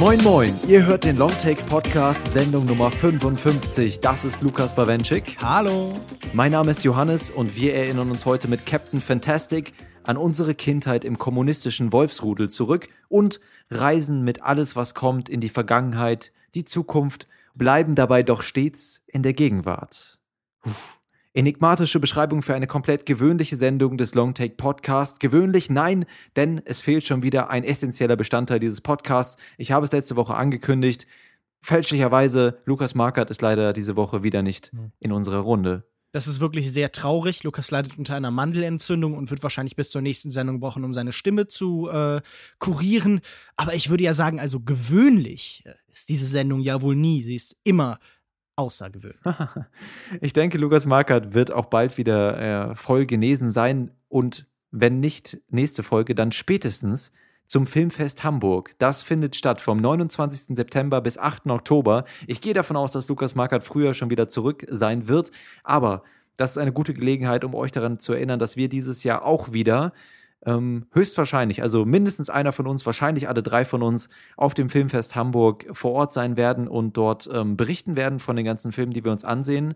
Moin 0.00 0.22
Moin, 0.22 0.54
ihr 0.68 0.86
hört 0.86 1.04
den 1.04 1.16
Longtake 1.16 1.62
Podcast, 1.64 2.32
Sendung 2.32 2.64
Nummer 2.64 2.90
55. 2.90 4.00
Das 4.00 4.24
ist 4.24 4.40
Lukas 4.42 4.74
Bawenschik. 4.74 5.36
Hallo. 5.42 5.92
Mein 6.32 6.52
Name 6.52 6.70
ist 6.70 6.84
Johannes 6.84 7.30
und 7.30 7.56
wir 7.56 7.74
erinnern 7.74 8.10
uns 8.10 8.24
heute 8.24 8.48
mit 8.48 8.64
Captain 8.64 9.00
Fantastic 9.00 9.74
an 10.04 10.16
unsere 10.16 10.54
Kindheit 10.54 11.04
im 11.04 11.18
kommunistischen 11.18 11.92
Wolfsrudel 11.92 12.48
zurück 12.48 12.88
und 13.08 13.40
reisen 13.70 14.22
mit 14.22 14.42
alles, 14.42 14.76
was 14.76 14.94
kommt, 14.94 15.28
in 15.28 15.40
die 15.40 15.48
Vergangenheit, 15.50 16.32
die 16.54 16.64
Zukunft, 16.64 17.28
bleiben 17.54 17.94
dabei 17.94 18.22
doch 18.22 18.42
stets 18.42 19.02
in 19.08 19.22
der 19.22 19.34
Gegenwart. 19.34 20.17
Uff. 20.64 20.98
Enigmatische 21.34 22.00
Beschreibung 22.00 22.42
für 22.42 22.54
eine 22.54 22.66
komplett 22.66 23.06
gewöhnliche 23.06 23.56
Sendung 23.56 23.96
des 23.96 24.14
Longtake 24.14 24.56
Podcast. 24.56 25.20
Gewöhnlich 25.20 25.70
nein, 25.70 26.04
denn 26.36 26.60
es 26.64 26.80
fehlt 26.80 27.04
schon 27.04 27.22
wieder 27.22 27.50
ein 27.50 27.64
essentieller 27.64 28.16
Bestandteil 28.16 28.58
dieses 28.58 28.80
Podcasts. 28.80 29.40
Ich 29.56 29.70
habe 29.70 29.84
es 29.84 29.92
letzte 29.92 30.16
Woche 30.16 30.34
angekündigt. 30.34 31.06
Fälschlicherweise, 31.60 32.58
Lukas 32.64 32.94
Markert 32.94 33.30
ist 33.30 33.42
leider 33.42 33.72
diese 33.72 33.94
Woche 33.94 34.22
wieder 34.22 34.42
nicht 34.42 34.72
hm. 34.72 34.92
in 34.98 35.12
unserer 35.12 35.38
Runde. 35.38 35.84
Das 36.12 36.26
ist 36.26 36.40
wirklich 36.40 36.72
sehr 36.72 36.90
traurig. 36.90 37.44
Lukas 37.44 37.70
leidet 37.70 37.98
unter 37.98 38.16
einer 38.16 38.30
Mandelentzündung 38.30 39.14
und 39.14 39.30
wird 39.30 39.42
wahrscheinlich 39.42 39.76
bis 39.76 39.90
zur 39.90 40.00
nächsten 40.00 40.30
Sendung 40.30 40.58
brauchen, 40.58 40.84
um 40.84 40.94
seine 40.94 41.12
Stimme 41.12 41.46
zu 41.46 41.88
äh, 41.90 42.22
kurieren. 42.58 43.20
Aber 43.56 43.74
ich 43.74 43.90
würde 43.90 44.04
ja 44.04 44.14
sagen, 44.14 44.40
also 44.40 44.60
gewöhnlich 44.60 45.64
ist 45.92 46.08
diese 46.08 46.26
Sendung 46.26 46.60
ja 46.60 46.80
wohl 46.80 46.96
nie. 46.96 47.22
Sie 47.22 47.36
ist 47.36 47.56
immer 47.62 47.98
außergewöhnlich. 48.58 49.20
ich 50.20 50.32
denke, 50.32 50.58
Lukas 50.58 50.86
Markert 50.86 51.32
wird 51.34 51.52
auch 51.52 51.66
bald 51.66 51.96
wieder 51.96 52.70
äh, 52.70 52.74
voll 52.74 53.06
genesen 53.06 53.50
sein 53.50 53.92
und 54.08 54.46
wenn 54.70 55.00
nicht 55.00 55.38
nächste 55.48 55.82
Folge, 55.82 56.14
dann 56.14 56.32
spätestens 56.32 57.12
zum 57.46 57.64
Filmfest 57.64 58.24
Hamburg. 58.24 58.72
Das 58.78 59.02
findet 59.02 59.34
statt 59.34 59.60
vom 59.60 59.78
29. 59.78 60.54
September 60.54 61.00
bis 61.00 61.16
8. 61.16 61.46
Oktober. 61.46 62.04
Ich 62.26 62.42
gehe 62.42 62.52
davon 62.52 62.76
aus, 62.76 62.92
dass 62.92 63.08
Lukas 63.08 63.34
Markert 63.34 63.64
früher 63.64 63.94
schon 63.94 64.10
wieder 64.10 64.28
zurück 64.28 64.66
sein 64.68 65.08
wird, 65.08 65.30
aber 65.64 66.02
das 66.36 66.52
ist 66.52 66.58
eine 66.58 66.72
gute 66.72 66.94
Gelegenheit, 66.94 67.44
um 67.44 67.54
euch 67.54 67.72
daran 67.72 67.98
zu 67.98 68.12
erinnern, 68.12 68.38
dass 68.38 68.56
wir 68.56 68.68
dieses 68.68 69.02
Jahr 69.02 69.24
auch 69.24 69.52
wieder 69.52 69.92
ähm, 70.46 70.86
höchstwahrscheinlich, 70.92 71.62
also 71.62 71.84
mindestens 71.84 72.30
einer 72.30 72.52
von 72.52 72.66
uns, 72.66 72.86
wahrscheinlich 72.86 73.28
alle 73.28 73.42
drei 73.42 73.64
von 73.64 73.82
uns, 73.82 74.08
auf 74.36 74.54
dem 74.54 74.68
Filmfest 74.68 75.16
Hamburg 75.16 75.66
vor 75.72 75.92
Ort 75.92 76.12
sein 76.12 76.36
werden 76.36 76.68
und 76.68 76.96
dort 76.96 77.28
ähm, 77.32 77.56
berichten 77.56 77.96
werden 77.96 78.18
von 78.18 78.36
den 78.36 78.44
ganzen 78.44 78.72
Filmen, 78.72 78.92
die 78.92 79.04
wir 79.04 79.12
uns 79.12 79.24
ansehen. 79.24 79.74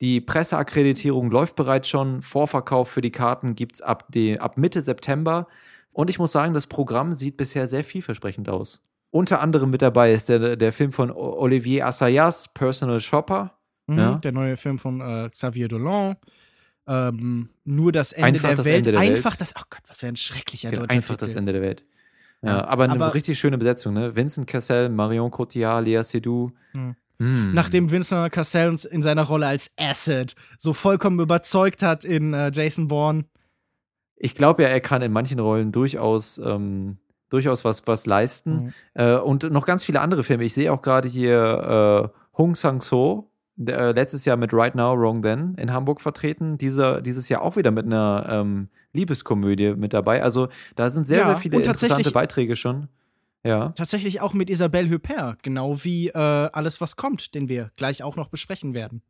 Die 0.00 0.20
Presseakkreditierung 0.20 1.30
läuft 1.30 1.56
bereits 1.56 1.88
schon. 1.88 2.22
Vorverkauf 2.22 2.90
für 2.90 3.00
die 3.00 3.12
Karten 3.12 3.54
gibt 3.54 3.76
es 3.76 3.82
ab, 3.82 4.08
ab 4.38 4.58
Mitte 4.58 4.82
September. 4.82 5.48
Und 5.92 6.10
ich 6.10 6.18
muss 6.18 6.32
sagen, 6.32 6.52
das 6.52 6.66
Programm 6.66 7.14
sieht 7.14 7.38
bisher 7.38 7.66
sehr 7.66 7.82
vielversprechend 7.82 8.50
aus. 8.50 8.84
Unter 9.10 9.40
anderem 9.40 9.70
mit 9.70 9.80
dabei 9.80 10.12
ist 10.12 10.28
der, 10.28 10.56
der 10.56 10.72
Film 10.72 10.92
von 10.92 11.10
Olivier 11.10 11.86
Assayas, 11.86 12.52
Personal 12.52 13.00
Shopper. 13.00 13.56
Mhm, 13.86 13.98
ja. 13.98 14.14
Der 14.16 14.32
neue 14.32 14.58
Film 14.58 14.78
von 14.78 15.00
äh, 15.00 15.30
Xavier 15.30 15.68
Dolan 15.68 16.16
ähm, 16.86 17.48
nur 17.64 17.92
das 17.92 18.12
Ende 18.12 18.26
einfach 18.26 18.48
der 18.48 18.56
das 18.56 18.66
Welt. 18.66 18.76
Ende 18.78 18.92
der 18.92 19.00
einfach 19.00 19.32
Welt. 19.32 19.40
das, 19.40 19.54
oh 19.58 19.62
Gott, 19.70 19.82
was 19.88 20.00
für 20.00 20.06
ein 20.06 20.16
schrecklicher 20.16 20.70
genau, 20.70 20.82
deutscher 20.82 20.94
Einfach 20.94 21.14
Titel. 21.16 21.26
das 21.26 21.34
Ende 21.34 21.52
der 21.52 21.62
Welt. 21.62 21.84
Ja, 22.42 22.64
aber 22.66 22.84
eine 22.84 22.92
aber- 22.94 23.14
richtig 23.14 23.38
schöne 23.38 23.58
Besetzung, 23.58 23.94
ne? 23.94 24.14
Vincent 24.14 24.46
Cassel, 24.46 24.88
Marion 24.90 25.30
Cotillard, 25.30 25.84
Lea 25.84 26.02
Seydoux. 26.02 26.52
Hm. 26.74 26.94
Hm. 27.18 27.54
Nachdem 27.54 27.90
Vincent 27.90 28.30
Cassel 28.30 28.68
uns 28.68 28.84
in 28.84 29.00
seiner 29.02 29.22
Rolle 29.22 29.46
als 29.46 29.72
Acid 29.78 30.34
so 30.58 30.72
vollkommen 30.74 31.18
überzeugt 31.18 31.82
hat 31.82 32.04
in 32.04 32.34
äh, 32.34 32.50
Jason 32.52 32.88
Bourne. 32.88 33.24
Ich 34.16 34.34
glaube 34.34 34.62
ja, 34.62 34.68
er 34.68 34.80
kann 34.80 35.02
in 35.02 35.12
manchen 35.12 35.40
Rollen 35.40 35.72
durchaus, 35.72 36.38
ähm, 36.38 36.98
durchaus 37.30 37.64
was, 37.64 37.86
was 37.86 38.06
leisten. 38.06 38.64
Mhm. 38.66 38.72
Äh, 38.94 39.14
und 39.16 39.50
noch 39.50 39.64
ganz 39.66 39.82
viele 39.84 40.00
andere 40.00 40.22
Filme. 40.24 40.44
Ich 40.44 40.54
sehe 40.54 40.70
auch 40.72 40.82
gerade 40.82 41.08
hier 41.08 42.12
äh, 42.12 42.18
Hong 42.36 42.54
Sang-so, 42.54 43.30
äh, 43.58 43.92
letztes 43.92 44.24
Jahr 44.24 44.36
mit 44.36 44.52
Right 44.52 44.74
Now, 44.74 44.98
Wrong 44.98 45.22
Then 45.22 45.54
in 45.54 45.72
Hamburg 45.72 46.00
vertreten. 46.00 46.58
Dieser, 46.58 47.00
dieses 47.00 47.28
Jahr 47.28 47.42
auch 47.42 47.56
wieder 47.56 47.70
mit 47.70 47.86
einer 47.86 48.26
ähm, 48.28 48.68
Liebeskomödie 48.92 49.74
mit 49.74 49.92
dabei. 49.92 50.22
Also 50.22 50.48
da 50.74 50.90
sind 50.90 51.06
sehr, 51.06 51.18
Ja, 51.18 51.26
sehr 51.26 51.36
viele 51.36 51.56
interessante 51.58 52.10
Beiträge 52.10 52.56
schon. 52.56 52.88
Ja. 53.44 53.68
Tatsächlich 53.70 54.20
auch 54.20 54.34
mit 54.34 54.50
Isabelle 54.50 54.90
Huppert, 54.90 55.42
genau 55.42 55.84
wie 55.84 56.08
äh, 56.08 56.18
Alles, 56.18 56.80
was 56.80 56.96
kommt, 56.96 57.34
den 57.34 57.48
wir 57.48 57.70
gleich 57.76 58.02
auch 58.02 58.16
noch 58.16 58.28
besprechen 58.28 58.74
werden. 58.74 59.02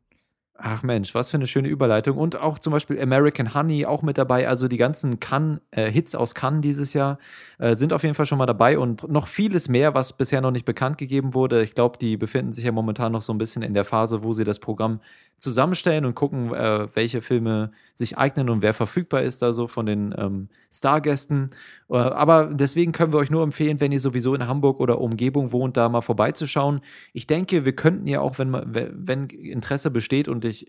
Ach 0.59 0.81
Mensch, 0.81 1.13
was 1.13 1.29
für 1.29 1.37
eine 1.37 1.45
schöne 1.45 1.67
Überleitung. 1.67 2.17
Und 2.17 2.35
auch 2.35 2.57
zum 2.57 2.73
Beispiel 2.73 2.99
American 2.99 3.53
Honey 3.53 3.85
auch 3.85 4.01
mit 4.01 4.17
dabei. 4.17 4.47
Also 4.47 4.67
die 4.67 4.77
ganzen 4.77 5.19
Cannes, 5.19 5.61
äh, 5.69 5.91
Hits 5.91 6.15
aus 6.15 6.33
Cannes 6.33 6.61
dieses 6.61 6.93
Jahr 6.93 7.19
äh, 7.59 7.75
sind 7.75 7.93
auf 7.93 8.01
jeden 8.01 8.15
Fall 8.15 8.25
schon 8.25 8.39
mal 8.39 8.47
dabei 8.47 8.79
und 8.79 9.07
noch 9.07 9.27
vieles 9.27 9.69
mehr, 9.69 9.93
was 9.93 10.13
bisher 10.13 10.41
noch 10.41 10.49
nicht 10.49 10.65
bekannt 10.65 10.97
gegeben 10.97 11.35
wurde. 11.35 11.61
Ich 11.61 11.75
glaube, 11.75 11.99
die 11.99 12.17
befinden 12.17 12.53
sich 12.53 12.65
ja 12.65 12.71
momentan 12.71 13.11
noch 13.11 13.21
so 13.21 13.31
ein 13.33 13.37
bisschen 13.37 13.61
in 13.61 13.75
der 13.75 13.85
Phase, 13.85 14.23
wo 14.23 14.33
sie 14.33 14.45
das 14.45 14.57
Programm 14.57 14.99
zusammenstellen 15.39 16.05
und 16.05 16.15
gucken, 16.15 16.53
äh, 16.53 16.87
welche 16.95 17.21
Filme 17.21 17.71
sich 17.93 18.17
eignen 18.17 18.49
und 18.49 18.61
wer 18.61 18.73
verfügbar 18.73 19.21
ist 19.21 19.41
da 19.41 19.51
so 19.51 19.67
von 19.67 19.85
den 19.85 20.13
ähm, 20.17 20.49
Stargästen. 20.73 21.51
Äh, 21.89 21.97
aber 21.97 22.45
deswegen 22.45 22.91
können 22.91 23.13
wir 23.13 23.19
euch 23.19 23.29
nur 23.29 23.43
empfehlen, 23.43 23.79
wenn 23.79 23.91
ihr 23.91 23.99
sowieso 23.99 24.33
in 24.33 24.47
Hamburg 24.47 24.79
oder 24.79 24.99
Umgebung 24.99 25.51
wohnt, 25.51 25.77
da 25.77 25.89
mal 25.89 26.01
vorbeizuschauen. 26.01 26.81
Ich 27.13 27.27
denke, 27.27 27.65
wir 27.65 27.75
könnten 27.75 28.07
ja 28.07 28.21
auch, 28.21 28.39
wenn, 28.39 28.53
wenn 28.53 29.25
Interesse 29.25 29.91
besteht 29.91 30.27
und 30.27 30.43
ich 30.45 30.67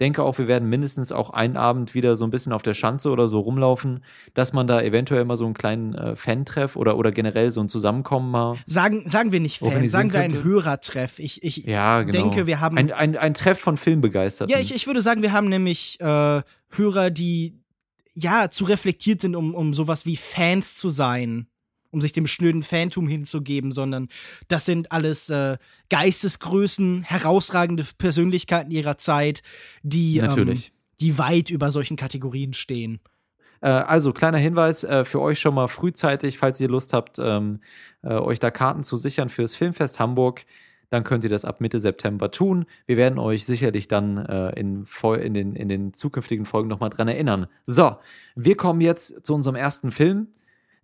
denke 0.00 0.22
auch, 0.22 0.38
wir 0.38 0.46
werden 0.48 0.68
mindestens 0.68 1.12
auch 1.12 1.30
einen 1.30 1.56
Abend 1.56 1.94
wieder 1.94 2.16
so 2.16 2.24
ein 2.24 2.30
bisschen 2.30 2.52
auf 2.52 2.62
der 2.62 2.74
Schanze 2.74 3.10
oder 3.10 3.26
so 3.26 3.40
rumlaufen, 3.40 4.04
dass 4.34 4.52
man 4.52 4.66
da 4.66 4.80
eventuell 4.80 5.24
mal 5.24 5.36
so 5.36 5.44
einen 5.44 5.54
kleinen 5.54 5.94
äh, 5.94 6.14
Fan-Treff 6.16 6.76
oder, 6.76 6.96
oder 6.96 7.10
generell 7.10 7.50
so 7.50 7.60
ein 7.60 7.68
Zusammenkommen 7.68 8.30
mal. 8.30 8.56
Sagen, 8.66 9.08
sagen 9.08 9.32
wir 9.32 9.40
nicht 9.40 9.58
Fan, 9.58 9.88
sagen 9.88 10.12
wir 10.12 10.20
einen. 10.20 10.44
Hörertreff. 10.44 11.18
Ich, 11.18 11.42
ich 11.42 11.58
Ja, 11.64 12.02
genau. 12.02 12.12
denke, 12.12 12.46
wir 12.46 12.60
haben. 12.60 12.78
Ein, 12.78 12.92
ein, 12.92 13.16
ein 13.16 13.34
Treff 13.34 13.58
von 13.58 13.76
Filmbegeisterten. 13.76 14.54
ja, 14.54 14.60
ich, 14.60 14.74
ich 14.74 14.86
würde 14.86 15.02
sagen, 15.02 15.22
wir 15.22 15.32
haben 15.32 15.48
nämlich 15.48 16.00
äh, 16.00 16.42
Hörer, 16.70 17.10
die 17.10 17.58
ja 18.14 18.50
zu 18.50 18.64
reflektiert 18.64 19.20
sind, 19.20 19.36
um, 19.36 19.54
um 19.54 19.72
sowas 19.72 20.06
wie 20.06 20.16
Fans 20.16 20.76
zu 20.76 20.88
sein. 20.88 21.48
Um 21.90 22.00
sich 22.00 22.12
dem 22.12 22.26
schnöden 22.26 22.62
Fantum 22.62 23.08
hinzugeben, 23.08 23.72
sondern 23.72 24.08
das 24.48 24.66
sind 24.66 24.92
alles 24.92 25.30
äh, 25.30 25.56
Geistesgrößen, 25.88 27.02
herausragende 27.02 27.84
Persönlichkeiten 27.96 28.70
ihrer 28.70 28.98
Zeit, 28.98 29.42
die, 29.82 30.18
ähm, 30.18 30.54
die 31.00 31.18
weit 31.18 31.50
über 31.50 31.70
solchen 31.70 31.96
Kategorien 31.96 32.52
stehen. 32.52 33.00
Äh, 33.60 33.68
also, 33.68 34.12
kleiner 34.12 34.38
Hinweis 34.38 34.84
äh, 34.84 35.04
für 35.04 35.20
euch 35.20 35.40
schon 35.40 35.54
mal 35.54 35.68
frühzeitig, 35.68 36.38
falls 36.38 36.60
ihr 36.60 36.68
Lust 36.68 36.92
habt, 36.92 37.18
ähm, 37.18 37.60
äh, 38.02 38.14
euch 38.14 38.38
da 38.38 38.50
Karten 38.50 38.84
zu 38.84 38.96
sichern 38.96 39.28
fürs 39.28 39.54
Filmfest 39.54 40.00
Hamburg. 40.00 40.44
Dann 40.90 41.04
könnt 41.04 41.22
ihr 41.22 41.30
das 41.30 41.44
ab 41.44 41.60
Mitte 41.60 41.80
September 41.80 42.30
tun. 42.30 42.64
Wir 42.86 42.96
werden 42.96 43.18
euch 43.18 43.44
sicherlich 43.44 43.88
dann 43.88 44.16
äh, 44.16 44.58
in, 44.58 44.86
in, 45.20 45.34
den, 45.34 45.54
in 45.54 45.68
den 45.68 45.92
zukünftigen 45.92 46.46
Folgen 46.46 46.68
nochmal 46.68 46.88
dran 46.88 47.08
erinnern. 47.08 47.46
So, 47.66 47.96
wir 48.34 48.56
kommen 48.56 48.80
jetzt 48.80 49.26
zu 49.26 49.34
unserem 49.34 49.56
ersten 49.56 49.90
Film. 49.90 50.28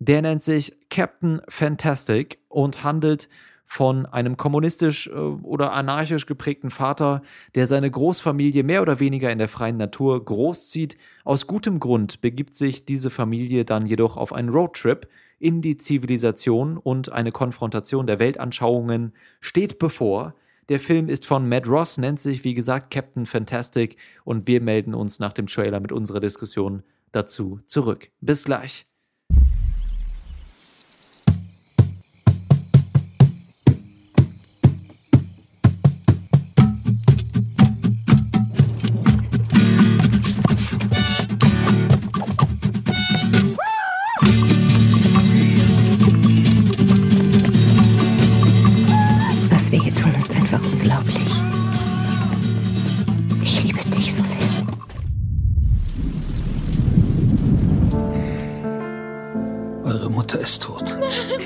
Der 0.06 0.20
nennt 0.20 0.42
sich 0.42 0.76
Captain 0.90 1.40
Fantastic 1.48 2.38
und 2.50 2.84
handelt 2.84 3.30
von 3.64 4.04
einem 4.04 4.36
kommunistisch 4.36 5.06
äh, 5.06 5.12
oder 5.12 5.72
anarchisch 5.72 6.26
geprägten 6.26 6.68
Vater, 6.68 7.22
der 7.54 7.66
seine 7.66 7.90
Großfamilie 7.90 8.64
mehr 8.64 8.82
oder 8.82 9.00
weniger 9.00 9.32
in 9.32 9.38
der 9.38 9.48
freien 9.48 9.78
Natur 9.78 10.22
großzieht. 10.22 10.98
Aus 11.24 11.46
gutem 11.46 11.80
Grund 11.80 12.20
begibt 12.20 12.52
sich 12.52 12.84
diese 12.84 13.08
Familie 13.08 13.64
dann 13.64 13.86
jedoch 13.86 14.18
auf 14.18 14.34
einen 14.34 14.50
Roadtrip 14.50 15.08
in 15.38 15.62
die 15.62 15.78
Zivilisation 15.78 16.76
und 16.76 17.10
eine 17.10 17.32
Konfrontation 17.32 18.06
der 18.06 18.18
Weltanschauungen 18.18 19.14
steht 19.40 19.78
bevor. 19.78 20.34
Der 20.68 20.80
Film 20.80 21.08
ist 21.08 21.24
von 21.24 21.48
Matt 21.48 21.66
Ross, 21.66 21.96
nennt 21.96 22.20
sich 22.20 22.44
wie 22.44 22.52
gesagt 22.52 22.90
Captain 22.90 23.24
Fantastic 23.24 23.96
und 24.24 24.46
wir 24.46 24.60
melden 24.60 24.94
uns 24.94 25.18
nach 25.18 25.32
dem 25.32 25.46
Trailer 25.46 25.80
mit 25.80 25.92
unserer 25.92 26.20
Diskussion 26.20 26.82
dazu 27.12 27.60
zurück. 27.64 28.10
Bis 28.20 28.44
gleich. 28.44 28.86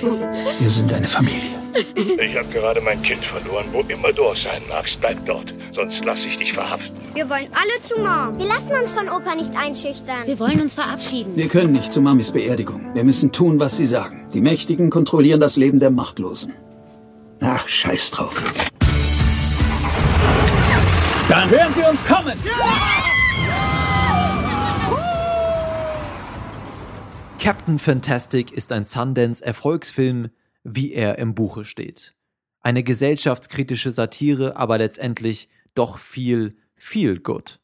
Wir 0.61 0.71
sind 0.71 0.93
eine 0.93 1.07
Familie. 1.07 1.59
Ich 1.95 2.37
habe 2.37 2.49
gerade 2.49 2.81
mein 2.81 3.01
Kind 3.03 3.23
verloren. 3.25 3.67
Wo 3.73 3.81
immer 3.83 4.13
du 4.13 4.25
auch 4.25 4.37
sein 4.37 4.63
magst, 4.69 5.01
bleib 5.01 5.25
dort. 5.27 5.55
Sonst 5.73 6.05
lasse 6.05 6.29
ich 6.29 6.37
dich 6.37 6.53
verhaften. 6.53 6.97
Wir 7.15 7.29
wollen 7.31 7.49
alle 7.53 7.81
zu 7.81 7.95
Mom. 7.97 8.39
Wir 8.39 8.47
lassen 8.47 8.73
uns 8.73 8.91
von 8.91 9.09
Opa 9.09 9.35
nicht 9.35 9.57
einschüchtern. 9.57 10.27
Wir 10.27 10.39
wollen 10.39 10.61
uns 10.61 10.75
verabschieden. 10.75 11.37
Wir 11.37 11.49
können 11.49 11.73
nicht 11.73 11.93
zu 11.93 12.01
Mamis 12.01 12.31
Beerdigung. 12.31 12.95
Wir 12.95 13.05
müssen 13.05 13.33
tun, 13.33 13.61
was 13.61 13.77
sie 13.77 13.87
sagen. 13.87 14.27
Die 14.33 14.41
Mächtigen 14.41 14.91
kontrollieren 14.91 15.41
das 15.41 15.57
Leben 15.57 15.79
der 15.79 15.91
Machtlosen. 15.91 16.55
Ach, 17.41 17.69
scheiß 17.69 18.11
drauf. 18.11 18.43
Dann 21.29 21.51
hören 21.51 21.75
Sie 21.75 21.83
uns 21.83 22.05
kommen! 22.05 22.33
Captain 27.39 27.79
Fantastic 27.79 28.51
ist 28.51 28.73
ein 28.73 28.85
Sundance-Erfolgsfilm, 28.85 30.31
wie 30.65 30.93
er 30.93 31.19
im 31.19 31.37
Buche 31.37 31.65
steht. 31.65 32.15
Eine 32.61 32.83
gesellschaftskritische 32.83 33.93
Satire, 33.93 34.57
aber 34.57 34.79
letztendlich 34.79 35.49
doch 35.75 35.99
viel, 35.99 36.57
viel 36.75 37.21
gut. 37.21 37.61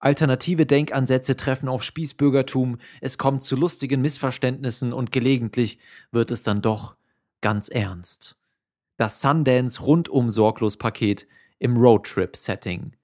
Alternative 0.00 0.66
Denkansätze 0.66 1.36
treffen 1.36 1.68
auf 1.68 1.84
Spießbürgertum, 1.84 2.78
es 3.00 3.16
kommt 3.16 3.44
zu 3.44 3.54
lustigen 3.54 4.00
Missverständnissen 4.00 4.92
und 4.92 5.12
gelegentlich 5.12 5.78
wird 6.10 6.32
es 6.32 6.42
dann 6.42 6.60
doch 6.60 6.96
ganz 7.40 7.68
ernst. 7.68 8.36
Das 8.96 9.20
Sundance 9.20 9.82
rundum 9.82 10.30
sorglos 10.30 10.76
Paket 10.76 11.28
im 11.60 11.76
Roadtrip-Setting. 11.76 12.96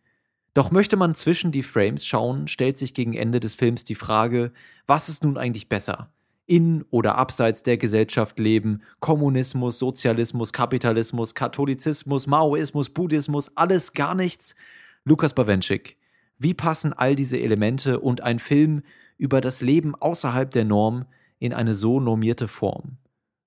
Doch 0.55 0.71
möchte 0.71 0.97
man 0.97 1.15
zwischen 1.15 1.53
die 1.53 1.63
Frames 1.63 2.07
schauen, 2.07 2.49
stellt 2.49 2.79
sich 2.79 2.95
gegen 2.95 3.15
Ende 3.15 3.41
des 3.41 3.55
Films 3.55 3.85
die 3.85 3.95
Frage, 3.95 4.53
was 4.87 5.09
ist 5.09 5.25
nun 5.25 5.37
eigentlich 5.37 5.69
besser? 5.69 6.11
In 6.47 6.85
oder 6.91 7.17
abseits 7.17 7.63
der 7.63 7.77
Gesellschaft 7.77 8.39
leben, 8.39 8.83
Kommunismus, 9.01 9.79
Sozialismus, 9.79 10.53
Kapitalismus, 10.53 11.35
Katholizismus, 11.35 12.27
Maoismus, 12.27 12.89
Buddhismus, 12.89 13.53
alles 13.55 13.93
gar 13.93 14.15
nichts? 14.15 14.57
Lukas 15.05 15.35
Bawenschik, 15.35 15.97
wie 16.39 16.55
passen 16.55 16.93
all 16.93 17.17
diese 17.17 17.39
Elemente 17.39 18.01
und 18.01 18.23
ein 18.23 18.39
Film 18.39 18.83
über 19.19 19.41
das 19.41 19.61
Leben 19.61 19.95
außerhalb 19.95 20.51
der 20.51 20.65
Norm 20.65 21.05
in 21.39 21.53
eine 21.53 21.75
so 21.75 22.01
normierte 22.01 22.49
Form? 22.49 22.97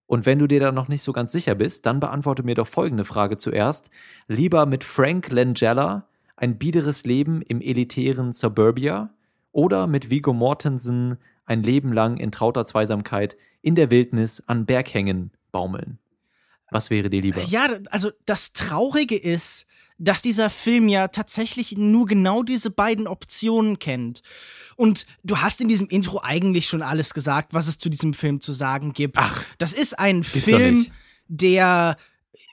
Und 0.05 0.25
wenn 0.25 0.39
du 0.39 0.47
dir 0.47 0.59
da 0.59 0.73
noch 0.73 0.89
nicht 0.89 1.03
so 1.03 1.13
ganz 1.13 1.31
sicher 1.31 1.55
bist, 1.55 1.85
dann 1.85 2.01
beantworte 2.01 2.43
mir 2.43 2.55
doch 2.55 2.67
folgende 2.67 3.05
Frage 3.05 3.37
zuerst. 3.37 3.91
Lieber 4.27 4.65
mit 4.65 4.83
Frank 4.83 5.31
Langella 5.31 6.05
ein 6.41 6.57
biederes 6.57 7.05
Leben 7.05 7.41
im 7.43 7.61
elitären 7.61 8.33
Suburbia 8.33 9.13
oder 9.51 9.85
mit 9.85 10.09
Vigo 10.09 10.33
Mortensen 10.33 11.17
ein 11.45 11.61
Leben 11.61 11.93
lang 11.93 12.17
in 12.17 12.31
trauter 12.31 12.65
Zweisamkeit 12.65 13.37
in 13.61 13.75
der 13.75 13.91
Wildnis 13.91 14.41
an 14.47 14.65
Berghängen 14.65 15.31
baumeln. 15.51 15.99
Was 16.71 16.89
wäre 16.89 17.11
dir 17.11 17.21
lieber? 17.21 17.43
Ja, 17.43 17.67
also 17.91 18.09
das 18.25 18.53
Traurige 18.53 19.15
ist, 19.17 19.67
dass 19.99 20.23
dieser 20.23 20.49
Film 20.49 20.87
ja 20.87 21.09
tatsächlich 21.09 21.77
nur 21.77 22.07
genau 22.07 22.41
diese 22.41 22.71
beiden 22.71 23.05
Optionen 23.05 23.77
kennt. 23.77 24.23
Und 24.77 25.05
du 25.23 25.37
hast 25.37 25.61
in 25.61 25.67
diesem 25.67 25.89
Intro 25.89 26.21
eigentlich 26.23 26.65
schon 26.65 26.81
alles 26.81 27.13
gesagt, 27.13 27.53
was 27.53 27.67
es 27.67 27.77
zu 27.77 27.89
diesem 27.89 28.15
Film 28.15 28.41
zu 28.41 28.51
sagen 28.51 28.93
gibt. 28.93 29.17
Ach, 29.19 29.45
das 29.59 29.73
ist 29.73 29.99
ein 29.99 30.23
Film, 30.23 30.87
der 31.27 31.97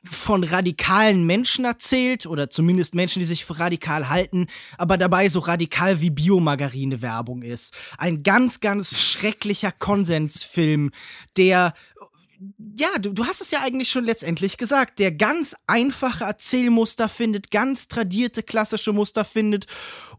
von 0.05 0.45
radikalen 0.45 1.27
Menschen 1.27 1.65
erzählt 1.65 2.27
oder 2.27 2.51
zumindest 2.51 2.95
Menschen, 2.95 3.21
die 3.21 3.27
sich 3.27 3.45
für 3.45 3.59
radikal 3.59 4.09
halten, 4.09 4.47
aber 4.77 4.97
dabei 4.97 5.29
so 5.29 5.41
radikal 5.41 6.01
wie 6.01 6.11
Biomargarine-Werbung 6.11 7.43
ist. 7.43 7.75
Ein 7.97 8.23
ganz, 8.23 8.61
ganz 8.61 8.99
schrecklicher 8.99 9.73
Konsensfilm, 9.73 10.91
der 11.37 11.75
ja, 12.77 12.89
du, 13.01 13.13
du 13.13 13.27
hast 13.27 13.41
es 13.41 13.51
ja 13.51 13.61
eigentlich 13.63 13.91
schon 13.91 14.05
letztendlich 14.05 14.57
gesagt, 14.59 14.99
der 14.99 15.13
ganz 15.13 15.57
einfache 15.67 16.25
Erzählmuster 16.25 17.09
findet, 17.09 17.51
ganz 17.51 17.89
tradierte 17.89 18.43
klassische 18.43 18.93
Muster 18.93 19.25
findet, 19.25 19.67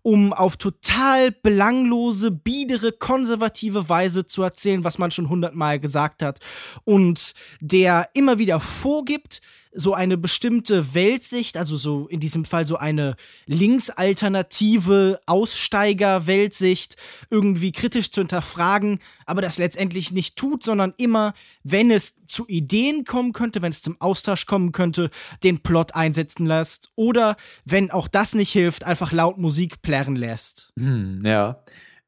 um 0.02 0.34
auf 0.34 0.58
total 0.58 1.32
belanglose, 1.32 2.32
biedere, 2.32 2.92
konservative 2.92 3.88
Weise 3.90 4.26
zu 4.26 4.44
erzählen, 4.44 4.84
was 4.84 4.98
man 4.98 5.12
schon 5.12 5.30
hundertmal 5.30 5.80
gesagt 5.80 6.22
hat. 6.22 6.40
Und 6.84 7.34
der 7.62 8.10
immer 8.14 8.38
wieder 8.38 8.60
vorgibt, 8.60 9.42
so 9.72 9.94
eine 9.94 10.18
bestimmte 10.18 10.94
Weltsicht, 10.94 11.56
also 11.56 11.78
so 11.78 12.08
in 12.08 12.20
diesem 12.20 12.44
Fall 12.44 12.66
so 12.66 12.78
eine 12.78 13.16
linksalternative 13.46 15.20
Aussteiger-Weltsicht 15.26 16.96
irgendwie 17.30 17.72
kritisch 17.72 18.12
zu 18.12 18.22
hinterfragen, 18.22 19.00
aber 19.26 19.42
das 19.42 19.60
letztendlich 19.60 20.12
nicht 20.12 20.36
tut, 20.36 20.64
sondern 20.64 20.94
immer, 20.98 21.34
wenn 21.64 21.92
es 21.92 22.26
zu 22.26 22.48
Ideen 22.48 23.06
kommen 23.06 23.32
könnte, 23.32 23.62
wenn 23.62 23.72
es 23.72 23.84
zum 23.84 24.00
Austausch 24.02 24.48
kommen 24.48 24.72
könnte, 24.72 25.12
den 25.44 25.60
Plot 25.60 25.94
einsetzen 25.94 26.46
lässt 26.46 26.92
oder 26.96 27.38
wenn 27.66 27.92
auch 27.92 28.08
das 28.08 28.34
nicht 28.34 28.52
hilft, 28.52 28.86
einfach 28.86 29.12
laut 29.12 29.38
Musik 29.38 29.82
plärren 29.82 30.16
lässt. 30.16 30.74
Hm, 30.78 31.22
ja. 31.24 31.62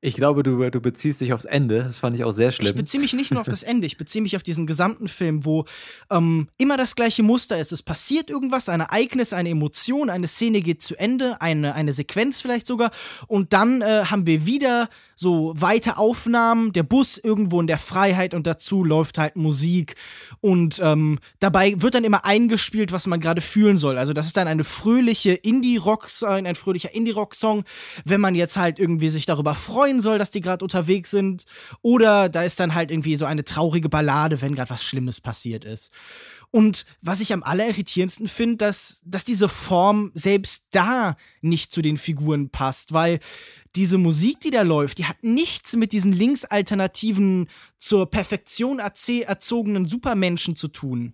Ich 0.04 0.16
glaube, 0.16 0.42
du, 0.42 0.68
du 0.72 0.82
beziehst 0.82 1.22
dich 1.22 1.32
aufs 1.32 1.46
Ende. 1.46 1.84
Das 1.84 2.00
fand 2.00 2.16
ich 2.16 2.24
auch 2.24 2.32
sehr 2.32 2.52
schlimm. 2.52 2.70
Ich 2.70 2.76
beziehe 2.76 3.00
mich 3.00 3.14
nicht 3.14 3.30
nur 3.30 3.40
auf 3.40 3.48
das 3.48 3.62
Ende, 3.62 3.86
ich 3.86 3.98
beziehe 3.98 4.24
mich 4.24 4.36
auf 4.36 4.42
diesen 4.42 4.66
gesamten 4.66 5.08
Film, 5.08 5.46
wo 5.46 5.66
ähm, 6.10 6.48
immer 6.58 6.76
das 6.76 6.96
gleiche 6.96 7.22
Muster 7.22 7.60
ist. 7.60 7.72
Es 7.72 7.84
passiert 7.84 8.32
irgendwas, 8.32 8.68
ein 8.68 8.80
Ereignis, 8.80 9.32
eine 9.32 9.50
Emotion, 9.50 10.10
eine 10.10 10.28
Szene 10.28 10.62
geht 10.62 10.82
zu 10.82 10.96
Ende, 10.96 11.40
eine, 11.40 11.76
eine 11.76 11.94
Sequenz 11.94 12.42
vielleicht 12.42 12.66
sogar. 12.66 12.90
Und 13.28 13.54
dann 13.54 13.84
äh, 13.84 14.06
haben 14.06 14.26
wir 14.26 14.48
wieder 14.48 14.90
so 15.22 15.54
weite 15.56 16.00
Aufnahmen, 16.00 16.74
der 16.74 16.82
Bus 16.82 17.20
irgendwo 17.20 17.62
in 17.62 17.68
der 17.68 17.78
Freiheit 17.78 18.34
und 18.34 18.48
dazu 18.48 18.84
läuft 18.84 19.20
halt 19.20 19.36
Musik. 19.36 19.94
Und 20.40 20.82
ähm, 20.84 21.20
dabei 21.40 21.80
wird 21.80 21.94
dann 21.94 22.04
immer 22.04 22.26
eingespielt, 22.26 22.92
was 22.92 23.06
man 23.06 23.20
gerade 23.20 23.40
fühlen 23.40 23.78
soll. 23.78 24.00
Also 24.00 24.14
das 24.14 24.26
ist 24.26 24.36
dann 24.36 24.48
eine 24.48 24.64
fröhliche 24.64 25.34
Indie-Rock, 25.34 26.08
ein 26.24 26.56
fröhlicher 26.56 26.96
Indie-Rock-Song, 26.96 27.66
wenn 28.04 28.20
man 28.20 28.34
jetzt 28.34 28.58
halt 28.58 28.80
irgendwie 28.80 29.12
sich 29.12 29.28
darüber 29.28 29.54
freuen 29.54 30.02
soll, 30.02 30.18
dass 30.18 30.32
die 30.32 30.42
gerade 30.42 30.66
unterwegs 30.66 31.12
sind. 31.12 31.46
Oder 31.84 32.28
da 32.28 32.42
ist 32.42 32.60
dann 32.60 32.74
halt 32.74 32.90
irgendwie 32.90 33.16
so 33.16 33.26
eine 33.26 33.44
traurige 33.44 33.90
Ballade, 33.90 34.42
wenn 34.42 34.56
gerade 34.56 34.72
was 34.72 34.84
Schlimmes 34.84 35.22
passiert 35.22 35.66
ist. 35.66 35.94
Und 36.52 36.86
was 37.02 37.22
ich 37.22 37.32
am 37.32 37.44
allerirritierendsten 37.44 38.28
finde, 38.28 38.58
dass, 38.58 39.02
dass 39.06 39.24
diese 39.24 39.48
Form 39.48 40.12
selbst 40.14 40.68
da 40.72 41.16
nicht 41.40 41.72
zu 41.72 41.82
den 41.82 41.96
Figuren 41.96 42.50
passt, 42.50 42.92
weil 42.92 43.20
diese 43.78 43.98
Musik, 43.98 44.42
die 44.42 44.52
da 44.52 44.64
läuft, 44.64 44.98
die 44.98 45.06
hat 45.06 45.24
nichts 45.24 45.78
mit 45.78 45.94
diesen 45.94 46.12
linksalternativen, 46.12 47.48
zur 47.80 48.12
Perfektion 48.12 48.80
erzogenen 48.80 49.86
Supermenschen 49.86 50.56
zu 50.58 50.68
tun. 50.68 51.14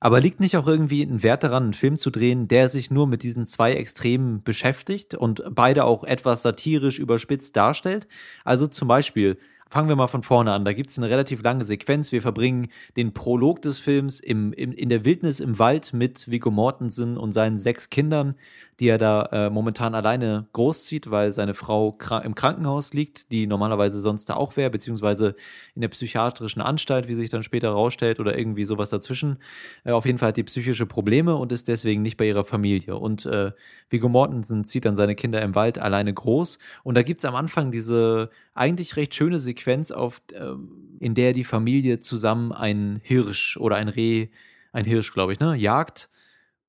Aber 0.00 0.20
liegt 0.20 0.38
nicht 0.38 0.56
auch 0.56 0.68
irgendwie 0.68 1.02
ein 1.02 1.22
Wert 1.24 1.42
daran, 1.42 1.64
einen 1.64 1.72
Film 1.72 1.96
zu 1.96 2.10
drehen, 2.10 2.46
der 2.46 2.68
sich 2.68 2.90
nur 2.90 3.08
mit 3.08 3.24
diesen 3.24 3.44
zwei 3.44 3.72
Extremen 3.72 4.44
beschäftigt 4.44 5.14
und 5.14 5.42
beide 5.50 5.84
auch 5.84 6.04
etwas 6.04 6.42
satirisch 6.42 7.00
überspitzt 7.00 7.56
darstellt? 7.56 8.06
Also 8.44 8.68
zum 8.68 8.86
Beispiel 8.86 9.38
Fangen 9.70 9.90
wir 9.90 9.96
mal 9.96 10.06
von 10.06 10.22
vorne 10.22 10.52
an. 10.52 10.64
Da 10.64 10.72
gibt 10.72 10.88
es 10.88 10.98
eine 10.98 11.10
relativ 11.10 11.42
lange 11.42 11.64
Sequenz. 11.64 12.10
Wir 12.10 12.22
verbringen 12.22 12.68
den 12.96 13.12
Prolog 13.12 13.60
des 13.60 13.78
Films 13.78 14.18
im, 14.18 14.54
im, 14.54 14.72
in 14.72 14.88
der 14.88 15.04
Wildnis 15.04 15.40
im 15.40 15.58
Wald 15.58 15.92
mit 15.92 16.30
Viggo 16.30 16.50
Mortensen 16.50 17.18
und 17.18 17.32
seinen 17.32 17.58
sechs 17.58 17.90
Kindern, 17.90 18.34
die 18.80 18.88
er 18.88 18.98
da 18.98 19.28
äh, 19.32 19.50
momentan 19.50 19.94
alleine 19.94 20.46
großzieht, 20.52 21.10
weil 21.10 21.32
seine 21.32 21.54
Frau 21.54 21.92
krank 21.92 22.24
im 22.24 22.34
Krankenhaus 22.34 22.92
liegt, 22.92 23.32
die 23.32 23.46
normalerweise 23.46 24.00
sonst 24.00 24.26
da 24.26 24.34
auch 24.34 24.56
wäre, 24.56 24.70
beziehungsweise 24.70 25.34
in 25.74 25.80
der 25.80 25.88
psychiatrischen 25.88 26.62
Anstalt, 26.62 27.08
wie 27.08 27.14
sich 27.14 27.28
dann 27.28 27.42
später 27.42 27.70
rausstellt, 27.70 28.20
oder 28.20 28.38
irgendwie 28.38 28.64
sowas 28.64 28.90
dazwischen. 28.90 29.38
Äh, 29.84 29.90
auf 29.90 30.06
jeden 30.06 30.18
Fall 30.18 30.28
hat 30.28 30.36
die 30.36 30.44
psychische 30.44 30.86
Probleme 30.86 31.34
und 31.34 31.50
ist 31.50 31.66
deswegen 31.66 32.02
nicht 32.02 32.16
bei 32.16 32.26
ihrer 32.26 32.44
Familie. 32.44 32.96
Und 32.96 33.26
äh, 33.26 33.50
Viggo 33.90 34.08
Mortensen 34.08 34.64
zieht 34.64 34.84
dann 34.84 34.96
seine 34.96 35.16
Kinder 35.16 35.42
im 35.42 35.56
Wald 35.56 35.78
alleine 35.78 36.14
groß. 36.14 36.58
Und 36.84 36.96
da 36.96 37.02
gibt 37.02 37.18
es 37.18 37.24
am 37.24 37.34
Anfang 37.34 37.72
diese 37.72 38.30
eigentlich 38.54 38.96
recht 38.96 39.14
schöne 39.14 39.40
Sequenz, 39.40 39.90
auf, 39.90 40.22
äh, 40.32 40.52
in 41.00 41.14
der 41.14 41.32
die 41.32 41.44
Familie 41.44 41.98
zusammen 41.98 42.52
einen 42.52 43.00
Hirsch 43.02 43.56
oder 43.56 43.76
ein 43.76 43.88
Reh, 43.88 44.28
ein 44.72 44.84
Hirsch, 44.84 45.12
glaube 45.12 45.32
ich, 45.32 45.40
ne, 45.40 45.56
jagt. 45.56 46.08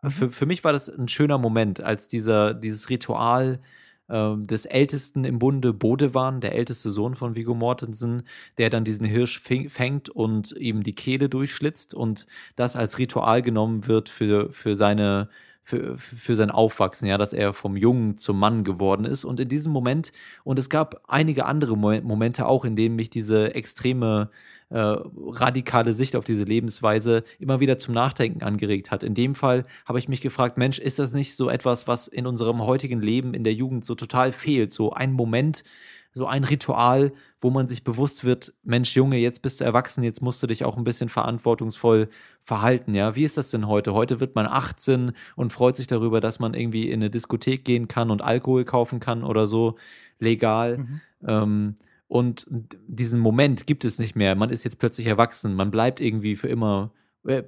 Mhm. 0.01 0.09
Für, 0.09 0.29
für 0.29 0.45
mich 0.45 0.63
war 0.63 0.73
das 0.73 0.89
ein 0.89 1.07
schöner 1.07 1.37
Moment, 1.37 1.81
als 1.81 2.07
dieser, 2.07 2.53
dieses 2.53 2.89
Ritual 2.89 3.59
äh, 4.07 4.35
des 4.37 4.65
Ältesten 4.65 5.23
im 5.23 5.39
Bunde 5.39 5.73
Bodewan, 5.73 6.41
der 6.41 6.55
älteste 6.55 6.91
Sohn 6.91 7.15
von 7.15 7.35
Viggo 7.35 7.53
Mortensen, 7.53 8.23
der 8.57 8.69
dann 8.69 8.83
diesen 8.83 9.05
Hirsch 9.05 9.39
fängt 9.39 10.09
und 10.09 10.51
ihm 10.53 10.83
die 10.83 10.95
Kehle 10.95 11.29
durchschlitzt 11.29 11.93
und 11.93 12.25
das 12.55 12.75
als 12.75 12.97
Ritual 12.97 13.41
genommen 13.41 13.87
wird 13.87 14.09
für, 14.09 14.51
für 14.51 14.75
seine 14.75 15.29
für, 15.69 15.99
für 15.99 16.33
sein 16.35 16.49
Aufwachsen, 16.49 17.07
ja, 17.07 17.19
dass 17.19 17.31
er 17.31 17.53
vom 17.53 17.77
Jungen 17.77 18.17
zum 18.17 18.39
Mann 18.39 18.63
geworden 18.63 19.05
ist. 19.05 19.23
Und 19.23 19.39
in 19.39 19.49
diesem 19.49 19.71
Moment, 19.71 20.11
und 20.43 20.57
es 20.57 20.69
gab 20.69 21.03
einige 21.07 21.45
andere 21.45 21.77
Momente 21.77 22.47
auch, 22.47 22.65
in 22.65 22.75
denen 22.75 22.95
mich 22.95 23.11
diese 23.11 23.53
extreme 23.53 24.31
äh, 24.69 24.77
radikale 24.77 25.93
Sicht 25.93 26.15
auf 26.15 26.23
diese 26.23 26.43
Lebensweise 26.43 27.23
immer 27.39 27.59
wieder 27.59 27.77
zum 27.77 27.93
Nachdenken 27.93 28.43
angeregt 28.43 28.91
hat. 28.91 29.03
In 29.03 29.15
dem 29.15 29.35
Fall 29.35 29.65
habe 29.85 29.99
ich 29.99 30.07
mich 30.07 30.21
gefragt, 30.21 30.57
Mensch, 30.57 30.79
ist 30.79 30.99
das 30.99 31.13
nicht 31.13 31.35
so 31.35 31.49
etwas, 31.49 31.87
was 31.87 32.07
in 32.07 32.27
unserem 32.27 32.61
heutigen 32.61 33.01
Leben 33.01 33.33
in 33.33 33.43
der 33.43 33.53
Jugend 33.53 33.83
so 33.83 33.95
total 33.95 34.31
fehlt? 34.31 34.71
So 34.71 34.93
ein 34.93 35.11
Moment, 35.11 35.63
so 36.13 36.27
ein 36.27 36.43
Ritual, 36.43 37.11
wo 37.39 37.49
man 37.49 37.67
sich 37.67 37.83
bewusst 37.83 38.25
wird, 38.25 38.53
Mensch, 38.63 38.95
Junge, 38.95 39.17
jetzt 39.17 39.41
bist 39.41 39.61
du 39.61 39.63
erwachsen, 39.63 40.03
jetzt 40.03 40.21
musst 40.21 40.41
du 40.43 40.47
dich 40.47 40.65
auch 40.65 40.77
ein 40.77 40.83
bisschen 40.83 41.09
verantwortungsvoll 41.09 42.09
verhalten, 42.39 42.93
ja. 42.93 43.15
Wie 43.15 43.23
ist 43.23 43.37
das 43.37 43.51
denn 43.51 43.67
heute? 43.67 43.93
Heute 43.93 44.19
wird 44.19 44.35
man 44.35 44.45
18 44.45 45.13
und 45.35 45.53
freut 45.53 45.75
sich 45.75 45.87
darüber, 45.87 46.19
dass 46.19 46.39
man 46.39 46.53
irgendwie 46.53 46.89
in 46.89 47.01
eine 47.01 47.09
Diskothek 47.09 47.63
gehen 47.63 47.87
kann 47.87 48.11
und 48.11 48.21
Alkohol 48.21 48.65
kaufen 48.65 48.99
kann 48.99 49.23
oder 49.23 49.47
so, 49.47 49.75
legal. 50.19 50.79
Mhm. 50.79 51.01
Ähm, 51.27 51.75
und 52.09 52.47
diesen 52.87 53.21
Moment 53.21 53.67
gibt 53.67 53.85
es 53.85 53.99
nicht 53.99 54.15
mehr. 54.15 54.35
Man 54.35 54.49
ist 54.49 54.63
jetzt 54.63 54.79
plötzlich 54.79 55.05
erwachsen. 55.05 55.53
Man 55.53 55.69
bleibt 55.69 56.01
irgendwie 56.01 56.35
für 56.35 56.47
immer 56.47 56.91
äh, 57.23 57.43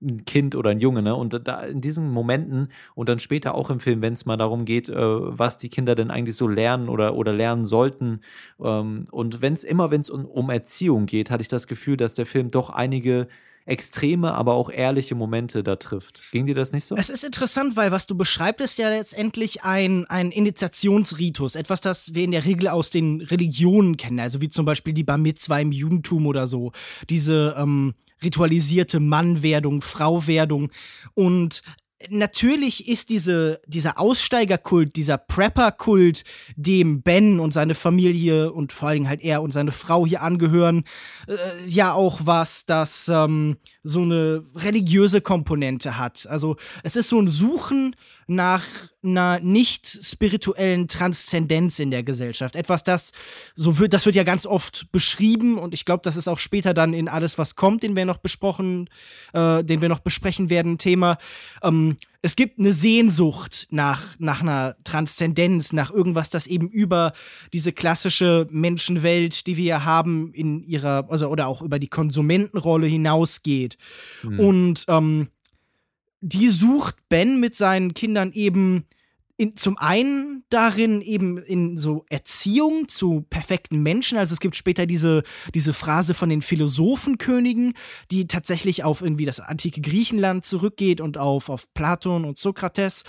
ein 0.00 0.24
Kind 0.24 0.54
oder 0.56 0.70
ein 0.70 0.78
Junge, 0.78 1.02
ne? 1.02 1.14
Und 1.14 1.46
da 1.46 1.60
in 1.60 1.82
diesen 1.82 2.10
Momenten 2.10 2.68
und 2.94 3.10
dann 3.10 3.18
später 3.18 3.54
auch 3.54 3.68
im 3.68 3.80
Film, 3.80 4.00
wenn 4.00 4.14
es 4.14 4.24
mal 4.24 4.38
darum 4.38 4.64
geht, 4.64 4.88
äh, 4.88 4.94
was 4.96 5.58
die 5.58 5.68
Kinder 5.68 5.94
denn 5.94 6.10
eigentlich 6.10 6.36
so 6.36 6.48
lernen 6.48 6.88
oder, 6.88 7.16
oder 7.16 7.34
lernen 7.34 7.66
sollten. 7.66 8.20
Ähm, 8.64 9.04
und 9.10 9.42
wenn 9.42 9.52
es 9.52 9.62
immer, 9.62 9.90
wenn 9.90 10.00
es 10.00 10.08
um, 10.08 10.24
um 10.24 10.48
Erziehung 10.48 11.04
geht, 11.04 11.30
hatte 11.30 11.42
ich 11.42 11.48
das 11.48 11.66
Gefühl, 11.66 11.98
dass 11.98 12.14
der 12.14 12.26
Film 12.26 12.50
doch 12.50 12.70
einige 12.70 13.28
extreme, 13.68 14.34
aber 14.34 14.54
auch 14.54 14.70
ehrliche 14.70 15.14
Momente 15.14 15.62
da 15.62 15.76
trifft. 15.76 16.22
Ging 16.32 16.46
dir 16.46 16.54
das 16.54 16.72
nicht 16.72 16.84
so? 16.84 16.96
Es 16.96 17.10
ist 17.10 17.22
interessant, 17.22 17.76
weil 17.76 17.92
was 17.92 18.06
du 18.06 18.16
beschreibst, 18.16 18.64
ist 18.64 18.78
ja 18.78 18.88
letztendlich 18.88 19.62
ein, 19.62 20.06
ein 20.06 20.30
Initiationsritus. 20.30 21.54
Etwas, 21.54 21.80
das 21.80 22.14
wir 22.14 22.24
in 22.24 22.30
der 22.30 22.44
Regel 22.44 22.68
aus 22.68 22.90
den 22.90 23.20
Religionen 23.20 23.96
kennen. 23.96 24.20
Also 24.20 24.40
wie 24.40 24.48
zum 24.48 24.64
Beispiel 24.64 24.94
die 24.94 25.04
Bar 25.04 25.18
Mitzwa 25.18 25.58
im 25.58 25.72
Judentum 25.72 26.26
oder 26.26 26.46
so. 26.46 26.72
Diese 27.10 27.54
ähm, 27.58 27.94
ritualisierte 28.22 29.00
Mannwerdung, 29.00 29.82
Frauwerdung. 29.82 30.70
Und 31.14 31.62
natürlich 32.08 32.88
ist 32.88 33.10
diese, 33.10 33.60
dieser 33.66 33.98
Aussteigerkult, 33.98 34.96
dieser 34.96 35.18
Prepper-Kult, 35.18 36.24
dem 36.56 37.02
Ben 37.02 37.40
und 37.40 37.52
seine 37.52 37.74
Familie 37.74 38.52
und 38.52 38.72
vor 38.72 38.88
allem 38.88 39.08
halt 39.08 39.22
er 39.22 39.42
und 39.42 39.52
seine 39.52 39.72
Frau 39.72 40.06
hier 40.06 40.22
angehören, 40.22 40.84
äh, 41.26 41.34
ja 41.66 41.92
auch 41.92 42.20
was, 42.24 42.66
das 42.66 43.08
ähm, 43.08 43.56
so 43.88 44.02
eine 44.02 44.44
religiöse 44.54 45.20
Komponente 45.22 45.96
hat. 45.96 46.26
Also 46.28 46.56
es 46.82 46.94
ist 46.94 47.08
so 47.08 47.18
ein 47.18 47.26
Suchen 47.26 47.96
nach 48.26 48.64
einer 49.02 49.40
nicht 49.40 49.86
spirituellen 49.86 50.88
Transzendenz 50.88 51.78
in 51.78 51.90
der 51.90 52.02
Gesellschaft. 52.02 52.54
Etwas, 52.54 52.84
das 52.84 53.12
so 53.54 53.78
wird, 53.78 53.94
das 53.94 54.04
wird 54.04 54.16
ja 54.16 54.24
ganz 54.24 54.44
oft 54.44 54.92
beschrieben 54.92 55.58
und 55.58 55.72
ich 55.72 55.86
glaube, 55.86 56.02
das 56.04 56.16
ist 56.16 56.28
auch 56.28 56.38
später 56.38 56.74
dann 56.74 56.92
in 56.92 57.08
alles, 57.08 57.38
was 57.38 57.56
kommt, 57.56 57.82
den 57.82 57.96
wir 57.96 58.04
noch 58.04 58.18
besprochen, 58.18 58.90
äh, 59.32 59.64
den 59.64 59.80
wir 59.80 59.88
noch 59.88 60.00
besprechen 60.00 60.50
werden, 60.50 60.76
Thema. 60.76 61.16
Ähm, 61.62 61.96
es 62.20 62.34
gibt 62.34 62.58
eine 62.58 62.72
Sehnsucht 62.72 63.68
nach, 63.70 64.18
nach 64.18 64.40
einer 64.40 64.76
Transzendenz, 64.82 65.72
nach 65.72 65.90
irgendwas, 65.90 66.30
das 66.30 66.48
eben 66.48 66.68
über 66.68 67.12
diese 67.52 67.72
klassische 67.72 68.48
Menschenwelt, 68.50 69.46
die 69.46 69.56
wir 69.56 69.64
ja 69.64 69.84
haben, 69.84 70.32
in 70.32 70.62
ihrer, 70.64 71.06
also 71.10 71.28
oder 71.28 71.46
auch 71.46 71.62
über 71.62 71.78
die 71.78 71.88
Konsumentenrolle 71.88 72.88
hinausgeht. 72.88 73.78
Mhm. 74.24 74.40
Und 74.40 74.84
ähm, 74.88 75.28
die 76.20 76.48
sucht 76.48 76.96
Ben 77.08 77.38
mit 77.38 77.54
seinen 77.54 77.94
Kindern 77.94 78.32
eben 78.32 78.86
in, 79.38 79.54
zum 79.56 79.78
einen 79.78 80.42
darin 80.50 81.00
eben 81.00 81.38
in 81.38 81.78
so 81.78 82.04
Erziehung 82.10 82.88
zu 82.88 83.24
perfekten 83.30 83.80
Menschen. 83.82 84.18
Also 84.18 84.32
es 84.32 84.40
gibt 84.40 84.56
später 84.56 84.84
diese, 84.84 85.22
diese 85.54 85.72
Phrase 85.72 86.12
von 86.12 86.28
den 86.28 86.42
Philosophenkönigen, 86.42 87.74
die 88.10 88.26
tatsächlich 88.26 88.82
auf 88.82 89.00
irgendwie 89.00 89.24
das 89.24 89.38
antike 89.38 89.80
Griechenland 89.80 90.44
zurückgeht 90.44 91.00
und 91.00 91.18
auf, 91.18 91.50
auf 91.50 91.72
Platon 91.72 92.24
und 92.24 92.36
Sokrates. 92.36 93.04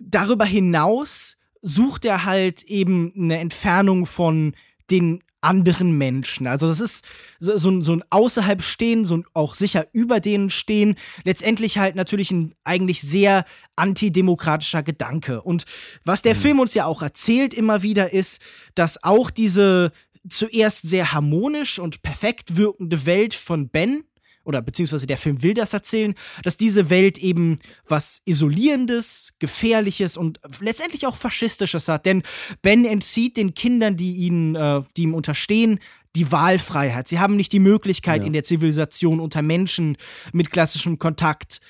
Darüber 0.00 0.46
hinaus 0.46 1.36
sucht 1.60 2.06
er 2.06 2.24
halt 2.24 2.62
eben 2.62 3.12
eine 3.14 3.38
Entfernung 3.38 4.06
von 4.06 4.56
den 4.90 5.22
anderen 5.44 5.96
Menschen. 5.96 6.46
Also 6.46 6.66
das 6.66 6.80
ist 6.80 7.04
so, 7.38 7.56
so, 7.56 7.80
so 7.82 7.94
ein 7.94 8.04
außerhalb 8.10 8.62
stehen, 8.62 9.04
so 9.04 9.18
ein 9.18 9.24
auch 9.34 9.54
sicher 9.54 9.86
über 9.92 10.20
denen 10.20 10.50
stehen. 10.50 10.96
Letztendlich 11.24 11.78
halt 11.78 11.94
natürlich 11.94 12.30
ein 12.30 12.54
eigentlich 12.64 13.02
sehr 13.02 13.44
antidemokratischer 13.76 14.82
Gedanke. 14.82 15.42
Und 15.42 15.64
was 16.04 16.22
der 16.22 16.34
mhm. 16.34 16.38
Film 16.40 16.60
uns 16.60 16.74
ja 16.74 16.86
auch 16.86 17.02
erzählt 17.02 17.54
immer 17.54 17.82
wieder 17.82 18.12
ist, 18.12 18.40
dass 18.74 19.04
auch 19.04 19.30
diese 19.30 19.92
zuerst 20.28 20.88
sehr 20.88 21.12
harmonisch 21.12 21.78
und 21.78 22.02
perfekt 22.02 22.56
wirkende 22.56 23.06
Welt 23.06 23.34
von 23.34 23.68
Ben 23.68 24.04
oder 24.44 24.62
beziehungsweise 24.62 25.06
der 25.06 25.16
Film 25.16 25.42
will 25.42 25.54
das 25.54 25.72
erzählen, 25.72 26.14
dass 26.42 26.56
diese 26.56 26.90
Welt 26.90 27.18
eben 27.18 27.58
was 27.88 28.22
Isolierendes, 28.24 29.34
Gefährliches 29.38 30.16
und 30.16 30.40
letztendlich 30.60 31.06
auch 31.06 31.16
Faschistisches 31.16 31.88
hat. 31.88 32.06
Denn 32.06 32.22
Ben 32.62 32.84
entzieht 32.84 33.36
den 33.36 33.54
Kindern, 33.54 33.96
die 33.96 34.16
ihn, 34.16 34.54
äh, 34.54 34.82
die 34.96 35.02
ihm 35.02 35.14
unterstehen, 35.14 35.80
die 36.16 36.30
Wahlfreiheit. 36.30 37.08
Sie 37.08 37.18
haben 37.18 37.36
nicht 37.36 37.52
die 37.52 37.58
Möglichkeit, 37.58 38.20
ja. 38.20 38.26
in 38.26 38.32
der 38.32 38.44
Zivilisation 38.44 39.18
unter 39.18 39.42
Menschen 39.42 39.96
mit 40.32 40.50
klassischem 40.50 40.98
Kontakt 40.98 41.60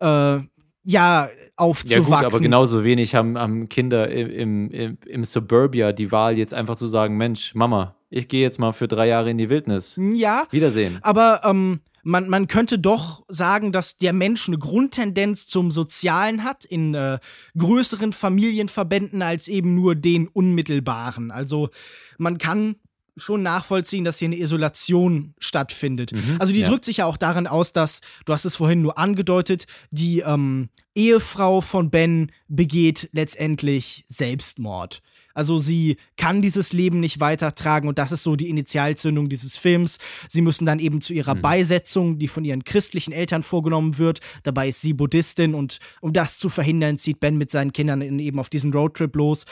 äh, 0.00 0.38
ja, 0.84 1.28
aufzuwachsen. 1.56 2.12
Ja 2.12 2.18
gut, 2.18 2.26
aber 2.26 2.40
genauso 2.40 2.84
wenig 2.84 3.14
haben, 3.14 3.36
haben 3.36 3.68
Kinder 3.68 4.08
im, 4.08 4.70
im, 4.70 4.98
im 5.04 5.24
Suburbia 5.24 5.92
die 5.92 6.12
Wahl, 6.12 6.38
jetzt 6.38 6.54
einfach 6.54 6.76
zu 6.76 6.86
sagen, 6.86 7.16
Mensch, 7.16 7.54
Mama, 7.54 7.96
ich 8.10 8.28
gehe 8.28 8.40
jetzt 8.40 8.58
mal 8.58 8.72
für 8.72 8.88
drei 8.88 9.08
Jahre 9.08 9.30
in 9.30 9.38
die 9.38 9.50
Wildnis. 9.50 10.00
Ja. 10.14 10.46
Wiedersehen. 10.50 10.98
Aber 11.02 11.42
ähm, 11.44 11.80
man, 12.08 12.30
man 12.30 12.48
könnte 12.48 12.78
doch 12.78 13.22
sagen, 13.28 13.70
dass 13.70 13.98
der 13.98 14.14
Mensch 14.14 14.48
eine 14.48 14.56
Grundtendenz 14.56 15.46
zum 15.46 15.70
Sozialen 15.70 16.42
hat, 16.42 16.64
in 16.64 16.94
äh, 16.94 17.18
größeren 17.56 18.14
Familienverbänden 18.14 19.20
als 19.20 19.46
eben 19.46 19.74
nur 19.74 19.94
den 19.94 20.26
unmittelbaren. 20.26 21.30
Also 21.30 21.68
man 22.16 22.38
kann 22.38 22.76
schon 23.18 23.42
nachvollziehen, 23.42 24.04
dass 24.04 24.18
hier 24.18 24.28
eine 24.28 24.38
Isolation 24.38 25.34
stattfindet. 25.38 26.12
Mhm, 26.12 26.36
also 26.38 26.54
die 26.54 26.60
ja. 26.60 26.66
drückt 26.66 26.86
sich 26.86 26.98
ja 26.98 27.04
auch 27.04 27.18
darin 27.18 27.46
aus, 27.46 27.74
dass, 27.74 28.00
du 28.24 28.32
hast 28.32 28.46
es 28.46 28.56
vorhin 28.56 28.80
nur 28.80 28.96
angedeutet, 28.96 29.66
die 29.90 30.20
ähm, 30.20 30.70
Ehefrau 30.94 31.60
von 31.60 31.90
Ben 31.90 32.32
begeht 32.48 33.10
letztendlich 33.12 34.06
Selbstmord. 34.08 35.02
Also 35.38 35.58
sie 35.58 35.98
kann 36.16 36.42
dieses 36.42 36.72
Leben 36.72 36.98
nicht 36.98 37.20
weitertragen 37.20 37.88
und 37.88 37.96
das 37.96 38.10
ist 38.10 38.24
so 38.24 38.34
die 38.34 38.48
Initialzündung 38.48 39.28
dieses 39.28 39.56
Films. 39.56 39.98
Sie 40.28 40.42
müssen 40.42 40.66
dann 40.66 40.80
eben 40.80 41.00
zu 41.00 41.12
ihrer 41.12 41.36
mhm. 41.36 41.42
Beisetzung, 41.42 42.18
die 42.18 42.26
von 42.26 42.44
ihren 42.44 42.64
christlichen 42.64 43.12
Eltern 43.12 43.44
vorgenommen 43.44 43.98
wird. 43.98 44.18
Dabei 44.42 44.70
ist 44.70 44.80
sie 44.80 44.94
Buddhistin 44.94 45.54
und 45.54 45.78
um 46.00 46.12
das 46.12 46.38
zu 46.38 46.48
verhindern, 46.48 46.98
zieht 46.98 47.20
Ben 47.20 47.38
mit 47.38 47.52
seinen 47.52 47.72
Kindern 47.72 48.02
eben 48.18 48.40
auf 48.40 48.50
diesen 48.50 48.72
Roadtrip 48.72 49.14
los. 49.14 49.46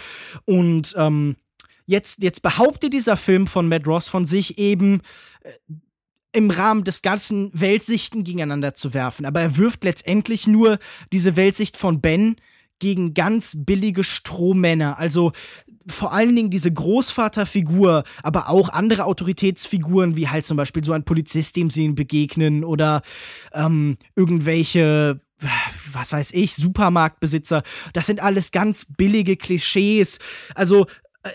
Und 0.44 0.92
ähm, 0.98 1.36
jetzt, 1.86 2.20
jetzt 2.20 2.42
behauptet 2.42 2.92
dieser 2.92 3.16
Film 3.16 3.46
von 3.46 3.68
Matt 3.68 3.86
Ross 3.86 4.08
von 4.08 4.26
sich 4.26 4.58
eben, 4.58 5.02
äh, 5.42 5.52
im 6.32 6.50
Rahmen 6.50 6.82
des 6.82 7.00
ganzen 7.00 7.48
Weltsichten 7.54 8.24
gegeneinander 8.24 8.74
zu 8.74 8.92
werfen. 8.92 9.24
Aber 9.24 9.40
er 9.40 9.56
wirft 9.56 9.84
letztendlich 9.84 10.48
nur 10.48 10.80
diese 11.12 11.36
Weltsicht 11.36 11.76
von 11.76 12.00
Ben 12.00 12.34
gegen 12.78 13.14
ganz 13.14 13.64
billige 13.64 14.04
Strohmänner. 14.04 14.98
Also 14.98 15.32
vor 15.88 16.12
allen 16.12 16.34
Dingen 16.34 16.50
diese 16.50 16.72
Großvaterfigur, 16.72 18.04
aber 18.22 18.48
auch 18.48 18.70
andere 18.70 19.04
Autoritätsfiguren, 19.04 20.16
wie 20.16 20.28
halt 20.28 20.44
zum 20.44 20.56
Beispiel 20.56 20.82
so 20.84 20.92
ein 20.92 21.04
Polizist, 21.04 21.56
dem 21.56 21.70
sie 21.70 21.84
ihn 21.84 21.94
begegnen, 21.94 22.64
oder 22.64 23.02
ähm, 23.52 23.96
irgendwelche 24.14 25.20
was 25.92 26.12
weiß 26.12 26.32
ich, 26.32 26.54
Supermarktbesitzer. 26.54 27.62
Das 27.92 28.06
sind 28.06 28.22
alles 28.22 28.52
ganz 28.52 28.86
billige 28.96 29.36
Klischees. 29.36 30.18
Also, 30.54 30.86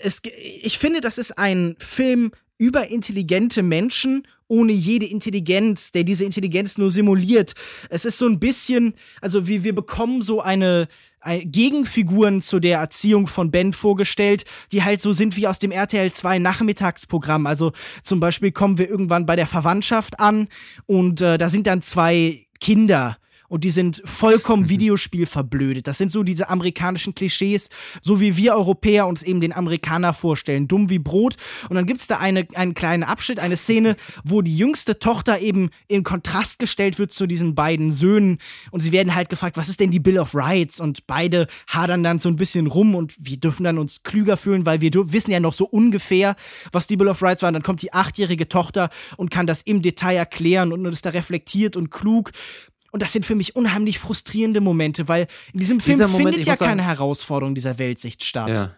es, 0.02 0.22
ich 0.62 0.78
finde, 0.78 1.00
das 1.00 1.18
ist 1.18 1.38
ein 1.38 1.76
Film 1.78 2.32
über 2.58 2.88
intelligente 2.88 3.62
Menschen 3.62 4.26
ohne 4.48 4.72
jede 4.72 5.06
Intelligenz, 5.06 5.92
der 5.92 6.04
diese 6.04 6.24
Intelligenz 6.24 6.76
nur 6.76 6.90
simuliert. 6.90 7.54
Es 7.88 8.04
ist 8.04 8.18
so 8.18 8.26
ein 8.26 8.38
bisschen, 8.38 8.94
also 9.22 9.48
wie 9.48 9.64
wir 9.64 9.74
bekommen 9.74 10.20
so 10.20 10.42
eine 10.42 10.88
Gegenfiguren 11.24 12.42
zu 12.42 12.60
der 12.60 12.78
Erziehung 12.78 13.26
von 13.26 13.50
Ben 13.50 13.72
vorgestellt, 13.72 14.44
die 14.72 14.82
halt 14.82 15.00
so 15.00 15.12
sind 15.12 15.36
wie 15.36 15.46
aus 15.46 15.58
dem 15.58 15.70
RTL 15.70 16.12
2 16.12 16.38
Nachmittagsprogramm. 16.38 17.46
Also 17.46 17.72
zum 18.02 18.20
Beispiel 18.20 18.52
kommen 18.52 18.78
wir 18.78 18.88
irgendwann 18.88 19.26
bei 19.26 19.36
der 19.36 19.46
Verwandtschaft 19.46 20.20
an 20.20 20.48
und 20.86 21.20
äh, 21.20 21.38
da 21.38 21.48
sind 21.48 21.66
dann 21.66 21.82
zwei 21.82 22.46
Kinder 22.60 23.16
und 23.52 23.64
die 23.64 23.70
sind 23.70 24.00
vollkommen 24.06 24.62
mhm. 24.62 24.68
Videospiel 24.70 25.26
verblödet. 25.26 25.86
Das 25.86 25.98
sind 25.98 26.10
so 26.10 26.22
diese 26.22 26.48
amerikanischen 26.48 27.14
Klischees, 27.14 27.68
so 28.00 28.18
wie 28.18 28.38
wir 28.38 28.54
Europäer 28.54 29.06
uns 29.06 29.22
eben 29.22 29.42
den 29.42 29.52
Amerikaner 29.52 30.14
vorstellen. 30.14 30.68
Dumm 30.68 30.88
wie 30.88 30.98
Brot. 30.98 31.36
Und 31.68 31.76
dann 31.76 31.84
gibt 31.84 32.00
es 32.00 32.06
da 32.06 32.16
eine, 32.16 32.48
einen 32.54 32.72
kleinen 32.72 33.02
Abschnitt, 33.02 33.38
eine 33.40 33.58
Szene, 33.58 33.96
wo 34.24 34.40
die 34.40 34.56
jüngste 34.56 34.98
Tochter 34.98 35.40
eben 35.40 35.68
in 35.86 36.02
Kontrast 36.02 36.60
gestellt 36.60 36.98
wird 36.98 37.12
zu 37.12 37.26
diesen 37.26 37.54
beiden 37.54 37.92
Söhnen. 37.92 38.38
Und 38.70 38.80
sie 38.80 38.90
werden 38.90 39.14
halt 39.14 39.28
gefragt, 39.28 39.58
was 39.58 39.68
ist 39.68 39.80
denn 39.80 39.90
die 39.90 40.00
Bill 40.00 40.18
of 40.18 40.34
Rights? 40.34 40.80
Und 40.80 41.06
beide 41.06 41.46
hadern 41.68 42.02
dann 42.02 42.18
so 42.18 42.30
ein 42.30 42.36
bisschen 42.36 42.66
rum 42.66 42.94
und 42.94 43.12
wir 43.18 43.36
dürfen 43.36 43.64
dann 43.64 43.76
uns 43.76 44.02
klüger 44.02 44.38
fühlen, 44.38 44.64
weil 44.64 44.80
wir 44.80 44.92
wissen 44.94 45.30
ja 45.30 45.40
noch 45.40 45.52
so 45.52 45.66
ungefähr, 45.66 46.36
was 46.72 46.86
die 46.86 46.96
Bill 46.96 47.08
of 47.08 47.22
Rights 47.22 47.42
war. 47.42 47.48
Und 47.48 47.54
dann 47.54 47.62
kommt 47.62 47.82
die 47.82 47.92
achtjährige 47.92 48.48
Tochter 48.48 48.88
und 49.18 49.30
kann 49.30 49.46
das 49.46 49.60
im 49.60 49.82
Detail 49.82 50.16
erklären 50.16 50.72
und 50.72 50.86
ist 50.86 51.04
da 51.04 51.10
reflektiert 51.10 51.76
und 51.76 51.90
klug. 51.90 52.32
Und 52.92 53.02
das 53.02 53.12
sind 53.12 53.24
für 53.24 53.34
mich 53.34 53.56
unheimlich 53.56 53.98
frustrierende 53.98 54.60
Momente, 54.60 55.08
weil 55.08 55.26
in 55.52 55.58
diesem 55.58 55.80
Film 55.80 55.96
dieser 55.96 56.08
findet 56.08 56.34
Moment, 56.34 56.46
ja 56.46 56.56
keine 56.56 56.82
sagen, 56.82 56.88
Herausforderung 56.88 57.54
dieser 57.54 57.78
Weltsicht 57.78 58.22
statt. 58.22 58.50
Ja. 58.50 58.74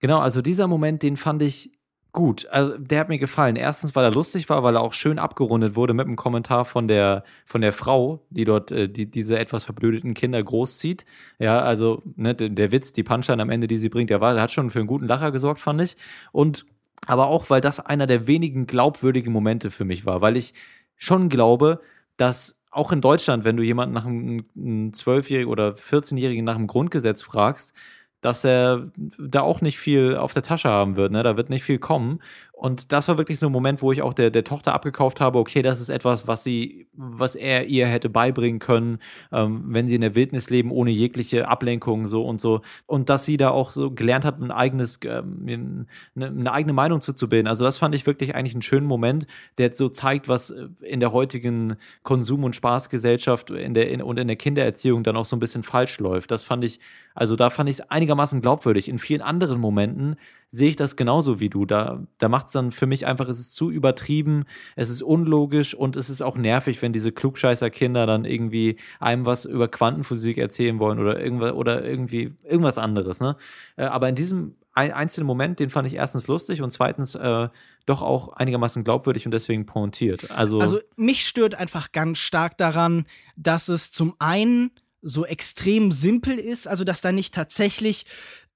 Genau, 0.00 0.18
also 0.18 0.42
dieser 0.42 0.66
Moment, 0.66 1.02
den 1.02 1.16
fand 1.16 1.42
ich 1.42 1.70
gut. 2.12 2.46
Also 2.50 2.76
der 2.78 3.00
hat 3.00 3.08
mir 3.08 3.18
gefallen. 3.18 3.56
Erstens, 3.56 3.94
weil 3.94 4.04
er 4.04 4.10
lustig 4.10 4.48
war, 4.48 4.62
weil 4.62 4.76
er 4.76 4.82
auch 4.82 4.94
schön 4.94 5.18
abgerundet 5.18 5.76
wurde 5.76 5.94
mit 5.94 6.06
einem 6.06 6.16
Kommentar 6.16 6.64
von 6.64 6.88
der, 6.88 7.24
von 7.46 7.60
der 7.60 7.72
Frau, 7.72 8.24
die 8.30 8.44
dort 8.44 8.72
äh, 8.72 8.88
die, 8.88 9.10
diese 9.10 9.38
etwas 9.38 9.64
verblödeten 9.64 10.14
Kinder 10.14 10.42
großzieht. 10.42 11.04
Ja, 11.38 11.60
also 11.60 12.02
ne, 12.16 12.34
der, 12.34 12.48
der 12.48 12.72
Witz, 12.72 12.92
die 12.92 13.02
Punchline 13.02 13.42
am 13.42 13.50
Ende, 13.50 13.66
die 13.66 13.78
sie 13.78 13.88
bringt, 13.88 14.10
der, 14.10 14.20
war, 14.20 14.34
der 14.34 14.42
hat 14.42 14.52
schon 14.52 14.70
für 14.70 14.78
einen 14.78 14.88
guten 14.88 15.06
Lacher 15.06 15.32
gesorgt, 15.32 15.60
fand 15.60 15.80
ich. 15.80 15.96
Und 16.32 16.66
aber 17.06 17.26
auch, 17.26 17.50
weil 17.50 17.60
das 17.60 17.80
einer 17.80 18.06
der 18.06 18.26
wenigen 18.26 18.66
glaubwürdigen 18.66 19.32
Momente 19.32 19.70
für 19.70 19.84
mich 19.84 20.06
war, 20.06 20.20
weil 20.20 20.36
ich 20.36 20.54
schon 20.96 21.28
glaube, 21.28 21.80
dass 22.16 22.61
auch 22.72 22.90
in 22.90 23.00
Deutschland, 23.00 23.44
wenn 23.44 23.56
du 23.56 23.62
jemanden 23.62 23.94
nach 23.94 24.06
einem 24.06 24.92
Zwölfjährigen 24.92 25.50
oder 25.50 25.72
14-Jährigen 25.72 26.44
nach 26.44 26.56
dem 26.56 26.66
Grundgesetz 26.66 27.22
fragst, 27.22 27.74
dass 28.22 28.44
er 28.44 28.90
da 29.18 29.42
auch 29.42 29.60
nicht 29.60 29.78
viel 29.78 30.16
auf 30.16 30.32
der 30.32 30.42
Tasche 30.42 30.70
haben 30.70 30.96
wird. 30.96 31.12
Ne? 31.12 31.22
Da 31.22 31.36
wird 31.36 31.50
nicht 31.50 31.64
viel 31.64 31.78
kommen. 31.78 32.20
Und 32.62 32.92
das 32.92 33.08
war 33.08 33.18
wirklich 33.18 33.40
so 33.40 33.46
ein 33.46 33.52
Moment, 33.52 33.82
wo 33.82 33.90
ich 33.90 34.02
auch 34.02 34.14
der, 34.14 34.30
der 34.30 34.44
Tochter 34.44 34.72
abgekauft 34.72 35.20
habe, 35.20 35.40
okay, 35.40 35.62
das 35.62 35.80
ist 35.80 35.88
etwas, 35.88 36.28
was 36.28 36.44
sie, 36.44 36.86
was 36.92 37.34
er 37.34 37.66
ihr 37.66 37.88
hätte 37.88 38.08
beibringen 38.08 38.60
können, 38.60 39.00
ähm, 39.32 39.64
wenn 39.66 39.88
sie 39.88 39.96
in 39.96 40.00
der 40.00 40.14
Wildnis 40.14 40.48
leben, 40.48 40.70
ohne 40.70 40.92
jegliche 40.92 41.48
Ablenkung 41.48 42.06
so 42.06 42.24
und 42.24 42.40
so. 42.40 42.60
Und 42.86 43.08
dass 43.08 43.24
sie 43.24 43.36
da 43.36 43.50
auch 43.50 43.70
so 43.70 43.90
gelernt 43.90 44.24
hat, 44.24 44.40
ein 44.40 44.52
eigenes, 44.52 45.00
ähm, 45.04 45.88
eine, 46.14 46.26
eine 46.28 46.52
eigene 46.52 46.72
Meinung 46.72 47.00
zuzubilden. 47.00 47.48
Also 47.48 47.64
das 47.64 47.78
fand 47.78 47.96
ich 47.96 48.06
wirklich 48.06 48.36
eigentlich 48.36 48.54
einen 48.54 48.62
schönen 48.62 48.86
Moment, 48.86 49.26
der 49.58 49.74
so 49.74 49.88
zeigt, 49.88 50.28
was 50.28 50.54
in 50.82 51.00
der 51.00 51.10
heutigen 51.10 51.74
Konsum- 52.04 52.44
und 52.44 52.54
Spaßgesellschaft 52.54 53.50
in 53.50 53.74
der, 53.74 53.90
in, 53.90 54.00
und 54.00 54.20
in 54.20 54.28
der 54.28 54.36
Kindererziehung 54.36 55.02
dann 55.02 55.16
auch 55.16 55.24
so 55.24 55.34
ein 55.34 55.40
bisschen 55.40 55.64
falsch 55.64 55.98
läuft. 55.98 56.30
Das 56.30 56.44
fand 56.44 56.62
ich, 56.62 56.78
also 57.16 57.34
da 57.34 57.50
fand 57.50 57.68
ich 57.68 57.80
es 57.80 57.90
einigermaßen 57.90 58.40
glaubwürdig. 58.40 58.88
In 58.88 59.00
vielen 59.00 59.20
anderen 59.20 59.58
Momenten 59.58 60.14
sehe 60.54 60.68
ich 60.68 60.76
das 60.76 60.96
genauso 60.96 61.40
wie 61.40 61.48
du. 61.48 61.64
Da, 61.64 62.06
da 62.18 62.28
macht 62.28 62.48
es 62.48 62.52
dann 62.52 62.70
für 62.72 62.86
mich 62.86 63.06
einfach, 63.06 63.26
es 63.28 63.40
ist 63.40 63.54
zu 63.54 63.70
übertrieben, 63.70 64.44
es 64.76 64.90
ist 64.90 65.02
unlogisch 65.02 65.74
und 65.74 65.96
es 65.96 66.10
ist 66.10 66.22
auch 66.22 66.36
nervig, 66.36 66.82
wenn 66.82 66.92
diese 66.92 67.10
Klugscheißer-Kinder 67.10 68.06
dann 68.06 68.26
irgendwie 68.26 68.76
einem 69.00 69.24
was 69.24 69.46
über 69.46 69.68
Quantenphysik 69.68 70.36
erzählen 70.36 70.78
wollen 70.78 70.98
oder 70.98 71.18
irgendwas 71.18 71.52
oder 71.52 71.82
irgendwie 71.82 72.34
irgendwas 72.44 72.76
anderes. 72.76 73.20
Ne? 73.20 73.36
Äh, 73.76 73.84
aber 73.84 74.10
in 74.10 74.14
diesem 74.14 74.54
einzelnen 74.74 75.26
Moment, 75.26 75.58
den 75.58 75.70
fand 75.70 75.86
ich 75.86 75.94
erstens 75.94 76.28
lustig 76.28 76.62
und 76.62 76.70
zweitens 76.70 77.14
äh, 77.14 77.48
doch 77.84 78.00
auch 78.00 78.28
einigermaßen 78.28 78.84
glaubwürdig 78.84 79.26
und 79.26 79.32
deswegen 79.32 79.66
pointiert. 79.66 80.30
Also, 80.30 80.60
also 80.60 80.80
mich 80.96 81.26
stört 81.26 81.54
einfach 81.54 81.92
ganz 81.92 82.18
stark 82.18 82.56
daran, 82.56 83.04
dass 83.36 83.68
es 83.68 83.90
zum 83.90 84.14
einen 84.18 84.70
so 85.02 85.26
extrem 85.26 85.92
simpel 85.92 86.38
ist, 86.38 86.68
also 86.68 86.84
dass 86.84 87.00
da 87.00 87.12
nicht 87.12 87.34
tatsächlich 87.34 88.06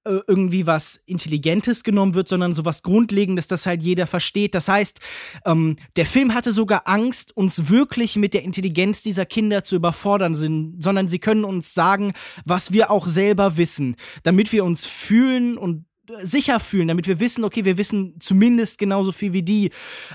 äh, 0.07 0.21
irgendwie 0.27 0.65
was 0.65 1.01
Intelligentes 1.05 1.83
genommen 1.83 2.13
wird, 2.13 2.27
sondern 2.27 2.53
so 2.53 2.65
was 2.65 2.83
Grundlegendes, 2.83 3.47
das 3.47 3.65
halt 3.65 3.83
jeder 3.83 4.07
versteht. 4.07 4.55
Das 4.55 4.67
heißt, 4.67 4.99
ähm, 5.45 5.75
der 5.95 6.05
Film 6.05 6.33
hatte 6.33 6.51
sogar 6.51 6.87
Angst, 6.87 7.35
uns 7.35 7.69
wirklich 7.69 8.15
mit 8.15 8.33
der 8.33 8.43
Intelligenz 8.43 9.03
dieser 9.03 9.25
Kinder 9.25 9.63
zu 9.63 9.75
überfordern, 9.75 10.35
sind, 10.35 10.81
sondern 10.81 11.09
sie 11.09 11.19
können 11.19 11.43
uns 11.43 11.73
sagen, 11.73 12.13
was 12.45 12.71
wir 12.71 12.91
auch 12.91 13.07
selber 13.07 13.57
wissen, 13.57 13.95
damit 14.23 14.51
wir 14.51 14.63
uns 14.63 14.85
fühlen 14.85 15.57
und 15.57 15.85
sicher 16.21 16.59
fühlen, 16.59 16.87
damit 16.87 17.07
wir 17.07 17.19
wissen, 17.19 17.43
okay, 17.43 17.65
wir 17.65 17.77
wissen 17.77 18.15
zumindest 18.19 18.77
genauso 18.77 19.11
viel 19.11 19.33
wie 19.33 19.43
die. 19.43 19.71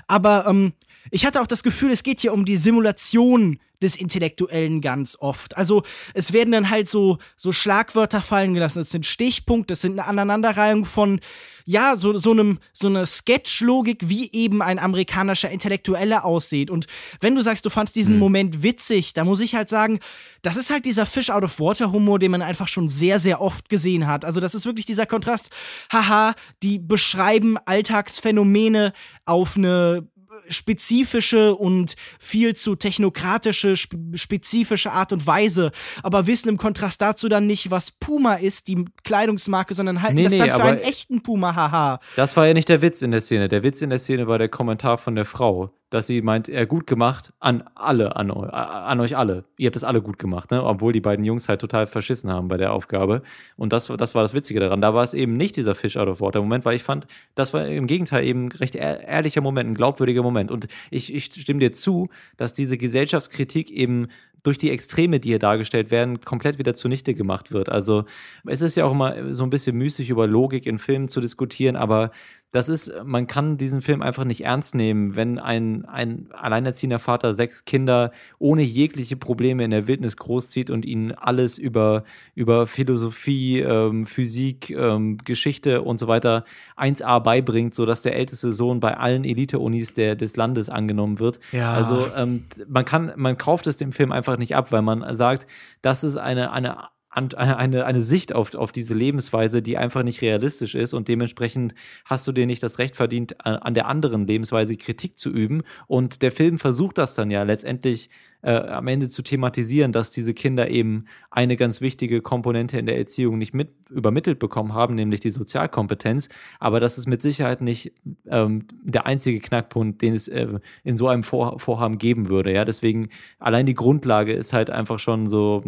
Aber 0.07 0.47
ähm, 0.47 0.73
ich 1.11 1.25
hatte 1.25 1.41
auch 1.41 1.47
das 1.47 1.63
Gefühl, 1.63 1.91
es 1.91 2.03
geht 2.03 2.21
hier 2.21 2.33
um 2.33 2.45
die 2.45 2.57
Simulation 2.57 3.59
des 3.83 3.97
Intellektuellen 3.97 4.81
ganz 4.81 5.17
oft. 5.19 5.57
Also 5.57 5.83
es 6.13 6.33
werden 6.33 6.51
dann 6.51 6.69
halt 6.69 6.89
so, 6.89 7.19
so 7.35 7.51
Schlagwörter 7.51 8.21
fallen 8.21 8.53
gelassen. 8.53 8.79
Es 8.79 8.89
sind 8.89 9.05
Stichpunkte, 9.05 9.73
es 9.73 9.81
sind 9.81 9.99
eine 9.99 10.07
Aneinanderreihung 10.07 10.85
von, 10.85 11.19
ja, 11.65 11.95
so, 11.95 12.17
so 12.17 12.31
einem, 12.31 12.59
so 12.73 12.87
eine 12.87 13.05
Sketchlogik, 13.05 14.07
wie 14.07 14.31
eben 14.31 14.61
ein 14.61 14.79
amerikanischer 14.79 15.51
Intellektueller 15.51 16.25
aussieht. 16.25 16.71
Und 16.71 16.87
wenn 17.19 17.35
du 17.35 17.41
sagst, 17.41 17.65
du 17.65 17.69
fandst 17.69 17.95
diesen 17.95 18.15
hm. 18.15 18.19
Moment 18.19 18.63
witzig, 18.63 19.13
da 19.13 19.23
muss 19.23 19.41
ich 19.41 19.55
halt 19.55 19.69
sagen, 19.69 19.99
das 20.41 20.57
ist 20.57 20.71
halt 20.71 20.85
dieser 20.85 21.05
Fish 21.05 21.29
out 21.29 21.43
of 21.43 21.59
Water 21.59 21.91
Humor, 21.91 22.19
den 22.19 22.31
man 22.31 22.41
einfach 22.41 22.67
schon 22.67 22.89
sehr, 22.89 23.19
sehr 23.19 23.41
oft 23.41 23.69
gesehen 23.69 24.07
hat. 24.07 24.25
Also 24.25 24.39
das 24.39 24.55
ist 24.55 24.65
wirklich 24.65 24.85
dieser 24.85 25.05
Kontrast. 25.05 25.51
Haha, 25.91 26.33
die 26.63 26.79
beschreiben 26.79 27.57
Alltagsphänomene 27.65 28.93
auf 29.25 29.55
eine 29.57 30.07
spezifische 30.47 31.55
und 31.55 31.95
viel 32.19 32.55
zu 32.55 32.75
technokratische, 32.75 33.75
spezifische 33.77 34.91
Art 34.91 35.13
und 35.13 35.25
Weise, 35.25 35.71
aber 36.01 36.27
wissen 36.27 36.49
im 36.49 36.57
Kontrast 36.57 37.01
dazu 37.01 37.29
dann 37.29 37.47
nicht, 37.47 37.71
was 37.71 37.91
Puma 37.91 38.35
ist, 38.35 38.67
die 38.67 38.85
Kleidungsmarke, 39.03 39.73
sondern 39.73 40.01
halten 40.01 40.15
nee, 40.15 40.23
das 40.23 40.33
nee, 40.33 40.39
dann 40.39 40.51
für 40.51 40.63
einen 40.63 40.79
echten 40.79 41.23
Puma, 41.23 41.55
haha. 41.55 41.99
Das 42.15 42.35
war 42.37 42.47
ja 42.47 42.53
nicht 42.53 42.69
der 42.69 42.81
Witz 42.81 43.01
in 43.01 43.11
der 43.11 43.21
Szene. 43.21 43.47
Der 43.47 43.63
Witz 43.63 43.81
in 43.81 43.89
der 43.89 43.99
Szene 43.99 44.27
war 44.27 44.37
der 44.37 44.49
Kommentar 44.49 44.97
von 44.97 45.15
der 45.15 45.25
Frau 45.25 45.71
dass 45.93 46.07
sie 46.07 46.21
meint, 46.21 46.49
er 46.49 46.65
gut 46.65 46.87
gemacht 46.87 47.33
an 47.39 47.63
alle, 47.75 48.15
an, 48.15 48.31
an 48.31 48.99
euch 48.99 49.15
alle. 49.15 49.43
Ihr 49.57 49.67
habt 49.67 49.75
es 49.75 49.83
alle 49.83 50.01
gut 50.01 50.17
gemacht, 50.17 50.49
ne? 50.49 50.63
Obwohl 50.63 50.91
die 50.91 51.01
beiden 51.01 51.23
Jungs 51.23 51.47
halt 51.47 51.61
total 51.61 51.85
verschissen 51.85 52.31
haben 52.31 52.47
bei 52.47 52.57
der 52.57 52.73
Aufgabe. 52.73 53.21
Und 53.57 53.73
das, 53.73 53.87
das 53.87 54.15
war 54.15 54.23
das 54.23 54.33
Witzige 54.33 54.59
daran. 54.59 54.81
Da 54.81 54.93
war 54.93 55.03
es 55.03 55.13
eben 55.13 55.37
nicht 55.37 55.55
dieser 55.55 55.75
Fish 55.75 55.95
out 55.97 56.07
of 56.07 56.19
water 56.19 56.41
Moment, 56.41 56.65
weil 56.65 56.75
ich 56.75 56.83
fand, 56.83 57.05
das 57.35 57.53
war 57.53 57.67
im 57.67 57.85
Gegenteil 57.85 58.25
eben 58.25 58.51
recht 58.51 58.75
ehrlicher 58.75 59.41
Moment, 59.41 59.69
ein 59.69 59.75
glaubwürdiger 59.75 60.23
Moment. 60.23 60.49
Und 60.49 60.67
ich, 60.89 61.13
ich 61.13 61.25
stimme 61.25 61.59
dir 61.59 61.71
zu, 61.71 62.09
dass 62.37 62.53
diese 62.53 62.77
Gesellschaftskritik 62.77 63.69
eben 63.69 64.07
durch 64.43 64.57
die 64.57 64.71
Extreme, 64.71 65.19
die 65.19 65.29
hier 65.29 65.39
dargestellt 65.39 65.89
werden, 65.89 66.21
komplett 66.21 66.57
wieder 66.57 66.73
zunichte 66.73 67.13
gemacht 67.13 67.53
wird. 67.53 67.69
Also 67.69 68.03
es 68.45 68.61
ist 68.61 68.75
ja 68.75 68.85
auch 68.85 68.91
immer 68.91 69.33
so 69.33 69.43
ein 69.43 69.49
bisschen 69.49 69.77
müßig 69.77 70.09
über 70.09 70.27
Logik 70.27 70.65
in 70.65 70.79
Filmen 70.79 71.07
zu 71.07 71.21
diskutieren, 71.21 71.75
aber 71.75 72.11
das 72.53 72.69
ist, 72.69 72.93
man 73.03 73.25
kann 73.25 73.57
diesen 73.57 73.81
Film 73.81 74.03
einfach 74.03 74.25
nicht 74.25 74.41
ernst 74.41 74.75
nehmen, 74.75 75.15
wenn 75.15 75.39
ein, 75.39 75.85
ein 75.85 76.29
alleinerziehender 76.33 76.99
Vater 76.99 77.33
sechs 77.33 77.65
Kinder 77.65 78.11
ohne 78.37 78.61
jegliche 78.61 79.17
Probleme 79.17 79.63
in 79.63 79.71
der 79.71 79.87
Wildnis 79.87 80.17
großzieht 80.17 80.69
und 80.69 80.85
ihnen 80.85 81.13
alles 81.13 81.57
über, 81.57 82.03
über 82.35 82.67
Philosophie, 82.67 83.59
ähm, 83.59 84.05
Physik, 84.05 84.69
ähm, 84.69 85.17
Geschichte 85.25 85.81
und 85.81 85.99
so 85.99 86.07
weiter 86.07 86.45
1a 86.77 87.19
beibringt, 87.21 87.73
sodass 87.73 88.03
der 88.03 88.15
älteste 88.15 88.51
Sohn 88.51 88.79
bei 88.79 88.97
allen 88.97 89.23
Elite-Unis 89.23 89.93
des 89.93 90.35
Landes 90.35 90.69
angenommen 90.69 91.19
wird. 91.19 91.39
Ja. 91.53 91.73
Also 91.73 92.05
ähm, 92.15 92.45
man 92.67 92.85
kann, 92.85 93.13
man 93.15 93.35
kauft 93.35 93.65
es 93.65 93.77
dem 93.77 93.91
Film 93.91 94.11
einfach 94.11 94.37
nicht 94.37 94.55
ab, 94.55 94.71
weil 94.71 94.83
man 94.83 95.15
sagt, 95.15 95.47
das 95.81 96.03
ist 96.03 96.17
eine, 96.17 96.51
eine 96.51 96.77
eine, 97.13 97.85
eine 97.85 98.01
Sicht 98.01 98.33
auf, 98.33 98.55
auf 98.55 98.71
diese 98.71 98.93
Lebensweise, 98.93 99.61
die 99.61 99.77
einfach 99.77 100.03
nicht 100.03 100.21
realistisch 100.21 100.75
ist 100.75 100.93
und 100.93 101.07
dementsprechend 101.07 101.75
hast 102.05 102.27
du 102.27 102.31
dir 102.31 102.45
nicht 102.45 102.63
das 102.63 102.79
Recht 102.79 102.95
verdient, 102.95 103.45
an 103.45 103.73
der 103.73 103.87
anderen 103.87 104.25
Lebensweise 104.25 104.75
Kritik 104.77 105.17
zu 105.17 105.29
üben. 105.29 105.61
Und 105.87 106.21
der 106.21 106.31
Film 106.31 106.59
versucht 106.59 106.97
das 106.97 107.15
dann 107.15 107.31
ja 107.31 107.43
letztendlich 107.43 108.09
äh, 108.43 108.55
am 108.55 108.87
Ende 108.87 109.07
zu 109.07 109.21
thematisieren, 109.21 109.91
dass 109.91 110.11
diese 110.11 110.33
Kinder 110.33 110.69
eben 110.69 111.05
eine 111.31 111.55
ganz 111.55 111.81
wichtige 111.81 112.21
Komponente 112.21 112.77
in 112.77 112.85
der 112.85 112.97
Erziehung 112.97 113.37
nicht 113.37 113.53
mit 113.53 113.69
übermittelt 113.89 114.37
bekommen 114.37 114.73
haben, 114.73 114.95
nämlich 114.95 115.21
die 115.21 115.29
Sozialkompetenz. 115.29 116.29
Aber 116.59 116.79
das 116.79 116.97
ist 116.97 117.07
mit 117.07 117.21
Sicherheit 117.21 117.61
nicht 117.61 117.93
ähm, 118.27 118.65
der 118.83 119.05
einzige 119.05 119.39
Knackpunkt, 119.39 120.01
den 120.01 120.13
es 120.13 120.27
äh, 120.27 120.59
in 120.83 120.97
so 120.97 121.07
einem 121.07 121.23
Vor 121.23 121.57
Vorhaben 121.59 121.97
geben 121.97 122.29
würde. 122.29 122.53
Ja, 122.53 122.65
deswegen 122.65 123.09
allein 123.39 123.65
die 123.65 123.75
Grundlage 123.75 124.33
ist 124.33 124.51
halt 124.51 124.69
einfach 124.69 124.99
schon 124.99 125.25
so 125.25 125.63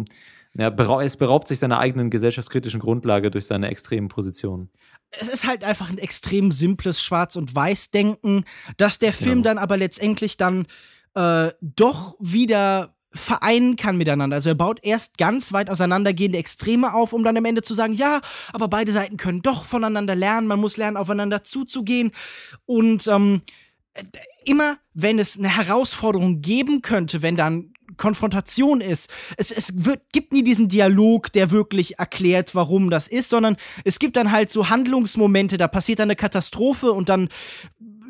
ja, 0.58 1.00
es 1.00 1.16
beraubt 1.16 1.48
sich 1.48 1.58
seiner 1.58 1.78
eigenen 1.78 2.10
gesellschaftskritischen 2.10 2.80
Grundlage 2.80 3.30
durch 3.30 3.46
seine 3.46 3.68
extremen 3.68 4.08
Positionen. 4.08 4.70
Es 5.10 5.28
ist 5.28 5.46
halt 5.46 5.64
einfach 5.64 5.88
ein 5.88 5.98
extrem 5.98 6.50
simples 6.50 7.02
Schwarz- 7.02 7.36
und 7.36 7.54
Weiß-Denken, 7.54 8.44
dass 8.76 8.98
der 8.98 9.12
Film 9.12 9.38
ja. 9.38 9.44
dann 9.44 9.58
aber 9.58 9.76
letztendlich 9.76 10.36
dann 10.36 10.66
äh, 11.14 11.50
doch 11.60 12.16
wieder 12.20 12.96
vereinen 13.12 13.76
kann 13.76 13.96
miteinander. 13.96 14.36
Also 14.36 14.50
er 14.50 14.54
baut 14.54 14.80
erst 14.82 15.18
ganz 15.18 15.52
weit 15.52 15.70
auseinandergehende 15.70 16.38
Extreme 16.38 16.94
auf, 16.94 17.12
um 17.12 17.24
dann 17.24 17.36
am 17.36 17.44
Ende 17.44 17.62
zu 17.62 17.74
sagen, 17.74 17.94
ja, 17.94 18.20
aber 18.52 18.68
beide 18.68 18.92
Seiten 18.92 19.16
können 19.16 19.42
doch 19.42 19.64
voneinander 19.64 20.14
lernen, 20.14 20.46
man 20.46 20.60
muss 20.60 20.76
lernen, 20.76 20.96
aufeinander 20.96 21.42
zuzugehen. 21.42 22.12
Und 22.66 23.06
ähm, 23.08 23.42
immer, 24.44 24.76
wenn 24.94 25.18
es 25.18 25.38
eine 25.38 25.54
Herausforderung 25.54 26.40
geben 26.42 26.82
könnte, 26.82 27.22
wenn 27.22 27.36
dann 27.36 27.72
Konfrontation 27.96 28.80
ist. 28.80 29.10
Es, 29.36 29.50
es 29.50 29.84
wird, 29.84 30.00
gibt 30.12 30.32
nie 30.32 30.42
diesen 30.42 30.68
Dialog, 30.68 31.32
der 31.32 31.50
wirklich 31.50 31.98
erklärt, 31.98 32.54
warum 32.54 32.90
das 32.90 33.08
ist, 33.08 33.28
sondern 33.28 33.56
es 33.84 33.98
gibt 33.98 34.16
dann 34.16 34.32
halt 34.32 34.50
so 34.50 34.68
Handlungsmomente, 34.68 35.58
da 35.58 35.68
passiert 35.68 35.98
dann 35.98 36.06
eine 36.06 36.16
Katastrophe 36.16 36.92
und 36.92 37.08
dann 37.08 37.28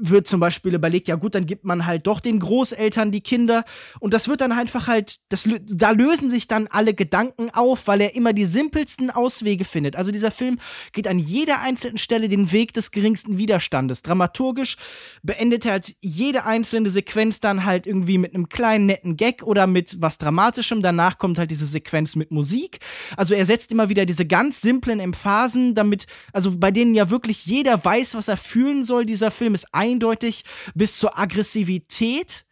wird 0.00 0.28
zum 0.28 0.40
Beispiel 0.40 0.74
überlegt, 0.74 1.09
ja 1.09 1.16
gut, 1.16 1.35
dann 1.35 1.46
gibt 1.46 1.64
man 1.64 1.87
halt 1.87 2.06
doch 2.06 2.20
den 2.20 2.38
Großeltern 2.40 3.11
die 3.11 3.20
Kinder 3.20 3.64
und 4.00 4.14
das 4.14 4.28
wird 4.28 4.40
dann 4.40 4.52
einfach 4.52 4.87
halt, 4.87 5.18
das, 5.28 5.48
da 5.66 5.90
lösen 5.90 6.30
sich 6.30 6.46
dann 6.46 6.66
alle 6.68 6.94
Gedanken 6.94 7.50
auf, 7.50 7.87
weil 7.87 8.00
er 8.00 8.14
immer 8.14 8.32
die 8.32 8.44
simpelsten 8.44 9.11
Auswege 9.11 9.64
findet. 9.64 9.96
Also 9.96 10.11
dieser 10.11 10.30
Film 10.30 10.59
geht 10.92 11.09
an 11.09 11.18
jeder 11.18 11.61
einzelnen 11.61 11.98
Stelle 11.98 12.28
den 12.28 12.52
Weg 12.52 12.72
des 12.72 12.90
geringsten 12.90 13.38
Widerstandes. 13.38 14.02
Dramaturgisch 14.02 14.76
beendet 15.22 15.64
er 15.64 15.72
halt 15.72 15.94
jede 16.00 16.44
einzelne 16.44 16.90
Sequenz 16.90 17.40
dann 17.40 17.64
halt 17.64 17.87
irgendwie 17.87 18.18
mit 18.18 18.35
einem 18.35 18.48
kleinen 18.48 18.87
netten 18.87 19.16
Gag 19.16 19.42
oder 19.42 19.66
mit 19.66 20.00
was 20.00 20.18
Dramatischem. 20.18 20.82
Danach 20.82 21.18
kommt 21.18 21.38
halt 21.38 21.50
diese 21.50 21.66
Sequenz 21.66 22.16
mit 22.16 22.30
Musik. 22.30 22.78
Also 23.16 23.35
er 23.35 23.44
setzt 23.44 23.72
immer 23.72 23.88
wieder 23.88 24.06
diese 24.06 24.26
ganz 24.26 24.61
simplen 24.61 25.00
Emphasen, 25.00 25.74
damit, 25.74 26.06
also 26.32 26.59
bei 26.59 26.70
denen 26.70 26.94
ja 26.94 27.11
wirklich 27.11 27.46
jeder 27.46 27.85
weiß, 27.85 28.14
was 28.14 28.28
er 28.28 28.37
fühlen 28.37 28.85
soll. 28.85 29.06
Dieser 29.06 29.30
Film 29.30 29.54
ist 29.54 29.66
eindeutig 29.87 30.44
bis 30.75 30.99
zur 30.99 31.18
Aggressivität. 31.18 32.44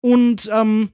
Und 0.00 0.50
ähm, 0.52 0.90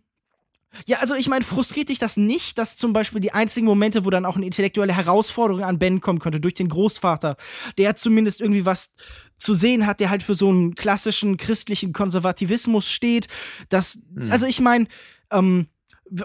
ja, 0.87 0.99
also 0.99 1.14
ich 1.14 1.29
meine, 1.29 1.45
frustriert 1.45 1.90
dich 1.90 1.99
das 1.99 2.16
nicht, 2.16 2.57
dass 2.57 2.77
zum 2.77 2.92
Beispiel 2.92 3.21
die 3.21 3.33
einzigen 3.33 3.66
Momente, 3.66 4.05
wo 4.05 4.11
dann 4.11 4.25
auch 4.25 4.37
eine 4.37 4.47
intellektuelle 4.47 4.95
Herausforderung 4.95 5.62
an 5.62 5.79
Ben 5.79 6.01
kommen 6.01 6.18
könnte, 6.18 6.40
durch 6.40 6.55
den 6.55 6.68
Großvater, 6.68 7.37
der 7.77 7.95
zumindest 7.95 8.40
irgendwie 8.40 8.64
was 8.64 8.90
zu 9.37 9.55
sehen 9.55 9.87
hat, 9.87 10.01
der 10.01 10.09
halt 10.09 10.23
für 10.23 10.35
so 10.35 10.49
einen 10.49 10.75
klassischen 10.75 11.37
christlichen 11.37 11.92
Konservativismus 11.92 12.90
steht, 12.90 13.29
dass, 13.68 13.99
hm. 14.14 14.31
also 14.31 14.47
ich 14.47 14.61
meine, 14.61 14.87
ähm, 15.31 15.66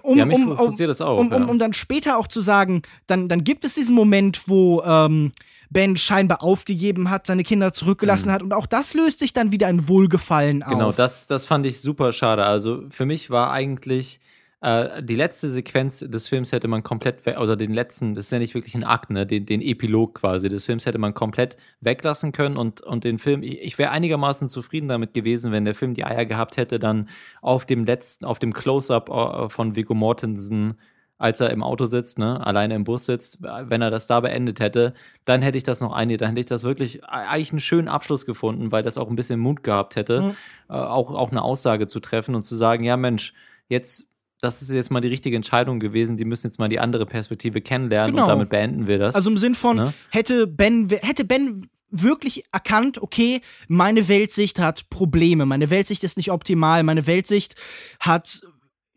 um, 0.01 0.17
ja, 0.17 0.25
um, 0.25 0.33
um, 0.33 0.51
auch, 0.51 1.17
um, 1.19 1.31
um, 1.31 1.49
um, 1.49 1.59
dann 1.59 1.73
später 1.73 2.17
auch 2.17 2.27
zu 2.27 2.41
sagen, 2.41 2.81
dann, 3.05 3.29
dann 3.29 3.43
gibt 3.43 3.63
es 3.63 3.75
diesen 3.75 3.95
Moment, 3.95 4.47
wo 4.47 4.81
ähm, 4.83 5.31
Ben 5.69 5.97
scheinbar 5.97 6.43
aufgegeben 6.43 7.09
hat, 7.09 7.27
seine 7.27 7.43
Kinder 7.43 7.73
zurückgelassen 7.73 8.29
mhm. 8.29 8.33
hat 8.33 8.43
und 8.43 8.53
auch 8.53 8.65
das 8.65 8.93
löst 8.93 9.19
sich 9.19 9.33
dann 9.33 9.51
wieder 9.51 9.67
ein 9.67 9.87
Wohlgefallen 9.87 10.59
genau, 10.59 10.65
auf. 10.65 10.73
Genau, 10.73 10.91
das, 10.91 11.27
das 11.27 11.45
fand 11.45 11.65
ich 11.65 11.81
super 11.81 12.13
schade. 12.13 12.45
Also 12.45 12.83
für 12.89 13.05
mich 13.05 13.29
war 13.29 13.51
eigentlich 13.51 14.19
äh, 14.61 15.03
die 15.03 15.15
letzte 15.15 15.49
Sequenz 15.49 15.99
des 15.99 16.27
Films 16.27 16.51
hätte 16.51 16.67
man 16.67 16.81
komplett, 16.81 17.27
oder 17.37 17.55
den 17.55 17.73
letzten, 17.73 18.15
das 18.15 18.25
ist 18.25 18.31
ja 18.31 18.39
nicht 18.39 18.55
wirklich 18.55 18.73
ein 18.73 18.83
Akt, 18.83 19.11
ne? 19.11 19.27
den, 19.27 19.45
den 19.45 19.61
Epilog 19.61 20.15
quasi 20.15 20.49
des 20.49 20.65
Films 20.65 20.85
hätte 20.87 20.97
man 20.97 21.13
komplett 21.13 21.57
weglassen 21.81 22.31
können 22.31 22.57
und, 22.57 22.81
und 22.81 23.03
den 23.03 23.19
Film, 23.19 23.43
ich, 23.43 23.61
ich 23.61 23.77
wäre 23.77 23.91
einigermaßen 23.91 24.49
zufrieden 24.49 24.87
damit 24.87 25.13
gewesen, 25.13 25.51
wenn 25.51 25.65
der 25.65 25.75
Film 25.75 25.93
die 25.93 26.05
Eier 26.05 26.25
gehabt 26.25 26.57
hätte, 26.57 26.79
dann 26.79 27.07
auf 27.41 27.65
dem 27.65 27.85
letzten, 27.85 28.25
auf 28.25 28.39
dem 28.39 28.51
Close-Up 28.53 29.09
äh, 29.09 29.49
von 29.49 29.75
Viggo 29.75 29.93
Mortensen 29.93 30.75
als 31.17 31.39
er 31.39 31.49
im 31.49 31.63
Auto 31.63 31.85
sitzt, 31.85 32.19
ne, 32.19 32.45
alleine 32.45 32.75
im 32.75 32.83
Bus 32.83 33.05
sitzt, 33.05 33.41
wenn 33.41 33.81
er 33.81 33.89
das 33.89 34.07
da 34.07 34.19
beendet 34.19 34.59
hätte, 34.59 34.93
dann 35.25 35.41
hätte 35.41 35.57
ich 35.57 35.63
das 35.63 35.81
noch 35.81 35.93
eine, 35.93 36.17
dann 36.17 36.29
hätte 36.29 36.41
ich 36.41 36.45
das 36.45 36.63
wirklich 36.63 37.03
eigentlich 37.05 37.51
einen 37.51 37.59
schönen 37.59 37.87
Abschluss 37.87 38.25
gefunden, 38.25 38.71
weil 38.71 38.83
das 38.83 38.97
auch 38.97 39.09
ein 39.09 39.15
bisschen 39.15 39.39
Mut 39.39 39.63
gehabt 39.63 39.95
hätte, 39.95 40.21
mhm. 40.21 40.35
äh, 40.69 40.73
auch, 40.73 41.13
auch 41.13 41.31
eine 41.31 41.41
Aussage 41.41 41.87
zu 41.87 41.99
treffen 41.99 42.35
und 42.35 42.43
zu 42.43 42.55
sagen, 42.55 42.83
ja 42.83 42.97
Mensch, 42.97 43.33
jetzt 43.67 44.09
das 44.39 44.61
ist 44.61 44.71
jetzt 44.71 44.91
mal 44.91 45.01
die 45.01 45.07
richtige 45.07 45.35
Entscheidung 45.35 45.79
gewesen. 45.79 46.15
Die 46.15 46.23
müssen 46.23 46.45
jetzt 46.45 46.59
mal 46.59 46.69
die 46.69 46.79
andere 46.79 47.07
Perspektive 47.07 47.59
kennenlernen 47.59 48.11
genau. 48.11 48.25
und 48.25 48.29
damit 48.29 48.49
beenden 48.49 48.85
wir 48.85 48.99
das. 48.99 49.15
Also 49.15 49.31
im 49.31 49.37
Sinn 49.37 49.55
von, 49.55 49.77
ne? 49.77 49.93
hätte 50.11 50.45
Ben, 50.45 50.87
hätte 51.01 51.25
Ben 51.25 51.67
wirklich 51.89 52.43
erkannt, 52.51 53.01
okay, 53.01 53.41
meine 53.67 54.07
Weltsicht 54.07 54.59
hat 54.59 54.89
Probleme, 54.89 55.45
meine 55.45 55.69
Weltsicht 55.69 56.03
ist 56.03 56.17
nicht 56.17 56.31
optimal, 56.31 56.83
meine 56.83 57.07
Weltsicht 57.07 57.55
hat 57.99 58.41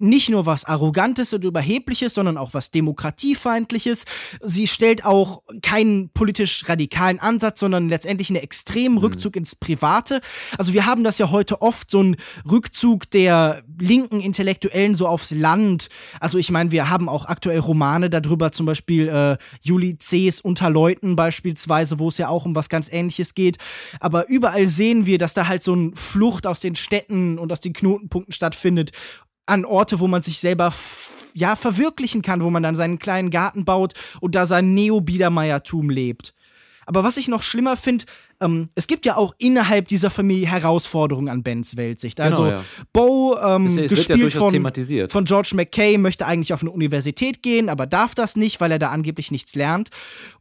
nicht 0.01 0.31
nur 0.31 0.47
was 0.47 0.65
Arrogantes 0.65 1.33
und 1.33 1.45
Überhebliches, 1.45 2.15
sondern 2.15 2.37
auch 2.37 2.55
was 2.55 2.71
Demokratiefeindliches. 2.71 4.05
Sie 4.41 4.67
stellt 4.67 5.05
auch 5.05 5.43
keinen 5.63 6.11
politisch 6.11 6.69
radikalen 6.69 7.21
Ansatz, 7.21 7.61
sondern 7.61 7.89
letztendlich 7.89 8.31
einen 8.31 8.43
extremen 8.43 8.97
mhm. 8.97 9.03
Rückzug 9.03 9.37
ins 9.37 9.55
Private. 9.55 10.21
Also 10.57 10.73
wir 10.73 10.87
haben 10.87 11.05
das 11.05 11.19
ja 11.19 11.31
heute 11.31 11.61
oft, 11.63 11.91
so 11.91 12.03
ein 12.03 12.17
Rückzug 12.51 13.11
der 13.11 13.63
linken 13.79 14.21
Intellektuellen 14.21 14.95
so 14.95 15.07
aufs 15.07 15.33
Land. 15.33 15.89
Also 16.19 16.39
ich 16.39 16.51
meine, 16.51 16.71
wir 16.71 16.89
haben 16.89 17.09
auch 17.09 17.27
aktuell 17.27 17.59
Romane 17.59 18.11
darüber, 18.11 18.53
zum 18.53 18.67
Beispiel 18.67 19.09
äh, 19.09 19.37
Juli 19.61 19.99
C.'s 19.99 20.41
Unterleuten 20.41 21.17
beispielsweise, 21.17 21.99
wo 21.99 22.09
es 22.09 22.19
ja 22.19 22.29
auch 22.29 22.47
um 22.47 22.55
was 22.55 22.69
ganz 22.69 22.91
ähnliches 22.91 23.35
geht. 23.35 23.59
Aber 24.01 24.29
überall 24.29 24.67
sehen 24.67 25.05
wir, 25.05 25.19
dass 25.19 25.35
da 25.35 25.47
halt 25.47 25.63
so 25.63 25.75
ein 25.75 25.95
Flucht 25.95 26.47
aus 26.47 26.61
den 26.61 26.75
Städten 26.75 27.39
und 27.39 27.53
aus 27.53 27.61
den 27.61 27.75
Knotenpunkten 27.75 28.33
stattfindet 28.33 28.93
an 29.51 29.65
Orte, 29.65 30.01
wo 30.01 30.07
man 30.07 30.23
sich 30.23 30.39
selber 30.39 30.73
ja 31.35 31.57
verwirklichen 31.57 32.23
kann, 32.23 32.43
wo 32.43 32.51
man 32.51 32.63
dann 32.63 32.75
seinen 32.75 32.99
kleinen 32.99 33.31
Garten 33.31 33.65
baut 33.65 33.95
und 34.21 34.35
da 34.35 34.47
sein 34.47 34.75
Neo-Biedermeiertum 34.75 35.91
lebt. 35.91 36.35
Aber 36.87 37.05
was 37.05 37.17
ich 37.19 37.29
noch 37.29 37.43
schlimmer 37.43 37.77
finde, 37.77 38.05
ähm, 38.41 38.69
es 38.75 38.87
gibt 38.87 39.07
ja 39.07 39.17
auch 39.17 39.35
innerhalb 39.39 39.87
dieser 39.89 40.11
Familie 40.11 40.49
Herausforderungen 40.49 41.29
an 41.29 41.43
Bens 41.43 41.77
Weltsicht. 41.77 42.17
Genau, 42.17 42.29
also 42.29 42.43
genau, 42.43 42.57
ja. 42.57 42.65
Bo, 42.93 43.37
ähm, 43.39 43.67
es, 43.67 43.77
es 43.77 43.91
gespielt 43.91 44.35
ja 44.35 44.41
von, 44.41 45.09
von 45.09 45.25
George 45.25 45.53
McKay, 45.55 45.99
möchte 45.99 46.27
eigentlich 46.27 46.53
auf 46.53 46.63
eine 46.63 46.71
Universität 46.71 47.43
gehen, 47.43 47.69
aber 47.69 47.87
darf 47.87 48.15
das 48.15 48.37
nicht, 48.37 48.61
weil 48.61 48.73
er 48.73 48.79
da 48.79 48.91
angeblich 48.91 49.31
nichts 49.31 49.55
lernt. 49.55 49.91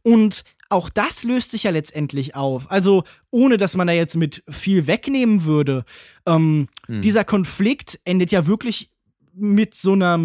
Und 0.02 0.44
auch 0.70 0.88
das 0.88 1.24
löst 1.24 1.50
sich 1.50 1.64
ja 1.64 1.72
letztendlich 1.72 2.34
auf. 2.34 2.70
Also 2.70 3.04
ohne 3.30 3.56
dass 3.56 3.76
man 3.76 3.86
da 3.86 3.92
jetzt 3.92 4.16
mit 4.16 4.42
viel 4.48 4.86
wegnehmen 4.86 5.44
würde. 5.44 5.84
Ähm, 6.26 6.68
hm. 6.86 7.02
Dieser 7.02 7.24
Konflikt 7.24 8.00
endet 8.04 8.30
ja 8.30 8.46
wirklich 8.46 8.90
mit 9.34 9.74
so 9.74 9.92
einer 9.92 10.18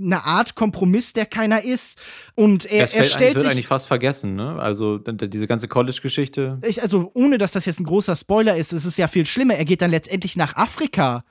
eine 0.00 0.24
Art 0.24 0.54
Kompromiss, 0.54 1.12
der 1.12 1.26
keiner 1.26 1.64
ist. 1.64 1.98
Und 2.34 2.64
er, 2.66 2.82
das 2.82 2.92
er 2.92 3.04
stellt 3.04 3.34
wird 3.34 3.42
sich 3.42 3.50
eigentlich 3.50 3.66
fast 3.66 3.88
vergessen, 3.88 4.36
ne? 4.36 4.56
Also 4.60 4.98
diese 4.98 5.46
ganze 5.46 5.66
College-Geschichte. 5.66 6.60
Also 6.80 7.10
ohne, 7.14 7.38
dass 7.38 7.52
das 7.52 7.64
jetzt 7.64 7.80
ein 7.80 7.84
großer 7.84 8.14
Spoiler 8.14 8.56
ist, 8.56 8.72
es 8.72 8.84
ist 8.84 8.96
ja 8.96 9.08
viel 9.08 9.26
schlimmer. 9.26 9.54
Er 9.54 9.64
geht 9.64 9.82
dann 9.82 9.90
letztendlich 9.90 10.36
nach 10.36 10.54
Afrika 10.54 11.24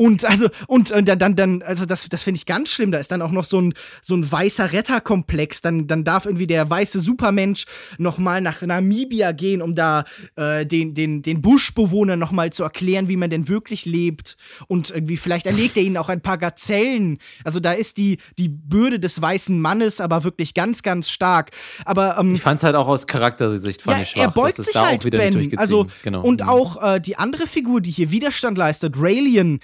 und 0.00 0.24
also, 0.24 0.48
und, 0.66 0.90
und 0.92 1.06
dann, 1.08 1.36
dann, 1.36 1.60
also 1.60 1.84
das, 1.84 2.08
das 2.08 2.22
finde 2.22 2.38
ich 2.38 2.46
ganz 2.46 2.70
schlimm. 2.70 2.90
Da 2.90 2.96
ist 2.96 3.12
dann 3.12 3.20
auch 3.20 3.32
noch 3.32 3.44
so 3.44 3.60
ein, 3.60 3.74
so 4.00 4.14
ein 4.14 4.32
weißer 4.32 4.72
Retterkomplex. 4.72 5.60
Dann, 5.60 5.88
dann 5.88 6.04
darf 6.04 6.24
irgendwie 6.24 6.46
der 6.46 6.70
weiße 6.70 7.00
Supermensch 7.00 7.66
nochmal 7.98 8.40
nach 8.40 8.62
Namibia 8.62 9.32
gehen, 9.32 9.60
um 9.60 9.74
da 9.74 10.06
äh, 10.36 10.64
den, 10.64 10.94
den, 10.94 11.20
den 11.20 11.42
Buschbewohnern 11.42 12.18
nochmal 12.18 12.48
zu 12.50 12.62
erklären, 12.62 13.08
wie 13.08 13.18
man 13.18 13.28
denn 13.28 13.46
wirklich 13.46 13.84
lebt. 13.84 14.38
Und 14.68 14.88
irgendwie, 14.88 15.18
vielleicht 15.18 15.44
erlegt 15.44 15.76
er 15.76 15.82
ihnen 15.82 15.98
auch 15.98 16.08
ein 16.08 16.22
paar 16.22 16.38
Gazellen. 16.38 17.18
Also 17.44 17.60
da 17.60 17.72
ist 17.72 17.98
die, 17.98 18.20
die 18.38 18.48
Bürde 18.48 19.00
des 19.00 19.20
weißen 19.20 19.60
Mannes 19.60 20.00
aber 20.00 20.24
wirklich 20.24 20.54
ganz, 20.54 20.82
ganz 20.82 21.10
stark. 21.10 21.50
Aber 21.84 22.16
ähm, 22.18 22.32
ich 22.32 22.40
fand 22.40 22.60
es 22.60 22.64
halt 22.64 22.74
auch 22.74 22.88
aus 22.88 23.06
Charaktersicht 23.06 23.82
fand 23.82 23.98
ja, 23.98 24.02
ich 24.04 24.08
schwach. 24.08 24.22
Er 24.22 24.30
beugt 24.30 24.54
sich 24.54 24.74
halt 24.74 25.10
ben. 25.10 25.58
Also, 25.58 25.88
genau. 26.02 26.22
Und 26.22 26.40
mhm. 26.40 26.48
auch 26.48 26.94
äh, 26.94 27.00
die 27.00 27.16
andere 27.16 27.46
Figur, 27.46 27.82
die 27.82 27.90
hier 27.90 28.10
Widerstand 28.10 28.56
leistet, 28.56 28.94
Raelian, 28.96 29.60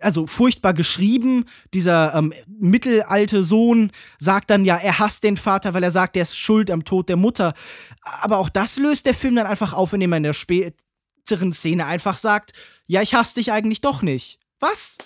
also 0.00 0.26
furchtbar 0.26 0.74
geschrieben. 0.74 1.44
Dieser 1.72 2.14
ähm, 2.14 2.32
mittelalte 2.46 3.44
Sohn 3.44 3.90
sagt 4.18 4.50
dann 4.50 4.64
ja, 4.64 4.76
er 4.76 4.98
hasst 4.98 5.24
den 5.24 5.36
Vater, 5.36 5.74
weil 5.74 5.82
er 5.82 5.90
sagt, 5.90 6.16
er 6.16 6.22
ist 6.22 6.38
schuld 6.38 6.70
am 6.70 6.84
Tod 6.84 7.08
der 7.08 7.16
Mutter. 7.16 7.54
Aber 8.02 8.38
auch 8.38 8.48
das 8.48 8.78
löst 8.78 9.06
der 9.06 9.14
Film 9.14 9.36
dann 9.36 9.46
einfach 9.46 9.72
auf, 9.72 9.92
indem 9.92 10.12
er 10.12 10.18
in 10.18 10.22
der 10.22 10.32
späteren 10.32 11.52
Szene 11.52 11.86
einfach 11.86 12.16
sagt, 12.16 12.52
ja, 12.86 13.02
ich 13.02 13.14
hasse 13.14 13.36
dich 13.36 13.52
eigentlich 13.52 13.80
doch 13.80 14.02
nicht. 14.02 14.38
Was? 14.60 14.98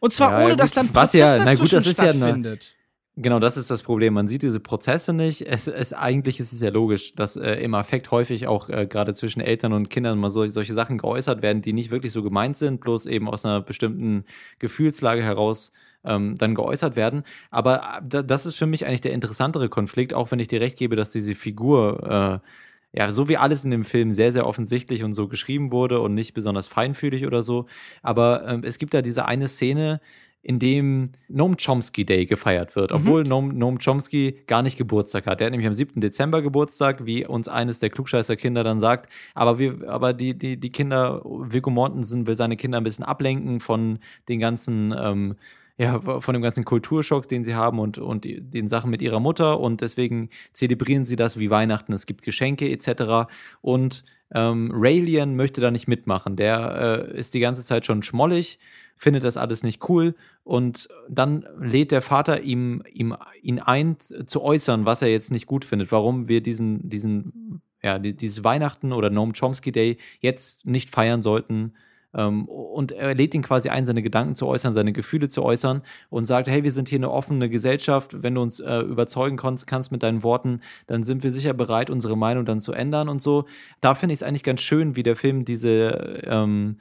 Und 0.00 0.12
zwar 0.12 0.32
ja, 0.32 0.38
ohne, 0.38 0.50
gut, 0.50 0.60
dass 0.60 0.72
dann 0.72 0.88
Prozess 0.88 1.20
ja, 1.20 1.44
na 1.44 1.54
gut, 1.54 1.72
das 1.72 1.86
ist 1.86 1.94
stattfindet. 1.94 2.64
Ja 2.64 2.76
Genau, 3.18 3.38
das 3.38 3.56
ist 3.56 3.70
das 3.70 3.82
Problem. 3.82 4.12
Man 4.12 4.28
sieht 4.28 4.42
diese 4.42 4.60
Prozesse 4.60 5.14
nicht. 5.14 5.40
Es, 5.40 5.68
es 5.68 5.94
eigentlich 5.94 6.38
ist 6.38 6.52
es 6.52 6.60
ja 6.60 6.68
logisch, 6.68 7.14
dass 7.14 7.36
äh, 7.36 7.54
im 7.54 7.72
Affekt 7.74 8.10
häufig 8.10 8.46
auch 8.46 8.68
äh, 8.68 8.86
gerade 8.86 9.14
zwischen 9.14 9.40
Eltern 9.40 9.72
und 9.72 9.88
Kindern 9.88 10.18
mal 10.18 10.28
so, 10.28 10.46
solche 10.48 10.74
Sachen 10.74 10.98
geäußert 10.98 11.40
werden, 11.40 11.62
die 11.62 11.72
nicht 11.72 11.90
wirklich 11.90 12.12
so 12.12 12.22
gemeint 12.22 12.58
sind, 12.58 12.82
bloß 12.82 13.06
eben 13.06 13.30
aus 13.30 13.46
einer 13.46 13.62
bestimmten 13.62 14.24
Gefühlslage 14.58 15.22
heraus 15.22 15.72
ähm, 16.04 16.34
dann 16.36 16.54
geäußert 16.54 16.94
werden. 16.96 17.22
Aber 17.50 18.02
äh, 18.12 18.22
das 18.22 18.44
ist 18.44 18.56
für 18.56 18.66
mich 18.66 18.86
eigentlich 18.86 19.00
der 19.00 19.14
interessantere 19.14 19.70
Konflikt, 19.70 20.12
auch 20.12 20.30
wenn 20.30 20.38
ich 20.38 20.48
dir 20.48 20.60
recht 20.60 20.76
gebe, 20.78 20.94
dass 20.94 21.08
diese 21.08 21.34
Figur 21.34 22.42
äh, 22.44 22.48
ja, 22.92 23.10
so 23.10 23.28
wie 23.28 23.36
alles 23.36 23.64
in 23.64 23.70
dem 23.70 23.84
Film 23.84 24.10
sehr, 24.10 24.32
sehr 24.32 24.46
offensichtlich 24.46 25.04
und 25.04 25.12
so 25.12 25.28
geschrieben 25.28 25.70
wurde 25.72 26.00
und 26.00 26.14
nicht 26.14 26.34
besonders 26.34 26.66
feinfühlig 26.66 27.26
oder 27.26 27.42
so. 27.42 27.66
Aber 28.02 28.46
ähm, 28.46 28.62
es 28.64 28.78
gibt 28.78 28.94
da 28.94 29.02
diese 29.02 29.26
eine 29.26 29.48
Szene, 29.48 30.00
in 30.46 30.60
dem 30.60 31.10
Noam 31.26 31.56
Chomsky 31.56 32.06
Day 32.06 32.24
gefeiert 32.24 32.76
wird, 32.76 32.92
obwohl 32.92 33.24
mhm. 33.24 33.28
Noam, 33.28 33.48
Noam 33.48 33.78
Chomsky 33.78 34.38
gar 34.46 34.62
nicht 34.62 34.78
Geburtstag 34.78 35.26
hat. 35.26 35.40
Der 35.40 35.46
hat 35.46 35.50
nämlich 35.50 35.66
am 35.66 35.74
7. 35.74 36.00
Dezember 36.00 36.40
Geburtstag, 36.40 37.04
wie 37.04 37.26
uns 37.26 37.48
eines 37.48 37.80
der 37.80 37.90
Klugscheißer-Kinder 37.90 38.62
dann 38.62 38.78
sagt. 38.78 39.10
Aber, 39.34 39.58
wir, 39.58 39.88
aber 39.88 40.12
die, 40.12 40.38
die, 40.38 40.56
die 40.56 40.70
Kinder, 40.70 41.20
Viggo 41.24 41.70
Mortensen 41.70 42.28
will 42.28 42.36
seine 42.36 42.56
Kinder 42.56 42.78
ein 42.78 42.84
bisschen 42.84 43.04
ablenken 43.04 43.58
von 43.58 43.98
den 44.28 44.38
ganzen 44.38 44.94
ähm, 44.96 45.34
ja, 45.78 46.00
von 46.00 46.32
dem 46.32 46.42
ganzen 46.42 46.64
Kulturschock, 46.64 47.28
den 47.28 47.44
sie 47.44 47.54
haben 47.54 47.80
und, 47.80 47.98
und 47.98 48.24
den 48.24 48.68
Sachen 48.68 48.88
mit 48.88 49.02
ihrer 49.02 49.20
Mutter 49.20 49.60
und 49.60 49.82
deswegen 49.82 50.30
zelebrieren 50.54 51.04
sie 51.04 51.16
das 51.16 51.38
wie 51.38 51.50
Weihnachten. 51.50 51.92
Es 51.92 52.06
gibt 52.06 52.22
Geschenke 52.22 52.70
etc. 52.70 53.28
Und 53.60 54.04
ähm, 54.32 54.70
Raelian 54.72 55.36
möchte 55.36 55.60
da 55.60 55.70
nicht 55.70 55.86
mitmachen. 55.86 56.36
Der 56.36 57.08
äh, 57.10 57.18
ist 57.18 57.34
die 57.34 57.40
ganze 57.40 57.62
Zeit 57.62 57.84
schon 57.84 58.02
schmollig 58.02 58.58
findet 58.96 59.24
das 59.24 59.36
alles 59.36 59.62
nicht 59.62 59.88
cool 59.88 60.14
und 60.44 60.88
dann 61.08 61.46
lädt 61.60 61.92
der 61.92 62.02
Vater 62.02 62.42
ihm, 62.42 62.82
ihm 62.92 63.16
ihn 63.42 63.58
ein 63.58 63.96
zu 63.98 64.42
äußern, 64.42 64.86
was 64.86 65.02
er 65.02 65.08
jetzt 65.08 65.30
nicht 65.30 65.46
gut 65.46 65.64
findet, 65.64 65.92
warum 65.92 66.28
wir 66.28 66.42
diesen, 66.42 66.88
diesen 66.88 67.62
ja, 67.82 67.98
dieses 67.98 68.42
Weihnachten 68.42 68.92
oder 68.92 69.10
Noam 69.10 69.32
Chomsky 69.32 69.70
Day 69.70 69.98
jetzt 70.20 70.66
nicht 70.66 70.90
feiern 70.90 71.22
sollten. 71.22 71.74
Ähm, 72.14 72.46
und 72.46 72.92
er 72.92 73.14
lädt 73.14 73.34
ihn 73.34 73.42
quasi 73.42 73.68
ein, 73.68 73.86
seine 73.86 74.02
Gedanken 74.02 74.34
zu 74.34 74.46
äußern, 74.46 74.72
seine 74.72 74.92
Gefühle 74.92 75.28
zu 75.28 75.44
äußern 75.44 75.82
und 76.10 76.24
sagt, 76.24 76.48
hey, 76.48 76.64
wir 76.64 76.72
sind 76.72 76.88
hier 76.88 76.98
eine 76.98 77.10
offene 77.10 77.48
Gesellschaft, 77.48 78.22
wenn 78.22 78.34
du 78.34 78.42
uns 78.42 78.58
äh, 78.58 78.80
überzeugen 78.80 79.36
kannst 79.36 79.92
mit 79.92 80.02
deinen 80.02 80.22
Worten, 80.22 80.60
dann 80.86 81.04
sind 81.04 81.22
wir 81.22 81.30
sicher 81.30 81.54
bereit, 81.54 81.90
unsere 81.90 82.16
Meinung 82.16 82.44
dann 82.44 82.60
zu 82.60 82.72
ändern 82.72 83.08
und 83.08 83.20
so. 83.22 83.44
Da 83.80 83.94
finde 83.94 84.14
ich 84.14 84.20
es 84.20 84.22
eigentlich 84.22 84.42
ganz 84.42 84.62
schön, 84.62 84.96
wie 84.96 85.02
der 85.02 85.16
Film 85.16 85.44
diese 85.44 86.22
ähm, 86.24 86.78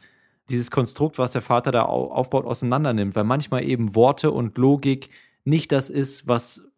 dieses 0.49 0.71
Konstrukt, 0.71 1.17
was 1.17 1.33
der 1.33 1.41
Vater 1.41 1.71
da 1.71 1.83
aufbaut, 1.83 2.45
auseinandernimmt, 2.45 3.15
weil 3.15 3.23
manchmal 3.23 3.63
eben 3.63 3.95
Worte 3.95 4.31
und 4.31 4.57
Logik 4.57 5.09
nicht 5.43 5.71
das 5.71 5.89
ist, 5.89 6.27
was 6.27 6.71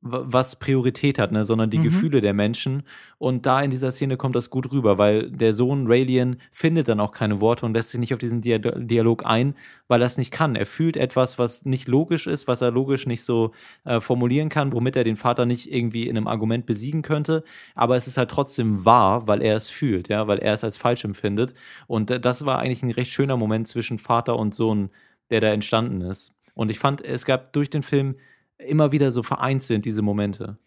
was 0.00 0.56
Priorität 0.56 1.18
hat, 1.18 1.32
ne, 1.32 1.42
sondern 1.42 1.70
die 1.70 1.78
mhm. 1.78 1.84
Gefühle 1.84 2.20
der 2.20 2.32
Menschen. 2.32 2.84
Und 3.18 3.46
da 3.46 3.60
in 3.60 3.70
dieser 3.70 3.90
Szene 3.90 4.16
kommt 4.16 4.36
das 4.36 4.48
gut 4.48 4.70
rüber, 4.70 4.96
weil 4.96 5.28
der 5.30 5.54
Sohn 5.54 5.86
Raelian 5.88 6.36
findet 6.52 6.88
dann 6.88 7.00
auch 7.00 7.10
keine 7.10 7.40
Worte 7.40 7.66
und 7.66 7.74
lässt 7.74 7.90
sich 7.90 7.98
nicht 7.98 8.12
auf 8.12 8.20
diesen 8.20 8.40
Dialog 8.40 9.26
ein, 9.26 9.54
weil 9.88 10.00
er 10.00 10.06
es 10.06 10.16
nicht 10.16 10.30
kann. 10.30 10.54
Er 10.54 10.66
fühlt 10.66 10.96
etwas, 10.96 11.38
was 11.38 11.64
nicht 11.64 11.88
logisch 11.88 12.28
ist, 12.28 12.46
was 12.46 12.60
er 12.60 12.70
logisch 12.70 13.06
nicht 13.06 13.24
so 13.24 13.52
äh, 13.84 14.00
formulieren 14.00 14.48
kann, 14.48 14.72
womit 14.72 14.94
er 14.94 15.02
den 15.02 15.16
Vater 15.16 15.46
nicht 15.46 15.72
irgendwie 15.72 16.06
in 16.06 16.16
einem 16.16 16.28
Argument 16.28 16.64
besiegen 16.64 17.02
könnte. 17.02 17.42
Aber 17.74 17.96
es 17.96 18.06
ist 18.06 18.18
halt 18.18 18.30
trotzdem 18.30 18.84
wahr, 18.84 19.26
weil 19.26 19.42
er 19.42 19.56
es 19.56 19.68
fühlt, 19.68 20.08
ja, 20.08 20.28
weil 20.28 20.38
er 20.38 20.54
es 20.54 20.62
als 20.62 20.76
falsch 20.76 21.04
empfindet. 21.04 21.54
Und 21.88 22.12
äh, 22.12 22.20
das 22.20 22.46
war 22.46 22.60
eigentlich 22.60 22.84
ein 22.84 22.92
recht 22.92 23.10
schöner 23.10 23.36
Moment 23.36 23.66
zwischen 23.66 23.98
Vater 23.98 24.36
und 24.36 24.54
Sohn, 24.54 24.90
der 25.30 25.40
da 25.40 25.48
entstanden 25.48 26.02
ist. 26.02 26.34
Und 26.54 26.70
ich 26.70 26.78
fand, 26.78 27.04
es 27.04 27.24
gab 27.24 27.52
durch 27.52 27.70
den 27.70 27.82
Film 27.82 28.14
immer 28.58 28.92
wieder 28.92 29.10
so 29.12 29.22
vereint 29.22 29.62
sind, 29.62 29.84
diese 29.84 30.02
Momente. 30.02 30.58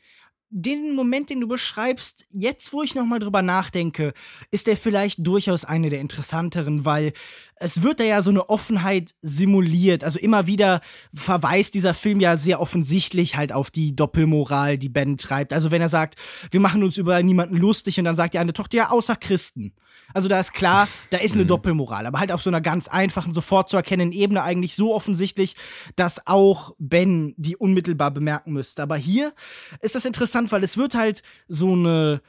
Den 0.53 0.95
Moment, 0.95 1.29
den 1.29 1.39
du 1.39 1.47
beschreibst, 1.47 2.25
jetzt 2.29 2.73
wo 2.73 2.83
ich 2.83 2.93
nochmal 2.93 3.19
drüber 3.19 3.41
nachdenke, 3.41 4.13
ist 4.51 4.67
der 4.67 4.75
vielleicht 4.75 5.25
durchaus 5.25 5.63
eine 5.63 5.89
der 5.89 6.01
interessanteren, 6.01 6.83
weil 6.83 7.13
es 7.55 7.83
wird 7.83 8.01
da 8.01 8.03
ja 8.03 8.21
so 8.21 8.31
eine 8.31 8.49
Offenheit 8.49 9.11
simuliert. 9.21 10.03
Also 10.03 10.19
immer 10.19 10.47
wieder 10.47 10.81
verweist 11.13 11.73
dieser 11.73 11.93
Film 11.93 12.19
ja 12.19 12.35
sehr 12.35 12.59
offensichtlich 12.59 13.37
halt 13.37 13.53
auf 13.53 13.71
die 13.71 13.95
Doppelmoral, 13.95 14.77
die 14.77 14.89
Ben 14.89 15.17
treibt. 15.17 15.53
Also 15.53 15.71
wenn 15.71 15.81
er 15.81 15.87
sagt, 15.87 16.15
wir 16.49 16.59
machen 16.59 16.83
uns 16.83 16.97
über 16.97 17.23
niemanden 17.23 17.55
lustig 17.55 17.97
und 17.97 18.03
dann 18.03 18.15
sagt 18.15 18.33
die 18.33 18.39
eine 18.39 18.51
Tochter, 18.51 18.75
ja, 18.75 18.89
außer 18.89 19.15
Christen. 19.15 19.73
Also 20.13 20.27
da 20.27 20.39
ist 20.39 20.53
klar, 20.53 20.87
da 21.09 21.17
ist 21.17 21.33
eine 21.33 21.43
mhm. 21.43 21.47
Doppelmoral, 21.47 22.05
aber 22.05 22.19
halt 22.19 22.31
auf 22.31 22.41
so 22.41 22.49
einer 22.49 22.61
ganz 22.61 22.87
einfachen, 22.87 23.33
sofort 23.33 23.69
zu 23.69 23.77
erkennenden 23.77 24.17
Ebene 24.17 24.43
eigentlich 24.43 24.75
so 24.75 24.93
offensichtlich, 24.93 25.55
dass 25.95 26.27
auch 26.27 26.75
Ben 26.79 27.33
die 27.37 27.55
unmittelbar 27.55 28.11
bemerken 28.11 28.53
müsste. 28.53 28.83
Aber 28.83 28.97
hier 28.97 29.33
ist 29.81 29.95
das 29.95 30.05
interessant, 30.05 30.51
weil 30.51 30.63
es 30.63 30.77
wird 30.77 30.95
halt 30.95 31.23
so 31.47 31.73
eine 31.73 32.21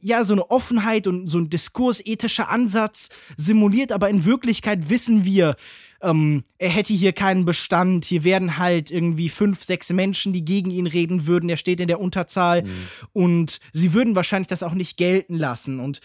ja, 0.00 0.24
so 0.24 0.34
eine 0.34 0.50
Offenheit 0.50 1.06
und 1.06 1.28
so 1.28 1.38
ein 1.38 1.48
diskursethischer 1.50 2.50
Ansatz 2.50 3.08
simuliert, 3.36 3.92
aber 3.92 4.10
in 4.10 4.24
Wirklichkeit 4.24 4.90
wissen 4.90 5.24
wir, 5.24 5.56
ähm, 6.02 6.44
er 6.58 6.70
hätte 6.70 6.92
hier 6.92 7.12
keinen 7.12 7.44
Bestand. 7.44 8.04
Hier 8.04 8.24
werden 8.24 8.58
halt 8.58 8.90
irgendwie 8.90 9.28
fünf, 9.28 9.64
sechs 9.64 9.90
Menschen, 9.90 10.32
die 10.32 10.44
gegen 10.44 10.70
ihn 10.70 10.86
reden 10.86 11.26
würden. 11.26 11.50
Er 11.50 11.56
steht 11.56 11.80
in 11.80 11.88
der 11.88 12.00
Unterzahl 12.00 12.62
mhm. 12.62 12.70
und 13.12 13.60
sie 13.72 13.92
würden 13.92 14.16
wahrscheinlich 14.16 14.48
das 14.48 14.62
auch 14.62 14.74
nicht 14.74 14.96
gelten 14.96 15.36
lassen. 15.36 15.80
Und 15.80 16.00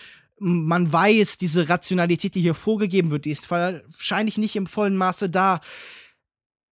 man 0.48 0.94
weiß, 0.94 1.40
diese 1.40 1.70
Rationalität, 1.70 2.36
die 2.36 2.42
hier 2.42 2.54
vorgegeben 2.54 3.10
wird, 3.10 3.26
die 3.26 3.32
ist 3.32 3.50
wahrscheinlich 3.50 4.38
nicht 4.38 4.56
im 4.56 4.68
vollen 4.68 4.96
Maße 4.96 5.28
da. 5.28 5.60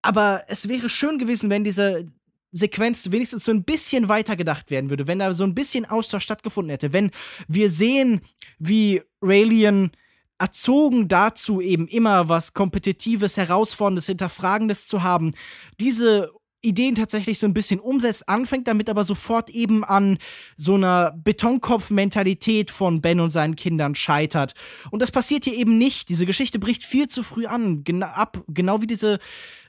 Aber 0.04 0.44
es 0.48 0.68
wäre 0.68 0.90
schön 0.90 1.18
gewesen, 1.18 1.50
wenn 1.50 1.64
diese 1.64 2.06
Sequenz 2.52 3.10
wenigstens 3.10 3.46
so 3.46 3.52
ein 3.52 3.64
bisschen 3.64 4.10
weiter 4.10 4.36
gedacht 4.36 4.70
werden 4.70 4.92
würde, 4.92 5.08
wenn 5.08 5.18
da 5.18 5.34
so 5.34 5.44
ein 5.44 5.56
bisschen 5.56 5.86
Austausch 5.86 6.24
stattgefunden 6.24 6.70
hätte, 6.70 6.94
wenn 6.94 7.10
wir 7.48 7.68
sehen, 7.72 8.22
wie 8.60 9.02
Raelian 9.24 9.90
erzogen 10.38 11.08
dazu, 11.08 11.60
eben 11.60 11.88
immer 11.88 12.30
was 12.30 12.54
Kompetitives, 12.54 13.38
Herausforderndes, 13.38 14.06
Hinterfragendes 14.06 14.86
zu 14.86 15.02
haben, 15.02 15.34
diese 15.80 16.32
Ideen 16.64 16.96
tatsächlich 16.96 17.40
so 17.40 17.46
ein 17.46 17.54
bisschen 17.54 17.80
umsetzt, 17.80 18.28
anfängt 18.30 18.68
damit 18.68 18.90
aber 18.90 19.04
sofort 19.04 19.50
eben 19.50 19.84
an 19.84 20.18
so 20.58 20.76
einer 20.76 21.12
Betonkopf-Mentalität 21.12 22.72
von 22.72 23.02
Ben 23.02 23.20
und 23.20 23.30
seinen 23.30 23.56
Kindern 23.56 23.96
scheitert. 23.96 24.54
Und 24.90 25.02
das 25.02 25.12
passiert 25.12 25.44
hier 25.44 25.54
eben 25.54 25.78
nicht. 25.78 26.10
Diese 26.10 26.26
Geschichte 26.26 26.60
bricht 26.60 26.84
viel 26.84 27.08
zu 27.08 27.22
früh 27.22 27.46
an, 27.46 27.84
gena 27.84 28.14
ab, 28.14 28.44
genau 28.48 28.82
wie 28.82 28.88
diese 28.88 29.20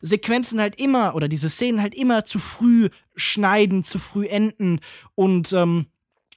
Sequenzen 0.00 0.60
halt 0.60 0.80
immer 0.80 1.14
oder 1.14 1.28
diese 1.28 1.50
Szenen 1.50 1.82
halt 1.82 1.94
immer 1.94 2.24
zu 2.24 2.38
früh 2.38 2.88
schneiden, 3.16 3.84
zu 3.84 3.98
früh 3.98 4.26
enden 4.26 4.80
und 5.14 5.52
ähm, 5.52 5.86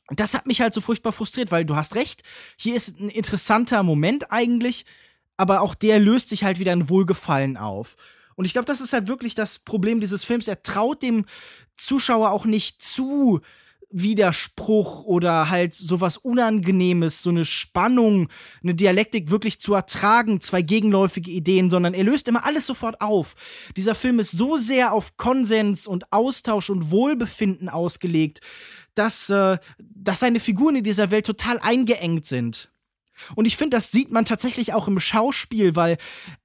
das 0.10 0.34
hat 0.34 0.48
mich 0.48 0.62
halt 0.62 0.74
so 0.74 0.82
furchtbar 0.82 1.12
frustriert, 1.12 1.52
weil 1.52 1.65
du 1.65 1.76
hast 1.76 1.96
recht, 1.96 2.24
hier 2.56 2.76
ist 2.76 3.00
ein 3.00 3.10
interessanter 3.10 3.84
Moment 3.84 4.32
eigentlich, 4.32 4.86
aber 5.36 5.62
auch 5.62 5.76
der 5.76 6.00
löst 6.00 6.30
sich 6.30 6.43
halt 6.43 6.60
wieder 6.60 6.74
in 6.74 6.89
Wohlgefallen 6.89 7.58
auf. 7.58 7.96
Und 8.38 8.45
ich 8.45 8.54
glaube, 8.54 8.65
das 8.65 8.80
ist 8.80 8.93
halt 8.93 9.10
wirklich 9.10 9.36
das 9.36 9.60
Problem 9.60 10.00
dieses 10.00 10.23
Films. 10.23 10.47
Er 10.47 10.62
traut 10.62 11.02
dem 11.02 11.26
Zuschauer 11.76 12.32
auch 12.32 12.45
nicht 12.45 12.82
zu, 12.82 13.41
Widerspruch 13.89 15.06
oder 15.06 15.50
halt 15.50 15.73
sowas 15.73 16.17
Unangenehmes, 16.17 17.23
so 17.23 17.30
eine 17.30 17.45
Spannung, 17.45 18.28
eine 18.62 18.76
Dialektik 18.76 19.30
wirklich 19.30 19.60
zu 19.60 19.73
ertragen, 19.73 20.41
zwei 20.41 20.62
gegenläufige 20.62 21.32
Ideen, 21.32 21.69
sondern 21.69 21.93
er 21.93 22.04
löst 22.04 22.28
immer 22.28 22.45
alles 22.45 22.65
sofort 22.65 23.00
auf. 23.02 23.36
Dieser 23.78 23.95
Film 23.95 24.19
ist 24.19 24.32
so 24.32 24.58
sehr 24.58 24.93
auf 24.93 25.15
Konsens 25.15 25.88
und 25.88 26.12
Austausch 26.12 26.69
und 26.69 26.91
Wohlbefinden 26.91 27.69
ausgelegt, 27.69 28.41
dass, 28.93 29.30
äh, 29.30 29.58
dass 29.80 30.19
seine 30.19 30.39
Figuren 30.39 30.76
in 30.76 30.84
dieser 30.84 31.12
Welt 31.12 31.26
total 31.26 31.60
eingeengt 31.60 32.26
sind. 32.26 32.69
Und 33.36 33.45
ich 33.45 33.58
finde, 33.58 33.77
das 33.77 33.91
sieht 33.91 34.12
man 34.12 34.25
tatsächlich 34.25 34.73
auch 34.73 34.88
im 34.88 34.99
Schauspiel, 34.99 35.75
weil 35.75 35.97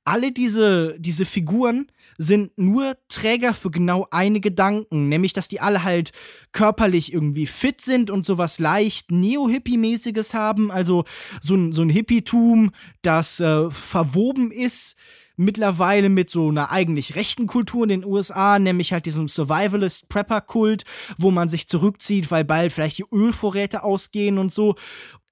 alle 0.05 0.33
diese, 0.33 0.97
diese 0.99 1.25
Figuren 1.25 1.91
sind 2.19 2.57
nur 2.59 2.95
Träger 3.09 3.55
für 3.55 3.71
genau 3.71 4.07
eine 4.11 4.41
Gedanken, 4.41 5.09
nämlich 5.09 5.33
dass 5.33 5.49
die 5.49 5.61
alle 5.61 5.83
halt 5.83 6.13
körperlich 6.53 7.13
irgendwie 7.13 7.47
fit 7.47 7.81
sind 7.81 8.11
und 8.11 8.27
sowas 8.27 8.59
leicht 8.59 9.11
Neo-Hippie-mäßiges 9.11 10.35
haben, 10.35 10.71
also 10.71 11.05
so 11.41 11.55
ein, 11.55 11.73
so 11.73 11.83
ein 11.83 11.91
Hippietum, 11.91 12.73
das 13.03 13.41
äh, 13.41 13.71
verwoben 13.71 14.51
ist 14.51 14.97
mittlerweile 15.37 16.09
mit 16.09 16.31
so 16.31 16.49
einer 16.49 16.71
eigentlich 16.71 17.17
rechten 17.17 17.47
Kultur 17.47 17.85
in 17.85 17.89
den 17.89 18.05
USA, 18.05 18.59
nämlich 18.59 18.93
halt 18.93 19.07
diesem 19.07 19.29
Survivalist-Prepper-Kult, 19.29 20.85
wo 21.19 21.31
man 21.31 21.49
sich 21.49 21.69
zurückzieht, 21.69 22.31
weil 22.31 22.45
bald 22.45 22.73
vielleicht 22.73 22.99
die 22.99 23.07
Ölvorräte 23.11 23.83
ausgehen 23.83 24.39
und 24.39 24.53
so 24.53 24.77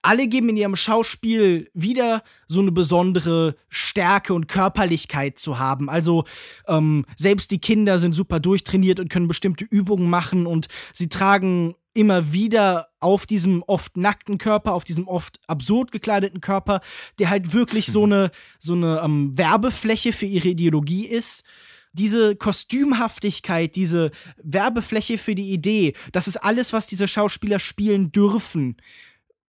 alle 0.03 0.29
geben 0.29 0.49
in 0.51 0.57
ihrem 0.57 0.77
Schauspiel 0.77 1.71
wieder 1.75 2.23
so 2.47 2.61
eine 2.61 2.73
besondere 2.73 3.55
Stärke 3.69 4.35
und 4.35 4.49
Körperlichkeit 4.49 5.39
zu 5.39 5.59
haben. 5.59 5.89
Also 5.89 6.25
ähm, 6.67 7.05
selbst 7.17 7.51
die 7.51 7.61
Kinder 7.61 7.99
sind 7.99 8.15
super 8.15 8.41
durchtrainiert 8.41 9.01
und 9.01 9.11
können 9.11 9.29
bestimmte 9.29 9.65
Übungen 9.65 10.09
machen 10.09 10.47
und 10.47 10.69
sie 10.93 11.09
tragen 11.09 11.75
immer 11.93 12.33
wieder 12.33 12.89
auf 13.01 13.27
diesem 13.27 13.63
oft 13.65 13.97
nackten 13.97 14.39
Körper, 14.39 14.75
auf 14.75 14.85
diesem 14.85 15.09
oft 15.09 15.41
absurd 15.49 15.91
gekleideten 15.91 16.41
Körper, 16.41 16.81
der 17.19 17.31
halt 17.31 17.53
wirklich 17.53 17.87
so 17.87 18.05
eine 18.05 18.31
so 18.59 18.75
eine 18.75 19.01
ähm, 19.05 19.37
Werbefläche 19.37 20.13
für 20.13 20.27
ihre 20.27 20.49
Ideologie 20.49 21.07
ist 21.07 21.45
diese 21.93 22.37
Kostümhaftigkeit, 22.37 23.75
diese 23.75 24.11
Werbefläche 24.43 25.19
für 25.19 25.35
die 25.35 25.51
Idee, 25.51 25.95
das 26.13 26.29
ist 26.29 26.37
alles, 26.37 26.73
was 26.73 26.87
diese 26.87 27.09
Schauspieler 27.09 27.59
spielen 27.59 28.13
dürfen. 28.13 28.77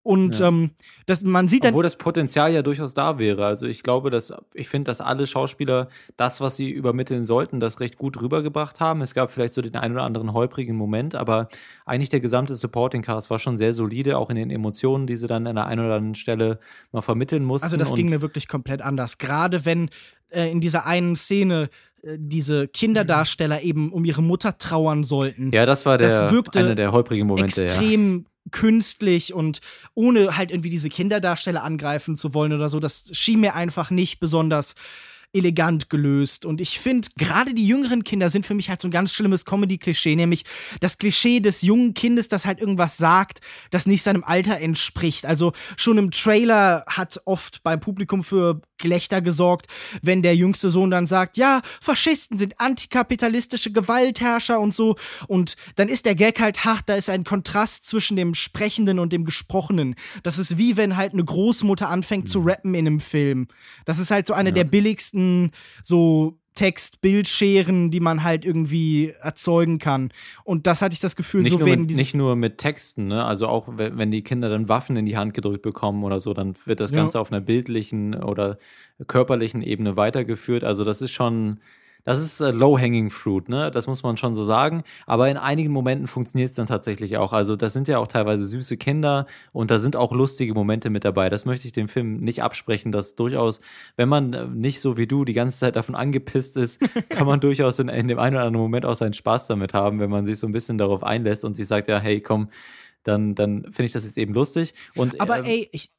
Und 0.04 0.40
ja. 0.40 0.48
ähm, 0.48 0.72
das, 1.06 1.22
man 1.22 1.48
sieht 1.48 1.64
dann. 1.64 1.72
Obwohl 1.72 1.84
das 1.84 1.96
Potenzial 1.96 2.52
ja 2.52 2.64
durchaus 2.64 2.96
da 2.96 3.20
wäre. 3.20 3.46
Also 3.46 3.68
ich 3.68 3.84
glaube, 3.84 4.10
dass 4.10 4.34
ich 4.54 4.68
finde, 4.68 4.90
dass 4.90 5.00
alle 5.00 5.28
Schauspieler 5.28 5.90
das, 6.18 6.42
was 6.42 6.58
sie 6.58 6.72
übermitteln 6.72 7.24
sollten, 7.24 7.60
das 7.60 7.80
recht 7.80 7.98
gut 7.98 8.20
rübergebracht 8.20 8.80
haben. 8.80 9.02
Es 9.02 9.14
gab 9.14 9.30
vielleicht 9.32 9.54
so 9.54 9.62
den 9.62 9.76
einen 9.76 9.94
oder 9.94 10.04
anderen 10.04 10.34
holprigen 10.34 10.76
Moment, 10.76 11.14
aber 11.14 11.50
eigentlich 11.86 12.10
der 12.10 12.20
gesamte 12.20 12.56
Supporting 12.56 13.04
Cast 13.04 13.30
war 13.30 13.38
schon 13.38 13.58
sehr 13.58 13.74
solide, 13.74 14.18
auch 14.18 14.32
in 14.32 14.38
den 14.38 14.50
Emotionen, 14.50 15.06
die 15.06 15.16
sie 15.16 15.28
dann 15.28 15.46
an 15.46 15.56
der 15.56 15.68
einen 15.68 15.86
oder 15.86 15.96
anderen 15.96 16.16
Stelle 16.16 16.60
mal 16.92 17.02
vermitteln 17.02 17.44
mussten. 17.44 17.66
Also 17.66 17.78
das 17.78 17.94
ging 17.94 18.10
mir 18.10 18.24
wirklich 18.24 18.48
komplett 18.48 18.82
anders. 18.82 19.20
Gerade 19.20 19.66
wenn 19.66 19.90
äh, 20.30 20.50
in 20.50 20.62
dieser 20.62 20.88
einen 20.88 21.16
Szene 21.16 21.70
äh, 22.02 22.18
diese 22.18 22.68
Kinderdarsteller 22.68 23.62
eben 23.62 23.92
um 23.92 24.04
ihre 24.04 24.24
Mutter 24.24 24.58
trauern 24.58 25.04
sollten. 25.04 25.52
Ja, 25.54 25.68
das 25.68 25.86
war 25.86 26.00
der, 26.00 26.08
das 26.08 26.56
einer 26.56 26.74
der 26.74 26.92
holprigen 26.92 27.28
Momente. 27.28 27.64
Extrem 27.64 28.26
ja 28.26 28.31
künstlich 28.50 29.34
und 29.34 29.62
ohne 29.94 30.38
halt 30.38 30.52
irgendwie 30.52 30.70
diese 30.70 30.90
Kinderdarsteller 30.90 31.64
angreifen 31.64 32.18
zu 32.18 32.34
wollen 32.34 32.54
oder 32.54 32.70
so. 32.70 32.80
Das 32.80 33.10
schien 33.12 33.40
mir 33.40 33.56
einfach 33.56 33.92
nicht 33.92 34.20
besonders 34.20 34.76
elegant 35.34 35.90
gelöst. 35.90 36.46
Und 36.46 36.62
ich 36.62 36.80
finde, 36.80 37.08
gerade 37.18 37.54
die 37.54 37.66
jüngeren 37.66 38.04
Kinder 38.04 38.30
sind 38.30 38.46
für 38.46 38.54
mich 38.54 38.70
halt 38.70 38.82
so 38.82 38.88
ein 38.88 38.92
ganz 38.92 39.14
schlimmes 39.14 39.46
Comedy-Klischee, 39.46 40.16
nämlich 40.16 40.44
das 40.80 40.98
Klischee 40.98 41.40
des 41.40 41.62
jungen 41.62 41.94
Kindes, 41.94 42.28
das 42.28 42.46
halt 42.46 42.60
irgendwas 42.60 42.98
sagt, 42.98 43.40
das 43.70 43.86
nicht 43.86 44.04
seinem 44.04 44.24
Alter 44.24 44.60
entspricht. 44.60 45.26
Also 45.26 45.54
schon 45.78 45.98
im 45.98 46.12
Trailer 46.12 46.84
hat 46.88 47.22
oft 47.26 47.64
beim 47.64 47.80
Publikum 47.80 48.24
für 48.24 48.62
Gelächter 48.82 49.22
gesorgt, 49.22 49.68
wenn 50.02 50.22
der 50.22 50.36
jüngste 50.36 50.70
Sohn 50.70 50.92
dann 50.92 51.08
sagt, 51.08 51.38
ja, 51.38 51.62
Faschisten 51.80 52.38
sind 52.38 52.60
antikapitalistische 52.60 53.72
Gewaltherrscher 53.72 54.60
und 54.60 54.74
so. 54.74 54.96
Und 55.28 55.56
dann 55.76 55.88
ist 55.88 56.06
der 56.06 56.16
Gag 56.16 56.40
halt 56.40 56.66
hart, 56.66 56.84
da 56.88 56.96
ist 56.96 57.10
ein 57.10 57.24
Kontrast 57.24 57.88
zwischen 57.88 58.18
dem 58.18 58.34
Sprechenden 58.34 59.00
und 59.00 59.14
dem 59.14 59.26
Gesprochenen. 59.26 59.96
Das 60.24 60.38
ist 60.38 60.58
wie 60.58 60.78
wenn 60.78 60.98
halt 60.98 61.14
eine 61.14 61.24
Großmutter 61.24 61.90
anfängt 61.90 62.30
zu 62.30 62.40
rappen 62.40 62.74
in 62.74 62.88
einem 62.88 63.00
Film. 63.00 63.48
Das 63.86 64.00
ist 64.00 64.12
halt 64.12 64.28
so 64.28 64.34
eine 64.34 64.50
ja. 64.50 64.56
der 64.56 64.64
billigsten 64.66 65.52
so 65.84 66.41
Text-Bildscheren, 66.56 67.92
die 67.92 68.00
man 68.00 68.24
halt 68.24 68.46
irgendwie 68.46 69.14
erzeugen 69.22 69.80
kann. 69.80 70.12
Und 70.44 70.68
das 70.68 70.82
hatte 70.82 70.94
ich 70.94 71.00
das 71.00 71.16
Gefühl, 71.16 71.44
nicht 71.44 71.54
so 71.54 71.60
nur 71.60 71.68
werden 71.68 71.82
mit, 71.82 71.90
diese. 71.92 72.00
Nicht 72.00 72.16
nur 72.16 72.36
mit 72.36 72.58
Texten, 72.58 73.08
ne? 73.08 73.24
Also 73.24 73.48
auch 73.48 73.68
wenn 73.76 74.12
die 74.12 74.22
Kinder 74.22 74.50
dann 74.50 74.68
Waffen 74.68 74.96
in 74.98 75.06
die 75.06 75.18
Hand 75.18 75.34
gedrückt 75.34 75.62
bekommen 75.62 76.04
oder 76.04 76.20
so, 76.20 76.34
dann 76.34 76.56
wird 76.66 76.80
das 76.80 76.92
Ganze 76.92 77.18
ja. 77.18 77.22
auf 77.22 77.32
einer 77.32 77.42
bildlichen 77.42 78.16
oder 78.16 78.58
körperlichen 79.08 79.62
Ebene 79.62 79.98
weitergeführt. 79.98 80.64
Also 80.64 80.84
das 80.84 81.02
ist 81.02 81.12
schon 81.12 81.60
das 82.04 82.22
ist 82.22 82.42
äh, 82.42 82.52
low-hanging 82.52 83.10
fruit, 83.10 83.50
ne? 83.50 83.72
Das 83.72 83.88
muss 83.88 84.04
man 84.04 84.18
schon 84.18 84.34
so 84.34 84.44
sagen. 84.44 84.84
Aber 85.06 85.30
in 85.30 85.38
einigen 85.38 85.72
Momenten 85.72 86.08
funktioniert 86.08 86.50
es 86.50 86.56
dann 86.56 86.66
tatsächlich 86.66 87.18
auch. 87.18 87.34
Also, 87.34 87.56
das 87.56 87.74
sind 87.74 87.88
ja 87.88 88.00
auch 88.00 88.08
teilweise 88.08 88.46
süße 88.46 88.78
Kinder 88.78 89.26
und 89.52 89.72
da 89.72 89.78
sind 89.78 89.96
auch 89.96 90.12
lustige 90.12 90.54
Momente 90.54 90.90
mit 90.90 91.06
dabei. 91.06 91.30
Das 91.30 91.46
möchte 91.46 91.68
ich 91.68 91.74
dem 91.74 91.88
Film 91.88 92.18
nicht 92.18 92.44
absprechen, 92.44 92.92
dass 92.92 93.16
durchaus, 93.16 93.60
wenn 93.96 94.10
man 94.10 94.34
äh, 94.34 94.46
nicht 94.48 94.82
so 94.82 94.98
wie 94.98 95.08
du 95.08 95.26
die 95.26 95.34
ganze 95.34 95.58
Zeit 95.58 95.76
davon 95.76 95.96
angepisst 95.96 96.58
ist, 96.58 96.82
kann 97.10 97.28
man 97.28 97.40
durchaus 97.40 97.80
in, 97.80 97.90
in 97.90 98.08
dem 98.08 98.20
einen 98.20 98.36
oder 98.36 98.46
anderen 98.46 98.64
Moment 98.64 98.86
auch 98.86 98.96
seinen 98.96 99.14
Spaß 99.14 99.48
damit 99.48 99.74
haben, 99.74 100.00
wenn 100.00 100.10
man 100.10 100.26
sich 100.26 100.40
so 100.40 100.48
ein 100.48 100.52
bisschen 100.52 100.78
darauf 100.78 101.04
einlässt 101.04 101.46
und 101.46 101.56
sich 101.56 101.68
sagt, 101.68 101.88
ja, 101.88 102.00
hey, 102.00 102.22
komm, 102.22 102.50
dann, 103.04 103.36
dann 103.36 103.64
finde 103.64 103.86
ich 103.86 103.92
das 103.92 104.06
jetzt 104.06 104.18
eben 104.18 104.34
lustig. 104.34 104.74
Und, 104.96 105.20
Aber 105.22 105.40
ähm, 105.40 105.46
ey, 105.46 105.70
ich, 105.72 105.92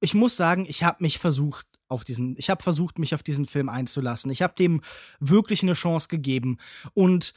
ich 0.00 0.14
muss 0.14 0.36
sagen, 0.36 0.66
ich 0.68 0.84
habe 0.84 0.98
mich 1.00 1.18
versucht, 1.18 1.66
auf 1.88 2.04
diesen, 2.04 2.36
ich 2.36 2.50
habe 2.50 2.62
versucht, 2.62 2.98
mich 2.98 3.14
auf 3.14 3.22
diesen 3.22 3.46
Film 3.46 3.68
einzulassen. 3.68 4.30
Ich 4.30 4.42
habe 4.42 4.54
dem 4.54 4.82
wirklich 5.20 5.62
eine 5.62 5.74
Chance 5.74 6.08
gegeben. 6.08 6.58
Und 6.94 7.34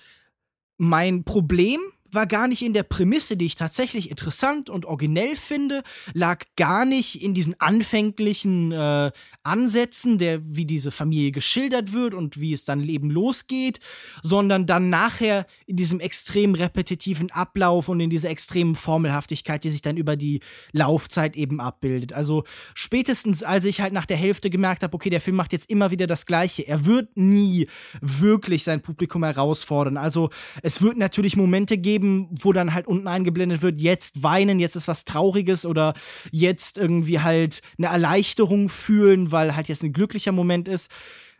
mein 0.77 1.23
Problem 1.23 1.79
war 2.11 2.25
gar 2.25 2.47
nicht 2.47 2.61
in 2.61 2.73
der 2.73 2.83
Prämisse, 2.83 3.37
die 3.37 3.45
ich 3.45 3.55
tatsächlich 3.55 4.09
interessant 4.09 4.69
und 4.69 4.85
originell 4.85 5.35
finde, 5.35 5.83
lag 6.13 6.45
gar 6.55 6.85
nicht 6.85 7.21
in 7.21 7.33
diesen 7.33 7.59
anfänglichen 7.59 8.71
äh, 8.71 9.11
Ansätzen, 9.43 10.17
der 10.17 10.41
wie 10.43 10.65
diese 10.65 10.91
Familie 10.91 11.31
geschildert 11.31 11.93
wird 11.93 12.13
und 12.13 12.39
wie 12.39 12.53
es 12.53 12.65
dann 12.65 12.81
Leben 12.81 13.09
losgeht, 13.09 13.79
sondern 14.21 14.65
dann 14.65 14.89
nachher 14.89 15.45
in 15.65 15.75
diesem 15.75 15.99
extrem 15.99 16.55
repetitiven 16.55 17.31
Ablauf 17.31 17.89
und 17.89 17.99
in 17.99 18.09
dieser 18.09 18.29
extremen 18.29 18.75
Formelhaftigkeit, 18.75 19.63
die 19.63 19.71
sich 19.71 19.81
dann 19.81 19.97
über 19.97 20.15
die 20.15 20.41
Laufzeit 20.71 21.35
eben 21.35 21.59
abbildet. 21.59 22.13
Also 22.13 22.43
spätestens, 22.73 23.43
als 23.43 23.65
ich 23.65 23.81
halt 23.81 23.93
nach 23.93 24.05
der 24.05 24.17
Hälfte 24.17 24.49
gemerkt 24.49 24.83
habe, 24.83 24.93
okay, 24.93 25.09
der 25.09 25.21
Film 25.21 25.37
macht 25.37 25.53
jetzt 25.53 25.69
immer 25.69 25.91
wieder 25.91 26.07
das 26.07 26.25
Gleiche. 26.25 26.67
Er 26.67 26.85
wird 26.85 27.15
nie 27.15 27.67
wirklich 28.01 28.63
sein 28.63 28.81
Publikum 28.81 29.23
herausfordern. 29.23 29.97
Also 29.97 30.29
es 30.61 30.81
wird 30.81 30.97
natürlich 30.97 31.35
Momente 31.35 31.77
geben, 31.77 31.98
geben, 31.99 32.29
wo 32.31 32.53
dann 32.53 32.73
halt 32.73 32.87
unten 32.87 33.07
eingeblendet 33.07 33.61
wird, 33.61 33.81
jetzt 33.81 34.23
weinen, 34.23 34.59
jetzt 34.59 34.75
ist 34.75 34.87
was 34.87 35.05
Trauriges 35.05 35.65
oder 35.65 35.93
jetzt 36.31 36.77
irgendwie 36.77 37.19
halt 37.19 37.61
eine 37.77 37.87
Erleichterung 37.87 38.69
fühlen, 38.69 39.31
weil 39.31 39.55
halt 39.55 39.67
jetzt 39.67 39.83
ein 39.83 39.93
glücklicher 39.93 40.31
Moment 40.31 40.67
ist. 40.67 40.91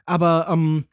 Aber 0.06 0.48
ähm, 0.50 0.86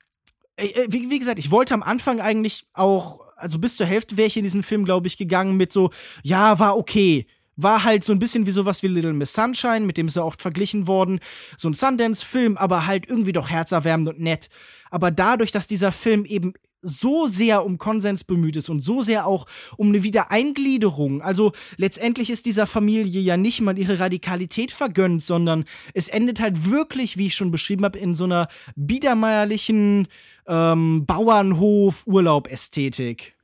wie, 0.59 1.11
wie 1.11 1.19
gesagt, 1.19 1.39
ich 1.39 1.51
wollte 1.51 1.75
am 1.75 1.83
Anfang 1.83 2.21
eigentlich 2.21 2.67
auch, 2.73 3.21
also 3.37 3.59
bis 3.59 3.77
zur 3.77 3.87
Hälfte 3.87 4.17
wäre 4.17 4.29
ich 4.29 4.37
in 4.37 4.45
diesen 4.45 4.63
Film, 4.63 4.85
glaube 4.85 5.07
ich, 5.07 5.17
gegangen 5.17 5.57
mit 5.57 5.73
so, 5.73 5.91
ja, 6.23 6.59
war 6.59 6.77
okay 6.77 7.27
war 7.59 7.85
halt 7.85 8.05
so 8.05 8.13
ein 8.13 8.19
bisschen 8.19 8.47
wie 8.47 8.51
sowas 8.51 8.83
wie 8.83 8.87
Little 8.87 9.15
Miss 9.15 9.33
Sunshine, 9.33 9.81
mit 9.81 9.97
dem 9.97 10.09
ist 10.09 10.17
er 10.17 10.27
oft 10.27 10.43
verglichen 10.43 10.87
worden. 10.87 11.21
So 11.57 11.71
ein 11.71 11.73
Sundance-Film, 11.73 12.59
aber 12.59 12.87
halt 12.87 13.09
irgendwie 13.09 13.33
doch 13.33 13.49
herzerwärmend 13.49 14.11
und 14.11 14.21
nett. 14.21 14.51
Aber 14.91 15.11
dadurch, 15.11 15.53
dass 15.53 15.67
dieser 15.67 15.91
Film 15.91 16.27
eben 16.27 16.53
so 16.87 17.27
sehr 17.27 17.65
um 17.65 17.79
Konsens 17.79 18.25
bemüht 18.25 18.57
ist 18.57 18.69
und 18.69 18.81
so 18.81 19.03
sehr 19.03 19.27
auch 19.27 19.47
um 19.77 19.89
eine 19.89 20.03
Wiedereingliederung. 20.03 21.23
Also 21.23 21.53
letztendlich 21.77 22.31
ist 22.31 22.47
dieser 22.47 22.67
Familie 22.67 23.21
ja 23.21 23.37
nicht 23.37 23.61
mal 23.61 23.79
ihre 23.79 23.99
Radikalität 23.99 24.73
vergönnt, 24.73 25.23
sondern 25.23 25.65
es 25.95 26.09
endet 26.09 26.41
halt 26.41 26.71
wirklich, 26.71 27.17
wie 27.17 27.27
ich 27.27 27.35
schon 27.35 27.51
beschrieben 27.51 27.85
habe, 27.85 27.99
in 27.99 28.15
so 28.15 28.25
einer 28.25 28.49
biedermeierlichen 28.77 30.09
ähm, 30.47 31.07
Bauernhof-Urlaub-Ästhetik. 31.07 33.35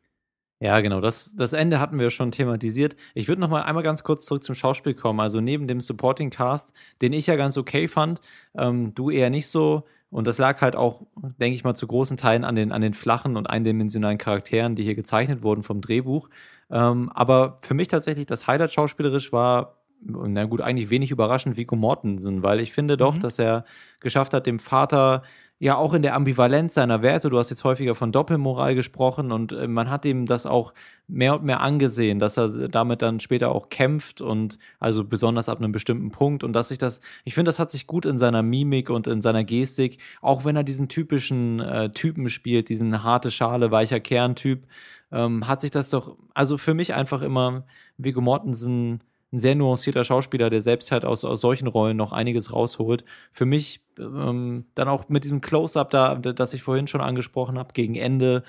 Ja, 0.60 0.80
genau. 0.80 1.00
Das, 1.00 1.34
das 1.34 1.54
Ende 1.54 1.80
hatten 1.80 1.98
wir 1.98 2.10
schon 2.10 2.30
thematisiert. 2.30 2.94
Ich 3.14 3.26
würde 3.26 3.40
noch 3.40 3.48
mal 3.48 3.62
einmal 3.62 3.82
ganz 3.82 4.04
kurz 4.04 4.26
zurück 4.26 4.44
zum 4.44 4.54
Schauspiel 4.54 4.94
kommen. 4.94 5.18
Also 5.18 5.40
neben 5.40 5.66
dem 5.66 5.80
Supporting 5.80 6.30
Cast, 6.30 6.72
den 7.02 7.12
ich 7.12 7.26
ja 7.26 7.34
ganz 7.34 7.58
okay 7.58 7.88
fand, 7.88 8.20
ähm, 8.56 8.94
du 8.94 9.10
eher 9.10 9.28
nicht 9.28 9.48
so, 9.48 9.82
und 10.12 10.26
das 10.26 10.36
lag 10.36 10.60
halt 10.60 10.76
auch, 10.76 11.06
denke 11.40 11.54
ich 11.54 11.64
mal, 11.64 11.74
zu 11.74 11.86
großen 11.86 12.18
Teilen 12.18 12.44
an 12.44 12.54
den, 12.54 12.70
an 12.70 12.82
den 12.82 12.92
flachen 12.92 13.36
und 13.36 13.48
eindimensionalen 13.48 14.18
Charakteren, 14.18 14.76
die 14.76 14.82
hier 14.82 14.94
gezeichnet 14.94 15.42
wurden 15.42 15.62
vom 15.62 15.80
Drehbuch. 15.80 16.28
Ähm, 16.70 17.10
aber 17.14 17.56
für 17.62 17.72
mich 17.72 17.88
tatsächlich 17.88 18.26
das 18.26 18.46
Highlight 18.46 18.74
schauspielerisch 18.74 19.32
war, 19.32 19.78
na 20.04 20.44
gut, 20.44 20.60
eigentlich 20.60 20.90
wenig 20.90 21.12
überraschend 21.12 21.56
Vico 21.56 21.76
Mortensen, 21.76 22.42
weil 22.42 22.60
ich 22.60 22.72
finde 22.72 22.98
doch, 22.98 23.14
mhm. 23.16 23.20
dass 23.20 23.38
er 23.38 23.64
geschafft 24.00 24.34
hat, 24.34 24.46
dem 24.46 24.58
Vater 24.58 25.22
ja 25.62 25.76
auch 25.76 25.94
in 25.94 26.02
der 26.02 26.16
Ambivalenz 26.16 26.74
seiner 26.74 27.02
Werte, 27.02 27.30
du 27.30 27.38
hast 27.38 27.50
jetzt 27.50 27.62
häufiger 27.62 27.94
von 27.94 28.10
Doppelmoral 28.10 28.74
gesprochen 28.74 29.30
und 29.30 29.52
äh, 29.52 29.68
man 29.68 29.90
hat 29.90 30.04
ihm 30.04 30.26
das 30.26 30.44
auch 30.44 30.74
mehr 31.06 31.36
und 31.36 31.44
mehr 31.44 31.60
angesehen, 31.60 32.18
dass 32.18 32.36
er 32.36 32.68
damit 32.68 33.00
dann 33.00 33.20
später 33.20 33.52
auch 33.52 33.68
kämpft 33.68 34.20
und 34.20 34.58
also 34.80 35.04
besonders 35.04 35.48
ab 35.48 35.58
einem 35.58 35.70
bestimmten 35.70 36.10
Punkt. 36.10 36.42
Und 36.42 36.52
dass 36.52 36.68
sich 36.68 36.78
das, 36.78 37.00
ich 37.22 37.34
finde, 37.34 37.48
das 37.48 37.60
hat 37.60 37.70
sich 37.70 37.86
gut 37.86 38.06
in 38.06 38.18
seiner 38.18 38.42
Mimik 38.42 38.90
und 38.90 39.06
in 39.06 39.20
seiner 39.20 39.44
Gestik, 39.44 39.98
auch 40.20 40.44
wenn 40.44 40.56
er 40.56 40.64
diesen 40.64 40.88
typischen 40.88 41.60
äh, 41.60 41.90
Typen 41.90 42.28
spielt, 42.28 42.68
diesen 42.68 43.04
harte 43.04 43.30
Schale, 43.30 43.70
weicher 43.70 44.00
Kerntyp, 44.00 44.66
ähm, 45.12 45.46
hat 45.46 45.60
sich 45.60 45.70
das 45.70 45.90
doch, 45.90 46.16
also 46.34 46.58
für 46.58 46.74
mich 46.74 46.94
einfach 46.94 47.22
immer 47.22 47.62
Viggo 47.98 48.20
Mortensen 48.20 49.04
ein 49.32 49.40
sehr 49.40 49.54
nuancierter 49.54 50.04
Schauspieler, 50.04 50.50
der 50.50 50.60
selbst 50.60 50.92
halt 50.92 51.04
aus, 51.04 51.24
aus 51.24 51.40
solchen 51.40 51.66
Rollen 51.66 51.96
noch 51.96 52.12
einiges 52.12 52.52
rausholt. 52.52 53.04
Für 53.32 53.46
mich 53.46 53.80
ähm, 53.98 54.66
dann 54.74 54.88
auch 54.88 55.08
mit 55.08 55.24
diesem 55.24 55.40
Close-up 55.40 55.90
da, 55.90 56.16
das 56.16 56.54
ich 56.54 56.62
vorhin 56.62 56.86
schon 56.86 57.00
angesprochen 57.00 57.58
habe, 57.58 57.72
gegen 57.72 57.94
Ende, 57.94 58.44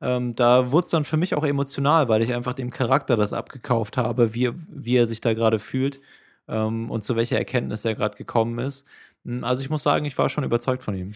ähm, 0.00 0.34
da 0.34 0.72
wurde 0.72 0.86
es 0.86 0.90
dann 0.90 1.04
für 1.04 1.16
mich 1.16 1.34
auch 1.34 1.44
emotional, 1.44 2.08
weil 2.08 2.22
ich 2.22 2.34
einfach 2.34 2.54
dem 2.54 2.70
Charakter 2.70 3.16
das 3.16 3.32
abgekauft 3.32 3.96
habe, 3.96 4.34
wie, 4.34 4.50
wie 4.68 4.96
er 4.96 5.06
sich 5.06 5.20
da 5.20 5.34
gerade 5.34 5.58
fühlt 5.58 6.00
ähm, 6.48 6.90
und 6.90 7.04
zu 7.04 7.16
welcher 7.16 7.38
Erkenntnis 7.38 7.84
er 7.84 7.94
gerade 7.94 8.16
gekommen 8.16 8.58
ist. 8.58 8.86
Hm, 9.24 9.44
also 9.44 9.62
ich 9.62 9.70
muss 9.70 9.82
sagen, 9.82 10.04
ich 10.04 10.18
war 10.18 10.28
schon 10.28 10.44
überzeugt 10.44 10.82
von 10.82 10.96
ihm. 10.96 11.14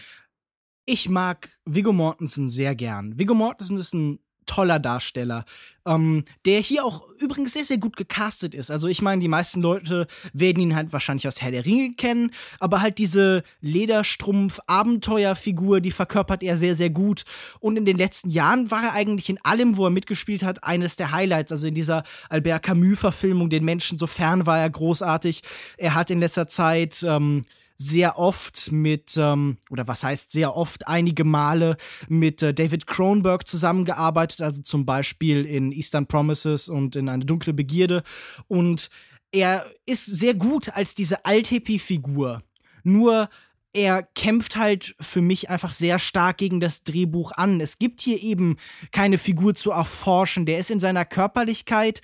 Ich 0.85 1.09
mag 1.09 1.49
Viggo 1.65 1.93
Mortensen 1.93 2.49
sehr 2.49 2.73
gern. 2.73 3.19
Viggo 3.19 3.35
Mortensen 3.35 3.77
ist 3.77 3.93
ein 3.93 4.19
toller 4.49 4.79
Darsteller, 4.79 5.45
ähm, 5.85 6.25
der 6.45 6.59
hier 6.59 6.83
auch 6.83 7.07
übrigens 7.19 7.53
sehr, 7.53 7.65
sehr 7.65 7.77
gut 7.77 7.95
gecastet 7.95 8.55
ist. 8.55 8.71
Also 8.71 8.87
ich 8.87 9.03
meine, 9.03 9.21
die 9.21 9.27
meisten 9.27 9.61
Leute 9.61 10.07
werden 10.33 10.63
ihn 10.63 10.75
halt 10.75 10.91
wahrscheinlich 10.91 11.27
aus 11.27 11.39
Herr 11.39 11.51
der 11.51 11.65
Ringe 11.65 11.93
kennen, 11.93 12.31
aber 12.59 12.81
halt 12.81 12.97
diese 12.97 13.43
Lederstrumpf-Abenteuerfigur, 13.61 15.81
die 15.81 15.91
verkörpert 15.91 16.41
er 16.41 16.57
sehr, 16.57 16.73
sehr 16.73 16.89
gut. 16.89 17.25
Und 17.59 17.77
in 17.77 17.85
den 17.85 17.97
letzten 17.97 18.31
Jahren 18.31 18.71
war 18.71 18.83
er 18.83 18.93
eigentlich 18.93 19.29
in 19.29 19.37
allem, 19.43 19.77
wo 19.77 19.85
er 19.85 19.91
mitgespielt 19.91 20.41
hat, 20.43 20.63
eines 20.63 20.95
der 20.95 21.11
Highlights. 21.11 21.51
Also 21.51 21.67
in 21.67 21.75
dieser 21.75 22.01
Albert 22.29 22.63
Camus-Verfilmung, 22.63 23.51
den 23.51 23.65
Menschen 23.65 23.99
so 23.99 24.07
fern 24.07 24.47
war 24.47 24.57
er 24.57 24.71
großartig. 24.71 25.43
Er 25.77 25.93
hat 25.93 26.09
in 26.09 26.19
letzter 26.19 26.47
Zeit 26.47 27.05
ähm, 27.07 27.43
sehr 27.81 28.19
oft 28.19 28.73
mit, 28.73 29.15
ähm, 29.17 29.57
oder 29.69 29.87
was 29.87 30.03
heißt 30.03 30.31
sehr 30.31 30.55
oft, 30.55 30.87
einige 30.87 31.23
Male 31.23 31.77
mit 32.09 32.43
äh, 32.43 32.53
David 32.53 32.85
Cronenberg 32.85 33.47
zusammengearbeitet, 33.47 34.41
also 34.41 34.61
zum 34.61 34.85
Beispiel 34.85 35.45
in 35.45 35.71
Eastern 35.71 36.05
Promises 36.05 36.67
und 36.67 36.97
in 36.97 37.07
Eine 37.07 37.25
dunkle 37.25 37.53
Begierde. 37.53 38.03
Und 38.47 38.89
er 39.31 39.65
ist 39.85 40.05
sehr 40.05 40.33
gut 40.33 40.69
als 40.69 40.93
diese 40.93 41.25
Altepi-Figur. 41.25 42.43
Nur 42.83 43.29
er 43.71 44.03
kämpft 44.03 44.55
halt 44.57 44.95
für 44.99 45.21
mich 45.21 45.49
einfach 45.49 45.73
sehr 45.73 45.99
stark 45.99 46.37
gegen 46.37 46.59
das 46.59 46.83
Drehbuch 46.83 47.31
an. 47.33 47.61
Es 47.61 47.77
gibt 47.77 48.01
hier 48.01 48.21
eben 48.21 48.57
keine 48.91 49.17
Figur 49.17 49.53
zu 49.55 49.71
erforschen. 49.71 50.45
Der 50.45 50.59
ist 50.59 50.71
in 50.71 50.79
seiner 50.79 51.05
Körperlichkeit 51.05 52.01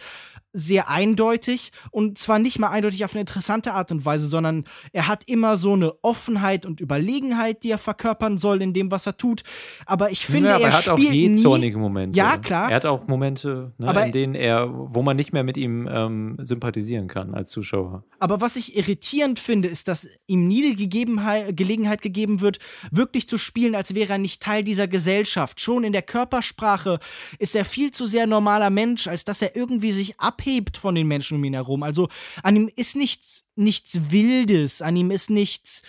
sehr 0.55 0.89
eindeutig 0.89 1.73
und 1.91 2.17
zwar 2.17 2.39
nicht 2.39 2.59
mal 2.59 2.69
eindeutig 2.69 3.03
auf 3.03 3.11
eine 3.11 3.19
interessante 3.19 3.73
Art 3.73 3.91
und 3.91 4.05
Weise, 4.05 4.27
sondern 4.27 4.63
er 4.93 5.07
hat 5.07 5.23
immer 5.27 5.57
so 5.57 5.73
eine 5.73 5.93
Offenheit 6.01 6.65
und 6.65 6.79
Überlegenheit, 6.79 7.63
die 7.63 7.71
er 7.71 7.77
verkörpern 7.77 8.37
soll 8.37 8.61
in 8.61 8.71
dem, 8.71 8.89
was 8.89 9.05
er 9.05 9.17
tut. 9.17 9.43
Aber 9.85 10.11
ich 10.11 10.25
finde, 10.25 10.49
ja, 10.49 10.55
aber 10.55 10.63
er, 10.63 10.69
er 10.69 10.77
hat 10.77 10.89
auch 10.89 10.97
je 10.97 11.35
zornige 11.35 11.77
Momente. 11.77 12.17
Ja, 12.17 12.37
klar. 12.37 12.69
Er 12.69 12.77
hat 12.77 12.85
auch 12.85 13.05
Momente, 13.07 13.73
ne, 13.77 14.05
in 14.05 14.11
denen 14.13 14.35
er, 14.35 14.69
wo 14.71 15.01
man 15.01 15.17
nicht 15.17 15.33
mehr 15.33 15.43
mit 15.43 15.57
ihm 15.57 15.89
ähm, 15.91 16.37
sympathisieren 16.39 17.09
kann 17.09 17.33
als 17.33 17.51
Zuschauer. 17.51 18.05
Aber 18.19 18.39
was 18.39 18.55
ich 18.55 18.77
irritierend 18.77 19.39
finde, 19.39 19.67
ist, 19.67 19.89
dass 19.89 20.07
ihm 20.25 20.47
nie 20.47 20.75
die 20.75 20.89
Gelegenheit 20.89 22.01
gegeben 22.01 22.39
wird, 22.39 22.59
wirklich 22.91 23.27
zu 23.27 23.37
spielen, 23.37 23.75
als 23.75 23.93
wäre 23.93 24.13
er 24.13 24.19
nicht 24.19 24.41
Teil 24.41 24.63
dieser 24.63 24.87
Gesellschaft. 24.87 25.59
Schon 25.59 25.83
in 25.83 25.91
der 25.91 26.01
Körpersprache 26.01 26.99
ist 27.39 27.55
er 27.55 27.65
viel 27.65 27.91
zu 27.91 28.05
sehr 28.05 28.25
normaler 28.25 28.69
Mensch, 28.69 29.07
als 29.07 29.25
dass 29.25 29.41
er 29.41 29.57
irgendwie 29.57 29.91
sich 29.91 30.17
abhebt 30.17 30.44
abhebt 30.45 30.77
von 30.77 30.95
den 30.95 31.07
Menschen 31.07 31.37
um 31.37 31.43
ihn 31.43 31.53
herum. 31.53 31.83
Also 31.83 32.07
an 32.43 32.55
ihm 32.55 32.71
ist 32.75 32.95
nichts, 32.95 33.45
nichts 33.55 34.11
Wildes, 34.11 34.81
an 34.81 34.95
ihm 34.95 35.11
ist 35.11 35.29
nichts 35.29 35.83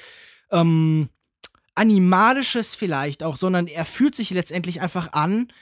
ähm, 0.51 1.09
Animalisches 1.75 2.75
vielleicht 2.75 3.23
auch, 3.23 3.37
sondern 3.37 3.67
er 3.67 3.85
fühlt 3.85 4.15
sich 4.15 4.31
letztendlich 4.31 4.81
einfach 4.81 5.13
an, 5.13 5.53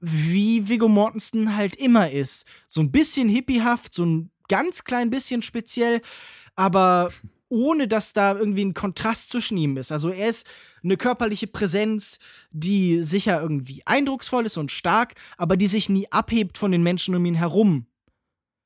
wie 0.00 0.68
Viggo 0.68 0.88
Mortensen 0.88 1.56
halt 1.56 1.76
immer 1.76 2.10
ist. 2.10 2.46
So 2.66 2.80
ein 2.80 2.90
bisschen 2.90 3.28
hippiehaft, 3.28 3.94
so 3.94 4.04
ein 4.04 4.30
ganz 4.48 4.82
klein 4.82 5.10
bisschen 5.10 5.42
speziell, 5.42 6.02
aber 6.56 7.12
ohne 7.48 7.86
dass 7.86 8.12
da 8.12 8.36
irgendwie 8.36 8.64
ein 8.64 8.74
Kontrast 8.74 9.30
zwischen 9.30 9.56
ihm 9.56 9.76
ist. 9.76 9.92
Also 9.92 10.08
er 10.08 10.28
ist 10.28 10.48
eine 10.82 10.96
körperliche 10.96 11.46
Präsenz, 11.46 12.18
die 12.50 13.04
sicher 13.04 13.40
irgendwie 13.40 13.82
eindrucksvoll 13.86 14.46
ist 14.46 14.56
und 14.56 14.72
stark, 14.72 15.14
aber 15.36 15.56
die 15.56 15.68
sich 15.68 15.88
nie 15.88 16.10
abhebt 16.10 16.58
von 16.58 16.72
den 16.72 16.82
Menschen 16.82 17.14
um 17.14 17.24
ihn 17.24 17.36
herum. 17.36 17.86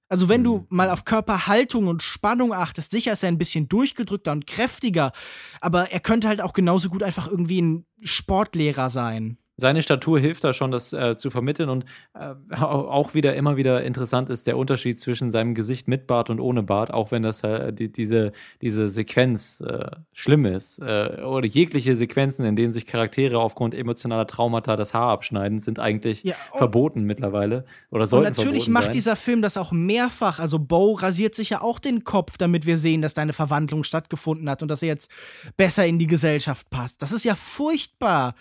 Also 0.09 0.29
wenn 0.29 0.45
du 0.45 0.67
mal 0.69 0.91
auf 0.91 1.05
Körperhaltung 1.05 1.89
und 1.89 2.03
Spannung 2.03 2.53
achtest, 2.53 2.93
sicher 2.93 3.13
ist 3.13 3.25
er 3.25 3.29
ein 3.29 3.39
bisschen 3.39 3.69
durchgedrückter 3.69 4.33
und 4.33 4.47
kräftiger, 4.47 5.13
aber 5.61 5.91
er 5.91 6.01
könnte 6.01 6.29
halt 6.29 6.41
auch 6.41 6.53
genauso 6.53 6.89
gut 6.89 7.03
einfach 7.03 7.27
irgendwie 7.27 7.61
ein 7.61 7.87
Sportlehrer 8.03 8.89
sein 8.89 9.39
seine 9.59 9.83
Statur 9.83 10.21
hilft 10.21 10.45
da 10.45 10.53
schon, 10.53 10.71
das 10.71 10.93
äh, 10.93 11.17
zu 11.17 11.31
vermitteln. 11.31 11.69
Und 11.71 11.85
äh, 12.15 12.35
auch 12.55 13.15
wieder 13.15 13.35
immer 13.35 13.57
wieder 13.57 13.83
interessant 13.83 14.29
ist 14.29 14.47
der 14.47 14.59
Unterschied 14.59 15.01
zwischen 15.01 15.31
seinem 15.31 15.55
Gesicht 15.55 15.89
mit 15.89 16.07
Bart 16.07 16.29
und 16.29 16.41
ohne 16.41 16.63
Bart, 16.63 16.93
auch 16.93 17.11
wenn 17.11 17.23
das 17.23 17.43
äh, 17.43 17.73
die, 17.73 17.91
diese, 17.91 18.33
diese 18.61 18.89
Sequenz 18.89 19.63
äh, 19.63 19.87
schlimm 20.13 20.45
ist. 20.45 20.81
Äh, 20.81 21.23
oder 21.25 21.47
jegliche 21.47 21.97
Sequenzen, 21.97 22.45
in 22.45 22.55
denen 22.55 22.73
sich 22.73 22.85
Charaktere 22.85 23.39
aufgrund 23.39 23.75
emotionaler 23.75 24.27
Traumata 24.27 24.77
das 24.77 24.93
Haar 24.93 25.11
abschneiden, 25.11 25.59
sind 25.59 25.79
eigentlich 25.79 26.23
ja, 26.23 26.35
verboten 26.55 27.05
mittlerweile. 27.05 27.65
Oder 27.91 28.07
sollten 28.07 28.29
Und 28.29 28.37
natürlich 28.37 28.69
macht 28.69 28.85
sein. 28.85 28.93
dieser 28.93 29.17
Film 29.17 29.41
das 29.41 29.57
auch 29.57 29.73
mehrfach. 29.73 30.39
Also 30.39 30.59
Bo 30.59 30.93
rasiert 30.93 31.35
sich 31.35 31.51
ja 31.51 31.63
auch 31.63 31.79
den 31.79 32.05
Kopf, 32.05 32.37
damit 32.37 32.67
wir 32.67 32.77
sehen, 32.77 33.01
dass 33.01 33.15
deine 33.15 33.33
Verwandlung 33.33 33.85
stattgefunden 33.85 34.51
hat 34.51 34.63
und 34.63 34.69
dass 34.69 34.83
er 34.83 34.89
jetzt 34.89 35.11
besser 35.57 35.87
in 35.87 35.99
die 35.99 36.07
Gesellschaft 36.07 36.69
passt. 36.69 37.01
Das 37.01 37.13
ist 37.13 37.25
ja 37.25 37.35
furchtbar. 37.35 38.35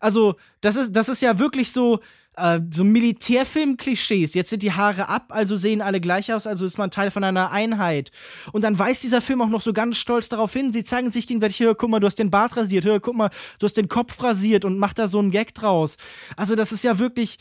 Also, 0.00 0.36
das 0.60 0.76
ist, 0.76 0.92
das 0.92 1.08
ist 1.08 1.22
ja 1.22 1.38
wirklich 1.38 1.70
so, 1.72 2.00
äh, 2.36 2.60
so 2.70 2.84
Militärfilm-Klischees. 2.84 4.34
Jetzt 4.34 4.50
sind 4.50 4.62
die 4.62 4.72
Haare 4.72 5.08
ab, 5.08 5.26
also 5.28 5.56
sehen 5.56 5.82
alle 5.82 6.00
gleich 6.00 6.32
aus, 6.32 6.46
also 6.46 6.64
ist 6.64 6.78
man 6.78 6.90
Teil 6.90 7.10
von 7.10 7.24
einer 7.24 7.50
Einheit. 7.50 8.10
Und 8.52 8.62
dann 8.62 8.78
weist 8.78 9.02
dieser 9.02 9.22
Film 9.22 9.42
auch 9.42 9.48
noch 9.48 9.60
so 9.60 9.72
ganz 9.72 9.96
stolz 9.96 10.28
darauf 10.28 10.52
hin. 10.52 10.72
Sie 10.72 10.84
zeigen 10.84 11.10
sich 11.10 11.26
gegenseitig, 11.26 11.60
hör, 11.60 11.74
guck 11.74 11.90
mal, 11.90 12.00
du 12.00 12.06
hast 12.06 12.18
den 12.18 12.30
Bart 12.30 12.56
rasiert, 12.56 12.84
hör, 12.84 13.00
guck 13.00 13.16
mal, 13.16 13.30
du 13.58 13.64
hast 13.64 13.76
den 13.76 13.88
Kopf 13.88 14.22
rasiert 14.22 14.64
und 14.64 14.78
macht 14.78 14.98
da 14.98 15.08
so 15.08 15.18
einen 15.18 15.30
Gag 15.30 15.54
draus. 15.54 15.96
Also, 16.36 16.54
das 16.54 16.72
ist 16.72 16.84
ja 16.84 16.98
wirklich 16.98 17.38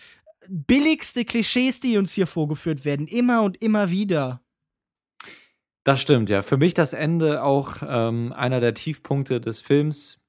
billigste 0.47 1.25
Klischees, 1.25 1.79
die 1.79 1.97
uns 1.97 2.13
hier 2.13 2.27
vorgeführt 2.27 2.85
werden. 2.85 3.07
Immer 3.07 3.41
und 3.41 3.61
immer 3.61 3.89
wieder. 3.89 4.41
Das 5.83 6.01
stimmt, 6.01 6.29
ja. 6.29 6.41
Für 6.41 6.57
mich 6.57 6.73
das 6.73 6.93
Ende 6.93 7.43
auch 7.43 7.77
ähm, 7.87 8.33
einer 8.33 8.59
der 8.59 8.73
Tiefpunkte 8.73 9.39
des 9.39 9.61
Films. 9.61 10.19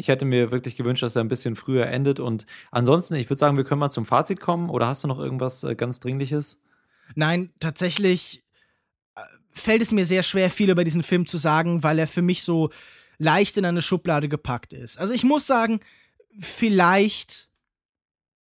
Ich 0.00 0.08
hätte 0.08 0.24
mir 0.24 0.50
wirklich 0.50 0.76
gewünscht, 0.76 1.02
dass 1.02 1.14
er 1.14 1.22
ein 1.22 1.28
bisschen 1.28 1.56
früher 1.56 1.86
endet. 1.86 2.20
Und 2.20 2.46
ansonsten, 2.70 3.16
ich 3.16 3.28
würde 3.28 3.38
sagen, 3.38 3.58
wir 3.58 3.64
können 3.64 3.80
mal 3.80 3.90
zum 3.90 4.06
Fazit 4.06 4.40
kommen. 4.40 4.70
Oder 4.70 4.86
hast 4.86 5.04
du 5.04 5.08
noch 5.08 5.18
irgendwas 5.18 5.62
äh, 5.62 5.74
ganz 5.74 6.00
Dringliches? 6.00 6.58
Nein, 7.14 7.50
tatsächlich 7.60 8.42
äh, 9.14 9.20
fällt 9.52 9.82
es 9.82 9.92
mir 9.92 10.06
sehr 10.06 10.22
schwer, 10.22 10.50
viel 10.50 10.70
über 10.70 10.84
diesen 10.84 11.02
Film 11.02 11.26
zu 11.26 11.36
sagen, 11.36 11.82
weil 11.82 11.98
er 11.98 12.06
für 12.06 12.22
mich 12.22 12.42
so 12.42 12.70
leicht 13.18 13.58
in 13.58 13.66
eine 13.66 13.82
Schublade 13.82 14.30
gepackt 14.30 14.72
ist. 14.72 14.98
Also 14.98 15.12
ich 15.12 15.22
muss 15.22 15.46
sagen, 15.46 15.80
vielleicht 16.40 17.50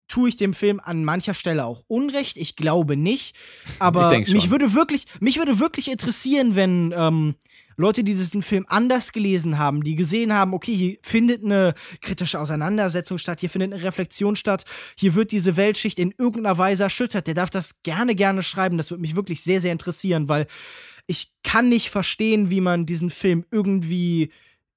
tue 0.08 0.30
ich 0.30 0.38
dem 0.38 0.54
Film 0.54 0.80
an 0.82 1.04
mancher 1.04 1.34
Stelle 1.34 1.66
auch 1.66 1.84
Unrecht. 1.88 2.38
Ich 2.38 2.56
glaube 2.56 2.96
nicht. 2.96 3.36
Aber 3.80 4.18
mich 4.18 4.50
würde 4.50 4.74
wirklich, 4.74 5.08
mich 5.20 5.38
würde 5.38 5.60
wirklich 5.60 5.92
interessieren, 5.92 6.56
wenn 6.56 6.94
ähm, 6.96 7.36
Leute, 7.78 8.04
die 8.04 8.14
diesen 8.14 8.42
Film 8.42 8.66
anders 8.68 9.12
gelesen 9.12 9.58
haben, 9.58 9.84
die 9.84 9.96
gesehen 9.96 10.34
haben, 10.34 10.54
okay, 10.54 10.76
hier 10.76 10.98
findet 11.02 11.44
eine 11.44 11.74
kritische 12.02 12.40
Auseinandersetzung 12.40 13.18
statt, 13.18 13.40
hier 13.40 13.50
findet 13.50 13.74
eine 13.74 13.84
Reflexion 13.84 14.36
statt, 14.36 14.66
hier 14.98 15.16
wird 15.16 15.32
diese 15.32 15.56
Weltschicht 15.58 16.00
in 16.00 16.14
irgendeiner 16.18 16.58
Weise 16.58 16.84
erschüttert, 16.84 17.28
der 17.28 17.34
darf 17.34 17.50
das 17.50 17.84
gerne, 17.84 18.16
gerne 18.16 18.44
schreiben. 18.44 18.78
Das 18.78 18.92
würde 18.92 19.02
mich 19.02 19.16
wirklich 19.16 19.42
sehr, 19.42 19.62
sehr 19.62 19.72
interessieren, 19.72 20.30
weil 20.30 20.48
ich 21.08 21.34
kann 21.44 21.70
nicht 21.70 21.90
verstehen, 21.90 22.50
wie 22.50 22.62
man 22.62 22.86
diesen 22.86 23.10
Film 23.10 23.46
irgendwie 23.52 24.32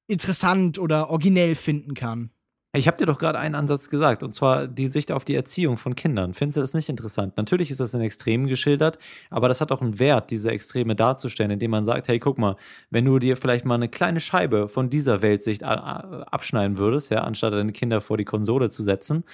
interessant 0.08 0.78
oder 0.78 1.10
originell 1.10 1.54
finden 1.54 1.94
kann. 1.94 2.30
Ich 2.76 2.86
habe 2.86 2.96
dir 2.96 3.06
doch 3.06 3.18
gerade 3.18 3.38
einen 3.38 3.54
Ansatz 3.54 3.90
gesagt, 3.90 4.22
und 4.22 4.34
zwar 4.34 4.66
die 4.68 4.88
Sicht 4.88 5.10
auf 5.10 5.24
die 5.24 5.34
Erziehung 5.34 5.76
von 5.76 5.94
Kindern. 5.94 6.34
Findest 6.34 6.56
du 6.56 6.60
das 6.60 6.74
nicht 6.74 6.88
interessant? 6.88 7.36
Natürlich 7.36 7.70
ist 7.70 7.80
das 7.80 7.94
in 7.94 8.00
Extremen 8.00 8.46
geschildert, 8.46 8.98
aber 9.30 9.48
das 9.48 9.60
hat 9.60 9.72
auch 9.72 9.82
einen 9.82 9.98
Wert, 9.98 10.30
diese 10.30 10.50
Extreme 10.50 10.94
darzustellen, 10.94 11.50
indem 11.50 11.70
man 11.70 11.84
sagt, 11.84 12.08
hey, 12.08 12.18
guck 12.18 12.38
mal, 12.38 12.56
wenn 12.90 13.04
du 13.04 13.18
dir 13.18 13.36
vielleicht 13.36 13.64
mal 13.64 13.74
eine 13.74 13.88
kleine 13.88 14.20
Scheibe 14.20 14.68
von 14.68 14.90
dieser 14.90 15.22
Weltsicht 15.22 15.62
abschneiden 15.64 16.78
würdest, 16.78 17.10
ja, 17.10 17.22
anstatt 17.22 17.52
deine 17.52 17.72
Kinder 17.72 18.00
vor 18.00 18.16
die 18.16 18.24
Konsole 18.24 18.70
zu 18.70 18.82
setzen, 18.82 19.24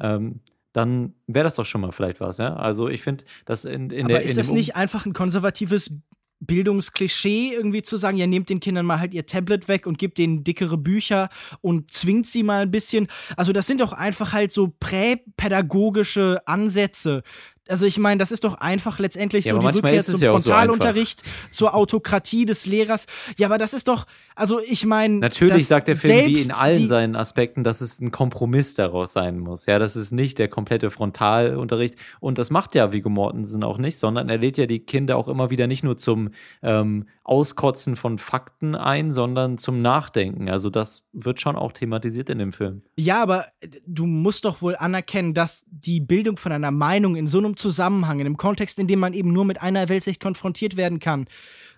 ähm, 0.00 0.40
dann 0.72 1.14
wäre 1.26 1.44
das 1.44 1.56
doch 1.56 1.64
schon 1.64 1.80
mal 1.80 1.92
vielleicht 1.92 2.20
was, 2.20 2.38
ja. 2.38 2.54
Also 2.54 2.88
ich 2.88 3.02
finde, 3.02 3.24
dass 3.46 3.64
in, 3.64 3.90
in 3.90 4.04
aber 4.04 4.14
der. 4.14 4.22
Ist 4.22 4.32
in 4.32 4.36
das 4.36 4.50
nicht 4.50 4.76
einfach 4.76 5.06
ein 5.06 5.12
konservatives 5.12 6.00
Bildungsklischee 6.40 7.52
irgendwie 7.52 7.82
zu 7.82 7.96
sagen, 7.96 8.16
ja, 8.16 8.26
nehmt 8.26 8.48
den 8.48 8.60
Kindern 8.60 8.86
mal 8.86 9.00
halt 9.00 9.14
ihr 9.14 9.26
Tablet 9.26 9.68
weg 9.68 9.86
und 9.86 9.98
gebt 9.98 10.18
denen 10.18 10.44
dickere 10.44 10.76
Bücher 10.76 11.28
und 11.60 11.92
zwingt 11.92 12.26
sie 12.26 12.42
mal 12.42 12.62
ein 12.62 12.70
bisschen. 12.70 13.08
Also 13.36 13.52
das 13.52 13.66
sind 13.66 13.80
doch 13.80 13.92
einfach 13.92 14.32
halt 14.32 14.52
so 14.52 14.72
präpädagogische 14.78 16.40
Ansätze, 16.46 17.22
also 17.68 17.86
ich 17.86 17.98
meine, 17.98 18.18
das 18.18 18.32
ist 18.32 18.44
doch 18.44 18.54
einfach 18.54 18.98
letztendlich 18.98 19.44
ja, 19.44 19.52
so 19.52 19.58
die 19.58 19.66
Rückkehr 19.66 20.02
zum 20.02 20.20
ja 20.20 20.30
Frontalunterricht, 20.32 21.22
so 21.50 21.66
zur 21.66 21.74
Autokratie 21.74 22.46
des 22.46 22.66
Lehrers. 22.66 23.06
Ja, 23.36 23.46
aber 23.46 23.58
das 23.58 23.74
ist 23.74 23.88
doch, 23.88 24.06
also 24.38 24.60
ich 24.60 24.86
meine. 24.86 25.18
Natürlich 25.18 25.66
sagt 25.66 25.88
der 25.88 25.96
Film 25.96 26.26
wie 26.26 26.40
in 26.40 26.50
allen 26.50 26.86
seinen 26.86 27.16
Aspekten, 27.16 27.64
dass 27.64 27.80
es 27.80 28.00
ein 28.00 28.10
Kompromiss 28.10 28.74
daraus 28.74 29.12
sein 29.12 29.38
muss. 29.38 29.66
Ja, 29.66 29.78
das 29.78 29.96
ist 29.96 30.12
nicht 30.12 30.38
der 30.38 30.48
komplette 30.48 30.90
Frontalunterricht. 30.90 31.96
Und 32.20 32.38
das 32.38 32.50
macht 32.50 32.74
ja 32.74 32.92
Viggo 32.92 33.08
Mortensen 33.08 33.64
auch 33.64 33.78
nicht, 33.78 33.98
sondern 33.98 34.28
er 34.28 34.38
lädt 34.38 34.56
ja 34.56 34.66
die 34.66 34.80
Kinder 34.80 35.16
auch 35.16 35.28
immer 35.28 35.50
wieder 35.50 35.66
nicht 35.66 35.82
nur 35.82 35.96
zum 35.96 36.30
ähm, 36.62 37.06
Auskotzen 37.24 37.96
von 37.96 38.18
Fakten 38.18 38.74
ein, 38.74 39.12
sondern 39.12 39.58
zum 39.58 39.82
Nachdenken. 39.82 40.48
Also 40.48 40.70
das 40.70 41.04
wird 41.12 41.40
schon 41.40 41.56
auch 41.56 41.72
thematisiert 41.72 42.30
in 42.30 42.38
dem 42.38 42.52
Film. 42.52 42.82
Ja, 42.96 43.22
aber 43.22 43.46
du 43.86 44.06
musst 44.06 44.44
doch 44.44 44.62
wohl 44.62 44.76
anerkennen, 44.76 45.34
dass 45.34 45.66
die 45.70 46.00
Bildung 46.00 46.36
von 46.36 46.52
einer 46.52 46.70
Meinung 46.70 47.16
in 47.16 47.26
so 47.26 47.38
einem 47.38 47.56
Zusammenhang, 47.56 48.20
in 48.20 48.26
einem 48.26 48.36
Kontext, 48.36 48.78
in 48.78 48.86
dem 48.86 49.00
man 49.00 49.12
eben 49.12 49.32
nur 49.32 49.44
mit 49.44 49.60
einer 49.60 49.88
Weltsicht 49.88 50.22
konfrontiert 50.22 50.76
werden 50.76 51.00
kann, 51.00 51.26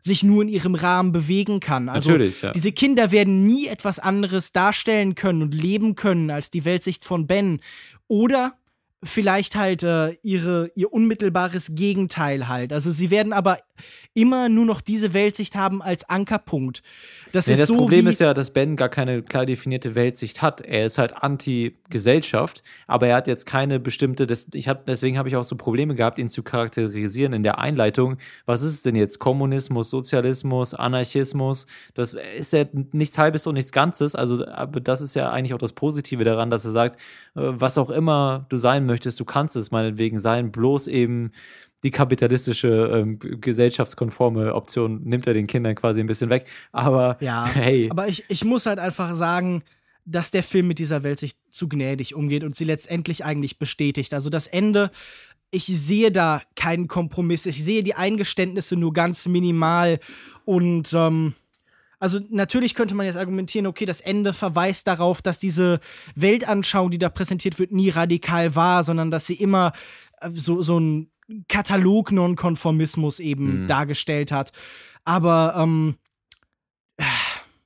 sich 0.03 0.23
nur 0.23 0.43
in 0.43 0.49
ihrem 0.49 0.75
Rahmen 0.75 1.13
bewegen 1.13 1.61
kann. 1.61 1.89
Also 1.89 2.11
Natürlich, 2.11 2.43
ja. 2.43 2.53
diese 2.53 2.73
Kinder 2.73 3.11
werden 3.13 3.47
nie 3.47 3.67
etwas 3.67 3.99
anderes 3.99 4.53
darstellen 4.53 5.15
können 5.15 5.43
und 5.43 5.55
leben 5.55 5.95
können 5.95 6.31
als 6.31 6.51
die 6.51 6.65
Weltsicht 6.65 7.05
von 7.05 7.27
Ben. 7.27 7.61
Oder 8.09 8.55
vielleicht 9.03 9.57
halt 9.57 9.83
äh, 9.83 10.13
ihre, 10.23 10.71
ihr 10.75 10.93
unmittelbares 10.93 11.75
Gegenteil 11.75 12.49
halt. 12.49 12.73
Also 12.73 12.91
sie 12.91 13.11
werden 13.11 13.33
aber 13.33 13.59
immer 14.15 14.49
nur 14.49 14.67
noch 14.67 14.81
diese 14.81 15.15
Weltsicht 15.15 15.55
haben 15.55 15.81
als 15.81 16.09
Ankerpunkt. 16.09 16.83
Das, 17.33 17.47
nee, 17.47 17.55
das 17.55 17.69
so 17.69 17.77
Problem 17.77 18.07
ist 18.07 18.21
ja, 18.21 18.35
dass 18.35 18.51
Ben 18.51 18.77
gar 18.77 18.89
keine 18.89 19.23
klar 19.23 19.47
definierte 19.47 19.95
Weltsicht 19.95 20.43
hat. 20.43 20.61
Er 20.61 20.87
ist 20.87 20.99
halt 20.99 21.17
anti-Gesellschaft, 21.23 22.63
aber 22.87 23.09
er 23.09 23.17
hat 23.17 23.27
jetzt 23.27 23.47
keine 23.47 23.79
bestimmte, 23.79 24.27
das, 24.27 24.49
ich 24.55 24.69
hab, 24.69 24.87
deswegen 24.87 25.19
habe 25.19 25.29
ich 25.29 25.37
auch 25.37 25.45
so 25.45 25.57
Probleme 25.57 25.95
gehabt, 25.95 26.19
ihn 26.19 26.29
zu 26.29 26.43
charakterisieren 26.43 27.33
in 27.33 27.43
der 27.43 27.59
Einleitung. 27.59 28.17
Was 28.47 28.63
ist 28.63 28.73
es 28.73 28.83
denn 28.83 28.97
jetzt? 28.97 29.19
Kommunismus, 29.19 29.91
Sozialismus, 29.91 30.75
Anarchismus? 30.75 31.67
Das 31.95 32.17
ist 32.37 32.53
ja 32.53 32.65
nichts 32.93 33.19
Halbes 33.19 33.47
und 33.47 33.55
nichts 33.55 33.73
Ganzes. 33.73 34.15
Also, 34.15 34.47
aber 34.47 34.81
das 34.81 35.01
ist 35.01 35.15
ja 35.15 35.31
eigentlich 35.31 35.55
auch 35.55 35.59
das 35.59 35.73
Positive 35.73 36.25
daran, 36.25 36.51
dass 36.51 36.65
er 36.65 36.73
sagt, 36.73 36.97
äh, 37.37 37.43
was 37.43 37.79
auch 37.79 37.91
immer 37.91 38.47
du 38.49 38.57
sein 38.57 38.87
möchtest, 38.87 39.21
du 39.21 39.25
kannst 39.25 39.57
es 39.57 39.71
meinetwegen 39.71 40.19
sein, 40.19 40.51
bloß 40.51 40.89
eben 40.89 41.33
die 41.83 41.91
kapitalistische, 41.91 42.91
ähm, 42.93 43.19
gesellschaftskonforme 43.19 44.55
Option 44.55 45.03
nimmt 45.05 45.27
er 45.27 45.35
den 45.35 45.47
Kindern 45.47 45.75
quasi 45.75 46.01
ein 46.01 46.07
bisschen 46.07 46.31
weg. 46.31 46.47
Aber 46.73 47.17
ja, 47.21 47.47
hey. 47.47 47.89
Aber 47.91 48.09
ich, 48.09 48.25
ich 48.29 48.45
muss 48.45 48.67
halt 48.67 48.79
einfach 48.79 49.15
sagen, 49.15 49.63
dass 50.05 50.31
der 50.31 50.43
Film 50.43 50.69
mit 50.69 50.79
dieser 50.79 51.03
Welt 51.03 51.21
sich 51.21 51.35
zu 51.49 51.69
gnädig 51.69 52.15
umgeht 52.15 52.45
und 52.45 52.57
sie 52.57 52.65
letztendlich 52.65 53.25
eigentlich 53.25 53.59
bestätigt. 53.59 54.13
Also 54.13 54.29
das 54.29 54.47
Ende, 54.47 54.91
ich 55.51 55.67
sehe 55.67 56.11
da 56.11 56.43
keinen 56.57 56.89
Kompromiss. 56.89 57.47
Ich 57.47 57.65
sehe 57.65 57.83
die 57.83 57.95
Eingeständnisse 57.95 58.77
nur 58.77 58.93
ganz 58.93 59.27
minimal. 59.27 60.01
Und 60.45 60.93
ähm, 60.95 61.35
also 61.99 62.19
natürlich 62.31 62.75
könnte 62.75 62.95
man 62.95 63.07
jetzt 63.07 63.19
argumentieren, 63.19 63.67
okay, 63.67 63.85
das 63.85 64.01
Ende 64.01 64.33
verweist 64.33 64.87
darauf, 64.87 65.23
dass 65.23 65.39
diese 65.39 65.81
Weltanschauung, 66.15 66.91
die 66.91 66.99
da 66.99 67.09
präsentiert 67.11 67.59
wird, 67.59 67.73
nie 67.73 67.91
radikal 67.91 68.55
war, 68.55 68.85
sondern 68.85 69.11
dass 69.11 69.27
sie 69.27 69.35
immer 69.35 69.73
äh, 70.21 70.31
so, 70.31 70.63
so 70.63 70.79
ein 70.79 71.11
Katalog-Nonkonformismus 71.49 73.21
eben 73.21 73.63
mhm. 73.63 73.67
dargestellt 73.67 74.33
hat. 74.33 74.53
Aber 75.05 75.55
ähm, 75.57 75.97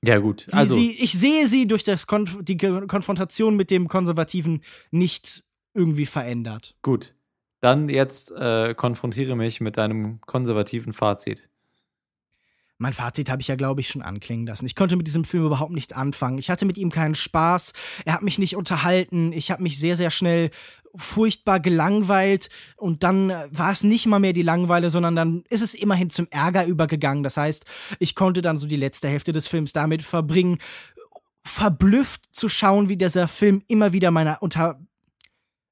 ja, 0.07 0.19
gut. 0.19 0.45
Sie, 0.47 0.57
also, 0.57 0.75
sie, 0.75 0.99
ich 0.99 1.13
sehe 1.13 1.47
sie 1.47 1.67
durch 1.67 1.83
das 1.85 2.07
Konf 2.07 2.39
die 2.43 2.57
Konfrontation 2.57 3.57
mit 3.57 3.71
dem 3.71 3.89
Konservativen 3.89 4.63
nicht 4.91 5.45
irgendwie 5.73 6.07
verändert. 6.07 6.77
Gut. 6.83 7.15
Dann 7.61 7.89
jetzt 7.89 8.31
äh, 8.33 8.75
konfrontiere 8.75 9.37
mich 9.37 9.61
mit 9.61 9.79
deinem 9.79 10.21
konservativen 10.21 10.93
Fazit. 10.93 11.49
mein 12.77 12.93
Fazit 12.93 13.31
habe 13.31 13.41
ich 13.41 13.49
ja, 13.49 13.57
glaube 13.57 13.81
ich, 13.81 13.89
schon 13.89 14.03
anklingen 14.03 14.47
lassen. 14.47 14.67
Ich 14.67 14.77
konnte 14.77 14.97
mit 14.97 15.07
diesem 15.07 15.25
Film 15.25 15.47
überhaupt 15.47 15.73
nicht 15.73 15.97
anfangen. 15.97 16.37
Ich 16.37 16.51
hatte 16.51 16.67
mit 16.67 16.77
ihm 16.77 16.91
keinen 16.91 17.15
Spaß. 17.15 17.73
Er 18.05 18.13
hat 18.13 18.23
mich 18.23 18.39
nicht 18.39 18.57
unterhalten. 18.57 19.33
Ich 19.33 19.51
habe 19.51 19.63
mich 19.63 19.79
sehr, 19.79 19.97
sehr 19.97 20.11
schnell 20.11 20.51
furchtbar 20.97 21.61
gelangweilt 21.61 22.49
und 22.77 23.03
dann 23.03 23.31
äh, 23.31 23.49
war 23.51 23.73
es 23.73 23.83
nicht 23.83 24.07
mal 24.07 24.19
mehr 24.19 24.33
die 24.33 24.43
Langeweile, 24.43 24.91
sondern 24.91 25.17
dann 25.17 25.45
ist 25.49 25.63
es 25.63 25.75
immerhin 25.75 26.11
zum 26.11 26.29
Ärger 26.31 26.67
übergegangen. 26.67 27.23
Das 27.23 27.37
heißt, 27.37 27.65
ich 27.99 28.15
konnte 28.15 28.43
dann 28.43 28.59
so 28.59 28.67
die 28.67 28.77
letzte 28.77 29.09
Hälfte 29.09 29.33
des 29.33 29.49
Films 29.49 29.73
damit 29.73 30.03
verbringen, 30.03 30.59
verblüfft 31.45 32.29
zu 32.33 32.49
schauen, 32.49 32.89
wie 32.89 32.97
dieser 32.97 33.29
Film 33.29 33.63
immer 33.69 33.93
wieder 33.93 34.11
meine 34.11 34.39
unter 34.41 34.81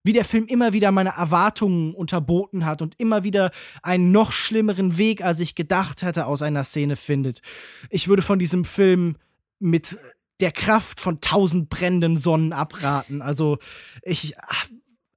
wie 0.05 0.13
der 0.13 0.25
Film 0.25 0.47
immer 0.47 0.73
wieder 0.73 0.91
meine 0.91 1.11
Erwartungen 1.11 1.95
unterboten 1.95 2.65
hat 2.65 2.83
und 2.83 2.99
immer 2.99 3.23
wieder 3.23 3.53
einen 3.83 4.11
noch 4.11 4.33
schlimmeren 4.33 4.99
Weg, 4.99 5.23
als 5.23 5.39
ich 5.39 5.55
gedacht 5.55 6.03
hatte, 6.03 6.27
aus 6.27 6.43
einer 6.43 6.65
Szene 6.65 6.97
findet. 6.97 7.41
Ich 7.89 8.09
würde 8.09 8.23
von 8.23 8.41
diesem 8.41 8.65
Film 8.65 9.17
mit 9.61 9.97
der 10.41 10.51
Kraft 10.51 10.99
von 10.99 11.21
tausend 11.21 11.69
brennenden 11.69 12.17
Sonnen 12.17 12.53
abraten. 12.53 13.23
Also 13.23 13.59
ich 14.03 14.35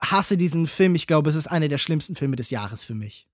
hasse 0.02 0.38
diesen 0.38 0.68
Film. 0.68 0.96
Ich 0.96 1.08
glaube, 1.08 1.30
es 1.30 1.36
ist 1.36 1.48
einer 1.48 1.68
der 1.68 1.78
schlimmsten 1.78 2.16
Filme 2.16 2.36
des 2.36 2.50
Jahres 2.50 2.84
für 2.84 2.96
mich. 2.96 3.28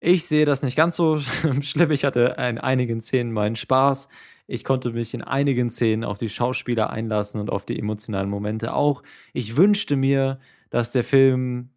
Ich 0.00 0.24
sehe 0.24 0.46
das 0.46 0.62
nicht 0.62 0.76
ganz 0.76 0.96
so 0.96 1.18
schlimm. 1.60 1.90
Ich 1.90 2.04
hatte 2.04 2.36
in 2.38 2.58
einigen 2.58 3.00
Szenen 3.00 3.32
meinen 3.32 3.56
Spaß. 3.56 4.08
Ich 4.46 4.64
konnte 4.64 4.90
mich 4.90 5.14
in 5.14 5.22
einigen 5.22 5.70
Szenen 5.70 6.02
auf 6.04 6.18
die 6.18 6.28
Schauspieler 6.28 6.90
einlassen 6.90 7.40
und 7.40 7.50
auf 7.50 7.64
die 7.64 7.78
emotionalen 7.78 8.30
Momente 8.30 8.74
auch. 8.74 9.02
Ich 9.32 9.56
wünschte 9.56 9.94
mir, 9.94 10.40
dass 10.70 10.90
der 10.90 11.04
Film 11.04 11.70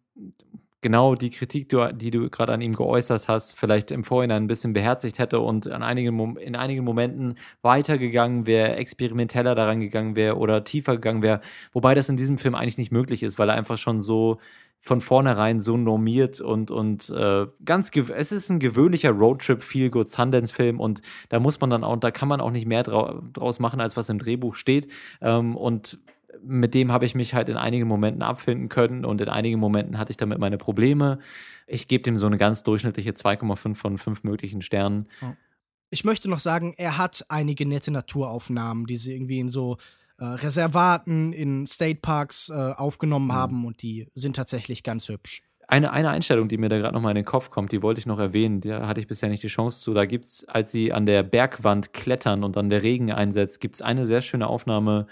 genau 0.84 1.14
die 1.14 1.30
Kritik, 1.30 1.70
die 1.94 2.10
du 2.10 2.28
gerade 2.28 2.52
an 2.52 2.60
ihm 2.60 2.74
geäußert 2.74 3.26
hast, 3.26 3.58
vielleicht 3.58 3.90
im 3.90 4.04
Vorhinein 4.04 4.44
ein 4.44 4.46
bisschen 4.46 4.74
beherzigt 4.74 5.18
hätte 5.18 5.40
und 5.40 5.66
an 5.66 5.82
einigen, 5.82 6.36
in 6.36 6.54
einigen 6.54 6.84
Momenten 6.84 7.36
weitergegangen 7.62 8.46
wäre, 8.46 8.76
experimenteller 8.76 9.54
daran 9.54 9.80
gegangen 9.80 10.14
wäre 10.14 10.36
oder 10.36 10.62
tiefer 10.62 10.96
gegangen 10.96 11.22
wäre. 11.22 11.40
Wobei 11.72 11.94
das 11.94 12.10
in 12.10 12.18
diesem 12.18 12.36
Film 12.36 12.54
eigentlich 12.54 12.76
nicht 12.76 12.92
möglich 12.92 13.22
ist, 13.22 13.38
weil 13.38 13.48
er 13.48 13.54
einfach 13.54 13.78
schon 13.78 13.98
so 13.98 14.38
von 14.82 15.00
vornherein 15.00 15.60
so 15.60 15.78
normiert 15.78 16.42
und, 16.42 16.70
und 16.70 17.08
äh, 17.08 17.46
ganz, 17.64 17.90
es 17.94 18.32
ist 18.32 18.50
ein 18.50 18.58
gewöhnlicher 18.58 19.12
Roadtrip, 19.12 19.62
Feel 19.62 19.88
Good 19.88 20.10
Sundance-Film 20.10 20.78
und 20.80 21.00
da 21.30 21.40
muss 21.40 21.58
man 21.62 21.70
dann 21.70 21.82
auch, 21.82 21.96
da 21.96 22.10
kann 22.10 22.28
man 22.28 22.42
auch 22.42 22.50
nicht 22.50 22.66
mehr 22.66 22.82
draus 22.82 23.58
machen, 23.58 23.80
als 23.80 23.96
was 23.96 24.10
im 24.10 24.18
Drehbuch 24.18 24.54
steht. 24.54 24.88
Ähm, 25.22 25.56
und 25.56 25.98
mit 26.42 26.74
dem 26.74 26.92
habe 26.92 27.04
ich 27.04 27.14
mich 27.14 27.34
halt 27.34 27.48
in 27.48 27.56
einigen 27.56 27.86
Momenten 27.86 28.22
abfinden 28.22 28.68
können 28.68 29.04
und 29.04 29.20
in 29.20 29.28
einigen 29.28 29.58
Momenten 29.60 29.98
hatte 29.98 30.10
ich 30.10 30.16
damit 30.16 30.38
meine 30.38 30.58
Probleme. 30.58 31.18
Ich 31.66 31.88
gebe 31.88 32.02
dem 32.02 32.16
so 32.16 32.26
eine 32.26 32.38
ganz 32.38 32.62
durchschnittliche 32.62 33.12
2,5 33.12 33.74
von 33.74 33.98
5 33.98 34.24
möglichen 34.24 34.62
Sternen. 34.62 35.08
Ich 35.90 36.04
möchte 36.04 36.28
noch 36.28 36.40
sagen, 36.40 36.74
er 36.76 36.98
hat 36.98 37.24
einige 37.28 37.66
nette 37.66 37.90
Naturaufnahmen, 37.90 38.86
die 38.86 38.96
sie 38.96 39.14
irgendwie 39.14 39.38
in 39.38 39.48
so 39.48 39.76
äh, 40.18 40.24
Reservaten, 40.24 41.32
in 41.32 41.66
State 41.66 42.00
Parks 42.00 42.48
äh, 42.48 42.54
aufgenommen 42.54 43.28
mhm. 43.28 43.32
haben 43.32 43.66
und 43.66 43.82
die 43.82 44.08
sind 44.14 44.36
tatsächlich 44.36 44.82
ganz 44.82 45.08
hübsch. 45.08 45.42
Eine, 45.66 45.92
eine 45.92 46.10
Einstellung, 46.10 46.48
die 46.48 46.58
mir 46.58 46.68
da 46.68 46.78
gerade 46.78 46.94
nochmal 46.94 47.12
in 47.12 47.16
den 47.16 47.24
Kopf 47.24 47.50
kommt, 47.50 47.72
die 47.72 47.82
wollte 47.82 47.98
ich 47.98 48.06
noch 48.06 48.18
erwähnen, 48.18 48.60
da 48.60 48.86
hatte 48.86 49.00
ich 49.00 49.06
bisher 49.06 49.28
nicht 49.28 49.42
die 49.42 49.48
Chance 49.48 49.80
zu. 49.80 49.94
Da 49.94 50.04
gibt 50.04 50.24
es, 50.26 50.46
als 50.46 50.70
sie 50.70 50.92
an 50.92 51.06
der 51.06 51.22
Bergwand 51.22 51.92
klettern 51.92 52.44
und 52.44 52.56
dann 52.56 52.68
der 52.68 52.82
Regen 52.82 53.10
einsetzt, 53.10 53.60
gibt 53.60 53.76
es 53.76 53.82
eine 53.82 54.04
sehr 54.04 54.20
schöne 54.20 54.46
Aufnahme, 54.46 55.06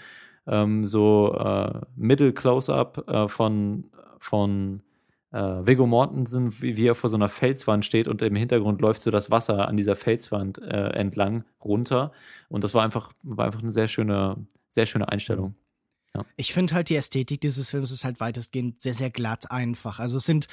ähm, 0.47 0.85
so 0.85 1.35
äh, 1.37 1.81
Middle-Close-Up 1.95 3.07
äh, 3.07 3.27
von, 3.27 3.85
von 4.17 4.81
äh, 5.31 5.37
Viggo 5.37 5.87
Mortensen, 5.87 6.61
wie, 6.61 6.77
wie, 6.77 6.87
er 6.87 6.95
vor 6.95 7.09
so 7.09 7.17
einer 7.17 7.29
Felswand 7.29 7.85
steht 7.85 8.07
und 8.07 8.21
im 8.21 8.35
Hintergrund 8.35 8.81
läuft 8.81 9.01
so 9.01 9.11
das 9.11 9.31
Wasser 9.31 9.67
an 9.67 9.77
dieser 9.77 9.95
Felswand 9.95 10.61
äh, 10.61 10.89
entlang 10.89 11.43
runter. 11.63 12.11
Und 12.49 12.63
das 12.63 12.73
war 12.73 12.83
einfach, 12.83 13.13
war 13.23 13.45
einfach 13.45 13.61
eine 13.61 13.71
sehr 13.71 13.87
schöne, 13.87 14.35
sehr 14.69 14.85
schöne 14.85 15.09
Einstellung. 15.09 15.55
Ja. 16.15 16.25
Ich 16.35 16.53
finde 16.53 16.75
halt 16.75 16.89
die 16.89 16.95
Ästhetik 16.95 17.41
dieses 17.41 17.69
Films 17.69 17.91
ist 17.91 18.05
halt 18.05 18.19
weitestgehend 18.19 18.81
sehr, 18.81 18.93
sehr 18.93 19.09
glatt 19.09 19.51
einfach. 19.51 19.99
Also 19.99 20.17
es 20.17 20.25
sind 20.25 20.47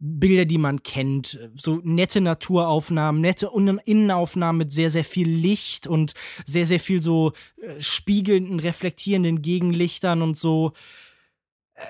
Bilder, 0.00 0.44
die 0.44 0.58
man 0.58 0.82
kennt, 0.82 1.38
so 1.54 1.80
nette 1.84 2.20
Naturaufnahmen, 2.20 3.20
nette 3.20 3.50
Innenaufnahmen 3.84 4.58
mit 4.58 4.72
sehr, 4.72 4.90
sehr 4.90 5.04
viel 5.04 5.28
Licht 5.28 5.86
und 5.86 6.14
sehr, 6.44 6.66
sehr 6.66 6.80
viel 6.80 7.00
so 7.00 7.32
äh, 7.62 7.80
spiegelnden, 7.80 8.58
reflektierenden 8.58 9.40
Gegenlichtern 9.40 10.20
und 10.20 10.36
so. 10.36 10.72
Äh, 11.74 11.82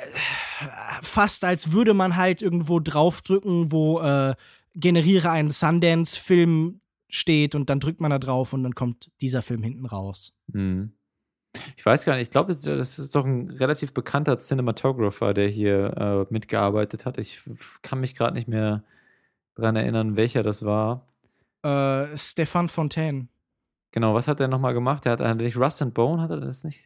fast 1.03 1.45
als 1.45 1.73
würde 1.73 1.95
man 1.95 2.17
halt 2.17 2.43
irgendwo 2.43 2.79
draufdrücken, 2.79 3.73
wo 3.73 4.01
äh, 4.01 4.35
generiere 4.75 5.31
einen 5.31 5.51
Sundance-Film 5.51 6.81
steht 7.09 7.55
und 7.55 7.71
dann 7.71 7.81
drückt 7.81 8.01
man 8.01 8.11
da 8.11 8.19
drauf 8.19 8.53
und 8.53 8.65
dann 8.65 8.75
kommt 8.75 9.11
dieser 9.23 9.41
Film 9.41 9.63
hinten 9.63 9.87
raus. 9.87 10.35
Mhm. 10.49 10.93
Ich 11.77 11.87
weiß 11.87 12.05
gar 12.05 12.15
nicht, 12.15 12.23
ich 12.23 12.31
glaube, 12.31 12.55
das 12.55 12.99
ist 12.99 13.15
doch 13.15 13.25
ein 13.25 13.51
relativ 13.51 13.93
bekannter 13.95 14.39
Cinematographer, 14.39 15.35
der 15.35 15.49
hier 15.49 16.27
äh, 16.29 16.33
mitgearbeitet 16.33 17.07
hat. 17.07 17.19
Ich 17.19 17.41
kann 17.83 18.01
mich 18.01 18.15
gerade 18.15 18.35
nicht 18.35 18.49
mehr 18.49 18.83
dran 19.55 19.77
erinnern, 19.77 20.17
welcher 20.17 20.43
das 20.43 20.65
war. 20.65 21.07
Äh, 21.63 22.17
Stefan 22.17 22.69
Fontaine. 22.69 23.29
Genau, 23.93 24.15
was 24.15 24.27
hat 24.27 24.41
er 24.41 24.49
nochmal 24.49 24.75
gemacht? 24.75 25.07
Er 25.07 25.13
hat, 25.19 25.37
nicht 25.37 25.57
Rust 25.57 25.81
and 25.81 25.95
Bone, 25.95 26.21
hat 26.21 26.31
er 26.31 26.41
das 26.41 26.65
nicht? 26.65 26.81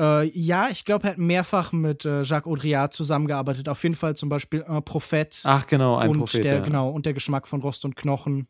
Äh, 0.00 0.28
ja, 0.28 0.68
ich 0.70 0.84
glaube, 0.84 1.06
er 1.06 1.10
hat 1.10 1.18
mehrfach 1.18 1.72
mit 1.72 2.04
äh, 2.04 2.22
Jacques 2.22 2.50
Audriat 2.50 2.92
zusammengearbeitet. 2.92 3.68
Auf 3.68 3.82
jeden 3.82 3.94
Fall 3.94 4.16
zum 4.16 4.28
Beispiel 4.28 4.62
ein 4.64 4.82
Prophet. 4.84 5.40
Ach, 5.44 5.66
genau, 5.66 5.96
ein 5.96 6.10
und 6.10 6.18
Prophet. 6.18 6.44
Der, 6.44 6.54
ja. 6.54 6.60
Genau, 6.60 6.90
und 6.90 7.06
der 7.06 7.14
Geschmack 7.14 7.48
von 7.48 7.60
Rost 7.60 7.84
und 7.84 7.96
Knochen. 7.96 8.48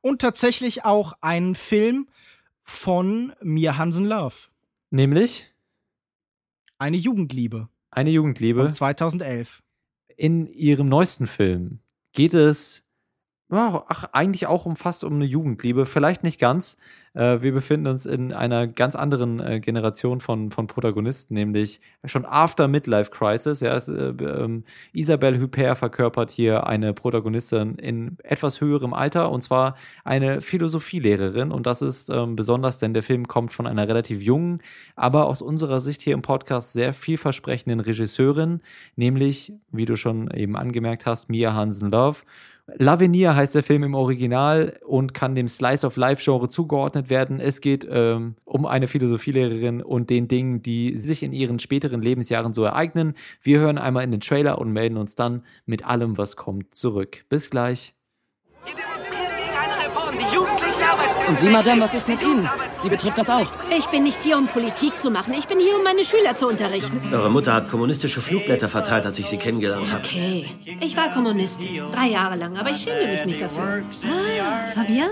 Und 0.00 0.20
tatsächlich 0.20 0.84
auch 0.84 1.14
einen 1.20 1.54
Film 1.54 2.08
von 2.62 3.32
Mia 3.42 3.76
Hansen 3.76 4.04
Love. 4.04 4.34
Nämlich? 4.90 5.52
Eine 6.78 6.96
Jugendliebe. 6.96 7.68
Eine 7.90 8.10
Jugendliebe. 8.10 8.62
Von 8.62 8.72
2011. 8.72 9.62
In 10.16 10.46
ihrem 10.46 10.88
neuesten 10.88 11.26
Film 11.26 11.80
geht 12.12 12.34
es 12.34 12.85
ja, 13.50 13.84
ach, 13.88 14.08
eigentlich 14.12 14.46
auch 14.48 14.66
um 14.66 14.74
fast 14.74 15.04
um 15.04 15.14
eine 15.14 15.24
Jugendliebe. 15.24 15.86
Vielleicht 15.86 16.24
nicht 16.24 16.40
ganz. 16.40 16.76
Äh, 17.14 17.42
wir 17.42 17.52
befinden 17.52 17.86
uns 17.86 18.04
in 18.04 18.32
einer 18.32 18.66
ganz 18.66 18.96
anderen 18.96 19.38
äh, 19.38 19.60
Generation 19.60 20.20
von, 20.20 20.50
von 20.50 20.66
Protagonisten, 20.66 21.34
nämlich 21.34 21.80
schon 22.04 22.26
after 22.26 22.66
Midlife 22.66 23.10
Crisis. 23.10 23.60
Ja, 23.60 23.74
es, 23.74 23.86
äh, 23.86 24.08
ähm, 24.08 24.64
Isabelle 24.92 25.40
Huppert 25.40 25.78
verkörpert 25.78 26.30
hier 26.30 26.66
eine 26.66 26.92
Protagonistin 26.92 27.76
in 27.76 28.18
etwas 28.24 28.60
höherem 28.60 28.92
Alter 28.92 29.30
und 29.30 29.42
zwar 29.42 29.76
eine 30.04 30.40
Philosophielehrerin. 30.40 31.52
Und 31.52 31.66
das 31.66 31.82
ist 31.82 32.10
ähm, 32.10 32.34
besonders, 32.34 32.80
denn 32.80 32.94
der 32.94 33.04
Film 33.04 33.28
kommt 33.28 33.52
von 33.52 33.68
einer 33.68 33.86
relativ 33.86 34.22
jungen, 34.22 34.60
aber 34.96 35.26
aus 35.26 35.40
unserer 35.40 35.78
Sicht 35.78 36.02
hier 36.02 36.14
im 36.14 36.22
Podcast 36.22 36.72
sehr 36.72 36.92
vielversprechenden 36.92 37.78
Regisseurin, 37.78 38.60
nämlich, 38.96 39.52
wie 39.70 39.84
du 39.84 39.96
schon 39.96 40.30
eben 40.32 40.56
angemerkt 40.56 41.06
hast, 41.06 41.30
Mia 41.30 41.54
Hansen 41.54 41.92
Love. 41.92 42.22
Lavinia 42.74 43.36
heißt 43.36 43.54
der 43.54 43.62
Film 43.62 43.84
im 43.84 43.94
Original 43.94 44.76
und 44.84 45.14
kann 45.14 45.36
dem 45.36 45.46
Slice 45.46 45.86
of 45.86 45.96
Life-Genre 45.96 46.48
zugeordnet 46.48 47.10
werden. 47.10 47.38
Es 47.38 47.60
geht 47.60 47.86
ähm, 47.88 48.34
um 48.44 48.66
eine 48.66 48.88
Philosophielehrerin 48.88 49.82
und 49.82 50.10
den 50.10 50.26
Dingen, 50.26 50.62
die 50.62 50.96
sich 50.96 51.22
in 51.22 51.32
ihren 51.32 51.60
späteren 51.60 52.02
Lebensjahren 52.02 52.54
so 52.54 52.64
ereignen. 52.64 53.14
Wir 53.40 53.60
hören 53.60 53.78
einmal 53.78 54.02
in 54.02 54.10
den 54.10 54.20
Trailer 54.20 54.58
und 54.58 54.72
melden 54.72 54.96
uns 54.96 55.14
dann 55.14 55.44
mit 55.64 55.86
allem, 55.86 56.18
was 56.18 56.34
kommt, 56.34 56.74
zurück. 56.74 57.24
Bis 57.28 57.50
gleich. 57.50 57.94
Und 61.28 61.38
Sie, 61.38 61.48
Madame, 61.48 61.82
was 61.82 61.94
ist 61.94 62.08
mit 62.08 62.20
Ihnen? 62.22 62.48
Sie 62.82 62.88
betrifft 62.88 63.18
das 63.18 63.28
auch. 63.28 63.50
Ich 63.76 63.86
bin 63.86 64.02
nicht 64.04 64.22
hier, 64.22 64.36
um 64.38 64.46
Politik 64.46 64.98
zu 64.98 65.10
machen. 65.10 65.34
Ich 65.38 65.46
bin 65.46 65.58
hier, 65.58 65.76
um 65.76 65.82
meine 65.82 66.04
Schüler 66.04 66.36
zu 66.36 66.48
unterrichten. 66.48 67.00
Eure 67.12 67.30
Mutter 67.30 67.54
hat 67.54 67.68
kommunistische 67.68 68.20
Flugblätter 68.20 68.68
verteilt, 68.68 69.06
als 69.06 69.18
ich 69.18 69.26
sie 69.26 69.38
kennengelernt 69.38 69.90
habe. 69.90 70.04
Okay. 70.04 70.46
Ich 70.80 70.96
war 70.96 71.10
Kommunistin. 71.10 71.90
Drei 71.90 72.08
Jahre 72.08 72.36
lang, 72.36 72.56
aber 72.56 72.70
ich 72.70 72.78
schäme 72.78 73.10
mich 73.10 73.24
nicht 73.24 73.40
dafür. 73.40 73.82
Ah, 74.02 74.72
Fabien. 74.74 75.10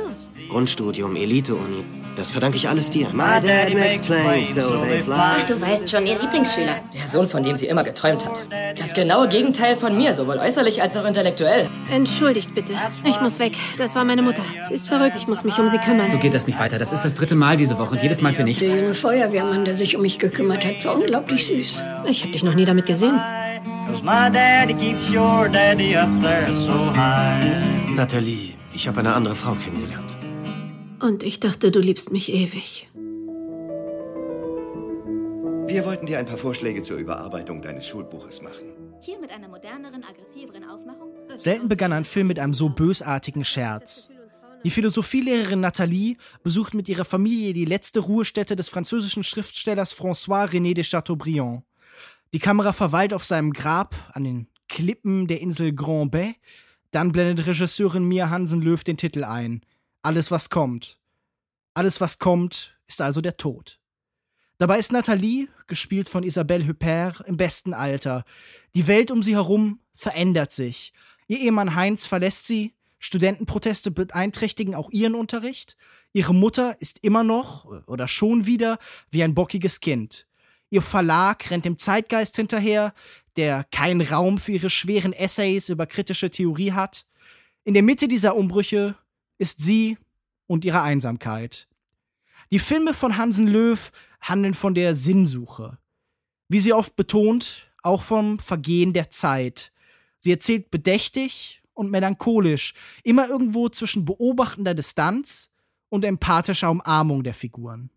Grundstudium, 0.49 1.17
Elite-Uni. 1.17 2.04
Das 2.17 2.31
verdanke 2.31 2.57
ich 2.57 2.69
alles 2.69 2.91
dir. 2.91 3.09
My 3.12 3.41
dad 3.41 3.75
makes 3.75 3.99
planes, 4.01 4.55
so 4.55 4.79
they 4.79 5.01
fly. 5.01 5.15
Ach, 5.17 5.45
du 5.45 5.61
weißt 5.61 5.91
schon, 5.91 6.07
ihr 6.07 6.19
Lieblingsschüler. 6.19 6.77
Der 6.95 7.09
Sohn, 7.09 7.29
von 7.29 7.43
dem 7.43 7.57
sie 7.57 7.67
immer 7.67 7.83
geträumt 7.83 8.25
hat. 8.25 8.47
Das 8.79 8.95
genaue 8.95 9.29
Gegenteil 9.29 9.77
von 9.77 9.97
mir, 9.97 10.15
sowohl 10.15 10.39
äußerlich 10.39 10.81
als 10.81 10.97
auch 10.97 11.05
intellektuell. 11.05 11.69
Entschuldigt 11.91 12.55
bitte. 12.55 12.75
Ich 13.05 13.21
muss 13.21 13.39
weg. 13.39 13.55
Das 13.79 13.97
war 13.97 14.05
meine 14.05 14.23
Mutter. 14.23 14.43
Sie 14.69 14.75
ist 14.75 14.87
verrückt. 14.87 15.17
Ich 15.17 15.27
muss 15.27 15.45
mich 15.45 15.59
um 15.59 15.67
sie 15.67 15.79
kümmern. 15.79 16.11
So 16.11 16.19
geht 16.19 16.35
das 16.35 16.47
nicht 16.47 16.59
weiter. 16.59 16.79
Das 16.79 16.93
ist 16.93 17.05
das 17.05 17.15
dritte 17.15 17.35
Mal 17.35 17.57
diese 17.57 17.79
Woche 17.79 17.95
und 17.95 18.03
jedes 18.03 18.21
Mal 18.21 18.33
für 18.33 18.45
nichts. 18.45 18.62
Der 18.65 18.77
junge 18.77 18.95
Feuerwehrmann, 18.95 19.65
der 19.65 19.77
sich 19.77 19.97
um 19.97 20.03
mich 20.03 20.19
gekümmert 20.19 20.65
hat, 20.65 20.85
war 20.85 20.95
unglaublich 20.95 21.47
süß. 21.47 21.83
Ich 22.07 22.23
habe 22.23 22.33
dich 22.33 22.45
noch 22.45 22.55
nie 22.55 22.65
damit 22.65 22.87
gesehen. 22.87 23.21
Nathalie, 27.97 28.55
ich 28.73 28.89
habe 28.89 29.01
eine 29.01 29.15
andere 29.15 29.35
Frau 29.35 29.55
kennengelernt. 29.55 30.04
Und 31.01 31.22
ich 31.22 31.40
dachte, 31.40 31.70
du 31.70 31.80
liebst 31.80 32.12
mich 32.12 32.32
ewig. 32.32 32.88
Wir 35.66 35.84
wollten 35.86 36.07
dir 36.07 36.18
ein 36.18 36.26
paar 36.26 36.36
Vorschläge 36.36 36.82
zur 36.82 36.99
Überarbeitung 36.99 37.62
deines 37.62 37.86
Schulbuches 37.86 38.42
machen. 38.42 38.64
Hier 39.01 39.18
mit 39.18 39.30
einer 39.30 39.49
moderneren, 39.49 40.05
aggressiveren 40.05 40.64
Aufmachung. 40.64 41.11
Selten 41.34 41.68
begann 41.68 41.92
ein 41.92 42.05
Film 42.05 42.28
mit 42.28 42.38
einem 42.38 42.55
so 42.55 42.68
bösartigen 42.68 43.45
Scherz. 43.45 44.09
Die 44.64 44.70
Philosophielehrerin 44.70 45.61
Nathalie 45.61 46.16
besucht 46.42 46.74
mit 46.74 46.88
ihrer 46.88 47.05
Familie 47.05 47.53
die 47.53 47.66
letzte 47.66 48.01
Ruhestätte 48.01 48.57
des 48.57 48.68
französischen 48.68 49.22
Schriftstellers 49.22 49.95
François 49.95 50.49
René 50.49 50.74
de 50.74 50.84
Chateaubriand. 50.84 51.62
Die 52.32 52.38
Kamera 52.38 52.72
verweilt 52.72 53.12
auf 53.12 53.24
seinem 53.24 53.53
Grab 53.53 53.95
an 54.12 54.24
den 54.24 54.49
Klippen 54.68 55.26
der 55.26 55.40
Insel 55.40 55.74
Grand 55.74 56.12
Bay. 56.12 56.34
Dann 56.92 57.12
blendet 57.12 57.47
Regisseurin 57.47 58.05
Mia 58.05 58.30
Hansen-Löw 58.30 58.82
den 58.82 58.97
Titel 58.97 59.24
ein. 59.24 59.61
Alles, 60.05 60.31
was 60.31 60.51
kommt. 60.51 60.99
Alles, 61.73 61.99
was 61.99 62.19
kommt, 62.19 62.77
ist 62.87 63.01
also 63.01 63.23
der 63.23 63.39
Tod. 63.39 63.81
Dabei 64.59 64.79
ist 64.79 64.93
Nathalie, 64.93 65.49
gespielt 65.67 66.11
von 66.11 66.23
Isabelle 66.23 66.69
Huppert, 66.69 67.23
im 67.27 67.39
besten 67.39 67.73
Alter. 67.73 68.27
Die 68.77 68.87
Welt 68.87 69.11
um 69.11 69.23
sie 69.23 69.35
herum 69.35 69.81
verändert 69.95 70.53
sich. 70.53 70.93
Ihr 71.27 71.39
Ehemann 71.41 71.75
Heinz 71.75 72.05
verlässt 72.05 72.47
sie, 72.47 72.75
Studentenproteste 72.99 73.91
beeinträchtigen 73.91 74.75
auch 74.75 74.91
ihren 74.91 75.15
Unterricht. 75.15 75.79
Ihre 76.13 76.35
Mutter 76.35 76.79
ist 76.83 76.99
immer 77.03 77.25
noch 77.25 77.65
oder 77.87 78.07
schon 78.07 78.45
wieder 78.45 78.79
wie 79.11 79.23
ein 79.23 79.35
bockiges 79.35 79.81
Kind. 79.81 80.27
Ihr 80.69 80.83
Verlag 80.83 81.51
rennt 81.51 81.65
dem 81.65 81.79
Zeitgeist 81.79 82.37
hinterher, 82.37 82.93
der 83.37 83.65
keinen 83.73 84.03
Raum 84.03 84.37
für 84.37 84.53
ihre 84.53 84.69
schweren 84.69 85.15
Essays 85.15 85.71
über 85.71 85.87
kritische 85.87 86.29
Theorie 86.29 86.73
hat. 86.73 87.07
In 87.65 87.73
der 87.73 87.83
Mitte 87.83 88.07
dieser 88.07 88.37
Umbrüche 88.37 88.97
ist 89.39 89.61
sie 89.61 89.99
und 90.47 90.64
ihre 90.64 90.82
Einsamkeit. 90.82 91.68
Die 92.53 92.59
Filme 92.59 92.95
von 92.95 93.16
Hansen 93.16 93.47
Löw 93.47 93.91
handeln 94.20 94.55
von 94.55 94.74
der 94.74 94.95
Sinnsuche. 94.95 95.78
Wie 96.49 96.61
sie 96.61 96.72
oft 96.72 96.97
betont, 96.97 97.70
auch 97.82 98.03
vom 98.03 98.39
Vergehen 98.39 98.93
der 98.93 99.11
Zeit. 99.11 99.72
Sie 100.18 100.30
erzählt 100.30 100.70
bedächtig 100.70 101.62
und 101.74 101.91
melancholisch, 101.91 102.74
immer 103.03 103.28
irgendwo 103.28 103.68
zwischen 103.68 104.05
beobachtender 104.05 104.74
Distanz 104.74 105.51
und 105.89 106.05
empathischer 106.05 106.70
Umarmung 106.70 107.22
der 107.22 107.35
Figuren. 107.35 107.91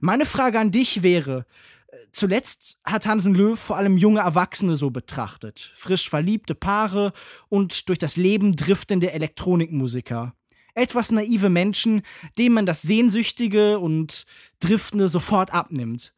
Meine 0.00 0.26
Frage 0.26 0.58
an 0.58 0.70
dich 0.70 1.02
wäre, 1.02 1.46
äh, 1.88 1.96
zuletzt 2.12 2.80
hat 2.84 3.06
Hansen 3.06 3.34
Löw 3.34 3.58
vor 3.58 3.76
allem 3.76 3.96
junge 3.96 4.20
Erwachsene 4.20 4.76
so 4.76 4.90
betrachtet, 4.90 5.72
frisch 5.76 6.10
verliebte 6.10 6.54
Paare 6.54 7.12
und 7.48 7.88
durch 7.88 7.98
das 7.98 8.16
Leben 8.16 8.56
driftende 8.56 9.12
Elektronikmusiker. 9.12 10.34
Etwas 10.76 11.10
naive 11.10 11.48
Menschen, 11.48 12.02
denen 12.38 12.54
man 12.54 12.66
das 12.66 12.82
Sehnsüchtige 12.82 13.78
und 13.78 14.26
Driftende 14.60 15.08
sofort 15.08 15.52
abnimmt. 15.52 16.14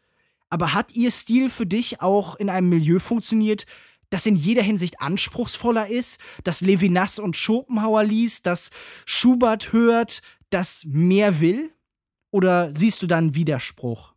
Aber 0.51 0.75
hat 0.75 0.95
ihr 0.95 1.11
Stil 1.11 1.49
für 1.49 1.67
dich 1.67 2.03
auch 2.03 2.35
in 2.35 2.51
einem 2.51 2.69
Milieu 2.69 2.99
funktioniert, 2.99 3.67
das 4.11 4.27
in 4.27 4.37
jeder 4.37 4.63
Hinsicht 4.63 5.01
anspruchsvoller 5.01 5.89
ist, 5.89 6.21
das 6.43 6.61
Levinas 6.61 7.19
und 7.19 7.37
Schopenhauer 7.37 8.05
liest, 8.05 8.47
das 8.47 8.71
Schubert 9.07 9.73
hört, 9.73 10.23
das 10.51 10.87
mehr 10.87 11.41
will? 11.41 11.71
Oder 12.31 12.73
siehst 12.73 13.03
du 13.03 13.07
da 13.07 13.19
einen 13.19 13.35
Widerspruch? 13.35 14.15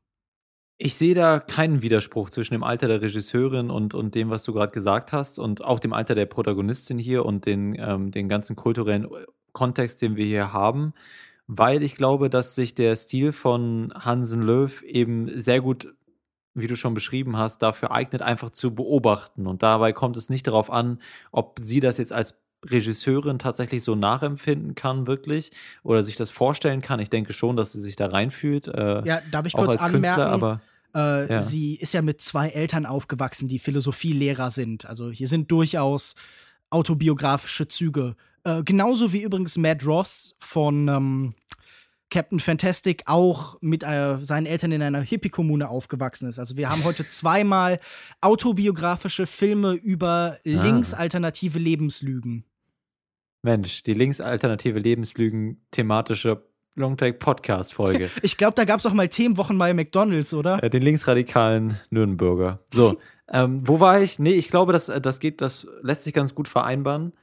Ich 0.77 0.95
sehe 0.95 1.13
da 1.13 1.39
keinen 1.39 1.83
Widerspruch 1.83 2.31
zwischen 2.31 2.55
dem 2.55 2.63
Alter 2.63 2.87
der 2.87 3.03
Regisseurin 3.03 3.69
und, 3.69 3.93
und 3.93 4.15
dem, 4.15 4.31
was 4.31 4.43
du 4.45 4.53
gerade 4.53 4.71
gesagt 4.71 5.13
hast, 5.13 5.37
und 5.37 5.63
auch 5.63 5.79
dem 5.79 5.93
Alter 5.93 6.15
der 6.15 6.25
Protagonistin 6.25 6.97
hier 6.97 7.23
und 7.23 7.45
den, 7.45 7.75
ähm, 7.77 8.09
den 8.09 8.27
ganzen 8.27 8.55
kulturellen 8.55 9.07
Kontext, 9.53 10.01
den 10.01 10.15
wir 10.17 10.25
hier 10.25 10.53
haben, 10.53 10.93
weil 11.47 11.83
ich 11.83 11.95
glaube, 11.95 12.29
dass 12.29 12.55
sich 12.55 12.75
der 12.75 12.95
Stil 12.95 13.31
von 13.31 13.93
Hansen 13.95 14.41
Löw 14.41 14.81
eben 14.83 15.29
sehr 15.39 15.61
gut 15.61 15.93
wie 16.53 16.67
du 16.67 16.75
schon 16.75 16.93
beschrieben 16.93 17.37
hast, 17.37 17.59
dafür 17.59 17.91
eignet, 17.91 18.21
einfach 18.21 18.49
zu 18.49 18.75
beobachten. 18.75 19.47
Und 19.47 19.63
dabei 19.63 19.93
kommt 19.93 20.17
es 20.17 20.29
nicht 20.29 20.47
darauf 20.47 20.69
an, 20.69 20.99
ob 21.31 21.57
sie 21.59 21.79
das 21.79 21.97
jetzt 21.97 22.13
als 22.13 22.39
Regisseurin 22.65 23.39
tatsächlich 23.39 23.83
so 23.83 23.95
nachempfinden 23.95 24.75
kann, 24.75 25.07
wirklich, 25.07 25.51
oder 25.83 26.03
sich 26.03 26.15
das 26.15 26.29
vorstellen 26.29 26.81
kann. 26.81 26.99
Ich 26.99 27.09
denke 27.09 27.33
schon, 27.33 27.55
dass 27.55 27.73
sie 27.73 27.81
sich 27.81 27.95
da 27.95 28.07
reinfühlt. 28.07 28.67
Äh, 28.67 29.03
ja, 29.05 29.21
darf 29.31 29.45
ich 29.45 29.53
kurz 29.53 29.81
anmerken? 29.81 30.03
Künstler, 30.03 30.27
aber 30.27 30.61
äh, 30.93 31.33
ja. 31.33 31.41
Sie 31.41 31.75
ist 31.75 31.93
ja 31.93 32.01
mit 32.01 32.21
zwei 32.21 32.49
Eltern 32.49 32.85
aufgewachsen, 32.85 33.47
die 33.47 33.59
Philosophielehrer 33.59 34.51
sind. 34.51 34.85
Also 34.85 35.09
hier 35.09 35.27
sind 35.27 35.51
durchaus 35.51 36.15
autobiografische 36.69 37.67
Züge. 37.67 38.15
Äh, 38.43 38.63
genauso 38.63 39.13
wie 39.13 39.21
übrigens 39.21 39.57
Matt 39.57 39.85
Ross 39.85 40.35
von 40.39 40.87
ähm, 40.87 41.35
Captain 42.11 42.39
Fantastic 42.39 43.03
auch 43.05 43.57
mit 43.61 43.83
äh, 43.83 44.17
seinen 44.21 44.45
Eltern 44.45 44.71
in 44.71 44.81
einer 44.83 45.01
Hippie-Kommune 45.01 45.67
aufgewachsen 45.69 46.27
ist. 46.29 46.39
Also 46.39 46.57
wir 46.57 46.69
haben 46.69 46.83
heute 46.83 47.07
zweimal 47.09 47.79
autobiografische 48.19 49.25
Filme 49.25 49.73
über 49.73 50.37
ah. 50.37 50.39
linksalternative 50.43 51.57
Lebenslügen. 51.57 52.43
Mensch, 53.43 53.81
die 53.83 53.93
linksalternative 53.93 54.77
Lebenslügen 54.77 55.65
thematische 55.71 56.43
Longtake 56.75 57.17
Podcast 57.17 57.73
Folge. 57.73 58.09
Ich 58.21 58.37
glaube, 58.37 58.53
da 58.55 58.65
gab 58.65 58.79
es 58.79 58.85
auch 58.85 58.93
mal 58.93 59.07
Themenwochen 59.07 59.57
bei 59.57 59.73
McDonalds, 59.73 60.33
oder? 60.33 60.61
Äh, 60.63 60.69
den 60.69 60.83
linksradikalen 60.83 61.77
Nürnberger. 61.89 62.59
So, 62.73 62.97
ähm, 63.31 63.67
wo 63.67 63.79
war 63.79 64.01
ich? 64.01 64.19
Nee, 64.19 64.33
ich 64.33 64.49
glaube, 64.49 64.73
das, 64.73 64.91
das 65.01 65.19
geht, 65.19 65.41
das 65.41 65.67
lässt 65.81 66.03
sich 66.03 66.13
ganz 66.13 66.35
gut 66.35 66.47
vereinbaren 66.47 67.13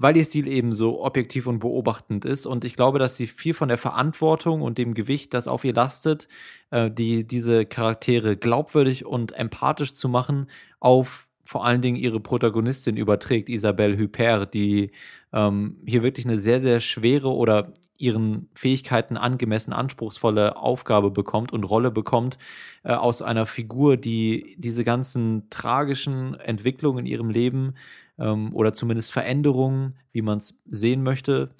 weil 0.00 0.16
ihr 0.16 0.24
Stil 0.24 0.46
eben 0.46 0.72
so 0.72 1.04
objektiv 1.04 1.48
und 1.48 1.58
beobachtend 1.58 2.24
ist. 2.24 2.46
Und 2.46 2.64
ich 2.64 2.76
glaube, 2.76 3.00
dass 3.00 3.16
sie 3.16 3.26
viel 3.26 3.52
von 3.52 3.66
der 3.66 3.78
Verantwortung 3.78 4.62
und 4.62 4.78
dem 4.78 4.94
Gewicht, 4.94 5.34
das 5.34 5.48
auf 5.48 5.64
ihr 5.64 5.74
lastet, 5.74 6.28
äh, 6.70 6.88
die, 6.88 7.26
diese 7.26 7.66
Charaktere 7.66 8.36
glaubwürdig 8.36 9.06
und 9.06 9.32
empathisch 9.32 9.92
zu 9.94 10.08
machen, 10.08 10.48
auf 10.78 11.26
vor 11.42 11.64
allen 11.64 11.80
Dingen 11.80 11.96
ihre 11.96 12.20
Protagonistin 12.20 12.96
überträgt, 12.96 13.48
Isabelle 13.48 13.98
Huppert, 13.98 14.54
die 14.54 14.92
ähm, 15.32 15.78
hier 15.84 16.04
wirklich 16.04 16.26
eine 16.26 16.36
sehr, 16.38 16.60
sehr 16.60 16.78
schwere 16.78 17.32
oder 17.32 17.72
ihren 17.98 18.48
Fähigkeiten 18.54 19.16
angemessen 19.16 19.72
anspruchsvolle 19.72 20.56
Aufgabe 20.56 21.10
bekommt 21.10 21.52
und 21.52 21.64
Rolle 21.64 21.90
bekommt 21.90 22.38
äh, 22.84 22.92
aus 22.92 23.22
einer 23.22 23.44
Figur, 23.44 23.96
die 23.96 24.54
diese 24.58 24.84
ganzen 24.84 25.50
tragischen 25.50 26.34
Entwicklungen 26.40 27.00
in 27.00 27.06
ihrem 27.06 27.30
Leben 27.30 27.74
ähm, 28.18 28.54
oder 28.54 28.72
zumindest 28.72 29.12
Veränderungen, 29.12 29.96
wie 30.12 30.22
man 30.22 30.38
es 30.38 30.60
sehen 30.66 31.02
möchte, 31.02 31.50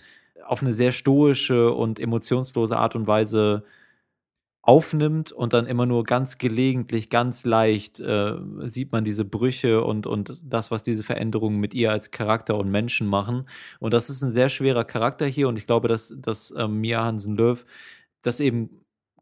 auf 0.46 0.62
eine 0.62 0.72
sehr 0.72 0.92
stoische 0.92 1.74
und 1.74 2.00
emotionslose 2.00 2.78
Art 2.78 2.94
und 2.94 3.06
Weise 3.06 3.64
aufnimmt 4.68 5.32
und 5.32 5.54
dann 5.54 5.64
immer 5.64 5.86
nur 5.86 6.04
ganz 6.04 6.36
gelegentlich, 6.36 7.08
ganz 7.08 7.46
leicht 7.46 8.00
äh, 8.00 8.34
sieht 8.64 8.92
man 8.92 9.02
diese 9.02 9.24
Brüche 9.24 9.82
und, 9.82 10.06
und 10.06 10.38
das, 10.44 10.70
was 10.70 10.82
diese 10.82 11.02
Veränderungen 11.02 11.58
mit 11.58 11.72
ihr 11.72 11.90
als 11.90 12.10
Charakter 12.10 12.58
und 12.58 12.70
Menschen 12.70 13.06
machen. 13.06 13.48
Und 13.80 13.94
das 13.94 14.10
ist 14.10 14.20
ein 14.20 14.30
sehr 14.30 14.50
schwerer 14.50 14.84
Charakter 14.84 15.24
hier 15.24 15.48
und 15.48 15.58
ich 15.58 15.66
glaube, 15.66 15.88
dass, 15.88 16.14
dass 16.20 16.52
ähm, 16.54 16.82
Mia 16.82 17.02
Hansen-Löw 17.02 17.64
das 18.20 18.40
eben 18.40 18.77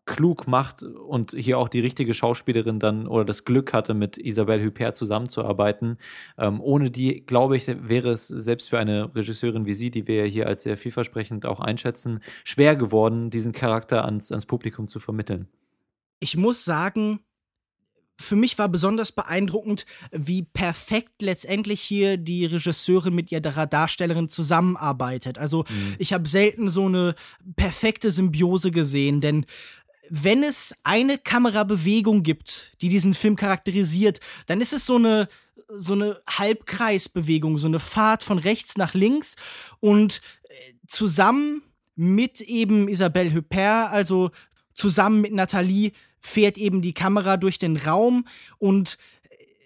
klug 0.06 0.46
macht 0.46 0.82
und 0.82 1.32
hier 1.32 1.58
auch 1.58 1.68
die 1.68 1.80
richtige 1.80 2.14
Schauspielerin 2.14 2.78
dann 2.78 3.06
oder 3.06 3.24
das 3.24 3.44
Glück 3.44 3.72
hatte, 3.72 3.92
mit 3.92 4.16
Isabelle 4.16 4.64
Huppert 4.64 4.96
zusammenzuarbeiten. 4.96 5.98
Ähm, 6.38 6.60
ohne 6.60 6.90
die, 6.90 7.26
glaube 7.26 7.56
ich, 7.56 7.66
wäre 7.66 8.10
es 8.10 8.28
selbst 8.28 8.70
für 8.70 8.78
eine 8.78 9.14
Regisseurin 9.14 9.66
wie 9.66 9.74
sie, 9.74 9.90
die 9.90 10.06
wir 10.06 10.24
ja 10.24 10.30
hier 10.30 10.46
als 10.46 10.62
sehr 10.62 10.76
vielversprechend 10.76 11.44
auch 11.44 11.60
einschätzen, 11.60 12.20
schwer 12.44 12.76
geworden, 12.76 13.30
diesen 13.30 13.52
Charakter 13.52 14.04
ans, 14.04 14.30
ans 14.30 14.46
Publikum 14.46 14.86
zu 14.86 15.00
vermitteln. 15.00 15.48
Ich 16.20 16.36
muss 16.36 16.64
sagen, 16.64 17.20
für 18.18 18.36
mich 18.36 18.58
war 18.58 18.68
besonders 18.68 19.12
beeindruckend, 19.12 19.84
wie 20.10 20.42
perfekt 20.42 21.20
letztendlich 21.20 21.80
hier 21.80 22.16
die 22.16 22.46
Regisseurin 22.46 23.14
mit 23.14 23.30
ihrer 23.30 23.66
Darstellerin 23.66 24.28
zusammenarbeitet. 24.28 25.38
Also 25.38 25.64
mhm. 25.68 25.96
ich 25.98 26.12
habe 26.12 26.26
selten 26.26 26.68
so 26.68 26.86
eine 26.86 27.14
perfekte 27.56 28.10
Symbiose 28.10 28.70
gesehen, 28.70 29.20
denn 29.20 29.44
wenn 30.10 30.42
es 30.42 30.74
eine 30.82 31.18
Kamerabewegung 31.18 32.22
gibt, 32.22 32.72
die 32.80 32.88
diesen 32.88 33.14
Film 33.14 33.36
charakterisiert, 33.36 34.20
dann 34.46 34.60
ist 34.60 34.72
es 34.72 34.86
so 34.86 34.96
eine 34.96 35.28
so 35.68 35.94
eine 35.94 36.20
Halbkreisbewegung, 36.28 37.58
so 37.58 37.66
eine 37.66 37.80
Fahrt 37.80 38.22
von 38.22 38.38
rechts 38.38 38.76
nach 38.76 38.94
links 38.94 39.34
und 39.80 40.20
äh, 40.44 40.54
zusammen 40.86 41.62
mit 41.96 42.40
eben 42.40 42.88
Isabelle 42.88 43.34
Huppert, 43.34 43.90
also 43.90 44.30
zusammen 44.74 45.22
mit 45.22 45.32
Nathalie, 45.32 45.92
fährt 46.20 46.58
eben 46.58 46.82
die 46.82 46.94
Kamera 46.94 47.36
durch 47.36 47.58
den 47.58 47.76
Raum 47.76 48.26
und 48.58 48.98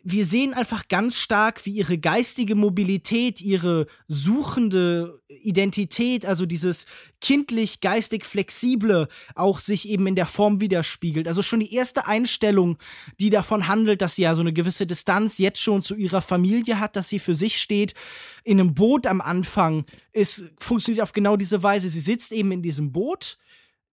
wir 0.03 0.25
sehen 0.25 0.55
einfach 0.55 0.89
ganz 0.89 1.19
stark, 1.19 1.67
wie 1.67 1.73
ihre 1.73 1.99
geistige 1.99 2.55
Mobilität, 2.55 3.41
ihre 3.41 3.87
suchende 4.09 5.21
Identität, 5.29 6.25
also 6.25 6.47
dieses 6.47 6.87
kindlich, 7.21 7.81
geistig 7.81 8.25
flexible, 8.25 9.09
auch 9.35 9.61
sich 9.61 9.89
eben 9.89 10.07
in 10.07 10.15
der 10.15 10.27
Form 10.27 10.61
widerspiegelt. 10.61 11.29
Also 11.29 11.43
schon 11.43 11.61
die 11.61 11.75
erste 11.75 12.07
Einstellung, 12.07 12.79
die 13.21 13.31
davon 13.31 13.69
handelt, 13.69 14.01
dass 14.01 14.15
sie 14.15 14.23
ja 14.23 14.35
so 14.35 14.41
eine 14.41 14.53
gewisse 14.53 14.87
Distanz 14.87 15.39
jetzt 15.39 15.61
schon 15.61 15.83
zu 15.83 15.95
ihrer 15.95 16.23
Familie 16.23 16.81
hat, 16.81 16.97
dass 16.97 17.09
sie 17.09 17.19
für 17.19 17.35
sich 17.35 17.61
steht. 17.61 17.95
In 18.43 18.59
einem 18.59 18.75
Boot 18.75 19.07
am 19.07 19.21
Anfang 19.21 19.85
ist, 20.13 20.51
funktioniert 20.59 21.03
auf 21.03 21.13
genau 21.13 21.37
diese 21.37 21.63
Weise. 21.63 21.89
Sie 21.89 22.01
sitzt 22.01 22.33
eben 22.33 22.53
in 22.53 22.63
diesem 22.63 22.93
Boot 22.93 23.37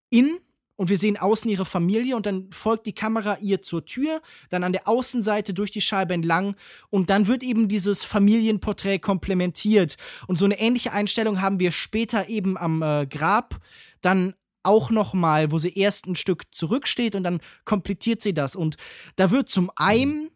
in 0.09 0.39
und 0.77 0.89
wir 0.89 0.97
sehen 0.97 1.17
außen 1.17 1.51
ihre 1.51 1.65
Familie 1.65 2.15
und 2.15 2.25
dann 2.25 2.49
folgt 2.51 2.85
die 2.85 2.93
Kamera 2.93 3.37
ihr 3.41 3.61
zur 3.61 3.85
Tür, 3.85 4.21
dann 4.49 4.63
an 4.63 4.71
der 4.71 4.87
Außenseite 4.87 5.53
durch 5.53 5.71
die 5.71 5.81
Scheibe 5.81 6.13
entlang 6.13 6.55
und 6.89 7.09
dann 7.09 7.27
wird 7.27 7.43
eben 7.43 7.67
dieses 7.67 8.03
Familienporträt 8.03 8.99
komplementiert. 8.99 9.97
Und 10.27 10.37
so 10.37 10.45
eine 10.45 10.59
ähnliche 10.59 10.93
Einstellung 10.93 11.41
haben 11.41 11.59
wir 11.59 11.71
später 11.71 12.29
eben 12.29 12.57
am 12.57 12.81
äh, 12.81 13.05
Grab, 13.07 13.59
dann 14.01 14.33
auch 14.63 14.91
noch 14.91 15.13
mal, 15.13 15.51
wo 15.51 15.57
sie 15.57 15.73
erst 15.73 16.07
ein 16.07 16.15
Stück 16.15 16.43
zurücksteht 16.51 17.15
und 17.15 17.23
dann 17.23 17.39
komplettiert 17.65 18.21
sie 18.21 18.33
das. 18.33 18.55
Und 18.55 18.77
da 19.15 19.31
wird 19.31 19.49
zum 19.49 19.71
einen 19.75 20.29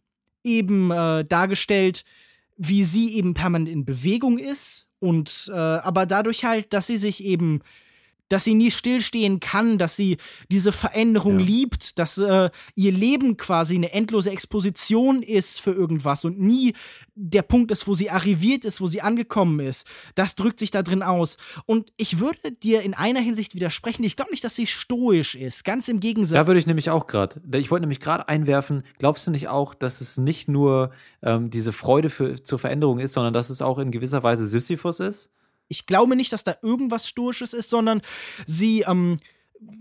eben 0.43 0.89
äh, 0.91 1.23
dargestellt, 1.23 2.03
wie 2.57 2.83
sie 2.83 3.15
eben 3.15 3.33
permanent 3.33 3.69
in 3.69 3.85
Bewegung 3.85 4.37
ist 4.37 4.87
und 4.99 5.51
äh, 5.53 5.57
aber 5.57 6.05
dadurch 6.05 6.45
halt, 6.45 6.73
dass 6.73 6.87
sie 6.87 6.97
sich 6.97 7.23
eben 7.23 7.61
dass 8.31 8.43
sie 8.43 8.53
nie 8.53 8.71
stillstehen 8.71 9.39
kann, 9.39 9.77
dass 9.77 9.95
sie 9.95 10.17
diese 10.49 10.71
Veränderung 10.71 11.39
ja. 11.39 11.45
liebt, 11.45 11.99
dass 11.99 12.17
äh, 12.17 12.49
ihr 12.75 12.91
Leben 12.91 13.37
quasi 13.37 13.75
eine 13.75 13.91
endlose 13.91 14.31
Exposition 14.31 15.21
ist 15.21 15.59
für 15.59 15.71
irgendwas 15.71 16.25
und 16.25 16.39
nie 16.39 16.73
der 17.15 17.41
Punkt 17.41 17.71
ist, 17.71 17.87
wo 17.87 17.93
sie 17.93 18.09
arriviert 18.09 18.63
ist, 18.65 18.79
wo 18.81 18.87
sie 18.87 19.01
angekommen 19.01 19.59
ist. 19.59 19.85
Das 20.15 20.35
drückt 20.35 20.59
sich 20.59 20.71
da 20.71 20.81
drin 20.81 21.03
aus. 21.03 21.37
Und 21.65 21.91
ich 21.97 22.19
würde 22.19 22.51
dir 22.51 22.81
in 22.81 22.93
einer 22.93 23.19
Hinsicht 23.19 23.53
widersprechen. 23.53 24.03
Ich 24.03 24.15
glaube 24.15 24.31
nicht, 24.31 24.43
dass 24.43 24.55
sie 24.55 24.65
stoisch 24.65 25.35
ist. 25.35 25.65
Ganz 25.65 25.87
im 25.87 25.99
Gegensatz. 25.99 26.35
Da 26.35 26.47
würde 26.47 26.59
ich 26.59 26.67
nämlich 26.67 26.89
auch 26.89 27.07
gerade. 27.07 27.41
Ich 27.53 27.69
wollte 27.69 27.81
nämlich 27.81 27.99
gerade 27.99 28.27
einwerfen. 28.27 28.83
Glaubst 28.97 29.27
du 29.27 29.31
nicht 29.31 29.49
auch, 29.49 29.73
dass 29.73 30.01
es 30.01 30.17
nicht 30.17 30.47
nur 30.47 30.91
ähm, 31.21 31.49
diese 31.49 31.73
Freude 31.73 32.09
für, 32.09 32.41
zur 32.41 32.59
Veränderung 32.59 32.99
ist, 32.99 33.13
sondern 33.13 33.33
dass 33.33 33.49
es 33.49 33.61
auch 33.61 33.77
in 33.77 33.91
gewisser 33.91 34.23
Weise 34.23 34.47
Sisyphus 34.47 34.99
ist? 34.99 35.31
Ich 35.71 35.85
glaube 35.85 36.15
nicht, 36.17 36.33
dass 36.33 36.43
da 36.43 36.55
irgendwas 36.61 37.07
Stoisches 37.07 37.53
ist, 37.53 37.69
sondern 37.69 38.01
sie 38.45 38.81
ähm, 38.81 39.17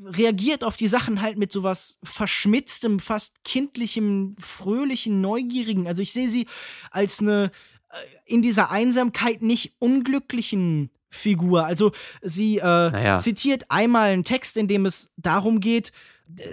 reagiert 0.04 0.62
auf 0.62 0.76
die 0.76 0.86
Sachen 0.86 1.20
halt 1.20 1.36
mit 1.36 1.50
sowas 1.50 1.98
verschmitztem, 2.04 3.00
fast 3.00 3.42
kindlichem, 3.42 4.36
fröhlichen, 4.40 5.20
neugierigen. 5.20 5.88
Also 5.88 6.00
ich 6.00 6.12
sehe 6.12 6.28
sie 6.28 6.46
als 6.92 7.18
eine 7.18 7.50
äh, 7.90 7.96
in 8.24 8.40
dieser 8.40 8.70
Einsamkeit 8.70 9.42
nicht 9.42 9.74
unglücklichen 9.80 10.90
Figur. 11.08 11.64
Also 11.64 11.90
sie 12.22 12.58
äh, 12.58 12.62
naja. 12.62 13.18
zitiert 13.18 13.64
einmal 13.68 14.10
einen 14.10 14.24
Text, 14.24 14.56
in 14.56 14.68
dem 14.68 14.86
es 14.86 15.12
darum 15.16 15.58
geht, 15.58 15.90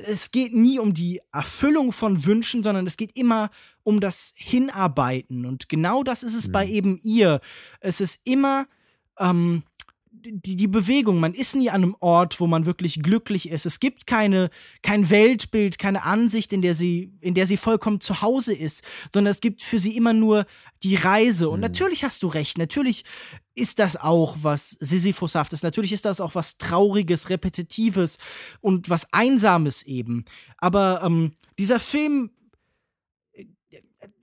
es 0.07 0.31
geht 0.31 0.55
nie 0.55 0.79
um 0.79 0.95
die 0.95 1.21
Erfüllung 1.31 1.91
von 1.91 2.25
Wünschen, 2.25 2.63
sondern 2.63 2.87
es 2.87 2.97
geht 2.97 3.15
immer 3.15 3.51
um 3.83 3.99
das 3.99 4.33
Hinarbeiten. 4.35 5.45
Und 5.45 5.69
genau 5.69 6.01
das 6.03 6.23
ist 6.23 6.33
es 6.33 6.47
mhm. 6.47 6.51
bei 6.53 6.67
eben 6.67 6.99
ihr. 7.03 7.39
Es 7.81 8.01
ist 8.01 8.21
immer 8.23 8.65
ähm, 9.19 9.63
die, 10.11 10.55
die 10.55 10.67
Bewegung. 10.67 11.19
Man 11.19 11.33
ist 11.33 11.55
nie 11.55 11.69
an 11.69 11.83
einem 11.83 11.95
Ort, 11.99 12.39
wo 12.39 12.47
man 12.47 12.65
wirklich 12.65 13.01
glücklich 13.01 13.49
ist. 13.49 13.65
Es 13.65 13.79
gibt 13.79 14.07
keine, 14.07 14.49
kein 14.81 15.09
Weltbild, 15.09 15.79
keine 15.79 16.03
Ansicht, 16.03 16.53
in 16.53 16.61
der 16.61 16.73
sie, 16.73 17.13
in 17.21 17.33
der 17.33 17.45
sie 17.45 17.57
vollkommen 17.57 18.01
zu 18.01 18.21
Hause 18.21 18.53
ist, 18.53 18.83
sondern 19.13 19.31
es 19.31 19.41
gibt 19.41 19.63
für 19.63 19.79
sie 19.79 19.95
immer 19.95 20.13
nur 20.13 20.45
die 20.83 20.95
Reise. 20.95 21.49
Und 21.49 21.59
mhm. 21.59 21.63
natürlich 21.63 22.03
hast 22.03 22.23
du 22.23 22.27
recht. 22.27 22.57
Natürlich 22.57 23.03
ist 23.55 23.79
das 23.79 23.95
auch 23.95 24.37
was 24.41 24.71
Sisyphushaftes. 24.71 25.63
Natürlich 25.63 25.93
ist 25.93 26.05
das 26.05 26.21
auch 26.21 26.35
was 26.35 26.57
Trauriges, 26.57 27.29
Repetitives 27.29 28.17
und 28.61 28.89
was 28.89 29.11
Einsames 29.13 29.83
eben. 29.83 30.25
Aber 30.57 31.01
ähm, 31.03 31.31
dieser 31.57 31.79
Film 31.79 32.31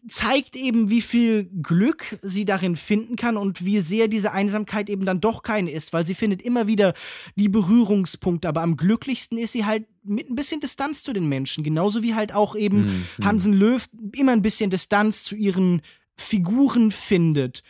zeigt 0.08 0.56
eben, 0.56 0.90
wie 0.90 1.00
viel 1.00 1.44
Glück 1.62 2.18
sie 2.22 2.44
darin 2.44 2.76
finden 2.76 3.16
kann 3.16 3.36
und 3.36 3.64
wie 3.64 3.80
sehr 3.80 4.08
diese 4.08 4.32
Einsamkeit 4.32 4.90
eben 4.90 5.04
dann 5.04 5.20
doch 5.20 5.42
keine 5.42 5.70
ist, 5.70 5.92
weil 5.92 6.04
sie 6.04 6.14
findet 6.14 6.42
immer 6.42 6.66
wieder 6.66 6.94
die 7.36 7.48
Berührungspunkte, 7.48 8.48
aber 8.48 8.62
am 8.62 8.76
glücklichsten 8.76 9.38
ist 9.38 9.52
sie 9.52 9.64
halt 9.64 9.86
mit 10.02 10.28
ein 10.28 10.36
bisschen 10.36 10.60
Distanz 10.60 11.02
zu 11.02 11.12
den 11.12 11.28
Menschen, 11.28 11.64
genauso 11.64 12.02
wie 12.02 12.14
halt 12.14 12.34
auch 12.34 12.54
eben 12.54 12.84
mhm. 12.84 13.24
Hansen 13.24 13.54
Löw 13.54 13.88
immer 14.12 14.32
ein 14.32 14.42
bisschen 14.42 14.70
Distanz 14.70 15.24
zu 15.24 15.34
ihren 15.34 15.80
Figuren 16.16 16.92
findet. 16.92 17.62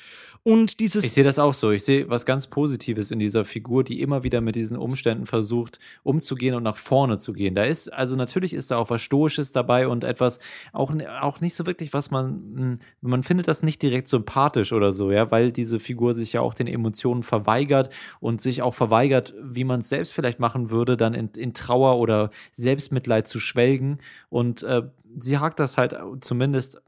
Und 0.47 0.79
dieses. 0.81 1.05
Ich 1.05 1.13
sehe 1.13 1.25
das 1.25 1.39
auch 1.39 1.55
so. 1.55 1.71
Ich 1.71 1.85
sehe 1.85 2.11
was 2.11 2.27
ganz 2.27 2.49
Positives 2.49 3.11
in 3.11 3.19
dieser 3.19 3.47
Figur, 3.47 3.83
die 3.83 4.03
immer 4.03 4.25
wieder 4.25 4.43
mit 4.43 4.57
diesen 4.57 4.77
Umständen 4.77 5.25
versucht, 5.25 5.79
umzugehen 6.03 6.55
und 6.55 6.63
nach 6.63 6.77
vorne 6.77 7.17
zu 7.17 7.33
gehen. 7.33 7.55
Da 7.55 7.65
ist, 7.65 7.91
also 7.91 8.15
natürlich 8.15 8.53
ist 8.53 8.71
da 8.71 8.77
auch 8.77 8.91
was 8.91 9.01
Stoisches 9.01 9.53
dabei 9.53 9.89
und 9.89 10.05
etwas, 10.05 10.41
auch, 10.75 10.95
auch 11.23 11.41
nicht 11.41 11.55
so 11.55 11.65
wirklich, 11.65 11.95
was 11.95 12.11
man, 12.11 12.29
hm, 12.57 12.79
man 13.01 13.23
findet 13.23 13.49
das 13.49 13.63
nicht 13.63 13.81
direkt 13.81 14.07
sympathisch 14.07 14.75
oder 14.75 14.93
so, 14.93 15.11
ja, 15.11 15.31
weil 15.31 15.51
diese 15.51 15.81
Figur 15.81 16.13
sich 16.13 16.35
ja 16.35 16.43
auch 16.43 16.53
den 16.53 16.67
Emotionen 16.67 17.23
verweigert 17.23 17.89
und 18.21 18.43
sich 18.43 18.61
auch 18.61 18.75
verweigert, 18.75 19.33
wie 19.43 19.65
man 19.65 19.81
es 19.81 19.89
selbst 19.89 20.13
vielleicht 20.13 20.41
machen 20.41 20.69
würde, 20.69 20.99
dann 20.99 21.15
in, 21.15 21.31
in 21.39 21.55
Trauer 21.55 21.99
oder 21.99 22.29
Selbstmitleid 22.53 23.27
zu 23.27 23.41
schwelgen. 23.41 23.99
Und 24.29 24.63
äh, 24.63 24.83
sie 25.19 25.39
hakt 25.39 25.59
das 25.59 25.79
halt 25.79 25.97
zumindest 26.21 26.83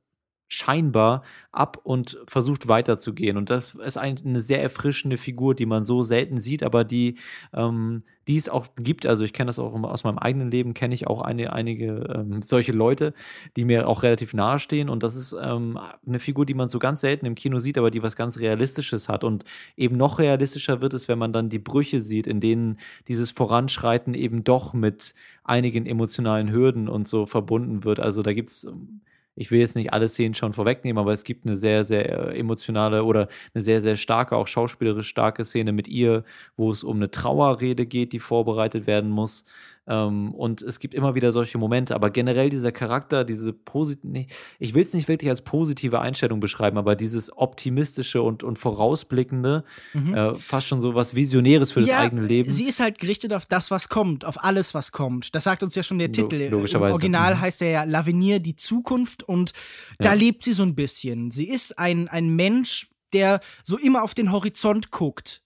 scheinbar 0.48 1.22
ab 1.50 1.80
und 1.82 2.18
versucht 2.26 2.68
weiterzugehen. 2.68 3.36
Und 3.36 3.50
das 3.50 3.74
ist 3.74 3.98
eine 3.98 4.40
sehr 4.40 4.62
erfrischende 4.62 5.16
Figur, 5.16 5.54
die 5.54 5.66
man 5.66 5.82
so 5.82 6.02
selten 6.02 6.38
sieht, 6.38 6.62
aber 6.62 6.84
die, 6.84 7.16
ähm, 7.52 8.02
die 8.28 8.36
es 8.36 8.48
auch 8.48 8.66
gibt. 8.76 9.06
Also 9.06 9.24
ich 9.24 9.32
kenne 9.32 9.48
das 9.48 9.58
auch 9.58 9.74
aus 9.74 10.04
meinem 10.04 10.18
eigenen 10.18 10.50
Leben, 10.50 10.74
kenne 10.74 10.94
ich 10.94 11.06
auch 11.06 11.20
eine, 11.20 11.52
einige 11.52 12.14
ähm, 12.14 12.42
solche 12.42 12.72
Leute, 12.72 13.12
die 13.56 13.64
mir 13.64 13.88
auch 13.88 14.02
relativ 14.02 14.34
nahe 14.34 14.58
stehen. 14.58 14.88
Und 14.88 15.02
das 15.02 15.16
ist 15.16 15.34
ähm, 15.40 15.78
eine 16.06 16.18
Figur, 16.20 16.46
die 16.46 16.54
man 16.54 16.68
so 16.68 16.78
ganz 16.78 17.00
selten 17.00 17.26
im 17.26 17.34
Kino 17.34 17.58
sieht, 17.58 17.78
aber 17.78 17.90
die 17.90 18.02
was 18.02 18.14
ganz 18.14 18.38
Realistisches 18.38 19.08
hat. 19.08 19.24
Und 19.24 19.44
eben 19.76 19.96
noch 19.96 20.18
realistischer 20.18 20.80
wird 20.80 20.94
es, 20.94 21.08
wenn 21.08 21.18
man 21.18 21.32
dann 21.32 21.48
die 21.48 21.58
Brüche 21.58 22.00
sieht, 22.00 22.26
in 22.26 22.40
denen 22.40 22.78
dieses 23.08 23.32
Voranschreiten 23.32 24.14
eben 24.14 24.44
doch 24.44 24.74
mit 24.74 25.14
einigen 25.42 25.86
emotionalen 25.86 26.50
Hürden 26.52 26.88
und 26.88 27.08
so 27.08 27.26
verbunden 27.26 27.84
wird. 27.84 27.98
Also 27.98 28.22
da 28.22 28.32
gibt 28.32 28.50
es 28.50 28.64
ähm, 28.64 29.00
ich 29.36 29.50
will 29.50 29.60
jetzt 29.60 29.76
nicht 29.76 29.92
alle 29.92 30.08
Szenen 30.08 30.34
schon 30.34 30.54
vorwegnehmen, 30.54 30.98
aber 30.98 31.12
es 31.12 31.22
gibt 31.22 31.46
eine 31.46 31.56
sehr, 31.56 31.84
sehr 31.84 32.30
äh, 32.30 32.38
emotionale 32.38 33.04
oder 33.04 33.28
eine 33.54 33.62
sehr, 33.62 33.80
sehr 33.80 33.96
starke, 33.96 34.36
auch 34.36 34.48
schauspielerisch 34.48 35.08
starke 35.08 35.44
Szene 35.44 35.72
mit 35.72 35.86
ihr, 35.88 36.24
wo 36.56 36.70
es 36.70 36.82
um 36.82 36.96
eine 36.96 37.10
Trauerrede 37.10 37.86
geht, 37.86 38.12
die 38.12 38.18
vorbereitet 38.18 38.86
werden 38.86 39.10
muss. 39.10 39.44
Ähm, 39.88 40.34
und 40.34 40.62
es 40.62 40.80
gibt 40.80 40.94
immer 40.94 41.14
wieder 41.14 41.30
solche 41.30 41.58
Momente, 41.58 41.94
aber 41.94 42.10
generell 42.10 42.50
dieser 42.50 42.72
Charakter, 42.72 43.24
diese 43.24 43.52
positive, 43.52 44.26
ich 44.58 44.74
will 44.74 44.82
es 44.82 44.92
nicht 44.94 45.06
wirklich 45.08 45.30
als 45.30 45.42
positive 45.42 46.00
Einstellung 46.00 46.40
beschreiben, 46.40 46.76
aber 46.76 46.96
dieses 46.96 47.36
optimistische 47.36 48.22
und, 48.22 48.42
und 48.42 48.58
vorausblickende, 48.58 49.64
mhm. 49.94 50.14
äh, 50.14 50.34
fast 50.34 50.66
schon 50.66 50.80
so 50.80 50.94
was 50.94 51.14
Visionäres 51.14 51.72
für 51.72 51.80
ja, 51.80 51.86
das 51.86 51.96
eigene 51.98 52.22
Leben. 52.22 52.50
Sie 52.50 52.64
ist 52.64 52.80
halt 52.80 52.98
gerichtet 52.98 53.32
auf 53.32 53.46
das, 53.46 53.70
was 53.70 53.88
kommt, 53.88 54.24
auf 54.24 54.42
alles, 54.42 54.74
was 54.74 54.90
kommt. 54.90 55.34
Das 55.34 55.44
sagt 55.44 55.62
uns 55.62 55.74
ja 55.74 55.82
schon 55.82 55.98
der 55.98 56.10
Titel. 56.10 56.48
Logischerweise. 56.50 56.90
Im 56.90 56.94
Original 56.94 57.36
mhm. 57.36 57.40
heißt 57.40 57.62
er 57.62 57.70
ja 57.70 57.84
Lavinier, 57.84 58.40
die 58.40 58.56
Zukunft 58.56 59.22
und 59.22 59.52
da 59.98 60.10
ja. 60.10 60.14
lebt 60.14 60.42
sie 60.42 60.52
so 60.52 60.64
ein 60.64 60.74
bisschen. 60.74 61.30
Sie 61.30 61.48
ist 61.48 61.78
ein, 61.78 62.08
ein 62.08 62.34
Mensch, 62.34 62.88
der 63.12 63.40
so 63.62 63.78
immer 63.78 64.02
auf 64.02 64.14
den 64.14 64.32
Horizont 64.32 64.90
guckt. 64.90 65.42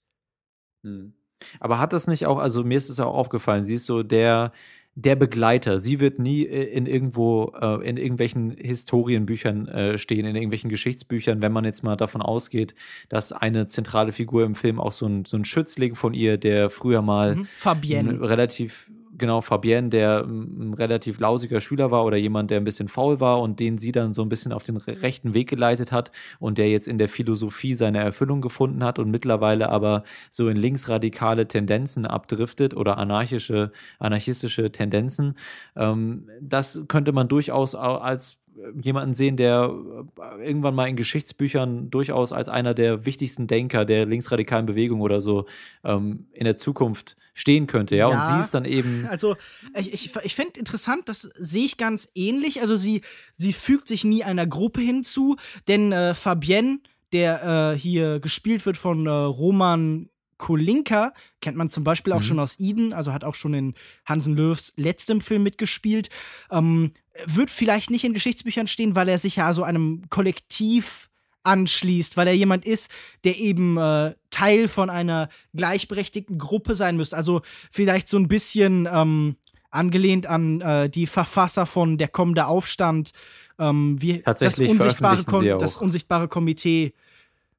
Mhm. 0.83 1.13
Aber 1.59 1.79
hat 1.79 1.93
das 1.93 2.07
nicht 2.07 2.27
auch, 2.27 2.39
also 2.39 2.65
mir 2.65 2.79
ist 2.79 2.91
es 2.91 3.01
auch 3.01 3.15
aufgefallen, 3.15 3.65
sie 3.65 3.75
ist 3.75 3.87
so 3.87 4.03
der, 4.03 4.53
der 4.95 5.17
Begleiter. 5.17 5.79
Sie 5.79 6.01
wird 6.01 6.19
nie 6.19 6.45
äh, 6.45 6.65
in 6.65 6.87
irgendwo, 6.87 7.53
äh, 7.61 7.89
in 7.89 7.97
irgendwelchen 7.97 8.51
Historienbüchern 8.51 9.69
äh, 9.69 9.99
stehen, 9.99 10.27
in 10.27 10.37
irgendwelchen 10.37 10.71
Geschichtsbüchern, 10.71 11.43
wenn 11.43 11.53
man 11.53 11.65
jetzt 11.65 11.83
mal 11.83 11.97
davon 11.97 12.23
ausgeht, 12.23 12.75
dass 13.09 13.33
eine 13.33 13.67
zentrale 13.67 14.13
Figur 14.13 14.45
im 14.45 14.55
Film 14.55 14.81
auch 14.81 14.93
so 14.93 15.07
ein, 15.07 15.25
so 15.25 15.37
ein 15.37 15.45
Schützling 15.45 15.95
von 15.95 16.15
ihr, 16.15 16.39
der 16.39 16.71
früher 16.71 17.03
mal 17.03 17.37
mhm. 17.37 17.47
Fabienne. 17.47 18.21
relativ 18.21 18.91
genau 19.21 19.41
Fabienne, 19.41 19.91
der 19.91 20.25
ein 20.25 20.75
relativ 20.75 21.21
lausiger 21.21 21.61
Schüler 21.61 21.93
war 21.93 22.05
oder 22.05 22.17
jemand, 22.17 22.51
der 22.51 22.59
ein 22.59 22.65
bisschen 22.65 22.89
faul 22.89 23.21
war 23.21 23.41
und 23.41 23.61
den 23.61 23.79
sie 23.79 23.93
dann 23.93 24.13
so 24.13 24.23
ein 24.23 24.29
bisschen 24.29 24.53
auf 24.53 24.65
den 24.65 24.77
rechten 24.77 25.35
Weg 25.35 25.49
geleitet 25.49 25.93
hat 25.93 26.11
und 26.41 26.59
der 26.59 26.69
jetzt 26.69 26.89
in 26.89 26.99
der 26.99 27.09
Philosophie 27.09 27.75
seine 27.75 27.99
Erfüllung 27.99 28.41
gefunden 28.41 28.83
hat 28.83 28.99
und 28.99 29.11
mittlerweile 29.11 29.69
aber 29.69 30.03
so 30.31 30.49
in 30.49 30.57
linksradikale 30.57 31.47
Tendenzen 31.47 32.07
abdriftet 32.07 32.75
oder 32.75 32.99
anarchische, 32.99 33.71
anarchistische 34.01 34.73
Tendenzen. 34.73 35.37
Ähm, 35.77 36.29
das 36.41 36.83
könnte 36.89 37.13
man 37.13 37.29
durchaus 37.29 37.77
als 37.77 38.40
jemanden 38.81 39.15
sehen, 39.15 39.37
der 39.37 39.73
äh, 40.19 40.47
irgendwann 40.47 40.75
mal 40.75 40.89
in 40.89 40.97
Geschichtsbüchern 40.97 41.91
durchaus 41.91 42.33
als 42.33 42.49
einer 42.49 42.75
der 42.75 43.07
wichtigsten 43.07 43.47
Denker 43.47 43.85
der 43.85 44.07
linksradikalen 44.07 44.67
Bewegung 44.67 45.01
oder 45.01 45.21
so 45.21 45.47
ähm, 45.85 46.27
in 46.33 46.45
der 46.45 46.57
Zukunft 46.57 47.17
stehen 47.35 47.67
könnte, 47.67 47.97
ja? 47.97 48.11
ja? 48.11 48.21
Und 48.21 48.27
sie 48.27 48.41
ist 48.41 48.55
dann 48.55 48.65
eben. 48.65 49.07
Also, 49.11 49.37
ich, 49.77 49.93
ich, 49.93 50.17
ich 50.23 50.35
finde 50.35 50.59
interessant, 50.59 51.09
das 51.09 51.23
sehe 51.23 51.65
ich 51.65 51.77
ganz 51.77 52.11
ähnlich. 52.15 52.61
Also, 52.61 52.77
sie, 52.77 53.03
sie 53.37 53.53
fügt 53.53 53.89
sich 53.89 54.05
nie 54.05 54.25
einer 54.25 54.47
Gruppe 54.47 54.81
hinzu, 54.81 55.37
denn 55.69 55.93
äh, 55.93 56.15
Fabienne, 56.15 56.81
der 57.13 57.73
äh, 57.75 57.79
hier 57.79 58.21
gespielt 58.21 58.67
wird 58.67 58.77
von 58.77 59.07
äh, 59.07 59.11
Roman 59.11 60.09
Kolinka 60.41 61.13
kennt 61.43 61.57
man 61.59 61.69
zum 61.69 61.85
Beispiel 61.85 62.15
auch 62.15 62.21
mhm. 62.21 62.25
schon 62.25 62.41
aus 62.41 62.59
Eden, 62.59 62.93
also 62.95 63.13
hat 63.13 63.25
auch 63.25 63.35
schon 63.35 63.53
in 63.53 63.75
Hansen 64.07 64.35
Löws 64.35 64.73
letztem 64.77 65.21
Film 65.21 65.43
mitgespielt. 65.43 66.09
Ähm, 66.51 66.93
wird 67.27 67.51
vielleicht 67.51 67.91
nicht 67.91 68.05
in 68.05 68.15
Geschichtsbüchern 68.15 68.67
stehen, 68.67 68.95
weil 68.95 69.09
er 69.09 69.19
sich 69.19 69.37
ja 69.37 69.53
so 69.53 69.63
einem 69.63 70.09
Kollektiv 70.09 71.11
anschließt, 71.43 72.17
weil 72.17 72.27
er 72.27 72.35
jemand 72.35 72.65
ist, 72.65 72.91
der 73.25 73.39
eben 73.39 73.77
äh, 73.77 74.15
Teil 74.31 74.67
von 74.67 74.89
einer 74.89 75.29
gleichberechtigten 75.55 76.39
Gruppe 76.39 76.75
sein 76.75 76.97
müsste. 76.97 77.17
Also 77.17 77.43
vielleicht 77.71 78.09
so 78.09 78.19
ein 78.19 78.29
bisschen 78.29 78.89
ähm, 78.91 79.37
angelehnt 79.71 80.27
an 80.27 80.63
äh, 80.63 80.89
die 80.89 81.07
Verfasser 81.07 81.67
von 81.67 81.99
Der 81.99 82.09
kommende 82.09 82.47
Aufstand, 82.47 83.13
ähm, 83.59 84.01
wie 84.01 84.23
Tatsächlich 84.23 84.71
das 84.71 84.81
unsichtbare, 84.81 85.59
das 85.59 85.77
unsichtbare 85.77 86.29
Komitee. 86.29 86.95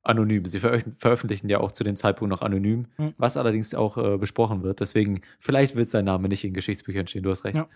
Anonym. 0.04 0.45
Sie 0.45 0.60
veröf- 0.60 0.86
veröffentlichen 0.97 1.49
ja 1.49 1.60
auch 1.60 1.72
zu 1.72 1.84
dem 1.84 1.95
Zeitpunkt 1.95 2.30
noch 2.32 2.41
anonym, 2.41 2.88
Mhm. 2.97 3.14
was 3.18 3.38
allerdings 3.38 3.74
auch 3.76 3.97
äh, 3.97 4.18
besprochen 4.18 4.64
wird. 4.64 4.80
Deswegen, 4.80 5.22
vielleicht 5.39 5.76
wird 5.76 5.89
sein 5.89 6.06
Name 6.06 6.28
nicht 6.28 6.43
in 6.43 6.54
Geschichtsbüchern 6.54 7.08
stehen. 7.08 7.24
Du 7.24 7.30
hast 7.30 7.43
recht. 7.43 7.58
Ja, 7.58 7.68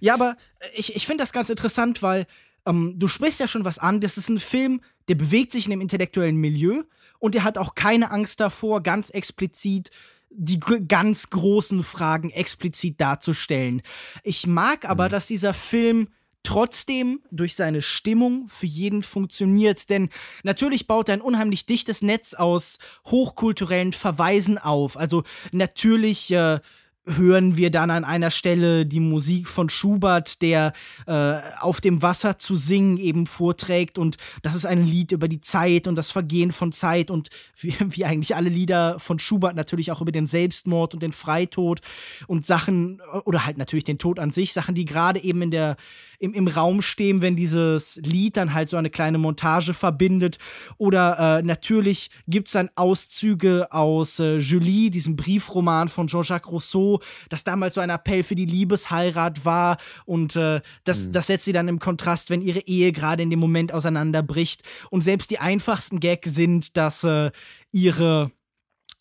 ja 0.00 0.14
aber 0.14 0.36
ich, 0.74 0.94
ich 0.94 1.06
finde 1.06 1.24
das 1.24 1.32
ganz 1.32 1.50
interessant, 1.50 2.02
weil 2.02 2.26
ähm, 2.66 2.94
du 2.98 3.08
sprichst 3.08 3.40
ja 3.40 3.48
schon 3.48 3.64
was 3.64 3.78
an. 3.78 4.00
Das 4.00 4.16
ist 4.16 4.28
ein 4.28 4.38
Film, 4.38 4.80
der 5.08 5.16
bewegt 5.16 5.50
sich 5.52 5.64
in 5.64 5.70
dem 5.70 5.80
intellektuellen 5.80 6.36
Milieu 6.36 6.82
und 7.18 7.34
der 7.34 7.42
hat 7.44 7.58
auch 7.58 7.74
keine 7.74 8.10
Angst 8.12 8.38
davor, 8.40 8.82
ganz 8.82 9.10
explizit 9.10 9.90
die 10.34 10.58
ganz 10.60 11.28
großen 11.28 11.82
Fragen 11.82 12.30
explizit 12.30 12.98
darzustellen. 13.00 13.82
Ich 14.22 14.46
mag 14.46 14.88
aber, 14.88 15.10
dass 15.10 15.26
dieser 15.26 15.52
Film 15.52 16.08
trotzdem 16.42 17.20
durch 17.30 17.54
seine 17.54 17.82
Stimmung 17.82 18.48
für 18.48 18.66
jeden 18.66 19.02
funktioniert. 19.02 19.90
Denn 19.90 20.08
natürlich 20.42 20.86
baut 20.86 21.08
er 21.08 21.14
ein 21.14 21.20
unheimlich 21.20 21.66
dichtes 21.66 22.02
Netz 22.02 22.34
aus 22.34 22.78
hochkulturellen 23.06 23.92
Verweisen 23.92 24.58
auf. 24.58 24.96
Also 24.96 25.22
natürlich 25.52 26.32
äh, 26.32 26.60
hören 27.04 27.56
wir 27.56 27.70
dann 27.70 27.90
an 27.90 28.04
einer 28.04 28.30
Stelle 28.30 28.86
die 28.86 29.00
Musik 29.00 29.48
von 29.48 29.68
Schubert, 29.68 30.40
der 30.40 30.72
äh, 31.06 31.40
auf 31.60 31.80
dem 31.80 32.00
Wasser 32.00 32.38
zu 32.38 32.54
singen 32.54 32.96
eben 32.96 33.26
vorträgt 33.26 33.98
und 33.98 34.18
das 34.42 34.54
ist 34.54 34.66
ein 34.66 34.86
Lied 34.86 35.10
über 35.10 35.26
die 35.26 35.40
Zeit 35.40 35.88
und 35.88 35.96
das 35.96 36.12
Vergehen 36.12 36.52
von 36.52 36.70
Zeit 36.70 37.10
und 37.10 37.30
wie, 37.58 37.74
wie 37.80 38.04
eigentlich 38.04 38.36
alle 38.36 38.50
Lieder 38.50 38.98
von 39.00 39.18
Schubert 39.18 39.56
natürlich 39.56 39.90
auch 39.90 40.00
über 40.00 40.12
den 40.12 40.26
Selbstmord 40.26 40.94
und 40.94 41.02
den 41.02 41.12
Freitod 41.12 41.80
und 42.28 42.46
Sachen 42.46 43.00
oder 43.24 43.46
halt 43.46 43.58
natürlich 43.58 43.84
den 43.84 43.98
Tod 43.98 44.20
an 44.20 44.30
sich, 44.30 44.52
Sachen, 44.52 44.76
die 44.76 44.84
gerade 44.84 45.20
eben 45.22 45.42
in 45.42 45.50
der 45.50 45.76
im, 46.22 46.32
im 46.34 46.46
Raum 46.46 46.82
stehen, 46.82 47.20
wenn 47.20 47.34
dieses 47.34 47.96
Lied 47.96 48.36
dann 48.36 48.54
halt 48.54 48.68
so 48.68 48.76
eine 48.76 48.90
kleine 48.90 49.18
Montage 49.18 49.74
verbindet. 49.74 50.38
Oder 50.78 51.38
äh, 51.38 51.42
natürlich 51.42 52.10
gibt 52.28 52.46
es 52.46 52.52
dann 52.52 52.70
Auszüge 52.76 53.66
aus 53.72 54.20
äh, 54.20 54.38
Julie, 54.38 54.90
diesem 54.90 55.16
Briefroman 55.16 55.88
von 55.88 56.06
Jean-Jacques 56.06 56.50
Rousseau, 56.50 57.00
das 57.28 57.42
damals 57.42 57.74
so 57.74 57.80
ein 57.80 57.90
Appell 57.90 58.22
für 58.22 58.36
die 58.36 58.46
Liebesheirat 58.46 59.44
war. 59.44 59.78
Und 60.04 60.36
äh, 60.36 60.60
das, 60.84 61.10
das 61.10 61.26
setzt 61.26 61.44
sie 61.44 61.52
dann 61.52 61.66
im 61.66 61.80
Kontrast, 61.80 62.30
wenn 62.30 62.40
ihre 62.40 62.60
Ehe 62.60 62.92
gerade 62.92 63.24
in 63.24 63.30
dem 63.30 63.40
Moment 63.40 63.74
auseinanderbricht. 63.74 64.62
Und 64.90 65.02
selbst 65.02 65.28
die 65.32 65.40
einfachsten 65.40 65.98
Gags 65.98 66.34
sind, 66.34 66.76
dass 66.76 67.02
äh, 67.02 67.32
ihre 67.72 68.30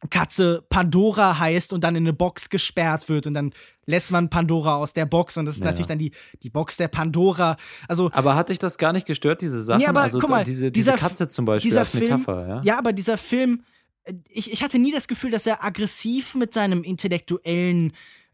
Katze 0.09 0.63
Pandora 0.69 1.37
heißt 1.37 1.73
und 1.73 1.83
dann 1.83 1.95
in 1.95 2.03
eine 2.03 2.13
Box 2.13 2.49
gesperrt 2.49 3.07
wird 3.07 3.27
und 3.27 3.33
dann 3.35 3.53
lässt 3.85 4.11
man 4.11 4.29
Pandora 4.29 4.75
aus 4.77 4.93
der 4.93 5.05
Box 5.05 5.37
und 5.37 5.45
das 5.45 5.55
ist 5.55 5.61
Ja. 5.61 5.65
natürlich 5.67 5.87
dann 5.87 5.99
die, 5.99 6.11
die 6.41 6.49
Box 6.49 6.77
der 6.77 6.87
Pandora. 6.87 7.55
Also 7.87 8.09
Aber 8.13 8.35
hat 8.35 8.49
dich 8.49 8.57
das 8.59 8.77
gar 8.77 8.93
nicht 8.93 9.05
gestört, 9.05 9.41
diese 9.41 9.61
Sachen? 9.61 9.79
Nee, 9.81 9.87
aber 9.87 10.01
also 10.01 10.19
guck 10.19 10.29
mal, 10.29 10.43
diese, 10.43 10.71
diese 10.71 10.93
Katze 10.93 11.27
zum 11.27 11.45
Beispiel 11.45 11.69
dieser 11.69 11.81
als 11.81 11.91
Film, 11.91 12.03
Metapher, 12.03 12.47
ja? 12.47 12.61
Ja, 12.63 12.77
aber 12.79 12.93
dieser 12.93 13.17
Film, 13.17 13.63
äh, 14.03 14.13
ich, 14.29 14.51
ich 14.51 14.63
hatte 14.63 14.79
nie 14.79 14.91
das 14.91 15.07
Gefühl, 15.07 15.29
dass 15.31 15.45
er 15.45 15.63
aggressiv 15.63 16.33
mit 16.35 16.53
seinem 16.53 16.83
intellektuellen 16.83 17.93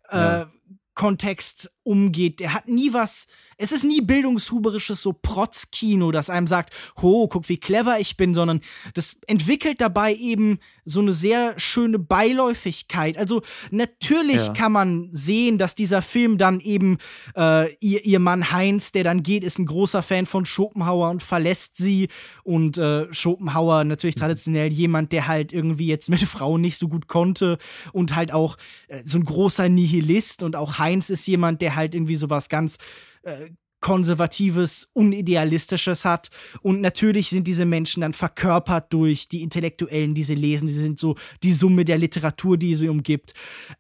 äh, 0.10 0.18
Ja. 0.18 0.52
Kontext 0.94 1.70
umgeht. 1.84 2.42
Er 2.42 2.54
hat 2.54 2.68
nie 2.68 2.92
was, 2.92 3.28
es 3.58 3.72
ist 3.72 3.84
nie 3.84 4.02
bildungshuberisches 4.02 5.02
so 5.02 5.14
Protzkino, 5.14 6.12
das 6.12 6.30
einem 6.30 6.48
sagt, 6.48 6.74
ho, 7.02 7.28
guck, 7.28 7.50
wie 7.50 7.58
clever 7.58 8.00
ich 8.00 8.18
bin, 8.18 8.34
sondern 8.34 8.62
das 8.94 9.20
entwickelt 9.28 9.82
dabei 9.82 10.14
eben 10.16 10.60
so 10.86 11.02
eine 11.02 11.12
sehr 11.12 11.54
schöne 11.60 12.00
Beiläufigkeit. 12.00 13.18
Also 13.18 13.42
natürlich 13.72 14.46
Ja. 14.48 14.54
kann 14.54 14.72
man 14.72 15.10
sehen, 15.12 15.58
dass 15.58 15.76
dieser 15.76 16.02
Film 16.02 16.38
dann 16.38 16.60
eben 16.60 16.98
äh, 17.36 17.74
ihr, 17.80 18.06
ihr 18.06 18.20
Mann 18.20 18.52
Heinz, 18.52 18.92
der 18.94 19.04
dann 19.04 19.24
geht, 19.24 19.44
ist 19.44 19.60
ein 19.60 19.66
großer 19.66 20.02
Fan 20.02 20.26
von 20.26 20.46
Schopenhauer 20.46 21.10
und 21.10 21.22
verlässt 21.24 21.78
sie 21.78 22.08
und 22.44 22.78
äh, 22.78 23.12
Schopenhauer 23.14 23.84
natürlich 23.84 24.16
traditionell 24.16 24.72
jemand, 24.72 25.12
der 25.12 25.28
halt 25.28 25.52
irgendwie 25.52 25.88
jetzt 25.88 26.10
mit 26.10 26.22
Frauen 26.28 26.62
nicht 26.62 26.78
so 26.78 26.88
gut 26.88 27.08
konnte 27.08 27.58
und 27.92 28.16
halt 28.16 28.32
auch 28.32 28.58
äh, 28.88 29.02
so 29.04 29.18
ein 29.18 29.26
großer 29.26 29.68
Nihilist 29.68 30.44
und 30.44 30.56
auch 30.56 30.80
Heinz 30.80 31.10
ist 31.10 31.28
jemand, 31.28 31.62
der 31.62 31.76
halt 31.76 31.96
irgendwie 31.96 32.16
sowas 32.16 32.48
ganz 32.48 32.78
äh, 33.24 33.50
konservatives, 33.80 34.90
unidealistisches 34.94 36.04
hat. 36.04 36.30
Und 36.62 36.82
natürlich 36.82 37.30
sind 37.30 37.48
diese 37.48 37.66
Menschen 37.66 38.02
dann 38.02 38.14
verkörpert 38.14 38.92
durch 38.92 39.30
die 39.30 39.44
Intellektuellen, 39.44 40.16
die 40.16 40.24
sie 40.24 40.36
lesen. 40.36 40.68
Sie 40.68 40.82
sind 40.82 40.98
so 40.98 41.16
die 41.44 41.54
Summe 41.54 41.86
der 41.86 41.98
Literatur, 41.98 42.58
die 42.58 42.76
sie 42.76 42.90
umgibt. 42.90 43.34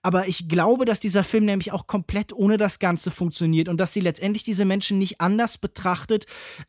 Aber 0.03 0.27
ich 0.27 0.47
glaube, 0.47 0.85
dass 0.85 0.99
dieser 0.99 1.23
Film 1.23 1.45
nämlich 1.45 1.71
auch 1.71 1.87
komplett 1.87 2.31
ohne 2.31 2.57
das 2.57 2.79
Ganze 2.79 3.11
funktioniert 3.11 3.69
und 3.69 3.77
dass 3.77 3.93
sie 3.93 4.01
letztendlich 4.01 4.43
diese 4.43 4.65
Menschen 4.65 4.99
nicht 4.99 5.19
anders 5.19 5.57
betrachtet 5.57 6.25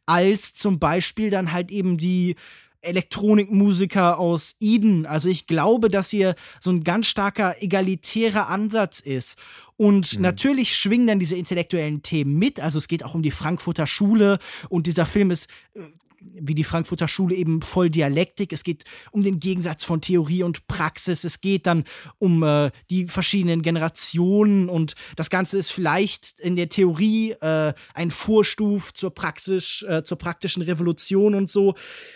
als 0.07 0.55
zum 0.55 0.79
Beispiel 0.79 1.31
dann 1.31 1.53
halt 1.53 1.71
eben 1.71 1.99
die 1.99 2.35
Elektronikmusiker 2.81 4.19
aus 4.19 4.57
Eden. 4.61 5.07
Also 5.07 5.29
ich 5.29 5.47
glaube, 5.47 5.89
dass 5.89 6.11
hier 6.11 6.35
so 6.61 6.71
ein 6.71 6.85
ganz 6.85 7.07
starker 7.07 7.57
egalitärer 7.61 8.49
Ansatz 8.49 9.01
ist. 9.01 9.39
Und 9.77 10.19
natürlich 10.19 10.77
schwingen 10.77 11.07
dann 11.07 11.21
diese 11.21 11.37
intellektuellen 11.37 12.03
Themen 12.03 12.37
mit. 12.39 12.61
Also 12.61 12.79
es 12.79 12.89
geht 12.89 13.05
auch 13.05 13.15
um 13.15 13.23
die 13.23 13.31
Frankfurter 13.31 13.87
Schule 13.87 14.39
und 14.69 14.87
dieser 14.87 15.07
Film 15.07 15.31
ist 15.31 15.49
äh, 15.75 15.81
wie 16.21 16.55
die 16.55 16.65
Frankfurter 16.65 17.09
Schule 17.09 17.35
eben 17.35 17.63
voll 17.63 17.91
Dialektik. 17.91 18.53
Es 18.53 18.65
geht 18.65 18.85
um 19.11 19.23
den 19.23 19.41
Gegensatz 19.41 19.85
von 19.85 20.01
Theorie 20.01 20.43
und 20.43 20.67
Praxis. 20.67 21.25
Es 21.25 21.41
geht 21.41 21.67
dann 21.67 21.85
um 22.19 22.43
äh, 22.43 22.71
die 22.91 23.07
verschiedenen 23.07 23.63
Generationen 23.63 24.69
und 24.69 24.95
das 25.17 25.31
Ganze 25.31 25.59
ist 25.59 25.71
vielleicht 25.71 26.41
in 26.41 26.57
der 26.57 26.69
Theorie 26.69 27.33
äh, 27.41 27.73
ein 27.95 28.11
Vorstuf 28.11 28.93
zur 28.95 29.15
Praxis, 29.15 29.85
äh, 29.89 30.03
zur 30.03 30.19
praktischen 30.19 30.63
Revolution 30.63 31.35
und 31.35 31.51
so. 31.51 31.75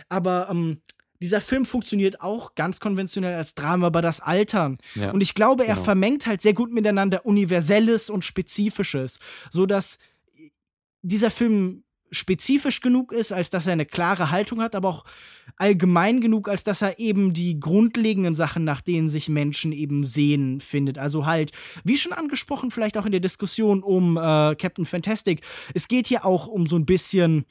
Aber 0.09 0.49
ähm, 0.51 0.81
dieser 1.21 1.41
Film 1.41 1.65
funktioniert 1.65 2.21
auch 2.21 2.57
ganz 2.57 2.81
konventionell 2.81 3.37
als 3.37 3.55
Drama 3.55 3.87
über 3.87 4.03
das 4.03 4.21
Altern. 4.21 4.79
Ja, 4.97 5.13
und 5.13 5.21
ich 5.21 5.35
glaube, 5.35 5.65
er 5.65 5.75
genau. 5.75 5.85
vermengt 5.85 6.27
halt 6.27 6.43
sehr 6.43 6.53
gut 6.53 6.73
miteinander 6.73 7.25
Universelles 7.25 8.11
und 8.11 8.25
Spezifisches, 8.25 9.21
so 9.51 9.67
dass 9.67 10.01
dieser 11.03 11.31
Film 11.31 11.85
spezifisch 12.13 12.81
genug 12.81 13.11
ist, 13.13 13.33
als 13.33 13.51
dass 13.51 13.67
er 13.67 13.73
eine 13.73 13.87
klare 13.87 14.31
Haltung 14.31 14.61
hat, 14.61 14.75
aber 14.75 14.89
auch 14.89 15.05
allgemein 15.57 16.21
genug, 16.21 16.49
als 16.49 16.63
dass 16.63 16.83
er 16.83 16.99
eben 16.99 17.33
die 17.33 17.59
grundlegenden 17.59 18.35
Sachen, 18.35 18.65
nach 18.65 18.81
denen 18.81 19.09
sich 19.09 19.29
Menschen 19.29 19.73
eben 19.73 20.05
sehen, 20.05 20.61
findet. 20.61 20.99
Also 20.99 21.27
halt, 21.27 21.53
wie 21.85 21.97
schon 21.97 22.13
angesprochen, 22.13 22.71
vielleicht 22.71 22.97
auch 22.99 23.07
in 23.07 23.13
der 23.13 23.21
Diskussion 23.21 23.83
um 23.83 24.17
äh, 24.17 24.55
Captain 24.55 24.85
Fantastic, 24.85 25.41
es 25.75 25.89
geht 25.89 26.07
hier 26.07 26.25
auch 26.25 26.47
um 26.47 26.67
so 26.67 26.77
ein 26.77 26.87
bisschen 26.87 27.45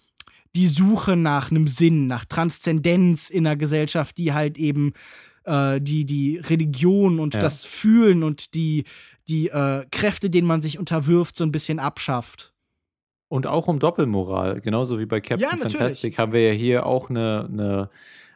die 0.55 0.67
Suche 0.67 1.15
nach 1.15 1.49
einem 1.51 1.67
Sinn, 1.67 2.07
nach 2.07 2.25
Transzendenz 2.25 3.29
in 3.29 3.47
einer 3.47 3.55
Gesellschaft, 3.55 4.17
die 4.17 4.33
halt 4.33 4.57
eben 4.57 4.93
äh, 5.45 5.79
die, 5.81 6.05
die 6.05 6.37
Religion 6.37 7.19
und 7.19 7.33
Ja. 7.33 7.39
das 7.39 7.65
Fühlen 7.65 8.21
und 8.23 8.53
die, 8.53 8.83
die 9.27 9.47
äh, 9.47 9.85
Kräfte, 9.91 10.29
denen 10.29 10.47
man 10.47 10.61
sich 10.61 10.77
unterwirft, 10.77 11.35
so 11.35 11.43
ein 11.43 11.51
bisschen 11.51 11.79
abschafft. 11.79 12.53
Und 13.31 13.47
auch 13.47 13.69
um 13.69 13.79
Doppelmoral, 13.79 14.59
genauso 14.59 14.99
wie 14.99 15.05
bei 15.05 15.21
Captain 15.21 15.47
Ja. 15.49 15.55
Fantastic 15.55 16.19
haben 16.19 16.33
wir 16.33 16.49
ja 16.49 16.51
hier 16.51 16.85
auch 16.85 17.09
eine, 17.09 17.47
eine 17.49 17.89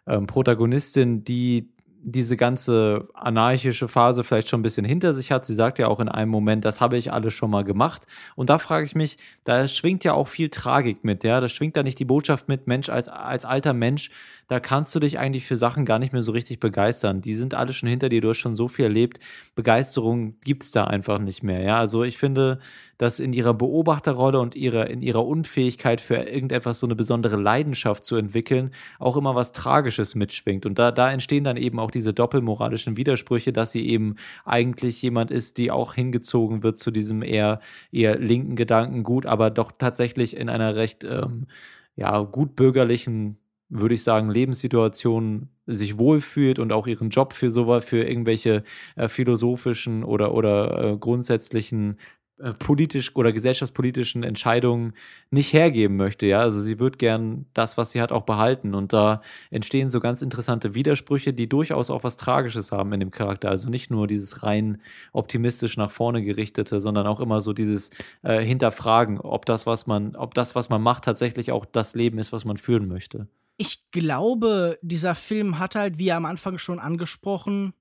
ähm, 0.07 0.25
Protagonistin, 0.25 1.25
die 1.25 1.67
diese 2.07 2.37
ganze 2.37 3.09
anarchische 3.15 3.87
Phase 3.87 4.23
vielleicht 4.23 4.47
schon 4.47 4.59
ein 4.59 4.63
bisschen 4.63 4.85
hinter 4.85 5.11
sich 5.11 5.31
hat. 5.31 5.43
Sie 5.45 5.55
sagt 5.55 5.79
ja 5.79 5.87
auch 5.87 5.99
in 5.99 6.07
einem 6.07 6.29
Moment, 6.29 6.63
das 6.63 6.79
habe 6.79 6.97
ich 6.97 7.11
alles 7.11 7.33
schon 7.33 7.49
mal 7.49 7.63
gemacht. 7.63 8.03
Und 8.35 8.51
da 8.51 8.59
frage 8.59 8.85
ich 8.85 8.93
mich, 8.93 9.17
da 9.43 9.67
schwingt 9.67 10.03
ja 10.03 10.13
auch 10.13 10.27
viel 10.27 10.49
Tragik 10.49 11.03
mit, 11.03 11.23
ja. 11.23 11.41
Da 11.41 11.49
schwingt 11.49 11.75
da 11.75 11.81
nicht 11.81 11.97
die 11.97 12.05
Botschaft 12.05 12.47
mit, 12.47 12.67
Mensch, 12.67 12.89
als, 12.89 13.07
als 13.09 13.43
alter 13.43 13.73
Mensch, 13.73 14.11
da 14.47 14.59
kannst 14.59 14.93
du 14.93 14.99
dich 14.99 15.17
eigentlich 15.17 15.45
für 15.47 15.57
Sachen 15.57 15.83
gar 15.83 15.97
nicht 15.97 16.13
mehr 16.13 16.21
so 16.21 16.31
richtig 16.31 16.59
begeistern. 16.59 17.21
Die 17.21 17.33
sind 17.33 17.55
alle 17.55 17.73
schon 17.73 17.89
hinter 17.89 18.09
dir, 18.09 18.21
du 18.21 18.29
hast 18.29 18.37
schon 18.37 18.53
so 18.53 18.67
viel 18.67 18.85
erlebt. 18.85 19.19
Begeisterung 19.55 20.35
gibt's 20.45 20.71
da 20.71 20.83
einfach 20.83 21.17
nicht 21.17 21.41
mehr, 21.41 21.63
ja. 21.63 21.79
Also 21.79 22.03
ich 22.03 22.19
finde, 22.19 22.59
dass 22.97 23.19
in 23.19 23.33
ihrer 23.33 23.53
Beobachterrolle 23.53 24.39
und 24.39 24.55
ihrer, 24.55 24.89
in 24.89 25.01
ihrer 25.01 25.25
Unfähigkeit 25.25 26.01
für 26.01 26.15
irgendetwas 26.15 26.79
so 26.79 26.87
eine 26.87 26.95
besondere 26.95 27.35
Leidenschaft 27.35 28.05
zu 28.05 28.15
entwickeln, 28.15 28.71
auch 28.99 29.17
immer 29.17 29.35
was 29.35 29.51
Tragisches 29.51 30.15
mitschwingt. 30.15 30.65
Und 30.65 30.79
da, 30.79 30.91
da 30.91 31.11
entstehen 31.11 31.43
dann 31.43 31.57
eben 31.57 31.79
auch 31.79 31.91
diese 31.91 32.13
doppelmoralischen 32.13 32.97
Widersprüche, 32.97 33.53
dass 33.53 33.71
sie 33.71 33.87
eben 33.87 34.15
eigentlich 34.45 35.01
jemand 35.01 35.31
ist, 35.31 35.57
die 35.57 35.71
auch 35.71 35.93
hingezogen 35.93 36.63
wird 36.63 36.77
zu 36.77 36.91
diesem 36.91 37.21
eher, 37.21 37.59
eher 37.91 38.17
linken 38.17 38.55
Gedankengut, 38.55 39.25
aber 39.25 39.49
doch 39.49 39.71
tatsächlich 39.71 40.37
in 40.37 40.49
einer 40.49 40.75
recht, 40.75 41.03
ähm, 41.03 41.47
ja, 41.95 42.19
gut 42.19 42.55
bürgerlichen 42.55 43.37
würde 43.69 43.95
ich 43.95 44.03
sagen, 44.03 44.29
Lebenssituation 44.29 45.49
sich 45.65 45.97
wohlfühlt 45.97 46.59
und 46.59 46.71
auch 46.71 46.87
ihren 46.87 47.09
Job 47.09 47.33
für 47.33 47.49
sowas, 47.49 47.85
für 47.85 48.03
irgendwelche 48.03 48.63
äh, 48.95 49.07
philosophischen 49.07 50.03
oder, 50.03 50.33
oder 50.33 50.93
äh, 50.93 50.97
grundsätzlichen 50.97 51.97
äh, 52.37 52.53
politisch 52.53 53.15
oder 53.15 53.31
gesellschaftspolitischen 53.31 54.23
Entscheidungen 54.23 54.93
nicht 55.31 55.53
hergeben 55.53 55.95
möchte. 55.95 56.25
Ja, 56.25 56.39
also 56.39 56.59
sie 56.59 56.79
wird 56.79 56.99
gern 56.99 57.45
das, 57.53 57.77
was 57.77 57.91
sie 57.91 58.01
hat, 58.01 58.11
auch 58.11 58.23
behalten. 58.23 58.75
Und 58.75 58.91
da 58.91 59.21
entstehen 59.51 59.89
so 59.89 60.01
ganz 60.01 60.21
interessante 60.21 60.75
Widersprüche, 60.75 61.31
die 61.31 61.47
durchaus 61.47 61.89
auch 61.89 62.03
was 62.03 62.17
Tragisches 62.17 62.73
haben 62.73 62.91
in 62.91 62.99
dem 62.99 63.11
Charakter. 63.11 63.49
Also 63.49 63.69
nicht 63.69 63.89
nur 63.89 64.07
dieses 64.07 64.43
rein 64.43 64.81
optimistisch 65.13 65.77
nach 65.77 65.91
vorne 65.91 66.21
gerichtete, 66.23 66.81
sondern 66.81 67.07
auch 67.07 67.21
immer 67.21 67.39
so 67.39 67.53
dieses 67.53 67.91
äh, 68.21 68.43
Hinterfragen, 68.43 69.21
ob 69.21 69.45
das, 69.45 69.65
was 69.65 69.87
man, 69.87 70.17
ob 70.17 70.33
das, 70.33 70.55
was 70.55 70.67
man 70.67 70.81
macht, 70.81 71.05
tatsächlich 71.05 71.53
auch 71.53 71.65
das 71.65 71.95
Leben 71.95 72.19
ist, 72.19 72.33
was 72.33 72.43
man 72.43 72.57
führen 72.57 72.89
möchte. 72.89 73.29
Ich 73.55 73.89
glaube, 73.91 74.77
dieser 74.81 75.15
Film 75.15 75.57
hat 75.57 75.75
halt, 75.75 75.97
wie 75.99 76.11
am 76.11 76.25
Anfang 76.25 76.57
schon 76.57 76.79
angesprochen, 76.79 77.73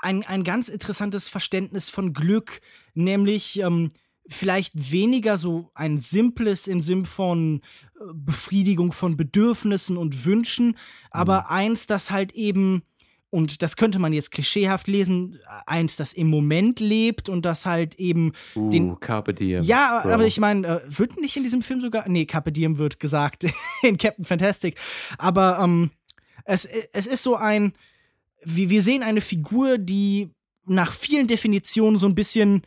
ein, 0.00 0.22
ein 0.24 0.44
ganz 0.44 0.68
interessantes 0.68 1.28
Verständnis 1.28 1.88
von 1.88 2.12
Glück, 2.12 2.60
nämlich 2.94 3.60
ähm, 3.60 3.90
vielleicht 4.28 4.90
weniger 4.90 5.38
so 5.38 5.70
ein 5.74 5.98
simples 5.98 6.66
im 6.66 6.80
Sinn 6.80 7.04
von 7.04 7.60
äh, 7.96 8.04
Befriedigung 8.14 8.92
von 8.92 9.16
Bedürfnissen 9.16 9.96
und 9.96 10.24
Wünschen, 10.24 10.76
aber 11.10 11.40
mhm. 11.42 11.46
eins, 11.48 11.86
das 11.86 12.10
halt 12.10 12.32
eben 12.32 12.82
und 13.30 13.62
das 13.62 13.76
könnte 13.76 13.98
man 13.98 14.12
jetzt 14.12 14.30
klischeehaft 14.30 14.86
lesen, 14.86 15.40
eins, 15.66 15.96
das 15.96 16.12
im 16.12 16.28
Moment 16.28 16.78
lebt 16.78 17.28
und 17.28 17.44
das 17.44 17.66
halt 17.66 17.96
eben 17.96 18.30
uh, 18.54 18.70
den 18.70 19.00
Carpe 19.00 19.34
Diem. 19.34 19.64
Ja, 19.64 20.02
Bro. 20.04 20.12
aber 20.12 20.24
ich 20.24 20.38
meine, 20.38 20.64
äh, 20.68 20.80
wird 20.86 21.20
nicht 21.20 21.36
in 21.36 21.42
diesem 21.42 21.60
Film 21.60 21.80
sogar 21.80 22.08
nee, 22.08 22.26
Carpe 22.26 22.52
Diem 22.52 22.78
wird 22.78 23.00
gesagt 23.00 23.44
in 23.82 23.98
Captain 23.98 24.24
Fantastic, 24.24 24.76
aber 25.18 25.58
ähm, 25.60 25.90
es, 26.44 26.64
es 26.64 27.06
ist 27.06 27.24
so 27.24 27.34
ein 27.34 27.72
wir, 28.44 28.70
wir 28.70 28.82
sehen 28.82 29.02
eine 29.02 29.20
Figur, 29.20 29.78
die 29.78 30.30
nach 30.66 30.92
vielen 30.92 31.26
Definitionen 31.26 31.98
so 31.98 32.06
ein 32.06 32.14
bisschen 32.14 32.62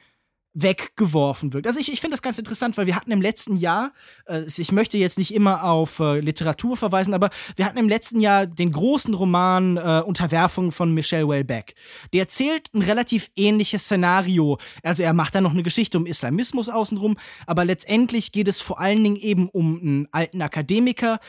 weggeworfen 0.59 1.53
wird. 1.53 1.67
Also 1.67 1.79
ich, 1.79 1.93
ich 1.93 2.01
finde 2.01 2.15
das 2.15 2.23
ganz 2.23 2.39
interessant, 2.39 2.77
weil 2.77 2.87
wir 2.87 2.95
hatten 2.95 3.11
im 3.11 3.21
letzten 3.21 3.57
Jahr, 3.57 3.91
äh, 4.25 4.41
ich 4.45 4.71
möchte 4.71 4.97
jetzt 4.97 5.19
nicht 5.19 5.33
immer 5.33 5.63
auf 5.63 5.99
äh, 5.99 6.19
Literatur 6.19 6.75
verweisen, 6.75 7.13
aber 7.13 7.29
wir 7.55 7.65
hatten 7.65 7.77
im 7.77 7.87
letzten 7.87 8.19
Jahr 8.19 8.47
den 8.47 8.71
großen 8.71 9.13
Roman 9.13 9.77
äh, 9.77 10.01
Unterwerfung 10.03 10.71
von 10.71 10.93
Michel 10.95 11.23
Houellebecq. 11.23 11.75
Der 12.11 12.21
erzählt 12.21 12.71
ein 12.73 12.81
relativ 12.81 13.29
ähnliches 13.35 13.83
Szenario. 13.83 14.57
Also 14.81 15.03
er 15.03 15.13
macht 15.13 15.35
da 15.35 15.41
noch 15.41 15.51
eine 15.51 15.61
Geschichte 15.61 15.97
um 15.97 16.07
Islamismus 16.07 16.69
außenrum, 16.69 17.17
aber 17.45 17.63
letztendlich 17.63 18.31
geht 18.31 18.47
es 18.47 18.59
vor 18.59 18.79
allen 18.79 19.03
Dingen 19.03 19.17
eben 19.17 19.49
um 19.49 19.79
einen 19.79 20.07
alten 20.11 20.41
Akademiker, 20.41 21.19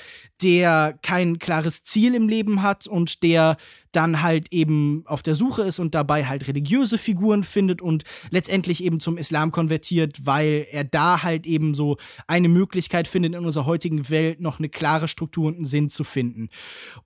der 0.42 0.98
kein 1.02 1.38
klares 1.38 1.82
Ziel 1.84 2.14
im 2.14 2.28
Leben 2.28 2.62
hat 2.62 2.86
und 2.86 3.22
der 3.22 3.56
dann 3.92 4.22
halt 4.22 4.52
eben 4.52 5.02
auf 5.06 5.22
der 5.22 5.34
Suche 5.34 5.62
ist 5.62 5.78
und 5.78 5.94
dabei 5.94 6.26
halt 6.26 6.46
religiöse 6.46 6.98
Figuren 6.98 7.42
findet 7.42 7.80
und 7.82 8.04
letztendlich 8.30 8.84
eben 8.84 9.00
zum 9.00 9.16
Islam 9.16 9.50
konvertiert, 9.50 10.26
weil 10.26 10.66
er 10.70 10.84
da 10.84 11.22
halt 11.22 11.46
eben 11.46 11.74
so 11.74 11.96
eine 12.26 12.48
Möglichkeit 12.48 13.08
findet, 13.08 13.34
in 13.34 13.44
unserer 13.44 13.66
heutigen 13.66 14.08
Welt 14.10 14.40
noch 14.40 14.58
eine 14.58 14.68
klare 14.68 15.08
Struktur 15.08 15.46
und 15.46 15.56
einen 15.56 15.64
Sinn 15.64 15.90
zu 15.90 16.04
finden. 16.04 16.48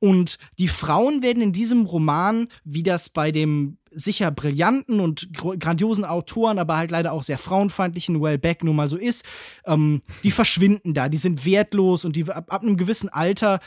Und 0.01 0.39
die 0.59 0.68
Frauen 0.68 1.22
werden 1.22 1.43
in 1.43 1.53
diesem 1.53 1.87
Roman, 1.87 2.49
wie 2.64 2.83
das 2.83 3.09
bei 3.09 3.30
dem 3.30 3.78
sicher 3.95 4.30
brillanten 4.30 5.01
und 5.01 5.28
grandiosen 5.32 6.05
Autoren, 6.05 6.59
aber 6.59 6.76
halt 6.76 6.90
leider 6.90 7.12
auch 7.12 7.22
sehr 7.22 7.38
frauenfeindlichen 7.38 8.20
Wellbeck 8.20 8.64
nun 8.64 8.76
mal 8.76 8.88
so 8.88 8.97
ist, 8.97 9.24
ähm, 9.66 10.03
die 10.24 10.30
verschwinden 10.32 10.95
da, 10.95 11.09
die 11.09 11.16
sind 11.16 11.45
wertlos 11.45 12.05
und 12.05 12.16
die 12.16 12.30
ab, 12.30 12.47
ab 12.53 12.62
einem 12.62 12.76
gewissen 12.76 13.09
Alter 13.09 13.61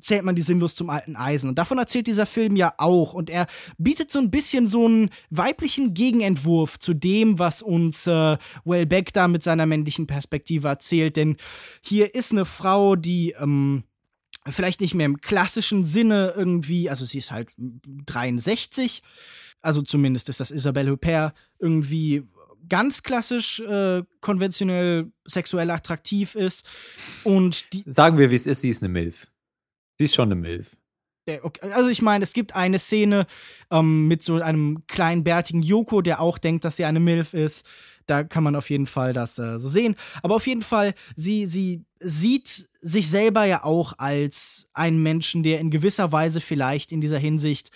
zählt 0.00 0.24
man 0.24 0.36
die 0.36 0.42
sinnlos 0.42 0.74
zum 0.74 0.90
alten 0.90 1.16
Eisen. 1.16 1.48
Und 1.48 1.58
davon 1.58 1.78
erzählt 1.78 2.06
dieser 2.06 2.26
Film 2.26 2.56
ja 2.56 2.72
auch. 2.78 3.14
Und 3.14 3.30
er 3.30 3.46
bietet 3.78 4.10
so 4.10 4.18
ein 4.18 4.30
bisschen 4.30 4.66
so 4.66 4.86
einen 4.86 5.10
weiblichen 5.30 5.94
Gegenentwurf 5.94 6.78
zu 6.78 6.94
dem, 6.94 7.38
was 7.38 7.62
uns 7.62 8.06
äh, 8.06 8.36
Wellbeck 8.64 9.12
da 9.12 9.28
mit 9.28 9.42
seiner 9.42 9.66
männlichen 9.66 10.06
Perspektive 10.06 10.68
erzählt. 10.68 11.16
Denn 11.16 11.36
hier 11.82 12.14
ist 12.14 12.32
eine 12.32 12.44
Frau, 12.44 12.96
die 12.96 13.34
ähm, 13.40 13.84
vielleicht 14.46 14.80
nicht 14.80 14.94
mehr 14.94 15.06
im 15.06 15.20
klassischen 15.20 15.84
Sinne 15.84 16.32
irgendwie, 16.36 16.88
also 16.90 17.04
sie 17.04 17.18
ist 17.18 17.32
halt 17.32 17.50
63, 17.56 19.02
also 19.62 19.82
zumindest 19.82 20.28
ist 20.28 20.40
das 20.40 20.50
Isabelle 20.50 20.90
Huppert 20.90 21.34
irgendwie 21.58 22.24
ganz 22.68 23.02
klassisch 23.02 23.60
äh, 23.60 24.02
konventionell 24.20 25.10
sexuell 25.24 25.70
attraktiv 25.70 26.34
ist 26.34 26.66
und 27.24 27.64
sagen 27.86 28.18
wir 28.18 28.30
wie 28.30 28.34
es 28.34 28.46
ist 28.46 28.60
sie 28.60 28.68
ist 28.68 28.82
eine 28.82 28.90
Milf 28.90 29.28
Sie 29.98 30.04
ist 30.04 30.14
schon 30.14 30.28
eine 30.28 30.40
Milf. 30.40 30.76
Okay. 31.42 31.70
Also 31.72 31.90
ich 31.90 32.00
meine, 32.00 32.24
es 32.24 32.32
gibt 32.32 32.56
eine 32.56 32.78
Szene 32.78 33.26
ähm, 33.70 34.06
mit 34.06 34.22
so 34.22 34.36
einem 34.36 34.86
kleinen 34.86 35.24
bärtigen 35.24 35.62
Yoko, 35.62 36.00
der 36.00 36.20
auch 36.20 36.38
denkt, 36.38 36.64
dass 36.64 36.76
sie 36.76 36.86
eine 36.86 37.00
Milf 37.00 37.34
ist. 37.34 37.66
Da 38.06 38.24
kann 38.24 38.44
man 38.44 38.56
auf 38.56 38.70
jeden 38.70 38.86
Fall 38.86 39.12
das 39.12 39.38
äh, 39.38 39.58
so 39.58 39.68
sehen. 39.68 39.94
Aber 40.22 40.36
auf 40.36 40.46
jeden 40.46 40.62
Fall, 40.62 40.94
sie, 41.16 41.44
sie 41.44 41.84
sieht 42.00 42.70
sich 42.80 43.10
selber 43.10 43.44
ja 43.44 43.64
auch 43.64 43.98
als 43.98 44.70
einen 44.72 45.02
Menschen, 45.02 45.42
der 45.42 45.60
in 45.60 45.70
gewisser 45.70 46.12
Weise 46.12 46.40
vielleicht 46.40 46.92
in 46.92 47.02
dieser 47.02 47.18
Hinsicht 47.18 47.72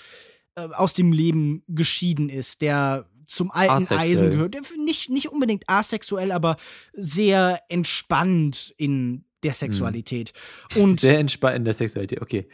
äh, 0.56 0.68
aus 0.74 0.94
dem 0.94 1.12
Leben 1.12 1.62
geschieden 1.68 2.28
ist, 2.28 2.62
der 2.62 3.06
zum 3.26 3.50
alten 3.50 3.72
asexuell. 3.74 4.00
Eisen 4.00 4.30
gehört. 4.30 4.56
Nicht, 4.78 5.08
nicht 5.08 5.28
unbedingt 5.28 5.64
asexuell, 5.66 6.32
aber 6.32 6.56
sehr 6.92 7.62
entspannt 7.68 8.74
in 8.76 9.24
der 9.42 9.54
Sexualität. 9.54 10.32
Hm. 10.72 10.82
Und 10.82 11.00
Sehr 11.00 11.18
entspannt 11.18 11.56
in 11.56 11.64
der 11.64 11.74
Sexualität, 11.74 12.20
okay. 12.20 12.48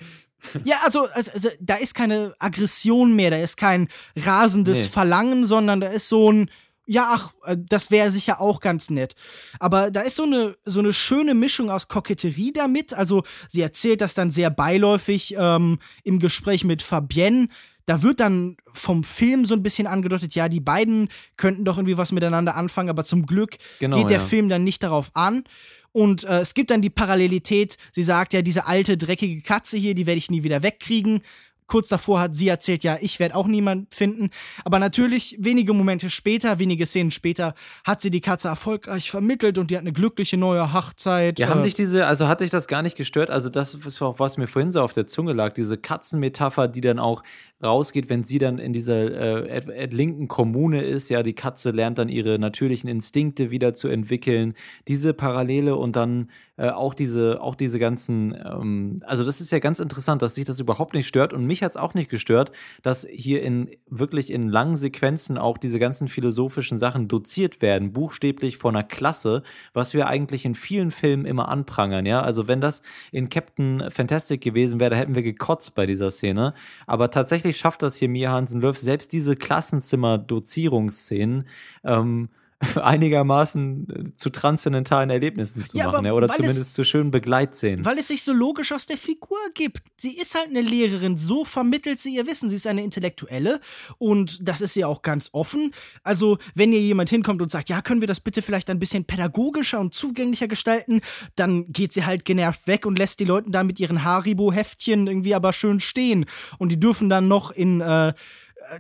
Ja, 0.65 0.77
also, 0.85 1.07
also, 1.13 1.33
also, 1.33 1.49
da 1.61 1.75
ist 1.75 1.95
keine 1.95 2.33
Aggression 2.39 3.15
mehr, 3.17 3.31
da 3.31 3.39
ist 3.39 3.57
kein 3.57 3.89
rasendes 4.17 4.83
nee. 4.83 4.89
Verlangen, 4.89 5.45
sondern 5.45 5.81
da 5.81 5.89
ist 5.89 6.09
so 6.09 6.31
ein, 6.31 6.51
ja, 6.87 7.09
ach, 7.11 7.35
äh, 7.45 7.57
das 7.59 7.91
wäre 7.91 8.11
sicher 8.11 8.41
auch 8.41 8.61
ganz 8.61 8.89
nett. 8.89 9.15
Aber 9.59 9.91
da 9.91 10.01
ist 10.01 10.17
so 10.17 10.23
eine, 10.23 10.57
so 10.65 10.81
eine 10.81 10.93
schöne 10.93 11.35
Mischung 11.35 11.71
aus 11.71 11.89
Koketterie 11.89 12.53
damit. 12.53 12.95
Also, 12.95 13.25
sie 13.49 13.61
erzählt 13.61 14.01
das 14.01 14.15
dann 14.15 14.31
sehr 14.31 14.51
beiläufig 14.51 15.35
ähm, 15.37 15.79
im 16.05 16.19
Gespräch 16.19 16.65
mit 16.65 16.83
Fabienne. 16.83 17.49
Da 17.89 18.03
wird 18.03 18.21
dann 18.21 18.59
vom 18.71 19.03
Film 19.03 19.47
so 19.47 19.55
ein 19.55 19.63
bisschen 19.63 19.87
angedeutet, 19.87 20.35
ja, 20.35 20.51
die 20.51 20.61
beiden 20.61 21.09
könnten 21.39 21.65
doch 21.65 21.79
irgendwie 21.79 21.97
was 21.97 22.13
miteinander 22.13 22.55
anfangen, 22.55 22.91
aber 22.91 23.03
zum 23.03 23.25
Glück 23.25 23.57
genau, 23.79 23.97
geht 23.97 24.11
der 24.11 24.19
ja. 24.19 24.25
Film 24.25 24.51
dann 24.51 24.63
nicht 24.63 24.83
darauf 24.83 25.11
an. 25.15 25.45
Und 25.93 26.25
äh, 26.25 26.41
es 26.41 26.53
gibt 26.53 26.71
dann 26.71 26.83
die 26.83 26.91
Parallelität, 26.91 27.79
sie 27.91 28.03
sagt 28.03 28.35
ja, 28.35 28.43
diese 28.43 28.67
alte, 28.67 28.99
dreckige 28.99 29.41
Katze 29.41 29.79
hier, 29.79 29.95
die 29.95 30.07
werde 30.07 30.19
ich 30.19 30.31
nie 30.31 30.43
wieder 30.43 30.63
wegkriegen 30.63 31.23
kurz 31.69 31.89
davor 31.89 32.19
hat 32.21 32.35
sie 32.35 32.49
erzählt, 32.49 32.83
ja, 32.83 32.97
ich 33.01 33.21
werde 33.21 33.37
auch 33.37 33.47
niemand 33.47 33.95
finden. 33.95 34.31
Aber 34.65 34.79
natürlich, 34.81 35.37
wenige 35.39 35.73
Momente 35.73 36.11
später, 36.11 36.59
wenige 36.59 36.87
Szenen 36.87 37.11
später, 37.13 37.55
hat 37.85 38.01
sie 38.01 38.11
die 38.11 38.21
Katze 38.21 38.49
erfolgreich 38.49 39.11
vermittelt 39.11 39.59
und 39.59 39.71
die 39.71 39.77
hat 39.77 39.83
eine 39.83 39.93
glückliche 39.93 40.37
neue 40.37 40.73
Hochzeit. 40.73 41.39
Ja, 41.39 41.49
haben 41.49 41.61
äh, 41.61 41.65
dich 41.65 41.75
diese, 41.75 42.07
also 42.07 42.27
hat 42.27 42.41
dich 42.41 42.51
das 42.51 42.67
gar 42.67 42.83
nicht 42.83 42.97
gestört? 42.97 43.31
Also, 43.31 43.51
das 43.51 43.75
ist 43.75 44.03
auch, 44.03 44.19
was 44.19 44.39
mir 44.39 44.49
vorhin 44.49 44.73
so 44.73 44.83
auf 44.83 44.95
der 44.95 45.07
Zunge 45.07 45.35
lag, 45.35 45.53
diese 45.53 45.79
Katzenmetapher, 45.79 46.67
die 46.67 46.81
dann 46.81 46.99
auch 46.99 47.23
rausgeht, 47.63 48.09
wenn 48.09 48.25
sie 48.25 48.39
dann 48.39 48.59
in 48.59 48.73
dieser 48.73 49.49
äh, 49.49 49.87
linken 49.87 50.29
Kommune 50.29 50.83
ist, 50.83 51.09
ja, 51.09 51.23
die 51.23 51.35
Katze 51.35 51.71
lernt 51.73 51.99
dann 51.99 52.09
ihre 52.09 52.39
natürlichen 52.39 52.89
Instinkte 52.89 53.51
wieder 53.51 53.75
zu 53.75 53.89
entwickeln. 53.89 54.55
Diese 54.87 55.13
Parallele 55.13 55.77
und 55.77 55.97
dann 55.97 56.29
äh, 56.59 56.71
auch 56.71 56.95
diese, 56.95 57.41
auch 57.41 57.55
diese 57.55 57.79
ganzen, 57.79 58.35
ähm, 58.35 59.01
also 59.07 59.25
das 59.25 59.41
ist 59.41 59.53
ja 59.53 59.61
ganz 59.61 59.79
interessant, 59.79 60.23
dass 60.23 60.35
sich 60.35 60.45
das 60.45 60.61
überhaupt 60.61 60.93
nicht 60.93 61.07
stört 61.07 61.33
und 61.33 61.47
mich 61.47 61.63
hat 61.63 61.71
es 61.71 61.77
auch 61.77 61.95
nicht 61.95 62.11
gestört, 62.11 62.53
dass 62.83 63.07
hier 63.11 63.43
in 63.43 63.71
wirklich 63.89 64.33
in 64.33 64.49
langen 64.49 64.77
Sequenzen 64.77 65.39
auch 65.39 65.57
diese 65.57 65.79
ganzen 65.79 66.09
philosophischen 66.09 66.77
Sachen 66.77 67.07
doziert 67.07 67.63
werden, 67.63 67.93
buchstäblich 67.93 68.57
von 68.57 68.75
einer 68.75 68.85
Klasse, 68.85 69.43
was 69.73 69.95
wir 69.95 70.09
eigentlich 70.09 70.45
in 70.45 70.55
vielen 70.55 70.91
Filmen 70.91 71.27
immer 71.27 71.49
anprangern, 71.49 72.07
ja. 72.07 72.23
Also 72.23 72.49
wenn 72.49 72.61
das 72.61 72.83
in 73.13 73.29
Captain 73.29 73.85
Fantastic 73.91 74.41
gewesen 74.41 74.81
wäre, 74.81 74.91
da 74.91 74.97
hätten 74.97 75.15
wir 75.15 75.23
gekotzt 75.23 75.75
bei 75.75 75.87
dieser 75.87 76.11
Szene. 76.11 76.55
Aber 76.87 77.11
tatsächlich 77.11 77.48
schafft 77.53 77.83
das 77.83 77.97
hier 77.97 78.09
Mia 78.09 78.33
Hansen-Löw, 78.33 78.77
selbst 78.77 79.13
diese 79.13 79.37
Klassenzimmer-Dozierungsszenen 79.37 81.47
ähm, 81.85 82.31
einigermaßen 82.83 83.89
äh, 83.89 84.17
zu 84.17 84.31
transzendentalen 84.31 85.11
Erlebnissen 85.11 85.65
zu 85.65 85.77
ja, 85.77 85.87
machen, 85.87 86.05
ja, 86.05 86.13
oder 86.13 86.29
zumindest 86.29 86.61
es, 86.61 86.73
zu 86.73 86.85
schönen 86.85 87.13
Begleitszenen. 87.13 87.85
Weil 87.85 87.99
es 87.99 88.09
sich 88.09 88.25
so 88.25 88.33
logisch 88.33 88.73
aus 88.73 88.87
der 88.87 88.99
Figur 88.99 89.39
gibt. 89.55 89.83
Sie 89.97 90.17
ist 90.17 90.35
halt 90.35 90.49
eine 90.49 90.61
Lehrerin, 90.61 91.17
so 91.17 91.45
vermittelt 91.45 92.01
sie 92.01 92.17
ihr 92.17 92.27
Wissen. 92.27 92.49
Sie 92.49 92.57
ist 92.57 92.67
eine 92.67 92.83
Intellektuelle 92.83 93.61
und 93.99 94.49
das 94.49 94.61
ist 94.61 94.75
ja 94.75 94.89
auch 94.89 95.03
ganz 95.03 95.31
offen. 95.33 95.73
Also, 96.03 96.39
wenn 96.55 96.73
ihr 96.73 96.81
jemand 96.81 97.11
hinkommt 97.11 97.43
und 97.43 97.51
sagt, 97.51 97.69
ja, 97.69 97.81
können 97.81 98.01
wir 98.01 98.09
das 98.09 98.21
bitte 98.21 98.43
vielleicht 98.43 98.71
ein 98.71 98.81
bisschen 98.81 99.05
pädagogischer 99.05 99.79
und 99.79 99.95
zugänglicher 99.95 100.49
gestalten, 100.49 101.01
dann 101.37 101.71
geht 101.71 101.93
sie 101.93 102.07
halt 102.07 102.25
genervt 102.25 102.67
weg 102.67 102.87
und 102.87 102.99
lässt 102.99 103.21
die 103.21 103.25
Leute 103.25 103.51
da 103.51 103.63
mit 103.63 103.79
ihren 103.79 104.03
Haribo-Heftchen 104.03 105.07
irgendwie 105.07 105.35
aber 105.35 105.53
schön 105.53 105.79
stehen. 105.79 106.27
Und 106.59 106.73
die 106.73 106.81
dürfen 106.81 107.09
dann 107.09 107.29
noch 107.29 107.53
in 107.53 107.81
äh, 107.81 108.15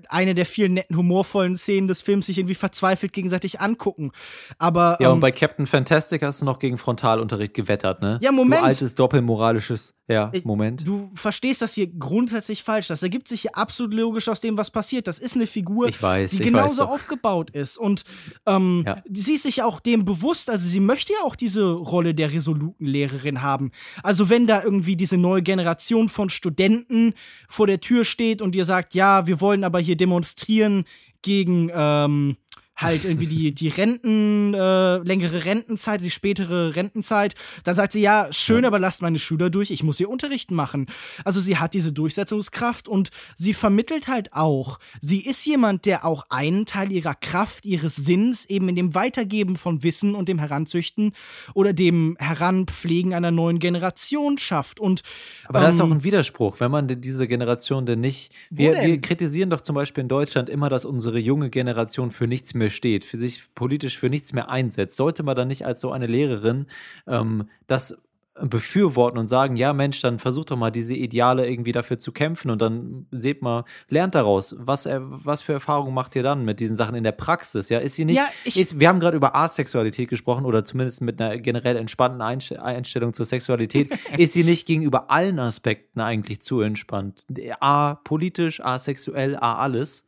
eine 0.08 0.34
der 0.34 0.46
vielen 0.46 0.74
netten, 0.74 0.96
humorvollen 0.96 1.56
Szenen 1.56 1.88
des 1.88 2.02
Films 2.02 2.26
sich 2.26 2.38
irgendwie 2.38 2.54
verzweifelt 2.54 3.12
gegenseitig 3.12 3.60
angucken. 3.60 4.12
Aber. 4.58 4.96
Ja, 5.00 5.08
ähm, 5.08 5.14
und 5.14 5.20
bei 5.20 5.32
Captain 5.32 5.66
Fantastic 5.66 6.22
hast 6.22 6.40
du 6.40 6.44
noch 6.44 6.58
gegen 6.58 6.78
Frontalunterricht 6.78 7.54
gewettert, 7.54 8.02
ne? 8.02 8.18
Ja, 8.22 8.32
Moment. 8.32 8.62
Du 8.62 8.66
altes, 8.66 8.94
doppelmoralisches. 8.94 9.94
Ja, 10.08 10.32
Moment. 10.44 10.86
Du 10.86 11.10
verstehst 11.14 11.60
das 11.60 11.74
hier 11.74 11.86
grundsätzlich 11.86 12.62
falsch. 12.62 12.88
Das 12.88 13.02
ergibt 13.02 13.28
sich 13.28 13.42
hier 13.42 13.54
absolut 13.56 13.92
logisch 13.92 14.28
aus 14.28 14.40
dem, 14.40 14.56
was 14.56 14.70
passiert. 14.70 15.06
Das 15.06 15.18
ist 15.18 15.36
eine 15.36 15.46
Figur, 15.46 15.86
ich 15.88 16.02
weiß, 16.02 16.30
die 16.30 16.38
genauso 16.38 16.82
weiß 16.84 16.88
aufgebaut 16.88 17.50
ist. 17.50 17.76
Und 17.76 18.04
ähm, 18.46 18.84
Ja. 18.88 18.96
sie 19.12 19.34
ist 19.34 19.42
sich 19.42 19.62
auch 19.62 19.80
dem 19.80 20.06
bewusst, 20.06 20.48
also 20.48 20.66
sie 20.66 20.80
möchte 20.80 21.12
ja 21.12 21.18
auch 21.24 21.36
diese 21.36 21.72
Rolle 21.72 22.14
der 22.14 22.32
resoluten 22.32 22.86
Lehrerin 22.86 23.42
haben. 23.42 23.70
Also 24.02 24.30
wenn 24.30 24.46
da 24.46 24.62
irgendwie 24.62 24.96
diese 24.96 25.18
neue 25.18 25.42
Generation 25.42 26.08
von 26.08 26.30
Studenten 26.30 27.12
vor 27.48 27.66
der 27.66 27.80
Tür 27.80 28.06
steht 28.06 28.40
und 28.40 28.54
dir 28.54 28.64
sagt, 28.64 28.94
ja, 28.94 29.26
wir 29.26 29.42
wollen 29.42 29.62
aber 29.62 29.78
hier 29.78 29.96
demonstrieren 29.96 30.84
gegen 31.20 31.70
ähm, 31.74 32.36
halt 32.78 33.04
irgendwie 33.04 33.26
die, 33.26 33.52
die 33.52 33.68
Renten, 33.68 34.54
äh, 34.54 34.98
längere 34.98 35.44
Rentenzeit, 35.44 36.00
die 36.00 36.10
spätere 36.10 36.76
Rentenzeit. 36.76 37.34
Dann 37.64 37.74
sagt 37.74 37.92
sie, 37.92 38.00
ja, 38.00 38.28
schön, 38.30 38.64
aber 38.64 38.78
lasst 38.78 39.02
meine 39.02 39.18
Schüler 39.18 39.50
durch, 39.50 39.70
ich 39.70 39.82
muss 39.82 39.98
hier 39.98 40.08
Unterrichten 40.08 40.54
machen. 40.54 40.86
Also 41.24 41.40
sie 41.40 41.58
hat 41.58 41.74
diese 41.74 41.92
Durchsetzungskraft 41.92 42.88
und 42.88 43.10
sie 43.34 43.52
vermittelt 43.52 44.06
halt 44.06 44.32
auch. 44.32 44.78
Sie 45.00 45.24
ist 45.26 45.44
jemand, 45.44 45.86
der 45.86 46.04
auch 46.04 46.26
einen 46.30 46.66
Teil 46.66 46.92
ihrer 46.92 47.16
Kraft, 47.16 47.66
ihres 47.66 47.96
Sinns 47.96 48.46
eben 48.46 48.68
in 48.68 48.76
dem 48.76 48.94
Weitergeben 48.94 49.56
von 49.56 49.82
Wissen 49.82 50.14
und 50.14 50.28
dem 50.28 50.38
Heranzüchten 50.38 51.14
oder 51.54 51.72
dem 51.72 52.16
Heranpflegen 52.20 53.12
einer 53.12 53.32
neuen 53.32 53.58
Generation 53.58 54.38
schafft. 54.38 54.78
Und 54.78 55.02
Aber 55.46 55.60
da 55.60 55.68
ist 55.68 55.80
auch 55.80 55.86
ähm, 55.86 55.94
ein 55.94 56.04
Widerspruch, 56.04 56.60
wenn 56.60 56.70
man 56.70 56.86
diese 56.86 57.26
Generation 57.26 57.86
denn 57.86 58.00
nicht. 58.00 58.32
Wir, 58.50 58.72
denn? 58.72 58.86
wir 58.86 59.00
kritisieren 59.00 59.50
doch 59.50 59.62
zum 59.62 59.74
Beispiel 59.74 60.02
in 60.02 60.08
Deutschland 60.08 60.48
immer, 60.48 60.68
dass 60.68 60.84
unsere 60.84 61.18
junge 61.18 61.50
Generation 61.50 62.12
für 62.12 62.28
nichts 62.28 62.54
mehr 62.54 62.67
steht, 62.70 63.04
für 63.04 63.18
sich 63.18 63.54
politisch 63.54 63.98
für 63.98 64.10
nichts 64.10 64.32
mehr 64.32 64.50
einsetzt. 64.50 64.96
Sollte 64.96 65.22
man 65.22 65.36
dann 65.36 65.48
nicht 65.48 65.64
als 65.66 65.80
so 65.80 65.90
eine 65.92 66.06
Lehrerin 66.06 66.66
ähm, 67.06 67.48
das 67.66 67.96
befürworten 68.40 69.18
und 69.18 69.26
sagen, 69.26 69.56
ja 69.56 69.72
Mensch, 69.72 70.00
dann 70.00 70.18
versucht 70.18 70.50
doch 70.50 70.56
mal 70.56 70.70
diese 70.70 70.94
Ideale 70.94 71.48
irgendwie 71.48 71.72
dafür 71.72 71.98
zu 71.98 72.12
kämpfen 72.12 72.50
und 72.50 72.62
dann 72.62 73.06
seht 73.10 73.42
mal, 73.42 73.64
lernt 73.88 74.14
daraus. 74.14 74.54
Was, 74.58 74.86
äh, 74.86 75.00
was 75.00 75.42
für 75.42 75.54
Erfahrungen 75.54 75.94
macht 75.94 76.14
ihr 76.16 76.22
dann 76.22 76.44
mit 76.44 76.60
diesen 76.60 76.76
Sachen 76.76 76.94
in 76.94 77.04
der 77.04 77.12
Praxis? 77.12 77.68
Ja, 77.68 77.78
ist 77.78 77.94
sie 77.96 78.04
nicht, 78.04 78.16
Ja, 78.16 78.28
ist, 78.44 78.78
wir 78.78 78.88
haben 78.88 79.00
gerade 79.00 79.16
über 79.16 79.34
Asexualität 79.34 80.08
gesprochen 80.08 80.44
oder 80.44 80.64
zumindest 80.64 81.00
mit 81.02 81.20
einer 81.20 81.36
generell 81.38 81.76
entspannten 81.76 82.22
Einst- 82.22 82.52
Einstellung 82.58 83.12
zur 83.12 83.24
Sexualität. 83.24 83.90
ist 84.16 84.32
sie 84.32 84.44
nicht 84.44 84.66
gegenüber 84.66 85.10
allen 85.10 85.38
Aspekten 85.38 86.00
eigentlich 86.00 86.40
zu 86.42 86.60
entspannt? 86.60 87.26
A, 87.60 87.96
politisch, 87.96 88.60
A, 88.60 88.78
sexuell, 88.78 89.36
A, 89.36 89.54
alles. 89.54 90.07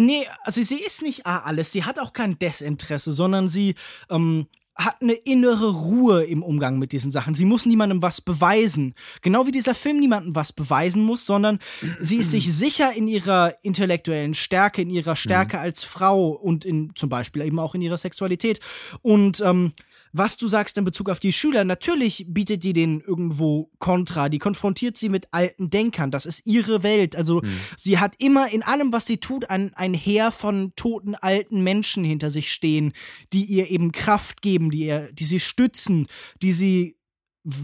Nee, 0.00 0.28
also 0.44 0.62
sie 0.62 0.80
ist 0.80 1.02
nicht 1.02 1.26
A 1.26 1.40
alles, 1.40 1.72
sie 1.72 1.82
hat 1.82 1.98
auch 1.98 2.12
kein 2.12 2.38
Desinteresse, 2.38 3.12
sondern 3.12 3.48
sie 3.48 3.74
ähm, 4.08 4.46
hat 4.76 5.02
eine 5.02 5.14
innere 5.14 5.72
Ruhe 5.72 6.22
im 6.22 6.44
Umgang 6.44 6.78
mit 6.78 6.92
diesen 6.92 7.10
Sachen. 7.10 7.34
Sie 7.34 7.44
muss 7.44 7.66
niemandem 7.66 8.00
was 8.00 8.20
beweisen. 8.20 8.94
Genau 9.22 9.46
wie 9.46 9.50
dieser 9.50 9.74
Film 9.74 9.98
niemandem 9.98 10.36
was 10.36 10.52
beweisen 10.52 11.02
muss, 11.02 11.26
sondern 11.26 11.58
sie 11.98 12.18
ist 12.18 12.30
sich 12.30 12.54
sicher 12.54 12.92
in 12.94 13.08
ihrer 13.08 13.54
intellektuellen 13.62 14.34
Stärke, 14.34 14.82
in 14.82 14.90
ihrer 14.90 15.16
Stärke 15.16 15.58
als 15.58 15.82
Frau 15.82 16.28
und 16.28 16.64
in 16.64 16.92
zum 16.94 17.08
Beispiel 17.08 17.42
eben 17.42 17.58
auch 17.58 17.74
in 17.74 17.82
ihrer 17.82 17.98
Sexualität. 17.98 18.60
Und 19.02 19.40
ähm, 19.40 19.72
was 20.18 20.36
du 20.36 20.48
sagst 20.48 20.76
in 20.76 20.84
Bezug 20.84 21.08
auf 21.08 21.20
die 21.20 21.32
Schüler, 21.32 21.64
natürlich 21.64 22.26
bietet 22.28 22.64
die 22.64 22.72
denen 22.72 23.00
irgendwo 23.00 23.70
Kontra, 23.78 24.28
die 24.28 24.38
konfrontiert 24.38 24.96
sie 24.96 25.08
mit 25.08 25.28
alten 25.30 25.70
Denkern, 25.70 26.10
das 26.10 26.26
ist 26.26 26.46
ihre 26.46 26.82
Welt. 26.82 27.16
Also 27.16 27.42
sie 27.76 27.98
hat 27.98 28.14
immer 28.18 28.52
in 28.52 28.62
allem, 28.62 28.92
was 28.92 29.06
sie 29.06 29.18
tut, 29.18 29.48
ein, 29.48 29.72
ein 29.74 29.94
Heer 29.94 30.32
von 30.32 30.72
toten 30.76 31.14
alten 31.14 31.62
Menschen 31.62 32.04
hinter 32.04 32.30
sich 32.30 32.52
stehen, 32.52 32.92
die 33.32 33.44
ihr 33.44 33.70
eben 33.70 33.92
Kraft 33.92 34.42
geben, 34.42 34.70
die, 34.70 34.86
ihr, 34.86 35.12
die 35.12 35.24
sie 35.24 35.40
stützen, 35.40 36.06
die 36.42 36.52
sie, 36.52 36.96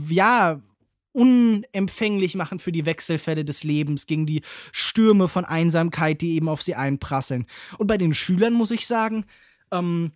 ja, 0.08 0.60
unempfänglich 1.12 2.34
machen 2.34 2.58
für 2.58 2.72
die 2.72 2.86
Wechselfälle 2.86 3.44
des 3.44 3.62
Lebens, 3.62 4.06
gegen 4.06 4.26
die 4.26 4.42
Stürme 4.72 5.28
von 5.28 5.44
Einsamkeit, 5.44 6.20
die 6.20 6.34
eben 6.34 6.48
auf 6.48 6.60
sie 6.60 6.74
einprasseln. 6.74 7.46
Und 7.78 7.86
bei 7.86 7.98
den 7.98 8.14
Schülern 8.14 8.52
muss 8.52 8.72
ich 8.72 8.86
sagen, 8.86 9.24
ähm, 9.70 10.12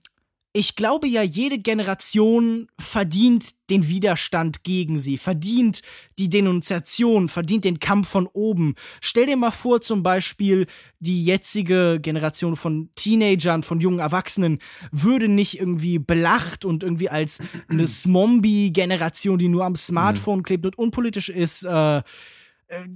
ich 0.54 0.76
glaube 0.76 1.06
ja, 1.06 1.22
jede 1.22 1.58
Generation 1.58 2.68
verdient 2.80 3.44
den 3.68 3.86
Widerstand 3.88 4.64
gegen 4.64 4.98
sie, 4.98 5.18
verdient 5.18 5.82
die 6.18 6.30
Denunziation, 6.30 7.28
verdient 7.28 7.64
den 7.64 7.78
Kampf 7.80 8.08
von 8.08 8.26
oben. 8.26 8.74
Stell 9.02 9.26
dir 9.26 9.36
mal 9.36 9.50
vor, 9.50 9.80
zum 9.82 10.02
Beispiel, 10.02 10.66
die 11.00 11.24
jetzige 11.24 11.98
Generation 12.00 12.56
von 12.56 12.88
Teenagern, 12.94 13.62
von 13.62 13.80
jungen 13.80 13.98
Erwachsenen, 13.98 14.58
würde 14.90 15.28
nicht 15.28 15.60
irgendwie 15.60 15.98
belacht 15.98 16.64
und 16.64 16.82
irgendwie 16.82 17.10
als 17.10 17.40
eine 17.68 17.86
Zombie-Generation, 17.86 19.38
die 19.38 19.48
nur 19.48 19.64
am 19.64 19.76
Smartphone 19.76 20.42
klebt 20.42 20.64
und 20.64 20.78
unpolitisch 20.78 21.28
ist, 21.28 21.64
äh, 21.64 21.98
äh, 21.98 22.02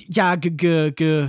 ja, 0.09 0.37
ge, 0.37 0.51
ge, 0.51 0.93
ge, 0.93 1.29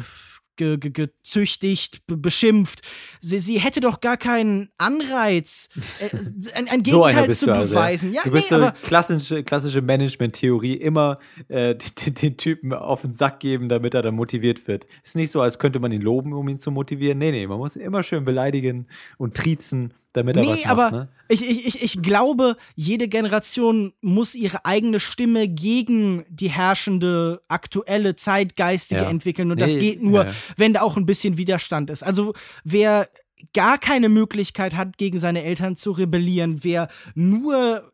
ge, 0.55 0.77
ge, 0.77 0.91
gezüchtigt, 0.91 2.05
be 2.07 2.17
beschimpft. 2.17 2.81
Sie, 3.21 3.39
sie 3.39 3.59
hätte 3.59 3.79
doch 3.81 4.01
gar 4.01 4.17
keinen 4.17 4.69
Anreiz, 4.77 5.69
äh, 5.99 6.09
ein, 6.53 6.67
ein 6.67 6.83
So 6.83 7.01
Gegenteil 7.01 7.27
bist 7.27 7.41
zu 7.41 7.45
du 7.47 7.53
also. 7.53 7.73
beweisen. 7.73 8.13
Ja, 8.13 8.21
du 8.23 8.31
bist 8.31 8.51
nee, 8.51 8.57
so 8.57 8.71
klassische, 8.83 9.43
klassische 9.43 9.81
Management-Theorie, 9.81 10.75
immer 10.75 11.19
äh, 11.47 11.75
den, 12.05 12.13
den 12.15 12.37
Typen 12.37 12.73
auf 12.73 13.01
den 13.01 13.13
Sack 13.13 13.39
geben, 13.39 13.69
damit 13.69 13.93
er 13.93 14.01
dann 14.01 14.15
motiviert 14.15 14.67
wird. 14.67 14.87
Ist 15.03 15.15
nicht 15.15 15.31
so, 15.31 15.41
als 15.41 15.59
könnte 15.59 15.79
man 15.79 15.91
ihn 15.91 16.01
loben, 16.01 16.33
um 16.33 16.47
ihn 16.47 16.59
zu 16.59 16.71
motivieren. 16.71 17.17
Nee, 17.17 17.31
nee, 17.31 17.47
man 17.47 17.57
muss 17.57 17.75
ihn 17.75 17.81
immer 17.81 18.03
schön 18.03 18.25
beleidigen 18.25 18.87
und 19.17 19.35
triezen, 19.35 19.93
damit 20.13 20.37
er 20.37 20.43
nee, 20.43 20.49
was 20.49 20.63
macht. 20.65 20.71
aber 20.71 20.91
ne? 20.91 21.09
ich, 21.27 21.47
ich, 21.49 21.65
ich, 21.67 21.81
ich 21.83 22.01
glaube, 22.01 22.55
jede 22.75 23.07
Generation 23.07 23.93
muss 24.01 24.35
ihre 24.35 24.63
eigene 24.65 24.99
Stimme 24.99 25.47
gegen 25.47 26.23
die 26.29 26.49
herrschende, 26.49 27.41
aktuelle, 27.47 28.15
zeitgeistige 28.15 29.01
Ja. 29.01 29.09
entwickeln. 29.09 29.51
Und 29.51 29.59
das 29.59 29.73
Nee, 29.73 29.79
geht 29.79 30.01
nur, 30.03 30.23
ja, 30.25 30.29
ja. 30.29 30.35
wenn 30.57 30.73
da 30.73 30.81
auch 30.81 30.97
ein 30.97 31.05
bisschen 31.05 31.37
Widerstand 31.37 31.89
ist. 31.89 32.03
Also 32.03 32.33
wer 32.63 33.09
gar 33.53 33.77
keine 33.77 34.07
Möglichkeit 34.07 34.75
hat, 34.75 34.97
gegen 34.97 35.19
seine 35.19 35.43
Eltern 35.43 35.75
zu 35.75 35.91
rebellieren, 35.91 36.63
wer 36.63 36.87
nur 37.15 37.91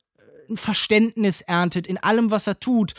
ein 0.50 0.58
Verständnis 0.58 1.42
erntet 1.42 1.88
in 1.88 1.98
allem, 1.98 2.32
was 2.32 2.48
er 2.48 2.60
tut, 2.60 2.94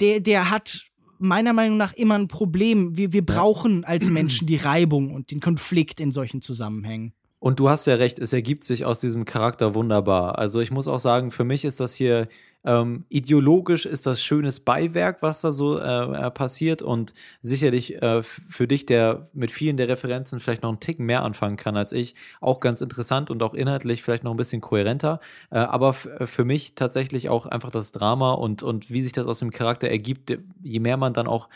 der, 0.00 0.20
der 0.20 0.50
hat 0.50 0.84
meiner 1.18 1.52
Meinung 1.52 1.76
nach 1.76 1.92
immer 1.94 2.16
ein 2.16 2.28
Problem. 2.28 2.96
Wir, 2.96 3.12
wir 3.12 3.24
brauchen 3.26 3.84
als 3.84 4.10
Menschen 4.10 4.46
die 4.46 4.56
Reibung 4.56 5.12
und 5.12 5.30
den 5.32 5.40
Konflikt 5.40 5.98
in 6.00 6.12
solchen 6.12 6.40
Zusammenhängen. 6.42 7.12
Und 7.40 7.60
du 7.60 7.68
hast 7.68 7.86
ja 7.86 7.94
recht, 7.94 8.18
es 8.18 8.32
ergibt 8.32 8.64
sich 8.64 8.84
aus 8.84 9.00
diesem 9.00 9.24
Charakter 9.24 9.74
wunderbar. 9.74 10.38
Also 10.38 10.60
ich 10.60 10.70
muss 10.70 10.88
auch 10.88 10.98
sagen, 10.98 11.30
für 11.30 11.44
mich 11.44 11.64
ist 11.64 11.80
das 11.80 11.94
hier 11.94 12.28
ähm, 12.64 13.04
ideologisch 13.08 13.86
ist 13.86 14.04
das 14.06 14.20
schönes 14.20 14.58
Beiwerk, 14.60 15.22
was 15.22 15.40
da 15.42 15.52
so 15.52 15.78
äh, 15.78 16.26
äh, 16.26 16.30
passiert 16.32 16.82
und 16.82 17.14
sicherlich 17.40 18.02
äh, 18.02 18.20
für 18.22 18.66
dich, 18.66 18.84
der 18.84 19.28
mit 19.32 19.52
vielen 19.52 19.76
der 19.76 19.86
Referenzen 19.88 20.40
vielleicht 20.40 20.62
noch 20.62 20.70
einen 20.70 20.80
Ticken 20.80 21.06
mehr 21.06 21.22
anfangen 21.22 21.56
kann 21.56 21.76
als 21.76 21.92
ich, 21.92 22.16
auch 22.40 22.58
ganz 22.58 22.80
interessant 22.80 23.30
und 23.30 23.44
auch 23.44 23.54
inhaltlich 23.54 24.02
vielleicht 24.02 24.24
noch 24.24 24.32
ein 24.32 24.36
bisschen 24.36 24.60
kohärenter. 24.60 25.20
Äh, 25.50 25.58
aber 25.58 25.90
f- 25.90 26.08
für 26.24 26.44
mich 26.44 26.74
tatsächlich 26.74 27.28
auch 27.28 27.46
einfach 27.46 27.70
das 27.70 27.92
Drama 27.92 28.32
und, 28.32 28.64
und 28.64 28.90
wie 28.90 29.02
sich 29.02 29.12
das 29.12 29.28
aus 29.28 29.38
dem 29.38 29.52
Charakter 29.52 29.88
ergibt, 29.88 30.36
je 30.60 30.80
mehr 30.80 30.96
man 30.96 31.12
dann 31.12 31.28
auch 31.28 31.48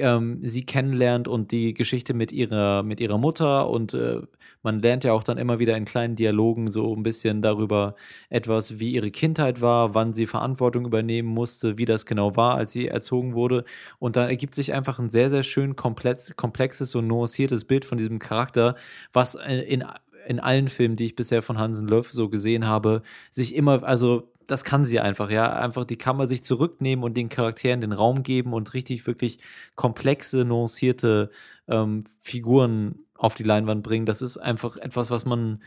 ähm, 0.00 0.38
sie 0.42 0.64
kennenlernt 0.64 1.28
und 1.28 1.50
die 1.50 1.74
Geschichte 1.74 2.14
mit 2.14 2.32
ihrer, 2.32 2.82
mit 2.82 3.00
ihrer 3.00 3.18
Mutter 3.18 3.68
und 3.68 3.94
äh, 3.94 4.22
man 4.62 4.80
lernt 4.80 5.04
ja 5.04 5.12
auch 5.12 5.22
dann 5.22 5.38
immer 5.38 5.58
wieder 5.60 5.76
in 5.76 5.84
kleinen 5.84 6.16
Dialogen 6.16 6.70
so 6.70 6.94
ein 6.94 7.02
bisschen 7.02 7.40
darüber 7.40 7.94
etwas, 8.30 8.80
wie 8.80 8.92
ihre 8.92 9.10
Kindheit 9.10 9.60
war, 9.60 9.94
wann 9.94 10.12
sie 10.12 10.26
Verantwortung 10.26 10.86
übernehmen 10.86 11.28
musste, 11.28 11.78
wie 11.78 11.84
das 11.84 12.04
genau 12.04 12.34
war, 12.34 12.56
als 12.56 12.72
sie 12.72 12.88
erzogen 12.88 13.34
wurde. 13.34 13.64
Und 14.00 14.16
dann 14.16 14.28
ergibt 14.28 14.54
sich 14.56 14.72
einfach 14.74 14.98
ein 14.98 15.08
sehr, 15.08 15.30
sehr 15.30 15.44
schön 15.44 15.76
komplex, 15.76 16.34
komplexes 16.34 16.94
und 16.96 17.06
nuanciertes 17.06 17.64
Bild 17.64 17.84
von 17.84 17.96
diesem 17.96 18.18
Charakter, 18.18 18.74
was 19.12 19.36
äh, 19.36 19.60
in, 19.60 19.84
in 20.26 20.40
allen 20.40 20.68
Filmen, 20.68 20.96
die 20.96 21.04
ich 21.06 21.14
bisher 21.14 21.42
von 21.42 21.58
Hansen 21.58 21.86
Löff 21.86 22.10
so 22.10 22.28
gesehen 22.28 22.66
habe, 22.66 23.02
sich 23.30 23.54
immer, 23.54 23.84
also 23.84 24.32
das 24.46 24.64
kann 24.64 24.84
sie 24.84 25.00
einfach, 25.00 25.30
ja. 25.30 25.52
Einfach 25.52 25.84
die 25.84 25.98
man 26.06 26.28
sich 26.28 26.42
zurücknehmen 26.42 27.04
und 27.04 27.16
den 27.16 27.28
Charakteren 27.28 27.80
den 27.80 27.92
Raum 27.92 28.22
geben 28.22 28.52
und 28.52 28.74
richtig, 28.74 29.06
wirklich 29.06 29.38
komplexe, 29.74 30.44
nuancierte 30.44 31.30
ähm, 31.68 32.02
Figuren 32.20 33.00
auf 33.14 33.34
die 33.34 33.42
Leinwand 33.42 33.82
bringen. 33.82 34.06
Das 34.06 34.22
ist 34.22 34.38
einfach 34.38 34.76
etwas, 34.76 35.10
was 35.10 35.24
man, 35.24 35.62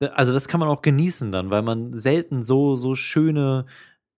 also 0.00 0.32
das 0.32 0.48
kann 0.48 0.60
man 0.60 0.68
auch 0.68 0.82
genießen 0.82 1.32
dann, 1.32 1.50
weil 1.50 1.62
man 1.62 1.92
selten 1.92 2.42
so, 2.42 2.76
so 2.76 2.94
schöne, 2.94 3.66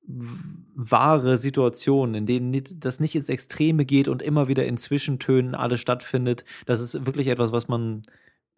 wahre 0.08 1.38
Situationen, 1.38 2.14
in 2.14 2.26
denen 2.26 2.62
das 2.78 3.00
nicht 3.00 3.16
ins 3.16 3.28
Extreme 3.28 3.84
geht 3.84 4.08
und 4.08 4.22
immer 4.22 4.46
wieder 4.46 4.64
in 4.66 4.78
Zwischentönen 4.78 5.54
alles 5.54 5.80
stattfindet. 5.80 6.44
Das 6.64 6.80
ist 6.80 7.06
wirklich 7.06 7.26
etwas, 7.26 7.52
was 7.52 7.66
man 7.66 8.02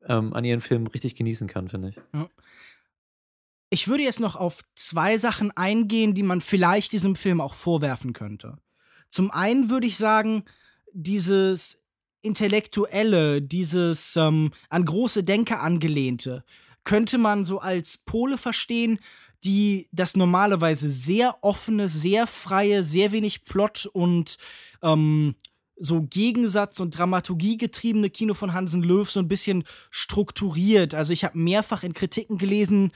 ähm, 0.06 0.34
an 0.34 0.44
ihren 0.44 0.60
Filmen 0.60 0.86
richtig 0.88 1.14
genießen 1.14 1.48
kann, 1.48 1.68
finde 1.68 1.90
ich. 1.90 1.96
Ich 3.70 3.88
würde 3.88 4.02
jetzt 4.02 4.20
noch 4.20 4.36
auf 4.36 4.62
zwei 4.74 5.18
Sachen 5.18 5.50
eingehen, 5.56 6.14
die 6.14 6.22
man 6.22 6.40
vielleicht 6.40 6.92
diesem 6.92 7.16
Film 7.16 7.40
auch 7.40 7.54
vorwerfen 7.54 8.12
könnte. 8.12 8.58
Zum 9.10 9.30
einen 9.30 9.68
würde 9.68 9.86
ich 9.86 9.96
sagen, 9.96 10.44
dieses 10.92 11.84
Intellektuelle, 12.22 13.42
dieses 13.42 14.16
ähm, 14.16 14.52
an 14.68 14.84
große 14.84 15.22
Denker 15.22 15.62
angelehnte, 15.62 16.44
könnte 16.84 17.18
man 17.18 17.44
so 17.44 17.58
als 17.58 17.98
Pole 17.98 18.38
verstehen, 18.38 18.98
die 19.44 19.88
das 19.92 20.16
normalerweise 20.16 20.90
sehr 20.90 21.36
offene, 21.42 21.88
sehr 21.88 22.26
freie, 22.26 22.82
sehr 22.82 23.12
wenig 23.12 23.44
Plot 23.44 23.86
und 23.92 24.38
ähm, 24.82 25.36
so 25.80 26.02
Gegensatz 26.02 26.80
und 26.80 26.98
Dramaturgie 26.98 27.56
getriebene 27.56 28.10
Kino 28.10 28.34
von 28.34 28.52
Hansen 28.52 28.82
Löw 28.82 29.08
so 29.08 29.20
ein 29.20 29.28
bisschen 29.28 29.64
strukturiert. 29.90 30.94
Also 30.94 31.12
ich 31.12 31.24
habe 31.24 31.38
mehrfach 31.38 31.84
in 31.84 31.94
Kritiken 31.94 32.38
gelesen, 32.38 32.90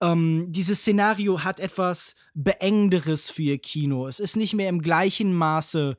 ähm, 0.00 0.46
dieses 0.48 0.80
Szenario 0.80 1.44
hat 1.44 1.60
etwas 1.60 2.16
Beengenderes 2.34 3.30
für 3.30 3.42
ihr 3.42 3.58
Kino. 3.58 4.06
Es 4.06 4.20
ist 4.20 4.36
nicht 4.36 4.54
mehr 4.54 4.68
im 4.68 4.82
gleichen 4.82 5.34
Maße 5.34 5.96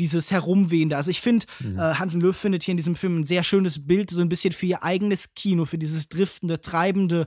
dieses 0.00 0.30
Herumwehende. 0.30 0.96
Also 0.96 1.10
ich 1.10 1.20
finde, 1.20 1.46
mhm. 1.60 1.78
äh, 1.78 1.94
Hansen 1.94 2.20
Löw 2.20 2.36
findet 2.36 2.62
hier 2.62 2.72
in 2.72 2.76
diesem 2.76 2.94
Film 2.94 3.20
ein 3.20 3.24
sehr 3.24 3.42
schönes 3.42 3.86
Bild, 3.86 4.10
so 4.10 4.20
ein 4.20 4.28
bisschen 4.28 4.52
für 4.52 4.66
ihr 4.66 4.84
eigenes 4.84 5.34
Kino, 5.34 5.64
für 5.64 5.78
dieses 5.78 6.08
driftende, 6.08 6.60
treibende. 6.60 7.26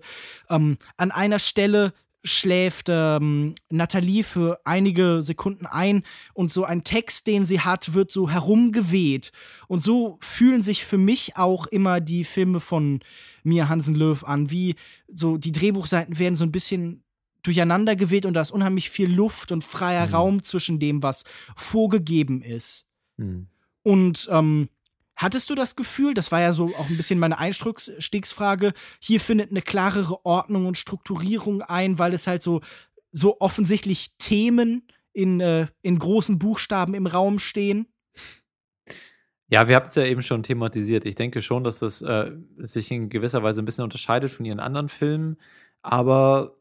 Ähm, 0.50 0.78
an 0.98 1.12
einer 1.12 1.40
Stelle 1.40 1.94
schläft 2.24 2.88
ähm, 2.90 3.56
Nathalie 3.70 4.24
für 4.24 4.60
einige 4.64 5.22
Sekunden 5.22 5.66
ein 5.66 6.04
und 6.34 6.52
so 6.52 6.64
ein 6.64 6.84
Text, 6.84 7.28
den 7.28 7.46
sie 7.46 7.62
hat, 7.62 7.94
wird 7.94 8.12
so 8.12 8.30
herumgeweht. 8.30 9.32
Und 9.68 9.84
so 9.84 10.18
fühlen 10.22 10.62
sich 10.62 10.86
für 10.86 10.98
mich 10.98 11.38
auch 11.38 11.66
immer 11.68 12.00
die 12.00 12.24
Filme 12.24 12.60
von 12.60 13.00
Mia 13.44 13.70
Hansen 13.70 13.96
Löw 13.96 14.24
an, 14.24 14.52
wie 14.52 14.76
so 15.12 15.38
die 15.38 15.52
Drehbuchseiten 15.52 16.20
werden 16.20 16.36
so 16.36 16.46
ein 16.46 16.52
bisschen 16.52 17.04
durcheinander 17.44 17.96
geweht 17.96 18.26
und 18.26 18.36
da 18.36 18.42
ist 18.42 18.52
unheimlich 18.52 18.90
viel 18.92 19.12
Luft 19.12 19.52
und 19.52 19.64
freier 19.64 20.08
mhm. 20.08 20.14
Raum 20.14 20.44
zwischen 20.44 20.80
dem, 20.80 21.02
was 21.02 21.24
vorgegeben 21.56 22.44
ist. 22.44 22.86
Mhm. 23.18 23.48
Und 23.84 24.28
ähm, 24.32 24.70
Hattest 25.22 25.52
du 25.52 25.56
das 25.56 25.76
Gefühl, 25.76 26.16
das 26.16 26.32
war 26.32 26.42
ja 26.42 26.52
so 26.52 26.66
auch 26.66 26.90
ein 26.90 26.98
bisschen 26.98 27.20
meine 27.20 27.38
Einstiegsfrage, 27.38 28.74
hier 29.00 29.20
findet 29.20 29.52
eine 29.52 29.62
klarere 29.62 30.26
Ordnung 30.26 30.66
und 30.66 30.80
Strukturierung 30.80 31.62
ein, 31.62 32.00
weil 32.00 32.16
es 32.16 32.26
halt 32.26 32.42
so, 32.42 32.62
so 33.12 33.40
offensichtlich 33.40 34.18
Themen 34.18 34.88
in, 35.14 35.40
äh, 35.40 35.68
in 35.84 36.00
großen 36.00 36.40
Buchstaben 36.40 36.96
im 36.96 37.06
Raum 37.06 37.38
stehen? 37.38 37.86
Ja, 39.48 39.68
wir 39.68 39.76
haben 39.76 39.86
es 39.86 39.94
ja 39.94 40.06
eben 40.06 40.24
schon 40.24 40.42
thematisiert. 40.42 41.06
Ich 41.06 41.14
denke 41.14 41.44
schon, 41.44 41.64
dass 41.64 41.80
das 41.80 42.02
äh, 42.02 42.32
sich 42.58 42.90
in 42.90 43.10
gewisser 43.10 43.44
Weise 43.44 43.62
ein 43.62 43.66
bisschen 43.66 43.84
unterscheidet 43.84 44.32
von 44.32 44.46
ihren 44.46 44.60
anderen 44.60 44.90
Filmen, 44.90 45.38
aber 45.84 46.58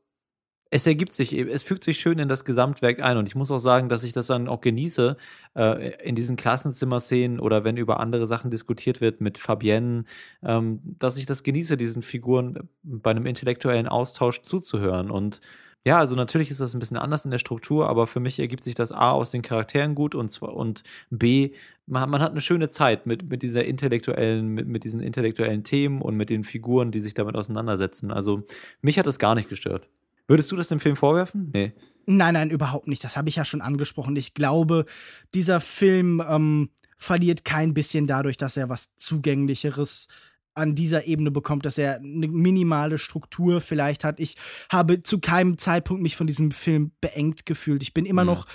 es 0.70 0.86
ergibt 0.86 1.12
sich 1.12 1.34
eben, 1.34 1.50
es 1.50 1.64
fügt 1.64 1.82
sich 1.82 1.98
schön 1.98 2.18
in 2.18 2.28
das 2.28 2.44
Gesamtwerk 2.44 3.00
ein. 3.00 3.16
Und 3.16 3.26
ich 3.28 3.34
muss 3.34 3.50
auch 3.50 3.58
sagen, 3.58 3.88
dass 3.88 4.04
ich 4.04 4.12
das 4.12 4.28
dann 4.28 4.48
auch 4.48 4.60
genieße, 4.60 5.16
äh, 5.56 6.02
in 6.02 6.14
diesen 6.14 6.36
Klassenzimmer-Szenen 6.36 7.40
oder 7.40 7.64
wenn 7.64 7.76
über 7.76 7.98
andere 7.98 8.26
Sachen 8.26 8.50
diskutiert 8.50 9.00
wird 9.00 9.20
mit 9.20 9.36
Fabienne, 9.36 10.04
ähm, 10.42 10.80
dass 10.98 11.18
ich 11.18 11.26
das 11.26 11.42
genieße, 11.42 11.76
diesen 11.76 12.02
Figuren 12.02 12.68
bei 12.82 13.10
einem 13.10 13.26
intellektuellen 13.26 13.88
Austausch 13.88 14.42
zuzuhören. 14.42 15.10
Und 15.10 15.40
ja, 15.84 15.98
also 15.98 16.14
natürlich 16.14 16.50
ist 16.50 16.60
das 16.60 16.74
ein 16.74 16.78
bisschen 16.78 16.98
anders 16.98 17.24
in 17.24 17.30
der 17.30 17.38
Struktur, 17.38 17.88
aber 17.88 18.06
für 18.06 18.20
mich 18.20 18.38
ergibt 18.38 18.62
sich 18.62 18.74
das 18.74 18.92
A 18.92 19.12
aus 19.12 19.30
den 19.30 19.42
Charakteren 19.42 19.94
gut 19.94 20.14
und 20.14 20.30
zwar 20.30 20.54
und 20.54 20.82
B, 21.08 21.52
man, 21.86 22.10
man 22.10 22.20
hat 22.20 22.32
eine 22.32 22.42
schöne 22.42 22.68
Zeit 22.68 23.06
mit, 23.06 23.28
mit 23.28 23.42
dieser 23.42 23.64
intellektuellen, 23.64 24.48
mit, 24.48 24.68
mit 24.68 24.84
diesen 24.84 25.00
intellektuellen 25.00 25.64
Themen 25.64 26.02
und 26.02 26.16
mit 26.16 26.30
den 26.30 26.44
Figuren, 26.44 26.90
die 26.92 27.00
sich 27.00 27.14
damit 27.14 27.34
auseinandersetzen. 27.34 28.12
Also 28.12 28.44
mich 28.82 28.98
hat 28.98 29.06
das 29.06 29.18
gar 29.18 29.34
nicht 29.34 29.48
gestört. 29.48 29.88
Würdest 30.30 30.52
du 30.52 30.54
das 30.54 30.68
dem 30.68 30.78
Film 30.78 30.94
vorwerfen? 30.94 31.50
Nee. 31.52 31.72
Nein, 32.06 32.34
nein, 32.34 32.50
überhaupt 32.50 32.86
nicht. 32.86 33.02
Das 33.02 33.16
habe 33.16 33.28
ich 33.28 33.34
ja 33.34 33.44
schon 33.44 33.60
angesprochen. 33.60 34.14
Ich 34.14 34.32
glaube, 34.32 34.86
dieser 35.34 35.60
Film 35.60 36.22
ähm, 36.24 36.70
verliert 36.98 37.44
kein 37.44 37.74
bisschen 37.74 38.06
dadurch, 38.06 38.36
dass 38.36 38.56
er 38.56 38.68
was 38.68 38.94
Zugänglicheres 38.94 40.06
an 40.54 40.76
dieser 40.76 41.06
Ebene 41.06 41.32
bekommt, 41.32 41.66
dass 41.66 41.78
er 41.78 41.96
eine 41.96 42.28
minimale 42.28 42.98
Struktur 42.98 43.60
vielleicht 43.60 44.04
hat. 44.04 44.20
Ich 44.20 44.36
habe 44.70 45.02
zu 45.02 45.18
keinem 45.18 45.58
Zeitpunkt 45.58 46.00
mich 46.00 46.14
von 46.14 46.28
diesem 46.28 46.52
Film 46.52 46.92
beengt 47.00 47.44
gefühlt. 47.44 47.82
Ich 47.82 47.92
bin 47.92 48.06
immer 48.06 48.22
mhm. 48.22 48.30
noch 48.30 48.46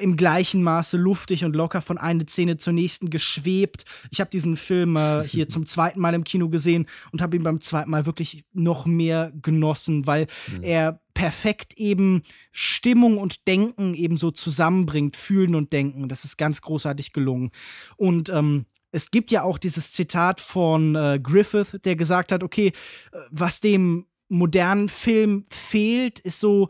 im 0.00 0.16
gleichen 0.16 0.62
Maße 0.62 0.96
luftig 0.96 1.44
und 1.44 1.54
locker 1.54 1.82
von 1.82 1.98
einer 1.98 2.26
Szene 2.26 2.56
zur 2.56 2.72
nächsten 2.72 3.10
geschwebt. 3.10 3.84
Ich 4.10 4.20
habe 4.20 4.30
diesen 4.30 4.56
Film 4.56 4.96
äh, 4.96 5.24
hier 5.24 5.48
zum 5.48 5.66
zweiten 5.66 6.00
Mal 6.00 6.14
im 6.14 6.24
Kino 6.24 6.48
gesehen 6.48 6.86
und 7.12 7.22
habe 7.22 7.36
ihn 7.36 7.42
beim 7.42 7.60
zweiten 7.60 7.90
Mal 7.90 8.06
wirklich 8.06 8.44
noch 8.52 8.86
mehr 8.86 9.32
genossen, 9.42 10.06
weil 10.06 10.26
mhm. 10.52 10.62
er 10.62 11.00
perfekt 11.14 11.74
eben 11.76 12.22
Stimmung 12.52 13.18
und 13.18 13.48
Denken 13.48 13.94
eben 13.94 14.16
so 14.16 14.30
zusammenbringt, 14.30 15.16
fühlen 15.16 15.54
und 15.54 15.72
denken. 15.72 16.08
Das 16.08 16.24
ist 16.24 16.36
ganz 16.36 16.62
großartig 16.62 17.12
gelungen. 17.12 17.50
Und 17.96 18.28
ähm, 18.28 18.66
es 18.92 19.10
gibt 19.10 19.30
ja 19.30 19.42
auch 19.42 19.58
dieses 19.58 19.92
Zitat 19.92 20.40
von 20.40 20.94
äh, 20.94 21.20
Griffith, 21.22 21.80
der 21.84 21.96
gesagt 21.96 22.32
hat, 22.32 22.42
okay, 22.42 22.68
äh, 23.12 23.18
was 23.30 23.60
dem 23.60 24.06
modernen 24.28 24.88
Film 24.88 25.44
fehlt, 25.50 26.18
ist 26.18 26.40
so 26.40 26.68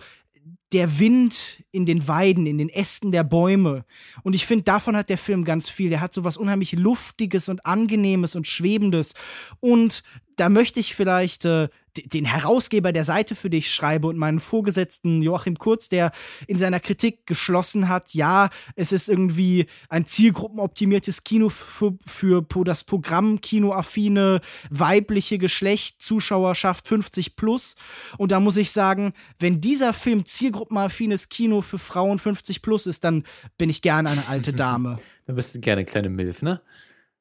der 0.72 0.98
Wind 0.98 1.64
in 1.72 1.86
den 1.86 2.06
Weiden, 2.08 2.46
in 2.46 2.58
den 2.58 2.68
Ästen 2.68 3.10
der 3.10 3.24
Bäume. 3.24 3.84
Und 4.22 4.34
ich 4.34 4.46
finde, 4.46 4.64
davon 4.64 4.96
hat 4.96 5.08
der 5.08 5.18
Film 5.18 5.44
ganz 5.44 5.68
viel. 5.68 5.90
Der 5.90 6.00
hat 6.00 6.12
so 6.12 6.24
was 6.24 6.36
unheimlich 6.36 6.72
Luftiges 6.72 7.48
und 7.48 7.64
Angenehmes 7.64 8.36
und 8.36 8.46
Schwebendes. 8.46 9.14
Und 9.60 10.02
da 10.38 10.48
möchte 10.48 10.78
ich 10.78 10.94
vielleicht 10.94 11.44
äh, 11.44 11.68
den 11.96 12.24
Herausgeber 12.24 12.92
der 12.92 13.02
Seite 13.02 13.34
für 13.34 13.50
dich 13.50 13.74
schreibe 13.74 14.06
und 14.06 14.16
meinen 14.16 14.38
Vorgesetzten 14.38 15.20
Joachim 15.20 15.58
Kurz, 15.58 15.88
der 15.88 16.12
in 16.46 16.56
seiner 16.56 16.78
Kritik 16.78 17.26
geschlossen 17.26 17.88
hat, 17.88 18.14
ja, 18.14 18.50
es 18.76 18.92
ist 18.92 19.08
irgendwie 19.08 19.66
ein 19.88 20.06
zielgruppenoptimiertes 20.06 21.24
Kino 21.24 21.48
für, 21.48 21.98
für 22.06 22.44
das 22.64 22.84
Programm 22.84 23.40
kinoaffine 23.40 24.40
weibliche 24.70 25.38
Geschlecht, 25.38 26.00
Zuschauerschaft 26.00 26.86
50 26.86 27.34
plus. 27.34 27.74
Und 28.16 28.30
da 28.30 28.38
muss 28.38 28.56
ich 28.56 28.70
sagen, 28.70 29.14
wenn 29.40 29.60
dieser 29.60 29.92
Film 29.92 30.24
zielgruppenaffines 30.24 31.28
Kino 31.28 31.62
für 31.62 31.78
Frauen 31.78 32.18
50 32.18 32.62
plus 32.62 32.86
ist, 32.86 33.02
dann 33.02 33.24
bin 33.56 33.70
ich 33.70 33.82
gerne 33.82 34.10
eine 34.10 34.28
alte 34.28 34.52
Dame. 34.58 35.00
dann 35.26 35.34
bist 35.34 35.56
du 35.56 35.60
gerne 35.60 35.84
kleine 35.84 36.10
Milf, 36.10 36.42
ne? 36.42 36.60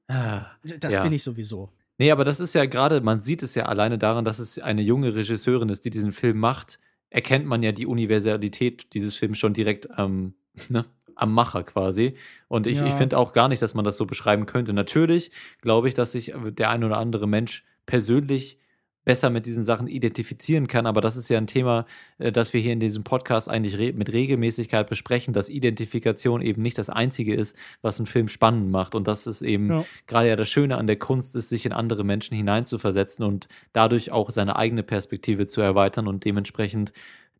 Ah, 0.07 0.45
das 0.63 0.93
ja. 0.93 1.03
bin 1.03 1.13
ich 1.13 1.23
sowieso. 1.23 1.69
Nee, 1.97 2.11
aber 2.11 2.23
das 2.23 2.39
ist 2.39 2.53
ja 2.53 2.65
gerade, 2.65 3.01
man 3.01 3.21
sieht 3.21 3.41
es 3.41 3.55
ja 3.55 3.65
alleine 3.65 3.97
daran, 3.97 4.25
dass 4.25 4.39
es 4.39 4.59
eine 4.59 4.81
junge 4.81 5.15
Regisseurin 5.15 5.69
ist, 5.69 5.83
die 5.85 5.89
diesen 5.89 6.11
Film 6.11 6.37
macht, 6.37 6.79
erkennt 7.09 7.45
man 7.45 7.63
ja 7.63 7.71
die 7.71 7.87
Universalität 7.87 8.93
dieses 8.93 9.15
Films 9.15 9.39
schon 9.39 9.53
direkt 9.53 9.87
ähm, 9.97 10.35
ne, 10.69 10.85
am 11.15 11.33
Macher 11.33 11.63
quasi. 11.63 12.15
Und 12.47 12.67
ich, 12.67 12.79
ja. 12.79 12.85
ich 12.85 12.93
finde 12.93 13.17
auch 13.17 13.33
gar 13.33 13.47
nicht, 13.47 13.61
dass 13.61 13.73
man 13.73 13.85
das 13.85 13.97
so 13.97 14.05
beschreiben 14.05 14.45
könnte. 14.45 14.73
Natürlich 14.73 15.31
glaube 15.61 15.87
ich, 15.87 15.93
dass 15.93 16.11
sich 16.11 16.33
der 16.35 16.69
ein 16.69 16.83
oder 16.83 16.97
andere 16.97 17.27
Mensch 17.27 17.63
persönlich 17.85 18.59
besser 19.07 19.29
mit 19.29 19.45
diesen 19.45 19.63
Sachen 19.63 19.87
identifizieren 19.87 20.67
kann. 20.67 20.85
Aber 20.85 20.99
das 20.99 21.15
ist 21.15 21.29
ja 21.29 21.37
ein 21.37 21.47
Thema, 21.47 21.85
äh, 22.17 22.29
das 22.29 22.51
wir 22.51 22.59
hier 22.59 22.73
in 22.73 22.81
diesem 22.81 23.05
Podcast 23.05 23.49
eigentlich 23.49 23.77
re 23.77 23.93
mit 23.93 24.11
Regelmäßigkeit 24.11 24.89
besprechen, 24.89 25.33
dass 25.33 25.47
Identifikation 25.47 26.41
eben 26.41 26.61
nicht 26.61 26.77
das 26.77 26.89
Einzige 26.89 27.33
ist, 27.33 27.55
was 27.81 27.99
einen 27.99 28.05
Film 28.05 28.27
spannend 28.27 28.69
macht. 28.69 28.95
Und 28.95 29.07
das 29.07 29.25
ist 29.25 29.43
eben 29.43 29.71
ja. 29.71 29.85
gerade 30.07 30.27
ja 30.27 30.35
das 30.35 30.49
Schöne 30.49 30.77
an 30.77 30.87
der 30.87 30.97
Kunst, 30.97 31.37
ist, 31.37 31.47
sich 31.47 31.65
in 31.65 31.71
andere 31.71 32.03
Menschen 32.03 32.35
hineinzuversetzen 32.35 33.23
und 33.23 33.47
dadurch 33.71 34.11
auch 34.11 34.29
seine 34.29 34.57
eigene 34.57 34.83
Perspektive 34.83 35.45
zu 35.45 35.61
erweitern 35.61 36.05
und 36.05 36.25
dementsprechend 36.25 36.91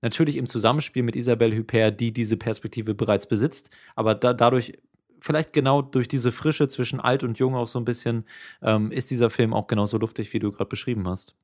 natürlich 0.02 0.38
im 0.38 0.46
Zusammenspiel 0.46 1.04
mit 1.04 1.18
Isabelle 1.18 1.58
Huppert, 1.58 2.00
die 2.00 2.14
diese 2.14 2.38
Perspektive 2.38 2.96
bereits 2.96 3.28
besitzt, 3.28 3.72
aber 3.94 4.16
da, 4.16 4.34
dadurch 4.34 4.78
vielleicht 5.20 5.52
genau 5.52 5.82
durch 5.82 6.08
diese 6.08 6.32
Frische 6.32 6.70
zwischen 6.70 7.02
alt 7.02 7.24
und 7.24 7.40
jung 7.40 7.56
auch 7.56 7.68
so 7.68 7.80
ein 7.80 7.86
bisschen, 7.86 8.24
ähm, 8.62 8.92
ist 8.92 9.12
dieser 9.12 9.30
Film 9.30 9.54
auch 9.54 9.68
genauso 9.68 9.98
luftig, 9.98 10.32
wie 10.32 10.40
du 10.40 10.52
gerade 10.52 10.70
beschrieben 10.70 11.08
hast. 11.08 11.36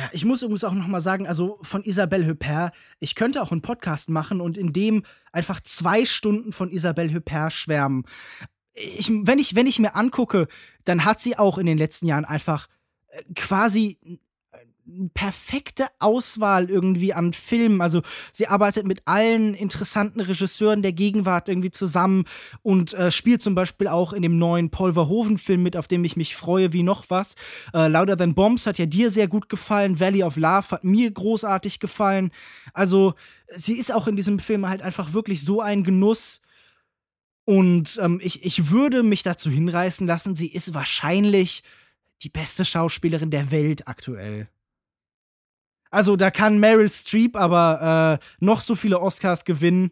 Ja, 0.00 0.08
ich 0.12 0.24
muss 0.24 0.40
übrigens 0.40 0.64
auch 0.64 0.72
noch 0.72 0.86
mal 0.86 1.02
sagen, 1.02 1.26
also 1.26 1.58
von 1.60 1.84
Isabelle 1.84 2.26
Huppert, 2.26 2.72
ich 3.00 3.14
könnte 3.14 3.42
auch 3.42 3.52
einen 3.52 3.60
Podcast 3.60 4.08
machen 4.08 4.40
und 4.40 4.56
in 4.56 4.72
dem 4.72 5.04
einfach 5.30 5.60
zwei 5.60 6.06
Stunden 6.06 6.54
von 6.54 6.70
Isabelle 6.70 7.12
Huppert 7.12 7.52
schwärmen. 7.52 8.06
Ich, 8.72 9.10
wenn, 9.10 9.38
ich, 9.38 9.56
wenn 9.56 9.66
ich 9.66 9.78
mir 9.78 9.94
angucke, 9.96 10.48
dann 10.84 11.04
hat 11.04 11.20
sie 11.20 11.36
auch 11.36 11.58
in 11.58 11.66
den 11.66 11.76
letzten 11.76 12.06
Jahren 12.06 12.24
einfach 12.24 12.66
äh, 13.08 13.22
quasi 13.34 13.98
perfekte 15.14 15.86
Auswahl 15.98 16.70
irgendwie 16.70 17.14
an 17.14 17.32
Filmen. 17.32 17.80
Also 17.80 18.02
sie 18.32 18.46
arbeitet 18.46 18.86
mit 18.86 19.02
allen 19.06 19.54
interessanten 19.54 20.20
Regisseuren 20.20 20.82
der 20.82 20.92
Gegenwart 20.92 21.48
irgendwie 21.48 21.70
zusammen 21.70 22.24
und 22.62 22.94
äh, 22.94 23.10
spielt 23.10 23.42
zum 23.42 23.54
Beispiel 23.54 23.88
auch 23.88 24.12
in 24.12 24.22
dem 24.22 24.38
neuen 24.38 24.70
Paul 24.70 24.92
Verhoeven-Film 24.92 25.62
mit, 25.62 25.76
auf 25.76 25.88
dem 25.88 26.04
ich 26.04 26.16
mich 26.16 26.36
freue 26.36 26.72
wie 26.72 26.82
noch 26.82 27.04
was. 27.08 27.34
Äh, 27.74 27.88
Louder 27.88 28.16
Than 28.16 28.34
Bombs 28.34 28.66
hat 28.66 28.78
ja 28.78 28.86
dir 28.86 29.10
sehr 29.10 29.28
gut 29.28 29.48
gefallen. 29.48 30.00
Valley 30.00 30.22
of 30.22 30.36
Love 30.36 30.70
hat 30.70 30.84
mir 30.84 31.10
großartig 31.10 31.80
gefallen. 31.80 32.30
Also 32.72 33.14
sie 33.48 33.74
ist 33.74 33.92
auch 33.92 34.06
in 34.06 34.16
diesem 34.16 34.38
Film 34.38 34.68
halt 34.68 34.82
einfach 34.82 35.12
wirklich 35.12 35.44
so 35.44 35.60
ein 35.60 35.84
Genuss. 35.84 36.40
Und 37.44 37.98
ähm, 38.00 38.20
ich, 38.22 38.44
ich 38.44 38.70
würde 38.70 39.02
mich 39.02 39.22
dazu 39.22 39.50
hinreißen 39.50 40.06
lassen, 40.06 40.36
sie 40.36 40.52
ist 40.52 40.74
wahrscheinlich 40.74 41.62
die 42.22 42.28
beste 42.28 42.64
Schauspielerin 42.64 43.30
der 43.30 43.50
Welt 43.50 43.88
aktuell. 43.88 44.48
Also 45.90 46.16
da 46.16 46.30
kann 46.30 46.60
Meryl 46.60 46.90
Streep 46.90 47.36
aber 47.36 48.20
äh, 48.20 48.44
noch 48.44 48.60
so 48.60 48.74
viele 48.74 49.00
Oscars 49.00 49.44
gewinnen. 49.44 49.90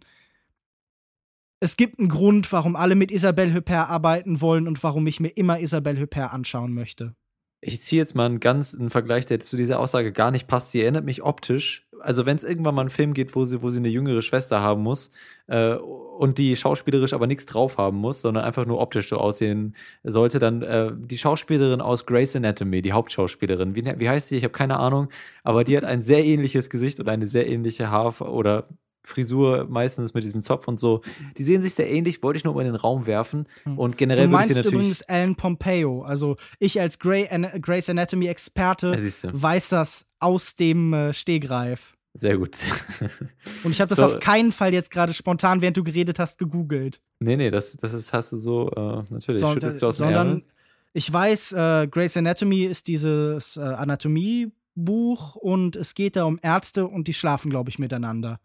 Es 1.61 1.77
gibt 1.77 1.99
einen 1.99 2.09
Grund, 2.09 2.53
warum 2.53 2.77
alle 2.77 2.95
mit 2.95 3.11
Isabelle 3.11 3.53
Huppert 3.55 3.91
arbeiten 3.91 4.41
wollen 4.41 4.69
und 4.69 4.83
warum 4.85 5.07
ich 5.09 5.19
mir 5.19 5.31
immer 5.31 5.59
Isabelle 5.59 6.01
Huppert 6.01 6.33
anschauen 6.33 6.73
möchte. 6.73 7.15
Ich 7.61 7.83
ziehe 7.83 8.01
jetzt 8.01 8.15
mal 8.15 8.27
einen 8.27 8.39
ganz 8.39 8.75
einen 8.75 8.91
Vergleich, 8.91 9.27
der 9.27 9.41
zu 9.41 9.57
dieser 9.57 9.81
Aussage 9.81 10.13
gar 10.13 10.31
nicht 10.31 10.47
passt. 10.47 10.71
Sie 10.71 10.81
erinnert 10.81 11.05
mich 11.05 11.25
optisch 11.25 11.88
also 12.01 12.27
wenn 12.27 12.37
es 12.37 12.45
irgendwann 12.45 12.75
mal 12.75 12.83
einen 12.83 12.91
Film 12.91 13.15
geht, 13.15 13.35
wo 13.35 13.45
sie, 13.45 13.63
wo 13.63 13.71
sie 13.71 13.79
eine 13.79 13.89
jüngere 13.89 14.23
Schwester 14.23 14.61
haben 14.61 14.83
muss 14.83 15.11
äh, 15.47 15.75
und 15.75 16.39
die 16.39 16.57
schauspielerisch 16.57 17.13
aber 17.13 17.27
nichts 17.27 17.47
drauf 17.47 17.79
haben 17.79 17.99
muss, 17.99 18.23
sondern 18.23 18.45
einfach 18.45 18.67
nur 18.67 18.81
optisch 18.81 19.09
so 19.09 19.19
aussehen 19.19 19.75
sollte, 20.05 20.39
dann 20.39 20.63
äh, 20.63 20.93
die 20.97 21.19
Schauspielerin 21.19 21.81
aus 21.81 22.07
Grey's 22.07 22.35
Anatomy, 22.37 22.83
die 22.83 22.93
Hauptschauspielerin, 22.93 23.75
wie, 23.75 23.85
wie 23.85 24.09
heißt 24.09 24.31
die? 24.31 24.37
Ich 24.37 24.45
habe 24.45 24.53
keine 24.53 24.79
Ahnung, 24.79 25.09
aber 25.43 25.65
die 25.65 25.77
hat 25.77 25.85
ein 25.85 26.03
sehr 26.03 26.25
ähnliches 26.25 26.71
Gesicht 26.71 27.01
und 27.01 27.09
eine 27.09 27.27
sehr 27.27 27.49
ähnliche 27.49 27.91
Haar- 27.91 28.21
oder 28.21 28.69
Frisur 29.09 29.67
meistens 29.69 30.15
mit 30.15 30.23
diesem 30.23 30.41
Zopf 30.41 30.69
und 30.69 30.79
so. 30.79 31.01
Die 31.39 31.43
sehen 31.43 31.63
sich 31.63 31.75
sehr 31.75 31.91
ähnlich, 31.91 32.23
wollte 32.23 32.37
ich 32.37 32.45
nur 32.45 32.55
mal 32.55 32.61
in 32.61 32.67
den 32.67 32.77
Raum 32.77 33.07
werfen. 33.07 33.49
Und 33.77 33.97
generell 33.97 34.27
du 34.27 34.33
meinst 34.33 34.51
würde 34.51 34.61
ich 34.61 34.67
dir 34.67 34.71
natürlich. 34.71 34.75
übrigens 34.75 35.03
Alan 35.03 35.35
Pompeo. 35.35 36.03
Also 36.03 36.37
ich 36.59 36.81
als 36.81 36.99
Grey 36.99 37.27
An 37.29 37.49
Grey's 37.61 37.89
Anatomy 37.89 38.27
Experte 38.27 38.93
du. 38.93 39.43
weiß 39.43 39.71
das 39.71 40.08
aus 40.21 40.57
dem 40.57 40.93
äh, 40.93 41.13
Stehgreif. 41.13 41.93
Sehr 42.15 42.37
gut. 42.39 42.57
Und 43.65 43.71
ich 43.71 43.81
habe 43.81 43.89
das 43.89 43.99
So. 43.99 44.07
auf 44.07 44.19
keinen 44.21 44.51
Fall 44.51 44.73
jetzt 44.73 44.91
gerade 44.91 45.15
spontan, 45.15 45.61
während 45.63 45.77
du 45.77 45.85
geredet 45.85 46.19
hast, 46.19 46.39
gegoogelt. 46.39 47.01
nee, 47.21 47.37
nee, 47.37 47.51
das, 47.51 47.77
das 47.77 47.93
ist, 47.93 48.13
hast 48.13 48.33
du 48.33 48.37
so, 48.37 48.71
äh, 48.71 49.03
natürlich, 49.11 49.41
So- 49.41 49.53
schüttelst 49.53 49.83
du 49.83 49.87
aus 49.87 49.97
dem 49.99 50.07
sondern 50.07 50.29
Ärmel. 50.29 50.45
ich 50.95 51.13
weiß, 51.13 51.53
äh, 51.53 51.87
Grey's 51.89 52.17
Anatomy 52.17 52.65
ist 52.65 52.89
dieses 52.89 53.57
äh, 53.57 53.61
Anatomiebuch 54.77 55.37
und 55.37 55.77
es 55.77 55.95
geht 55.95 56.17
da 56.17 56.25
um 56.25 56.39
Ärzte 56.43 56.87
und 56.87 57.09
die 57.09 57.15
schlafen, 57.15 57.51
glaube 57.51 57.71
ich, 57.71 57.79
miteinander. 57.79 58.41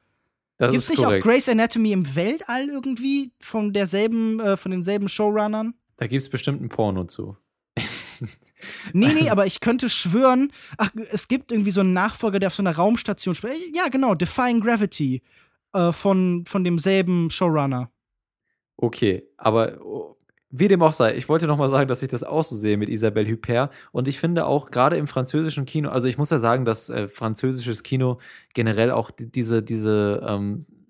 Das 0.58 0.72
Gibt 0.72 0.78
es 0.78 0.90
ist 0.90 0.90
nicht 0.98 1.04
korrekt. 1.04 1.26
auch 1.26 1.30
Grey's 1.30 1.50
Anatomy 1.50 1.92
im 1.94 2.16
Weltall 2.16 2.68
irgendwie 2.70 3.32
von 3.40 3.74
derselben, 3.74 4.40
äh, 4.40 4.56
von 4.56 4.72
denselben 4.72 5.10
Showrunnern? 5.10 5.74
Da 5.98 6.08
gibt 6.08 6.22
es 6.22 6.30
bestimmt 6.30 6.62
ein 6.62 6.70
Porno 6.70 7.06
zu. 7.06 7.38
Nee, 8.94 9.14
nee, 9.14 9.30
aber 9.32 9.46
ich 9.46 9.60
könnte 9.60 9.90
schwören, 9.90 10.52
ach, 10.78 10.92
es 11.12 11.28
gibt 11.28 11.52
irgendwie 11.52 11.72
so 11.72 11.82
einen 11.82 11.94
Nachfolger, 11.94 12.40
der 12.40 12.48
auf 12.48 12.56
so 12.56 12.64
einer 12.64 12.76
Raumstation 12.76 13.36
spielt. 13.36 13.54
Äh, 13.54 13.72
Ja, 13.76 13.88
genau, 13.90 14.16
Defying 14.16 14.62
Gravity 14.62 15.22
äh, 15.74 15.92
von, 15.92 16.46
von 16.48 16.64
demselben 16.64 17.30
Showrunner. 17.30 17.90
Okay, 18.78 19.24
aber 19.38 19.80
oh, 19.82 20.16
wie 20.56 20.68
dem 20.68 20.84
auch 20.84 20.94
sei, 20.94 21.16
ich 21.16 21.30
wollte 21.30 21.48
noch 21.48 21.58
mal 21.58 21.68
sagen, 21.68 21.88
dass 21.88 22.04
ich 22.04 22.10
das 22.10 22.24
auch 22.24 22.44
so 22.44 22.56
sehe 22.56 22.78
mit 22.78 22.88
Isabelle 22.88 23.30
Huppert 23.32 23.72
und 23.92 24.08
ich 24.08 24.20
finde 24.20 24.46
auch 24.46 24.70
gerade 24.70 24.98
im 24.98 25.08
französischen 25.08 25.66
Kino, 25.66 25.90
also 25.90 26.08
ich 26.08 26.20
muss 26.20 26.30
ja 26.30 26.38
sagen, 26.38 26.64
dass 26.64 26.92
äh, 26.92 27.08
französisches 27.08 27.82
Kino 27.82 28.20
generell 28.54 28.92
auch 28.92 29.10
die, 29.10 29.32
diese, 29.32 29.64
diese 29.64 30.24
ähm, 30.28 30.68
äh, 30.70 30.83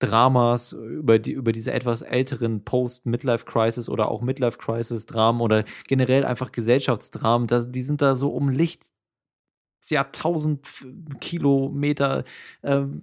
Dramas 0.00 0.72
über, 0.72 1.18
die, 1.20 1.30
über 1.32 1.52
diese 1.52 1.72
etwas 1.72 2.02
älteren 2.02 2.64
Post-Midlife-Crisis 2.64 3.88
oder 3.88 4.10
auch 4.10 4.22
Midlife-Crisis-Dramen 4.22 5.40
oder 5.40 5.64
generell 5.86 6.24
einfach 6.24 6.50
Gesellschaftsdramen, 6.50 7.46
das, 7.46 7.70
die 7.70 7.82
sind 7.82 8.02
da 8.02 8.16
so 8.16 8.30
um 8.30 8.48
Licht, 8.48 8.86
ja, 9.88 10.02
1000 10.02 10.64
F- 10.66 10.86
Kilometer. 11.20 12.24
Ähm, 12.62 13.02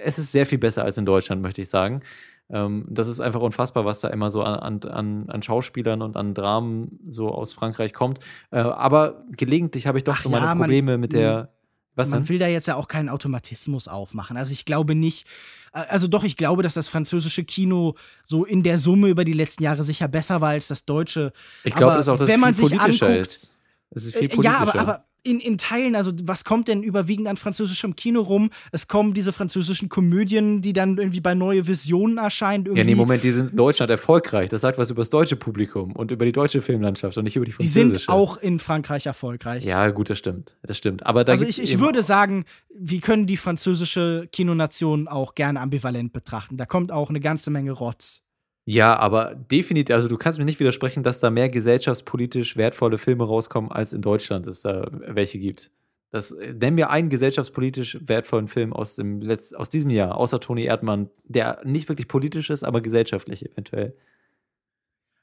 es 0.00 0.18
ist 0.18 0.32
sehr 0.32 0.46
viel 0.46 0.58
besser 0.58 0.84
als 0.84 0.98
in 0.98 1.06
Deutschland, 1.06 1.42
möchte 1.42 1.62
ich 1.62 1.68
sagen. 1.68 2.02
Ähm, 2.50 2.86
das 2.88 3.08
ist 3.08 3.20
einfach 3.20 3.40
unfassbar, 3.40 3.84
was 3.84 4.00
da 4.00 4.08
immer 4.08 4.30
so 4.30 4.42
an, 4.42 4.80
an, 4.82 5.28
an 5.28 5.42
Schauspielern 5.42 6.00
und 6.02 6.16
an 6.16 6.34
Dramen 6.34 6.98
so 7.06 7.28
aus 7.28 7.52
Frankreich 7.52 7.92
kommt. 7.92 8.20
Äh, 8.50 8.58
aber 8.60 9.24
gelegentlich 9.32 9.86
habe 9.86 9.98
ich 9.98 10.04
doch 10.04 10.14
Ach 10.16 10.22
so 10.22 10.28
meine 10.30 10.44
ja, 10.46 10.54
man- 10.54 10.58
Probleme 10.66 10.96
mit 10.98 11.12
der. 11.12 11.52
Was 11.94 12.10
Man 12.10 12.20
denn? 12.20 12.28
will 12.28 12.38
da 12.38 12.46
jetzt 12.46 12.68
ja 12.68 12.76
auch 12.76 12.86
keinen 12.86 13.08
Automatismus 13.08 13.88
aufmachen. 13.88 14.36
Also 14.36 14.52
ich 14.52 14.64
glaube 14.64 14.94
nicht, 14.94 15.26
also 15.72 16.08
doch, 16.08 16.24
ich 16.24 16.36
glaube, 16.36 16.62
dass 16.62 16.74
das 16.74 16.88
französische 16.88 17.44
Kino 17.44 17.94
so 18.24 18.44
in 18.44 18.62
der 18.62 18.78
Summe 18.78 19.08
über 19.08 19.24
die 19.24 19.32
letzten 19.32 19.62
Jahre 19.62 19.84
sicher 19.84 20.08
besser 20.08 20.40
war 20.40 20.50
als 20.50 20.68
das 20.68 20.84
deutsche. 20.84 21.32
Ich 21.64 21.74
glaube, 21.74 21.94
das 21.94 22.06
ist 22.06 22.08
auch, 22.08 22.18
dass 22.18 22.28
wenn 22.28 22.40
man 22.40 22.52
sich 22.54 22.68
politischer 22.68 23.06
anguckt, 23.06 23.22
ist. 23.22 23.54
Es 23.90 24.04
ist 24.06 24.16
viel 24.16 24.24
Äh, 24.24 24.28
politischer. 24.28 24.54
Ja, 24.54 24.60
aber, 24.60 24.74
aber 24.80 25.04
in, 25.28 25.40
in 25.40 25.58
Teilen, 25.58 25.94
also 25.94 26.12
was 26.24 26.44
kommt 26.44 26.68
denn 26.68 26.82
überwiegend 26.82 27.28
an 27.28 27.36
französischem 27.36 27.96
Kino 27.96 28.20
rum? 28.20 28.50
Es 28.72 28.88
kommen 28.88 29.14
diese 29.14 29.32
französischen 29.32 29.88
Komödien, 29.88 30.62
die 30.62 30.72
dann 30.72 30.98
irgendwie 30.98 31.20
bei 31.20 31.34
Neue 31.34 31.66
Visionen 31.66 32.18
erscheinen. 32.18 32.64
Irgendwie. 32.64 32.80
ja, 32.80 32.84
nee, 32.84 32.94
Moment, 32.94 33.22
die 33.22 33.32
sind 33.32 33.50
in 33.50 33.56
Deutschland 33.56 33.90
erfolgreich. 33.90 34.48
Das 34.48 34.60
sagt 34.60 34.78
was 34.78 34.90
über 34.90 35.02
das 35.02 35.10
deutsche 35.10 35.36
Publikum 35.36 35.92
und 35.92 36.10
über 36.10 36.24
die 36.24 36.32
deutsche 36.32 36.60
Filmlandschaft 36.60 37.16
und 37.18 37.24
nicht 37.24 37.36
über 37.36 37.44
die 37.44 37.52
die 37.52 37.56
französische. 37.56 37.98
sind 37.98 38.08
auch 38.08 38.36
in 38.38 38.58
Frankreich 38.58 39.06
erfolgreich. 39.06 39.64
Ja, 39.64 39.90
gut, 39.90 40.10
das 40.10 40.18
stimmt. 40.18 40.56
Das 40.62 40.76
stimmt. 40.76 41.04
Aber 41.06 41.24
da 41.24 41.32
also 41.32 41.44
ich, 41.44 41.60
ich 41.62 41.78
würde 41.78 42.02
sagen, 42.02 42.44
wir 42.74 43.00
können 43.00 43.26
die 43.26 43.36
französische 43.36 44.28
Kinonation 44.32 45.08
auch 45.08 45.34
gerne 45.34 45.60
ambivalent 45.60 46.12
betrachten. 46.12 46.56
Da 46.56 46.66
kommt 46.66 46.92
auch 46.92 47.10
eine 47.10 47.20
ganze 47.20 47.50
Menge 47.50 47.72
Rotz. 47.72 48.22
Ja, 48.70 48.98
aber 48.98 49.34
definitiv, 49.34 49.94
also 49.94 50.08
du 50.08 50.18
kannst 50.18 50.38
mir 50.38 50.44
nicht 50.44 50.60
widersprechen, 50.60 51.02
dass 51.02 51.20
da 51.20 51.30
mehr 51.30 51.48
gesellschaftspolitisch 51.48 52.58
wertvolle 52.58 52.98
Filme 52.98 53.24
rauskommen, 53.24 53.72
als 53.72 53.94
in 53.94 54.02
Deutschland 54.02 54.46
es 54.46 54.60
da 54.60 54.90
welche 54.92 55.38
gibt. 55.38 55.70
Das, 56.10 56.32
äh, 56.32 56.52
nenn 56.52 56.74
mir 56.74 56.90
einen 56.90 57.08
gesellschaftspolitisch 57.08 57.96
wertvollen 58.02 58.46
Film 58.46 58.74
aus, 58.74 58.96
dem 58.96 59.20
Letz-, 59.20 59.54
aus 59.54 59.70
diesem 59.70 59.88
Jahr, 59.88 60.18
außer 60.18 60.38
Toni 60.38 60.64
Erdmann, 60.64 61.08
der 61.24 61.62
nicht 61.64 61.88
wirklich 61.88 62.08
politisch 62.08 62.50
ist, 62.50 62.62
aber 62.62 62.82
gesellschaftlich 62.82 63.50
eventuell. 63.50 63.94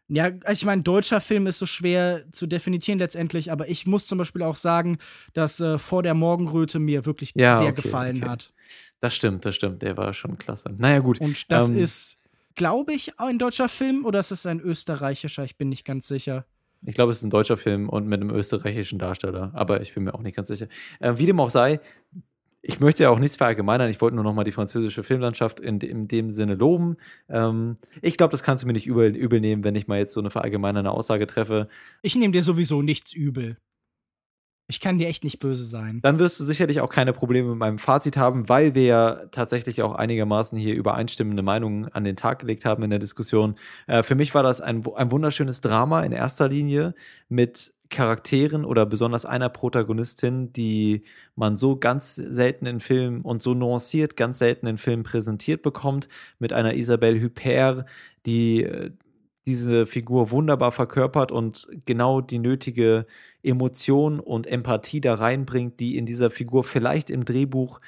Ja, 0.08 0.32
also 0.44 0.62
ich 0.62 0.66
meine, 0.66 0.82
deutscher 0.82 1.22
Film 1.22 1.46
ist 1.46 1.60
so 1.60 1.68
schwer 1.68 2.24
zu 2.32 2.48
definieren 2.48 2.98
letztendlich, 2.98 3.52
aber 3.52 3.70
ich 3.70 3.86
muss 3.86 4.08
zum 4.08 4.18
Beispiel 4.18 4.42
auch 4.42 4.58
sagen, 4.58 4.98
dass 5.34 5.60
äh, 5.60 5.78
Vor 5.78 6.02
der 6.02 6.16
Morgenröte 6.16 6.80
mir 6.80 7.06
wirklich 7.06 7.32
Ja, 7.36 7.58
sehr 7.58 7.68
okay, 7.68 7.84
gefallen 7.84 8.18
okay. 8.24 8.30
hat. 8.30 8.54
Das 9.02 9.16
stimmt, 9.16 9.46
das 9.46 9.54
stimmt, 9.54 9.84
der 9.84 9.98
war 9.98 10.14
schon 10.14 10.40
klasse. 10.40 10.74
Naja, 10.76 10.98
gut. 10.98 11.22
Und 11.22 11.52
das 11.52 11.70
ähm, 11.70 11.78
ist, 11.78 12.20
glaube 12.56 12.94
ich, 12.94 13.20
ein 13.20 13.38
deutscher 13.38 13.70
Film 13.70 14.06
oder 14.06 14.20
ist 14.20 14.32
es 14.32 14.46
ein 14.46 14.60
österreichischer? 14.60 15.44
Ich 15.44 15.58
bin 15.58 15.70
nicht 15.70 15.86
ganz 15.86 16.08
sicher. 16.08 16.46
Ich 16.86 16.96
glaube, 16.96 17.12
es 17.12 17.18
ist 17.18 17.24
ein 17.24 17.30
deutscher 17.30 17.58
Film 17.58 17.90
und 17.90 18.08
mit 18.08 18.22
einem 18.22 18.30
österreichischen 18.30 19.00
Darsteller, 19.00 19.52
aber 19.54 19.82
ich 19.82 19.94
bin 19.94 20.04
mir 20.04 20.14
auch 20.14 20.22
nicht 20.22 20.36
ganz 20.36 20.48
sicher. 20.48 20.68
Äh, 21.00 21.14
wie 21.18 21.26
dem 21.26 21.40
auch 21.40 21.50
sei, 21.50 21.80
ich 22.68 22.80
möchte 22.80 23.04
ja 23.04 23.10
auch 23.10 23.20
nichts 23.20 23.36
verallgemeinern. 23.36 23.90
Ich 23.90 24.02
wollte 24.02 24.16
nur 24.16 24.24
noch 24.24 24.34
mal 24.34 24.44
die 24.44 24.52
französische 24.52 25.04
Filmlandschaft 25.04 25.60
in, 25.60 25.80
in 25.80 26.08
dem 26.08 26.32
Sinne 26.32 26.56
loben. 26.56 26.98
Ähm, 27.30 27.78
ich 28.02 28.18
glaube, 28.18 28.32
das 28.32 28.42
kannst 28.42 28.64
du 28.64 28.68
mir 28.68 28.74
nicht 28.74 28.88
übel, 28.88 29.16
übel 29.16 29.40
nehmen, 29.40 29.64
wenn 29.64 29.76
ich 29.76 29.88
mal 29.88 30.00
jetzt 30.00 30.14
so 30.14 30.20
eine 30.20 30.32
verallgemeinernde 30.32 30.90
Aussage 30.90 31.28
treffe. 31.28 31.70
Ich 32.02 32.16
nehme 32.16 32.34
dir 32.34 32.42
sowieso 32.42 32.82
nichts 32.82 33.14
übel. 33.14 33.58
Ich 34.68 34.80
kann 34.80 34.98
dir 34.98 35.08
echt 35.08 35.24
nicht 35.24 35.40
böse 35.40 35.64
sein. 35.64 36.00
Dann 36.02 36.18
wirst 36.18 36.40
du 36.40 36.44
sicherlich 36.44 36.82
auch 36.82 36.90
keine 36.90 37.14
Probleme 37.14 37.50
mit 37.50 37.60
meinem 37.60 37.78
Fazit 37.78 38.18
haben, 38.18 38.50
weil 38.50 38.74
wir 38.74 38.84
ja 38.84 39.26
tatsächlich 39.28 39.84
auch 39.84 39.94
einigermaßen 39.94 40.58
hier 40.58 40.74
übereinstimmende 40.74 41.44
Meinungen 41.44 41.88
an 41.90 42.04
den 42.04 42.16
Tag 42.16 42.40
gelegt 42.40 42.66
haben 42.66 42.82
in 42.82 42.90
der 42.90 42.98
Diskussion. 42.98 43.56
Äh, 43.86 44.02
für 44.02 44.16
mich 44.16 44.34
war 44.34 44.42
das 44.42 44.62
ein, 44.62 44.84
ein 44.96 45.12
wunderschönes 45.12 45.62
Drama 45.62 46.02
in 46.02 46.12
erster 46.12 46.50
Linie 46.50 46.96
mit 47.30 47.74
Charakteren 47.90 48.66
oder 48.66 48.88
besonders 48.88 49.26
einer 49.26 49.50
Protagonistin, 49.50 50.52
die 50.52 51.02
man 51.36 51.56
so 51.56 51.78
ganz 51.78 52.16
selten 52.16 52.66
in 52.66 52.80
Filmen 52.80 53.22
und 53.22 53.44
so 53.44 53.54
nuanciert 53.54 54.18
ganz 54.18 54.40
selten 54.40 54.66
in 54.66 54.78
Filmen 54.78 55.04
präsentiert 55.04 55.62
bekommt, 55.62 56.08
mit 56.40 56.54
einer 56.54 56.74
Isabelle 56.74 57.22
Huppert, 57.22 57.86
die 58.26 58.64
äh, 58.64 58.92
diese 59.48 59.86
Figur 59.86 60.32
wunderbar 60.32 60.72
verkörpert 60.72 61.32
und 61.32 61.68
genau 61.86 62.20
die 62.22 62.40
nötige 62.40 63.06
Emotion 63.46 64.20
und 64.20 64.48
Empathie 64.48 65.02
da 65.02 65.16
reinbringt, 65.16 65.80
die 65.80 65.98
in 65.98 66.06
dieser 66.06 66.30
Figur 66.30 66.64
vielleicht 66.64 67.10
im 67.10 67.26
Drehbuch 67.26 67.80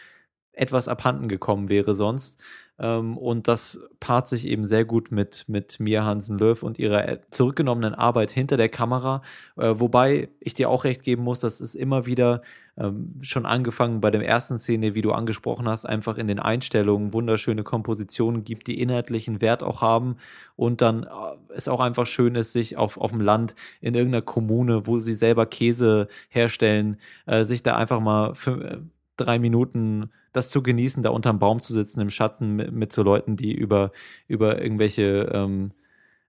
etwas 0.54 0.88
abhanden 0.88 1.28
gekommen 1.28 1.70
wäre 1.70 1.94
sonst. 1.94 2.44
Ähm, 2.80 3.18
und 3.18 3.48
das 3.48 3.80
paart 4.00 4.28
sich 4.30 4.48
eben 4.48 4.66
sehr 4.66 4.86
gut 4.86 5.12
mit, 5.12 5.46
mit 5.48 5.80
Mia 5.80 6.04
Hansen-Löw 6.04 6.62
und 6.64 6.80
ihrer 6.80 7.08
äh, 7.08 7.20
zurückgenommenen 7.32 7.96
Arbeit 7.96 8.32
hinter 8.32 8.58
der 8.58 8.70
Kamera. 8.70 9.22
Äh, 9.56 9.74
wobei 9.76 10.30
ich 10.40 10.54
dir 10.54 10.70
auch 10.70 10.84
recht 10.84 11.04
geben 11.04 11.24
muss, 11.24 11.40
dass 11.40 11.60
es 11.60 11.76
immer 11.76 12.06
wieder 12.06 12.42
ähm, 12.78 13.16
schon 13.22 13.46
angefangen 13.46 14.02
bei 14.02 14.12
der 14.12 14.26
ersten 14.26 14.58
Szene, 14.58 14.96
wie 14.96 15.02
du 15.02 15.12
angesprochen 15.12 15.68
hast, 15.68 15.86
einfach 15.86 16.18
in 16.18 16.28
den 16.28 16.40
Einstellungen 16.40 17.14
wunderschöne 17.14 17.64
Kompositionen 17.64 18.44
gibt, 18.44 18.68
die 18.68 18.80
inhaltlichen 18.80 19.42
Wert 19.42 19.64
auch 19.64 19.82
haben 19.82 20.18
und 20.56 20.82
dann 20.82 21.04
äh, 21.04 21.08
es 21.56 21.68
auch 21.68 21.80
einfach 21.80 22.06
schön 22.06 22.36
ist, 22.36 22.54
sich 22.54 22.78
auf, 22.78 22.98
auf 22.98 23.12
dem 23.12 23.22
Land 23.22 23.56
in 23.82 23.96
irgendeiner 23.96 24.22
Kommune, 24.22 24.88
wo 24.88 25.00
sie 25.00 25.14
selber 25.14 25.46
Käse 25.46 26.08
herstellen, 26.30 26.98
äh, 27.26 27.44
sich 27.44 27.64
da 27.64 27.76
einfach 27.76 28.00
mal 28.00 28.32
fün- 28.32 28.62
äh, 28.62 28.78
drei 29.18 29.40
Minuten 29.40 30.12
das 30.34 30.52
zu 30.52 30.62
genießen, 30.62 31.02
da 31.02 31.10
unterm 31.10 31.40
Baum 31.40 31.60
zu 31.60 31.74
sitzen 31.74 32.00
im 32.00 32.12
Schatten 32.12 32.56
mit, 32.56 32.72
mit 32.72 32.94
so 32.94 33.02
Leuten, 33.02 33.36
die 33.36 33.54
über, 33.54 33.92
über 34.28 34.62
irgendwelche, 34.62 35.32
ähm, 35.34 35.72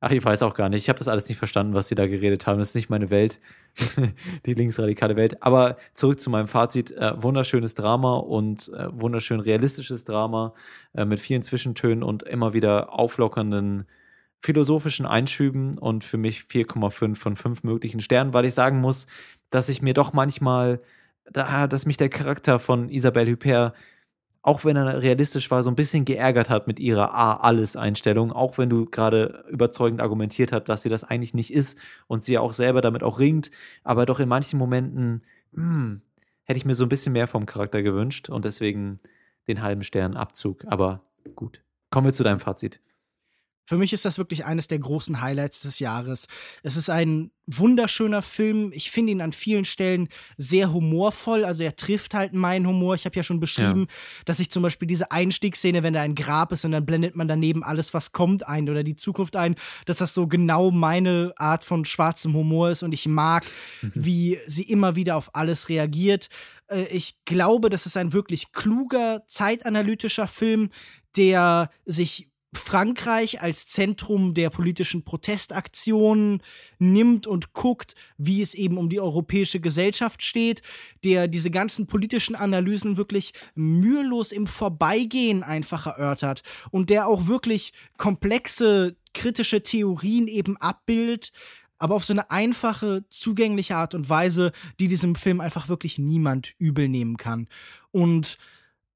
ach, 0.01 0.13
ich 0.13 0.25
weiß 0.25 0.43
auch 0.43 0.55
gar 0.55 0.71
nicht, 0.71 0.83
ich 0.83 0.89
habe 0.89 0.99
das 0.99 1.09
alles 1.09 1.29
nicht 1.29 1.37
verstanden, 1.37 1.75
was 1.75 1.89
sie 1.89 1.95
da 1.95 2.07
geredet 2.07 2.47
haben. 2.47 2.59
Das 2.59 2.69
ist 2.71 2.75
nicht 2.75 2.89
meine 2.89 3.11
Welt, 3.11 3.41
die 4.47 4.55
linksradikale 4.55 5.17
Welt. 5.17 5.43
Aber 5.43 5.77
zurück 5.95 6.21
zu 6.21 6.31
meinem 6.31 6.49
Fazit: 6.49 6.91
äh, 6.93 7.23
wunderschönes 7.23 7.75
Drama 7.75 8.17
und 8.17 8.71
äh, 8.75 8.89
wunderschön 8.91 9.41
realistisches 9.41 10.05
Drama 10.05 10.55
äh, 10.95 11.05
mit 11.05 11.21
vielen 11.21 11.43
Zwischentönen 11.43 12.03
und 12.03 12.23
immer 12.23 12.53
wieder 12.53 12.93
auflockernden 12.93 13.87
philosophischen 14.41 15.07
Einschüben 15.07 15.77
und 15.79 16.05
für 16.05 16.17
mich 16.17 16.43
4,5 16.43 17.17
von 17.17 17.37
5 17.37 17.65
möglichen 17.65 18.01
Sternen, 18.01 18.33
weil 18.33 18.45
ich 18.45 18.55
sagen 18.55 18.81
muss, 18.81 19.07
dass 19.51 19.69
ich 19.69 19.83
mir 19.83 19.95
doch 19.95 20.13
manchmal, 20.13 20.81
da, 21.31 21.67
dass 21.67 21.87
mich 21.87 21.97
der 21.97 22.09
Charakter 22.09 22.59
von 22.59 22.89
Isabelle 22.89 23.33
Huppert, 23.33 23.75
auch 24.49 24.65
wenn 24.65 24.77
er 24.77 25.03
realistisch 25.03 25.51
war, 25.51 25.63
so 25.63 25.71
ein 25.71 25.77
bisschen 25.77 26.07
geärgert 26.07 26.49
hat 26.49 26.67
mit 26.67 26.81
ihrer 26.81 27.15
A-Alles-Einstellung, 27.15 28.33
auch 28.33 28.57
wenn 28.57 28.71
du 28.71 28.87
gerade 28.87 29.45
überzeugend 29.51 30.01
argumentiert 30.01 30.53
hast, 30.53 30.71
dass 30.71 30.81
sie 30.81 30.89
das 30.89 31.05
eigentlich 31.05 31.35
nicht 31.35 31.53
ist 31.53 31.79
und 32.07 32.25
sie 32.25 32.33
ja 32.33 32.41
auch 32.41 32.55
selber 32.55 32.81
damit 32.81 33.03
auch 33.03 33.19
ringt, 33.19 33.51
aber 33.85 34.07
doch 34.07 34.21
in 34.21 34.29
manchen 34.29 34.59
Momenten, 34.59 35.23
hm, 35.53 36.01
hätte 36.45 36.57
ich 36.57 36.65
mir 36.65 36.75
so 36.75 36.87
ein 36.87 36.89
bisschen 36.89 37.13
mehr 37.13 37.27
vom 37.27 37.45
Charakter 37.45 37.83
gewünscht 37.83 38.31
und 38.31 38.47
deswegen 38.47 39.01
den 39.49 39.61
halben 39.61 39.83
Stern 39.83 40.17
Abzug. 40.17 40.65
Aber 40.67 41.03
gut. 41.35 41.61
Kommen 41.91 42.07
wir 42.07 42.13
zu 42.15 42.25
deinem 42.25 42.41
Fazit. 42.41 42.81
Für 43.69 43.77
mich 43.77 43.93
ist 43.93 44.07
das 44.07 44.17
wirklich 44.17 44.47
eines 44.47 44.67
der 44.67 44.79
großen 44.79 45.21
Highlights 45.21 45.61
des 45.61 45.79
Jahres. 45.79 46.27
Es 46.63 46.75
ist 46.75 46.89
ein 46.89 47.33
wunderschöner 47.47 48.23
Film. 48.23 48.73
Ich 48.73 48.91
finde 48.91 49.13
ihn 49.13 49.21
an 49.21 49.33
vielen 49.33 49.67
Stellen 49.67 50.09
sehr 50.39 50.73
humorvoll. 50.73 51.45
Also 51.45 51.65
er 51.65 51.77
trifft 51.77 52.15
halt 52.15 52.33
meinen 52.33 52.67
Humor. 52.67 52.95
Ich 52.95 53.05
habe 53.05 53.17
ja 53.17 53.23
schon 53.23 53.41
beschrieben, 53.41 53.81
ja. 53.81 54.23
dass 54.25 54.41
ich 54.41 54.51
zum 54.51 54.63
Beispiel 54.63 54.89
diese 54.89 55.13
Einstiegsszene, 55.13 55.83
wenn 55.83 55.93
da 55.93 56.01
ein 56.01 56.15
Grab 56.15 56.51
ist 56.53 56.65
und 56.65 56.71
dann 56.71 56.87
blendet 56.87 57.15
man 57.15 57.29
daneben 57.29 57.63
alles, 57.63 57.93
was 57.93 58.13
kommt, 58.13 58.49
ein 58.49 58.71
oder 58.71 58.83
die 58.83 58.97
Zukunft 58.97 59.37
ein, 59.37 59.55
dass 59.85 59.99
das 59.99 60.15
so 60.15 60.27
genau 60.27 60.71
meine 60.71 61.35
Art 61.37 61.63
von 61.63 61.85
schwarzem 61.85 62.33
Humor 62.33 62.71
ist. 62.71 62.83
Und 62.83 62.93
ich 62.95 63.07
mag, 63.07 63.45
mhm. 63.83 63.93
wie 63.95 64.39
sie 64.47 64.63
immer 64.63 64.97
wieder 64.97 65.17
auf 65.17 65.35
alles 65.35 65.69
reagiert. 65.69 66.31
Äh, 66.69 66.87
ich 66.87 67.23
glaube, 67.27 67.69
das 67.69 67.85
ist 67.85 67.99
ein 67.99 68.15
wirklich 68.15 68.53
kluger, 68.53 69.25
zeitanalytischer 69.27 70.27
Film, 70.27 70.71
der 71.19 71.71
sich 71.85 72.31
Frankreich 72.55 73.43
als 73.43 73.67
Zentrum 73.67 74.33
der 74.33 74.49
politischen 74.49 75.05
Protestaktionen 75.05 76.43
nimmt 76.79 77.27
und 77.27 77.53
guckt, 77.53 77.95
wie 78.17 78.41
es 78.41 78.55
eben 78.55 78.79
um 78.79 78.89
die 78.89 79.01
europäische 79.01 79.61
Gesellschaft 79.61 80.23
steht, 80.23 80.63
der 81.05 81.29
diese 81.29 81.51
ganzen 81.51 81.87
politischen 81.87 82.35
Analysen 82.35 82.97
wirklich 82.97 83.35
mühelos 83.55 84.33
im 84.33 84.47
Vorbeigehen 84.47 85.43
einfach 85.43 85.87
erörtert 85.87 86.43
und 86.71 86.89
der 86.89 87.07
auch 87.07 87.27
wirklich 87.27 87.75
komplexe 87.99 88.97
kritische 89.13 89.63
Theorien 89.63 90.27
eben 90.27 90.57
abbildet, 90.57 91.33
aber 91.79 91.95
auf 91.95 92.05
so 92.05 92.13
eine 92.13 92.31
einfache, 92.31 93.05
zugängliche 93.09 93.77
Art 93.77 93.95
und 93.95 94.09
Weise, 94.09 94.53
die 94.81 94.89
diesem 94.89 95.15
Film 95.15 95.41
einfach 95.41 95.69
wirklich 95.69 95.99
niemand 95.99 96.55
übel 96.59 96.89
nehmen 96.89 97.17
kann. 97.17 97.47
Und 97.91 98.39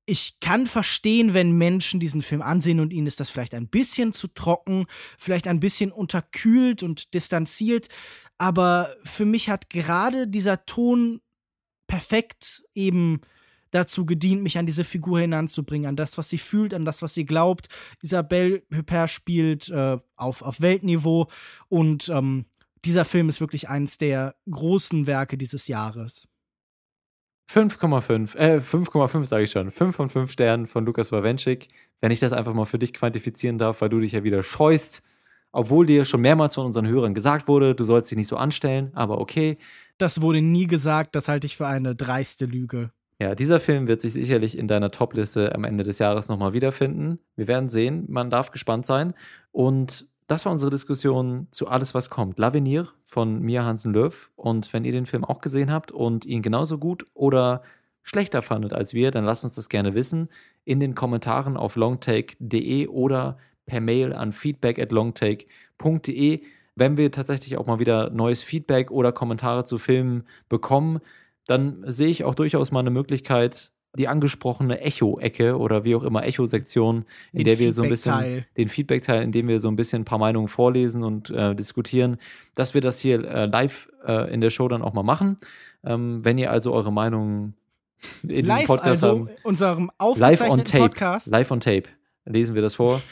ich 0.04 0.40
kann 0.40 0.66
verstehen, 0.66 1.32
wenn 1.34 1.52
Menschen 1.52 2.00
diesen 2.00 2.22
Film 2.22 2.42
ansehen 2.42 2.80
und 2.80 2.92
ihnen 2.92 3.06
ist 3.06 3.20
das 3.20 3.30
vielleicht 3.30 3.54
ein 3.54 3.68
bisschen 3.68 4.12
zu 4.12 4.28
trocken, 4.28 4.86
vielleicht 5.16 5.46
ein 5.46 5.60
bisschen 5.60 5.92
unterkühlt 5.92 6.82
und 6.82 7.14
distanziert. 7.14 7.88
Aber 8.38 8.94
für 9.04 9.24
mich 9.24 9.48
hat 9.48 9.70
gerade 9.70 10.26
dieser 10.26 10.66
Ton 10.66 11.20
perfekt 11.86 12.64
eben 12.74 13.20
dazu 13.70 14.04
gedient, 14.04 14.42
mich 14.42 14.58
an 14.58 14.66
diese 14.66 14.84
Figur 14.84 15.20
hinanzubringen, 15.20 15.88
an 15.88 15.96
das, 15.96 16.18
was 16.18 16.28
sie 16.28 16.38
fühlt, 16.38 16.74
an 16.74 16.84
das, 16.84 17.02
was 17.02 17.14
sie 17.14 17.24
glaubt. 17.24 17.68
Isabelle 18.02 18.62
Huppert 18.74 19.10
spielt 19.10 19.68
äh, 19.70 19.98
auf, 20.16 20.42
auf 20.42 20.60
Weltniveau 20.60 21.28
und 21.68 22.08
ähm, 22.08 22.46
dieser 22.84 23.04
Film 23.04 23.28
ist 23.28 23.40
wirklich 23.40 23.68
eines 23.68 23.98
der 23.98 24.34
großen 24.50 25.06
Werke 25.06 25.38
dieses 25.38 25.68
Jahres. 25.68 26.28
5,5, 27.50 28.36
äh, 28.36 28.60
5,5 28.60 29.24
sage 29.24 29.44
ich 29.44 29.50
schon. 29.50 29.70
5 29.70 29.94
von 29.94 30.08
5 30.08 30.30
Sternen 30.30 30.66
von 30.66 30.86
Lukas 30.86 31.10
Bawenschik. 31.10 31.68
Wenn 32.00 32.10
ich 32.10 32.20
das 32.20 32.32
einfach 32.32 32.54
mal 32.54 32.64
für 32.64 32.78
dich 32.78 32.92
quantifizieren 32.92 33.58
darf, 33.58 33.80
weil 33.80 33.88
du 33.88 34.00
dich 34.00 34.12
ja 34.12 34.24
wieder 34.24 34.42
scheust. 34.42 35.02
Obwohl 35.52 35.84
dir 35.84 36.04
schon 36.04 36.22
mehrmals 36.22 36.54
von 36.54 36.64
unseren 36.64 36.86
Hörern 36.88 37.14
gesagt 37.14 37.46
wurde, 37.46 37.74
du 37.74 37.84
sollst 37.84 38.10
dich 38.10 38.16
nicht 38.16 38.28
so 38.28 38.36
anstellen, 38.36 38.90
aber 38.94 39.20
okay. 39.20 39.56
Das 39.98 40.22
wurde 40.22 40.40
nie 40.40 40.66
gesagt, 40.66 41.14
das 41.14 41.28
halte 41.28 41.46
ich 41.46 41.56
für 41.56 41.66
eine 41.66 41.94
dreiste 41.94 42.46
Lüge. 42.46 42.90
Ja, 43.20 43.34
dieser 43.34 43.60
Film 43.60 43.86
wird 43.86 44.00
sich 44.00 44.14
sicherlich 44.14 44.58
in 44.58 44.66
deiner 44.66 44.90
Top-Liste 44.90 45.54
am 45.54 45.64
Ende 45.64 45.84
des 45.84 45.98
Jahres 45.98 46.28
nochmal 46.28 46.54
wiederfinden. 46.54 47.20
Wir 47.36 47.46
werden 47.46 47.68
sehen, 47.68 48.06
man 48.08 48.30
darf 48.30 48.50
gespannt 48.50 48.86
sein. 48.86 49.14
Und 49.52 50.08
das 50.32 50.46
war 50.46 50.52
unsere 50.52 50.70
Diskussion 50.70 51.46
zu 51.50 51.68
Alles, 51.68 51.92
was 51.92 52.08
kommt. 52.08 52.38
L'Avenir 52.38 52.88
von 53.04 53.42
Mia 53.42 53.64
Hansen-Löw. 53.64 54.30
Und 54.34 54.72
wenn 54.72 54.86
ihr 54.86 54.92
den 54.92 55.04
Film 55.04 55.26
auch 55.26 55.42
gesehen 55.42 55.70
habt 55.70 55.92
und 55.92 56.24
ihn 56.24 56.40
genauso 56.40 56.78
gut 56.78 57.04
oder 57.12 57.62
schlechter 58.02 58.40
fandet 58.40 58.72
als 58.72 58.94
wir, 58.94 59.10
dann 59.10 59.26
lasst 59.26 59.44
uns 59.44 59.56
das 59.56 59.68
gerne 59.68 59.92
wissen 59.92 60.30
in 60.64 60.80
den 60.80 60.94
Kommentaren 60.94 61.58
auf 61.58 61.76
longtake.de 61.76 62.86
oder 62.86 63.36
per 63.66 63.82
Mail 63.82 64.14
an 64.14 64.32
feedback 64.32 64.78
at 64.78 64.90
longtake.de. 64.90 66.40
Wenn 66.76 66.96
wir 66.96 67.12
tatsächlich 67.12 67.58
auch 67.58 67.66
mal 67.66 67.78
wieder 67.78 68.08
neues 68.08 68.42
Feedback 68.42 68.90
oder 68.90 69.12
Kommentare 69.12 69.66
zu 69.66 69.76
Filmen 69.76 70.22
bekommen, 70.48 71.00
dann 71.46 71.84
sehe 71.86 72.08
ich 72.08 72.24
auch 72.24 72.34
durchaus 72.34 72.70
mal 72.70 72.80
eine 72.80 72.90
Möglichkeit, 72.90 73.71
die 73.94 74.08
angesprochene 74.08 74.80
Echo-Ecke 74.80 75.58
oder 75.58 75.84
wie 75.84 75.94
auch 75.94 76.02
immer 76.02 76.24
Echo-Sektion, 76.24 77.04
in 77.32 77.38
den 77.38 77.44
der 77.44 77.58
wir 77.58 77.72
so 77.72 77.82
ein 77.82 77.88
bisschen 77.88 78.44
den 78.56 78.68
Feedback-Teil, 78.68 79.22
in 79.22 79.32
dem 79.32 79.48
wir 79.48 79.58
so 79.58 79.68
ein 79.68 79.76
bisschen 79.76 80.02
ein 80.02 80.04
paar 80.04 80.18
Meinungen 80.18 80.48
vorlesen 80.48 81.02
und 81.04 81.30
äh, 81.30 81.54
diskutieren, 81.54 82.16
dass 82.54 82.74
wir 82.74 82.80
das 82.80 82.98
hier 83.00 83.22
äh, 83.24 83.46
live 83.46 83.90
äh, 84.06 84.32
in 84.32 84.40
der 84.40 84.50
Show 84.50 84.68
dann 84.68 84.82
auch 84.82 84.94
mal 84.94 85.02
machen. 85.02 85.36
Ähm, 85.84 86.24
wenn 86.24 86.38
ihr 86.38 86.50
also 86.50 86.72
eure 86.72 86.92
Meinungen 86.92 87.54
in 88.22 88.46
live 88.46 88.58
diesem 88.58 88.66
Podcast 88.66 89.04
also, 89.04 89.08
haben, 89.08 89.30
unserem 89.42 89.90
live 90.16 90.40
on 90.40 90.64
tape, 90.64 90.88
Podcast. 90.88 91.26
live 91.28 91.50
on 91.50 91.60
tape 91.60 91.88
lesen 92.24 92.54
wir 92.54 92.62
das 92.62 92.74
vor. 92.74 93.02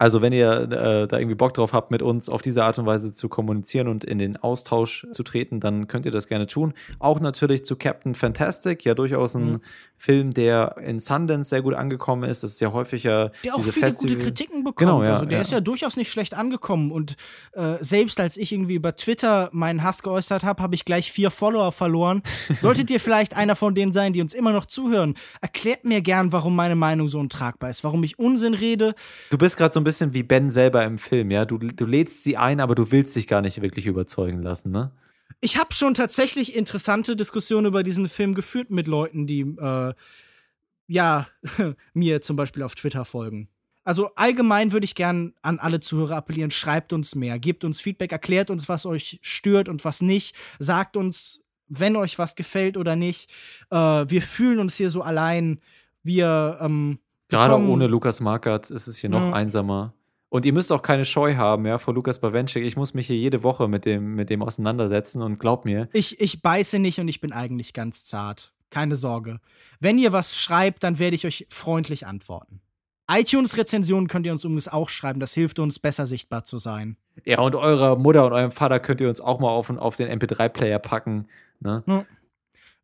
Also, 0.00 0.22
wenn 0.22 0.32
ihr 0.32 0.62
äh, 0.62 1.06
da 1.06 1.18
irgendwie 1.18 1.34
Bock 1.34 1.52
drauf 1.52 1.74
habt, 1.74 1.90
mit 1.90 2.00
uns 2.00 2.30
auf 2.30 2.40
diese 2.40 2.64
Art 2.64 2.78
und 2.78 2.86
Weise 2.86 3.12
zu 3.12 3.28
kommunizieren 3.28 3.86
und 3.86 4.02
in 4.02 4.18
den 4.18 4.38
Austausch 4.38 5.06
zu 5.12 5.22
treten, 5.22 5.60
dann 5.60 5.88
könnt 5.88 6.06
ihr 6.06 6.10
das 6.10 6.26
gerne 6.26 6.46
tun. 6.46 6.72
Auch 7.00 7.20
natürlich 7.20 7.66
zu 7.66 7.76
Captain 7.76 8.14
Fantastic, 8.14 8.82
ja 8.86 8.94
durchaus 8.94 9.34
ein 9.34 9.50
mhm. 9.50 9.60
Film, 9.98 10.32
der 10.32 10.78
in 10.78 10.98
Sundance 10.98 11.50
sehr 11.50 11.60
gut 11.60 11.74
angekommen 11.74 12.22
ist. 12.22 12.42
Das 12.42 12.52
ist 12.52 12.60
ja 12.60 12.72
häufiger. 12.72 13.30
Der 13.44 13.54
auch 13.54 13.60
viele 13.60 13.72
Festival 13.72 14.14
gute 14.14 14.24
Kritiken 14.24 14.64
bekommt. 14.64 14.78
Genau, 14.78 15.04
ja, 15.04 15.12
also 15.12 15.26
der 15.26 15.36
ja. 15.36 15.42
ist 15.42 15.52
ja 15.52 15.60
durchaus 15.60 15.98
nicht 15.98 16.10
schlecht 16.10 16.32
angekommen. 16.32 16.90
Und 16.92 17.18
äh, 17.52 17.74
selbst 17.80 18.20
als 18.20 18.38
ich 18.38 18.52
irgendwie 18.52 18.76
über 18.76 18.96
Twitter 18.96 19.50
meinen 19.52 19.82
Hass 19.82 20.02
geäußert 20.02 20.44
habe, 20.44 20.62
habe 20.62 20.74
ich 20.74 20.86
gleich 20.86 21.12
vier 21.12 21.30
Follower 21.30 21.72
verloren. 21.72 22.22
Solltet 22.62 22.88
ihr 22.88 23.00
vielleicht 23.00 23.36
einer 23.36 23.54
von 23.54 23.74
denen 23.74 23.92
sein, 23.92 24.14
die 24.14 24.22
uns 24.22 24.32
immer 24.32 24.54
noch 24.54 24.64
zuhören, 24.64 25.14
erklärt 25.42 25.84
mir 25.84 26.00
gern, 26.00 26.32
warum 26.32 26.56
meine 26.56 26.76
Meinung 26.76 27.08
so 27.08 27.18
untragbar 27.18 27.68
ist, 27.68 27.84
warum 27.84 28.02
ich 28.02 28.18
Unsinn 28.18 28.54
rede. 28.54 28.94
Du 29.28 29.36
bist 29.36 29.58
gerade 29.58 29.74
so 29.74 29.80
ein 29.80 29.84
bisschen 29.84 29.89
wie 30.00 30.22
Ben 30.22 30.50
selber 30.50 30.84
im 30.84 30.98
Film, 30.98 31.30
ja. 31.30 31.44
Du, 31.44 31.58
du 31.58 31.86
lädst 31.86 32.24
sie 32.24 32.36
ein, 32.36 32.60
aber 32.60 32.74
du 32.74 32.90
willst 32.90 33.16
dich 33.16 33.26
gar 33.26 33.40
nicht 33.40 33.60
wirklich 33.62 33.86
überzeugen 33.86 34.42
lassen, 34.42 34.70
ne? 34.70 34.92
Ich 35.40 35.56
habe 35.56 35.72
schon 35.72 35.94
tatsächlich 35.94 36.54
interessante 36.54 37.16
Diskussionen 37.16 37.66
über 37.66 37.82
diesen 37.82 38.08
Film 38.08 38.34
geführt 38.34 38.70
mit 38.70 38.86
Leuten, 38.86 39.26
die 39.26 39.40
äh, 39.40 39.94
ja 40.86 41.28
mir 41.94 42.20
zum 42.20 42.36
Beispiel 42.36 42.62
auf 42.62 42.74
Twitter 42.74 43.04
folgen. 43.04 43.48
Also 43.84 44.14
allgemein 44.14 44.72
würde 44.72 44.84
ich 44.84 44.94
gern 44.94 45.32
an 45.40 45.58
alle 45.58 45.80
Zuhörer 45.80 46.16
appellieren, 46.16 46.50
schreibt 46.50 46.92
uns 46.92 47.14
mehr, 47.14 47.38
gebt 47.38 47.64
uns 47.64 47.80
Feedback, 47.80 48.12
erklärt 48.12 48.50
uns, 48.50 48.68
was 48.68 48.84
euch 48.84 49.18
stört 49.22 49.68
und 49.68 49.84
was 49.84 50.02
nicht, 50.02 50.36
sagt 50.58 50.96
uns, 50.96 51.42
wenn 51.68 51.96
euch 51.96 52.18
was 52.18 52.34
gefällt 52.34 52.76
oder 52.76 52.96
nicht. 52.96 53.30
Äh, 53.70 53.76
wir 53.76 54.22
fühlen 54.22 54.58
uns 54.58 54.76
hier 54.76 54.90
so 54.90 55.02
allein. 55.02 55.60
Wir 56.02 56.58
ähm, 56.60 56.98
Gerade 57.30 57.54
ohne 57.54 57.86
Lukas 57.86 58.20
Markert 58.20 58.70
ist 58.70 58.86
es 58.86 58.98
hier 58.98 59.10
noch 59.10 59.22
Ja. 59.28 59.32
einsamer. 59.32 59.94
Und 60.28 60.46
ihr 60.46 60.52
müsst 60.52 60.70
auch 60.70 60.82
keine 60.82 61.04
Scheu 61.04 61.34
haben, 61.34 61.66
ja, 61.66 61.78
vor 61.78 61.92
Lukas 61.94 62.20
Bawenschik. 62.20 62.64
Ich 62.64 62.76
muss 62.76 62.94
mich 62.94 63.08
hier 63.08 63.16
jede 63.16 63.42
Woche 63.42 63.66
mit 63.66 63.84
dem, 63.84 64.14
mit 64.14 64.30
dem 64.30 64.42
auseinandersetzen 64.42 65.22
und 65.22 65.38
glaubt 65.40 65.64
mir, 65.64 65.88
Ich, 65.92 66.20
ich 66.20 66.40
beiße 66.42 66.78
nicht 66.78 67.00
und 67.00 67.08
ich 67.08 67.20
bin 67.20 67.32
eigentlich 67.32 67.72
ganz 67.72 68.04
zart. 68.04 68.52
Keine 68.70 68.94
Sorge. 68.94 69.40
Wenn 69.80 69.98
ihr 69.98 70.12
was 70.12 70.38
schreibt, 70.38 70.84
dann 70.84 71.00
werde 71.00 71.16
ich 71.16 71.26
euch 71.26 71.46
freundlich 71.50 72.06
antworten. 72.06 72.60
iTunes-Rezensionen 73.10 74.06
könnt 74.08 74.24
ihr 74.26 74.32
uns 74.32 74.44
übrigens 74.44 74.68
auch 74.68 74.88
schreiben. 74.88 75.18
Das 75.18 75.32
hilft 75.34 75.58
uns, 75.58 75.78
besser 75.80 76.06
sichtbar 76.06 76.44
zu 76.44 76.58
sein. 76.58 76.96
ja, 77.24 77.40
und 77.40 77.56
eurer 77.56 77.96
Mutter 77.96 78.24
und 78.26 78.32
eurem 78.32 78.52
Vater 78.52 78.78
könnt 78.78 79.00
ihr 79.00 79.08
uns 79.08 79.20
auch 79.20 79.40
mal 79.40 79.48
auf, 79.50 79.68
auf 79.70 79.96
den 79.96 80.08
MP3-Player 80.08 80.78
packen. 80.78 81.26
Ne? 81.58 81.82
Ja. 81.86 82.04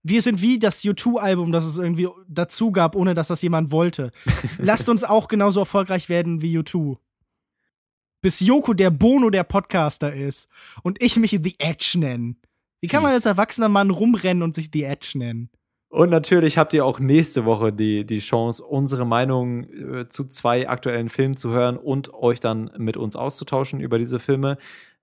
Wir 0.09 0.23
sind 0.23 0.41
wie 0.41 0.61
das 0.61 0.85
U2-Album, 0.85 1.51
das 1.51 1.65
es 1.65 1.79
irgendwie 1.79 2.09
dazu 2.29 2.71
gab, 2.71 2.95
ohne 2.95 3.15
dass 3.15 3.27
das 3.27 3.43
jemand 3.43 3.73
wollte. 3.73 4.13
Lasst 4.59 4.89
uns 4.89 5.03
auch 5.03 5.27
genauso 5.27 5.59
erfolgreich 5.61 6.09
werden 6.09 6.43
wie 6.43 6.57
U2. 6.57 6.97
Bis 8.21 8.39
Joko 8.39 8.73
der 8.73 8.91
Bono 8.91 9.31
der 9.31 9.43
Podcaster 9.43 10.15
ist 10.15 10.49
und 10.85 11.03
ich 11.03 11.17
mich 11.19 11.33
The 11.43 11.57
Edge 11.59 11.97
nenne. 11.97 12.37
Wie 12.81 12.87
kann 12.87 13.03
man 13.03 13.11
als 13.11 13.27
erwachsener 13.27 13.69
Mann 13.69 13.91
rumrennen 13.91 14.45
und 14.45 14.55
sich 14.55 14.71
The 14.73 14.85
Edge 14.85 15.19
nennen? 15.19 15.51
Und 15.89 16.11
natürlich 16.11 16.57
habt 16.57 16.73
ihr 16.73 16.85
auch 16.85 17.01
nächste 17.01 17.45
Woche 17.45 17.73
die, 17.73 18.05
die 18.05 18.21
Chance, 18.21 18.63
unsere 18.63 19.07
Meinung 19.07 19.65
äh, 19.65 20.09
zu 20.09 20.25
zwei 20.25 20.69
aktuellen 20.69 21.09
Filmen 21.09 21.37
zu 21.37 21.51
hören 21.51 21.77
und 21.77 22.15
euch 22.15 22.39
dann 22.39 22.71
mit 22.77 22.97
uns 22.97 23.17
auszutauschen 23.17 23.81
über 23.81 23.99
diese 23.99 24.21
Filme. 24.21 24.57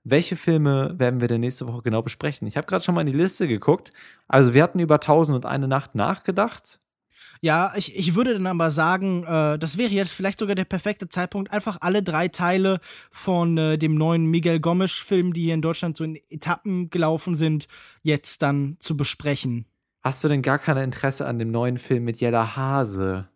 Welche 0.04 0.36
Filme 0.36 0.94
werden 0.98 1.22
wir 1.22 1.30
denn 1.30 1.42
nächste 1.42 1.66
Woche 1.66 1.82
genau 1.82 2.02
besprechen? 2.02 2.46
Ich 2.48 2.58
habe 2.58 2.68
gerade 2.68 2.84
schon 2.84 2.94
mal 2.94 3.02
in 3.02 3.08
die 3.08 3.18
Liste 3.18 3.48
geguckt. 3.48 3.94
Also 4.28 4.54
wir 4.54 4.62
hatten 4.62 4.80
über 4.80 5.00
Tausend 5.00 5.36
und 5.36 5.46
eine 5.46 5.68
Nacht 5.68 5.96
nachgedacht. 5.96 6.80
Ja, 7.42 7.74
ich, 7.76 7.96
ich 7.98 8.16
würde 8.16 8.34
dann 8.34 8.48
aber 8.48 8.72
sagen, 8.72 9.24
äh, 9.24 9.58
das 9.58 9.78
wäre 9.78 9.92
jetzt 9.92 10.12
vielleicht 10.12 10.40
sogar 10.40 10.56
der 10.56 10.66
perfekte 10.66 11.10
Zeitpunkt, 11.10 11.52
einfach 11.52 11.78
alle 11.82 12.04
drei 12.04 12.28
Teile 12.28 12.80
von 13.12 13.58
äh, 13.58 13.78
dem 13.78 13.96
neuen 13.96 14.26
Miguel 14.26 14.60
Gomes-Film, 14.60 15.34
die 15.34 15.44
hier 15.44 15.54
in 15.54 15.62
Deutschland 15.62 15.98
so 15.98 16.04
in 16.04 16.18
Etappen 16.30 16.90
gelaufen 16.90 17.36
sind, 17.36 17.68
jetzt 18.02 18.42
dann 18.42 18.78
zu 18.80 18.96
besprechen. 18.96 19.66
Hast 20.02 20.24
du 20.24 20.28
denn 20.28 20.42
gar 20.42 20.60
kein 20.60 20.78
Interesse 20.78 21.26
an 21.26 21.40
dem 21.40 21.52
neuen 21.52 21.78
Film 21.78 22.04
mit 22.04 22.20
Jella 22.20 22.56
Hase? 22.56 23.28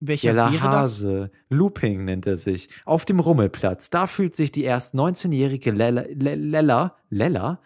Welcher 0.00 0.30
Jella 0.30 0.52
wäre 0.52 0.62
das? 0.64 0.72
Hase. 0.72 1.30
Looping 1.50 2.04
nennt 2.04 2.26
er 2.26 2.36
sich. 2.36 2.68
Auf 2.84 3.04
dem 3.04 3.20
Rummelplatz. 3.20 3.90
Da 3.90 4.06
fühlt 4.06 4.34
sich 4.34 4.50
die 4.50 4.64
erst 4.64 4.94
19-jährige 4.94 5.70
Lella, 5.70 6.04
Le- 6.14 6.34
Lella, 6.36 6.96
Lella 7.10 7.60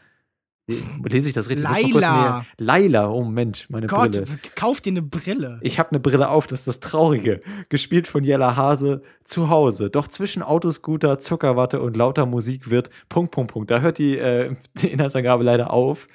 Lese 0.67 1.29
ich 1.29 1.35
das 1.35 1.51
richtig? 1.51 1.65
Laila. 1.93 2.47
Laila, 2.57 3.11
oh 3.11 3.23
Mensch, 3.23 3.69
meine 3.69 3.87
Gott, 3.87 4.13
Brille. 4.13 4.27
kauf 4.57 4.81
dir 4.81 4.93
eine 4.93 5.03
Brille. 5.03 5.59
Ich 5.61 5.79
habe 5.79 5.91
eine 5.91 6.01
Brille 6.01 6.31
auf, 6.31 6.47
das 6.47 6.61
ist 6.61 6.69
das 6.69 6.81
Traurige. 6.81 7.41
Gespielt 7.69 8.07
von 8.07 8.25
Jella 8.25 8.57
Hase 8.57 9.03
zu 9.25 9.51
Hause. 9.51 9.91
Doch 9.91 10.09
zwischen 10.09 10.43
Autoscooter, 10.43 11.19
Zuckerwatte 11.19 11.83
und 11.83 11.99
lauter 11.99 12.25
Musik 12.25 12.71
wird 12.71 12.89
Punkt, 13.11 13.33
Punkt, 13.33 13.53
Punkt. 13.53 13.71
Da 13.71 13.81
hört 13.81 13.99
die, 13.99 14.17
äh, 14.17 14.57
die 14.79 14.89
Inhaltsangabe 14.91 15.45
leider 15.45 15.71
auf. 15.71 16.09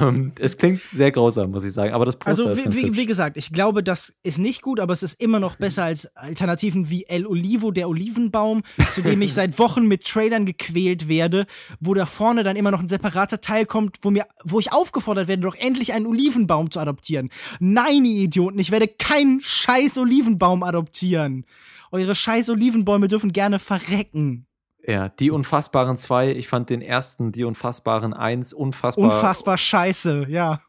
Ähm, 0.00 0.32
es 0.38 0.56
klingt 0.56 0.80
sehr 0.92 1.10
grausam, 1.10 1.50
muss 1.50 1.64
ich 1.64 1.72
sagen, 1.72 1.92
aber 1.92 2.04
das 2.04 2.16
Poster 2.16 2.30
Also, 2.30 2.48
ist 2.50 2.58
wie, 2.58 2.62
ganz 2.64 2.76
wie, 2.76 2.86
hübsch. 2.86 2.98
wie 2.98 3.06
gesagt, 3.06 3.36
ich 3.36 3.52
glaube, 3.52 3.82
das 3.82 4.18
ist 4.22 4.38
nicht 4.38 4.62
gut, 4.62 4.78
aber 4.80 4.92
es 4.92 5.02
ist 5.02 5.20
immer 5.20 5.40
noch 5.40 5.56
besser 5.56 5.84
als 5.84 6.14
Alternativen 6.16 6.88
wie 6.88 7.04
El 7.08 7.26
Olivo, 7.26 7.70
der 7.72 7.88
Olivenbaum, 7.88 8.62
zu 8.90 9.02
dem 9.02 9.20
ich 9.22 9.34
seit 9.34 9.58
Wochen 9.58 9.86
mit 9.86 10.04
Trailern 10.04 10.46
gequält 10.46 11.08
werde, 11.08 11.46
wo 11.80 11.94
da 11.94 12.06
vorne 12.06 12.44
dann 12.44 12.56
immer 12.56 12.70
noch 12.70 12.80
ein 12.80 12.88
separater 12.88 13.40
Teil 13.40 13.66
kommt, 13.66 13.98
wo, 14.02 14.10
mir, 14.10 14.24
wo 14.44 14.60
ich 14.60 14.72
aufgefordert 14.72 15.28
werde, 15.28 15.42
doch 15.42 15.56
endlich 15.56 15.92
einen 15.92 16.06
Olivenbaum 16.06 16.70
zu 16.70 16.78
adoptieren. 16.80 17.30
Nein, 17.58 18.04
ihr 18.04 18.22
Idioten, 18.24 18.58
ich 18.58 18.70
werde 18.70 18.88
keinen 18.88 19.40
scheiß 19.40 19.98
Olivenbaum 19.98 20.62
adoptieren. 20.62 21.44
Eure 21.90 22.14
scheiß 22.14 22.48
Olivenbäume 22.50 23.08
dürfen 23.08 23.32
gerne 23.32 23.58
verrecken. 23.58 24.46
Ja, 24.86 25.08
die 25.08 25.30
Unfassbaren 25.30 25.96
2, 25.96 26.32
ich 26.32 26.48
fand 26.48 26.68
den 26.70 26.82
ersten, 26.82 27.30
die 27.32 27.44
Unfassbaren 27.44 28.12
1, 28.14 28.52
unfassbar. 28.52 29.04
Unfassbar 29.04 29.56
scheiße, 29.58 30.26
ja. 30.28 30.60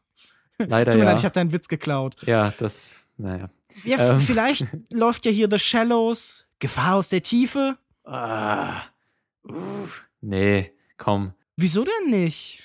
Leider 0.59 0.91
Tut 0.91 0.99
mir 0.99 1.05
ja. 1.05 1.11
leid, 1.11 1.19
ich 1.19 1.25
habe 1.25 1.33
deinen 1.33 1.51
Witz 1.51 1.67
geklaut. 1.67 2.15
ja, 2.25 2.53
das, 2.57 3.07
naja. 3.17 3.49
Ja, 3.85 4.13
Ähm. 4.13 4.19
vielleicht 4.19 4.67
läuft 4.93 5.25
ja 5.25 5.31
hier 5.31 5.47
The 5.49 5.57
Shallows, 5.57 6.45
Gefahr 6.59 6.95
aus 6.95 7.09
der 7.09 7.23
Tiefe. 7.23 7.77
Ah, 8.03 8.81
uff, 9.43 10.03
nee, 10.21 10.71
komm. 10.97 11.33
Wieso 11.55 11.83
denn 11.83 12.11
nicht? 12.11 12.61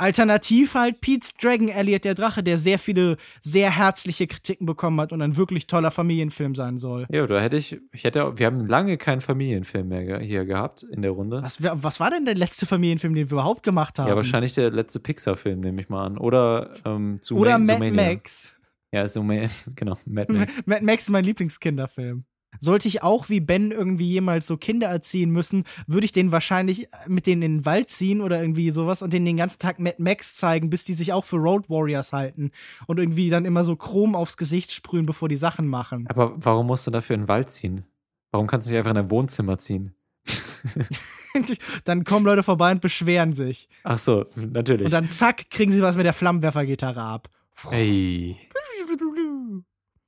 Alternativ 0.00 0.74
halt 0.74 1.00
Pete's 1.00 1.34
Dragon 1.34 1.68
Elliot 1.68 2.04
der 2.04 2.14
Drache, 2.14 2.42
der 2.42 2.58
sehr 2.58 2.78
viele 2.78 3.16
sehr 3.40 3.70
herzliche 3.76 4.26
Kritiken 4.26 4.66
bekommen 4.66 5.00
hat 5.00 5.12
und 5.12 5.22
ein 5.22 5.36
wirklich 5.36 5.66
toller 5.66 5.90
Familienfilm 5.90 6.54
sein 6.54 6.78
soll. 6.78 7.06
Ja, 7.10 7.26
da 7.26 7.40
hätte 7.40 7.56
ich, 7.56 7.78
ich 7.92 8.04
hätte, 8.04 8.38
wir 8.38 8.46
haben 8.46 8.66
lange 8.66 8.96
keinen 8.96 9.20
Familienfilm 9.20 9.88
mehr 9.88 10.18
hier 10.20 10.44
gehabt 10.44 10.82
in 10.82 11.02
der 11.02 11.10
Runde. 11.12 11.42
Was, 11.42 11.62
was 11.62 12.00
war 12.00 12.10
denn 12.10 12.24
der 12.24 12.34
letzte 12.34 12.66
Familienfilm, 12.66 13.14
den 13.14 13.28
wir 13.28 13.34
überhaupt 13.34 13.62
gemacht 13.62 13.98
haben? 13.98 14.08
Ja, 14.08 14.16
wahrscheinlich 14.16 14.54
der 14.54 14.70
letzte 14.70 15.00
Pixar-Film, 15.00 15.60
nehme 15.60 15.80
ich 15.82 15.88
mal 15.88 16.06
an. 16.06 16.18
Oder 16.18 16.72
ähm, 16.84 17.18
zu 17.20 17.36
Oder 17.36 17.58
Ma- 17.58 17.78
Mad. 17.78 17.90
Max. 17.92 18.52
Ja, 18.92 19.04
Zooma- 19.04 19.48
genau, 19.76 19.96
Mad 20.06 20.32
Max. 20.32 20.60
Mad 20.66 20.84
Max 20.84 21.04
ist 21.04 21.10
mein 21.10 21.24
Lieblingskinderfilm. 21.24 22.24
Sollte 22.58 22.88
ich 22.88 23.02
auch 23.02 23.28
wie 23.28 23.40
Ben 23.40 23.70
irgendwie 23.70 24.10
jemals 24.10 24.46
so 24.46 24.56
Kinder 24.56 24.88
erziehen 24.88 25.30
müssen, 25.30 25.64
würde 25.86 26.04
ich 26.04 26.12
den 26.12 26.32
wahrscheinlich 26.32 26.88
mit 27.06 27.26
denen 27.26 27.42
in 27.42 27.58
den 27.58 27.64
Wald 27.64 27.88
ziehen 27.88 28.20
oder 28.20 28.40
irgendwie 28.40 28.70
sowas 28.70 29.02
und 29.02 29.12
denen 29.12 29.26
den 29.26 29.36
ganzen 29.36 29.58
Tag 29.58 29.78
Mad 29.78 29.96
Max 29.98 30.36
zeigen, 30.36 30.68
bis 30.68 30.84
die 30.84 30.94
sich 30.94 31.12
auch 31.12 31.24
für 31.24 31.36
Road 31.36 31.70
Warriors 31.70 32.12
halten 32.12 32.50
und 32.86 32.98
irgendwie 32.98 33.30
dann 33.30 33.44
immer 33.44 33.64
so 33.64 33.76
Chrom 33.76 34.14
aufs 34.14 34.36
Gesicht 34.36 34.72
sprühen, 34.72 35.06
bevor 35.06 35.28
die 35.28 35.36
Sachen 35.36 35.68
machen. 35.68 36.06
Aber 36.08 36.34
warum 36.36 36.66
musst 36.66 36.86
du 36.86 36.90
dafür 36.90 37.14
in 37.14 37.22
den 37.22 37.28
Wald 37.28 37.50
ziehen? 37.50 37.84
Warum 38.32 38.46
kannst 38.46 38.66
du 38.66 38.72
nicht 38.72 38.78
einfach 38.78 38.90
in 38.90 38.96
dein 38.96 39.10
Wohnzimmer 39.10 39.58
ziehen? 39.58 39.94
dann 41.84 42.04
kommen 42.04 42.26
Leute 42.26 42.42
vorbei 42.42 42.72
und 42.72 42.80
beschweren 42.80 43.32
sich. 43.34 43.68
Ach 43.84 43.98
so, 43.98 44.26
natürlich. 44.34 44.86
Und 44.86 44.92
dann 44.92 45.10
zack, 45.10 45.50
kriegen 45.50 45.72
sie 45.72 45.82
was 45.82 45.96
mit 45.96 46.06
der 46.06 46.12
Flammenwerfergitarre 46.12 47.02
ab. 47.02 47.28
Ey. 47.70 48.36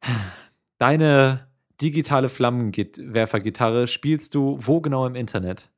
Deine 0.78 1.51
digitale 1.80 2.28
Flammenwerfergitarre 2.28 3.86
spielst 3.86 4.34
du 4.34 4.58
wo 4.60 4.80
genau 4.80 5.06
im 5.06 5.14
Internet? 5.14 5.70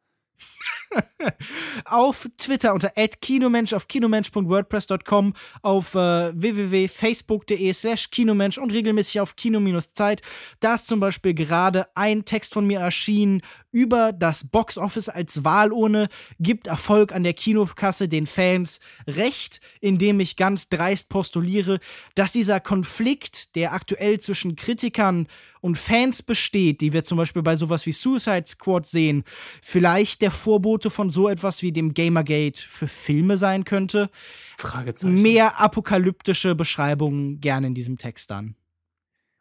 auf 1.84 2.28
Twitter 2.36 2.74
unter 2.74 2.90
@kinomensch 3.20 3.72
auf 3.72 3.88
kinomensch.wordpress.com 3.88 5.34
auf 5.62 5.94
äh, 5.94 6.32
www.facebook.de 6.40 7.72
slash 7.72 8.10
kinomensch 8.10 8.58
und 8.58 8.70
regelmäßig 8.70 9.20
auf 9.20 9.36
kino-zeit. 9.36 10.22
Da 10.60 10.74
ist 10.74 10.86
zum 10.86 11.00
Beispiel 11.00 11.34
gerade 11.34 11.86
ein 11.94 12.24
Text 12.24 12.52
von 12.54 12.66
mir 12.66 12.80
erschienen 12.80 13.42
über 13.74 14.12
das 14.12 14.44
Boxoffice 14.44 15.08
als 15.08 15.42
Wahlurne 15.42 16.08
gibt 16.38 16.68
Erfolg 16.68 17.12
an 17.12 17.24
der 17.24 17.34
Kinokasse 17.34 18.08
den 18.08 18.28
Fans 18.28 18.78
recht, 19.08 19.60
indem 19.80 20.20
ich 20.20 20.36
ganz 20.36 20.68
dreist 20.68 21.08
postuliere, 21.08 21.80
dass 22.14 22.30
dieser 22.30 22.60
Konflikt, 22.60 23.56
der 23.56 23.72
aktuell 23.72 24.20
zwischen 24.20 24.54
Kritikern 24.54 25.26
und 25.60 25.76
Fans 25.76 26.22
besteht, 26.22 26.82
die 26.82 26.92
wir 26.92 27.02
zum 27.02 27.18
Beispiel 27.18 27.42
bei 27.42 27.56
sowas 27.56 27.84
wie 27.86 27.92
Suicide 27.92 28.44
Squad 28.46 28.86
sehen, 28.86 29.24
vielleicht 29.60 30.22
der 30.22 30.30
Vorbote 30.30 30.88
von 30.88 31.10
so 31.10 31.28
etwas 31.28 31.62
wie 31.62 31.72
dem 31.72 31.94
Gamergate 31.94 32.60
für 32.60 32.86
Filme 32.86 33.36
sein 33.38 33.64
könnte. 33.64 34.08
Fragezeichen. 34.56 35.20
Mehr 35.20 35.60
apokalyptische 35.60 36.54
Beschreibungen 36.54 37.40
gerne 37.40 37.66
in 37.66 37.74
diesem 37.74 37.98
Text 37.98 38.30
dann. 38.30 38.54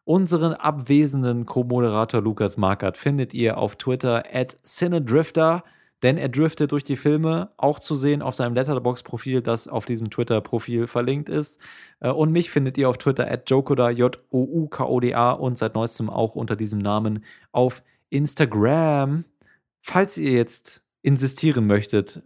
Unseren 0.06 0.54
abwesenden 0.54 1.46
Co-Moderator 1.46 2.22
Lukas 2.22 2.58
Markert 2.58 2.98
findet 2.98 3.34
ihr 3.34 3.58
auf 3.58 3.78
Twitter 3.78 4.24
at 4.34 4.58
Cinedrifter, 4.66 5.64
denn 6.02 6.18
er 6.18 6.28
driftet 6.28 6.74
durch 6.74 6.84
die 6.84 6.98
Filme, 6.98 7.52
auch 7.56 7.80
zu 7.80 7.96
sehen 7.96 8.22
auf 8.22 8.36
seinem 8.36 8.54
Letterbox-Profil, 8.54 9.42
das 9.42 9.70
auf 9.70 9.86
diesem 9.86 10.10
Twitter-Profil 10.10 10.88
verlinkt 10.88 11.30
ist. 11.30 11.62
Äh, 12.02 12.10
Und 12.10 12.34
mich 12.34 12.52
findet 12.52 12.78
ihr 12.78 12.90
auf 12.90 12.98
Twitter 12.98 13.32
at 13.32 13.50
Jokoda, 13.50 13.90
J-O-U-K-O-D-A 13.90 15.32
und 15.32 15.58
seit 15.58 15.76
neuestem 15.76 16.10
auch 16.10 16.36
unter 16.36 16.58
diesem 16.58 16.80
Namen 16.80 17.24
auf 17.54 17.82
Instagram. 18.10 19.24
Falls 19.80 20.18
ihr 20.18 20.34
jetzt 20.34 20.84
insistieren 21.02 21.66
möchtet, 21.66 22.22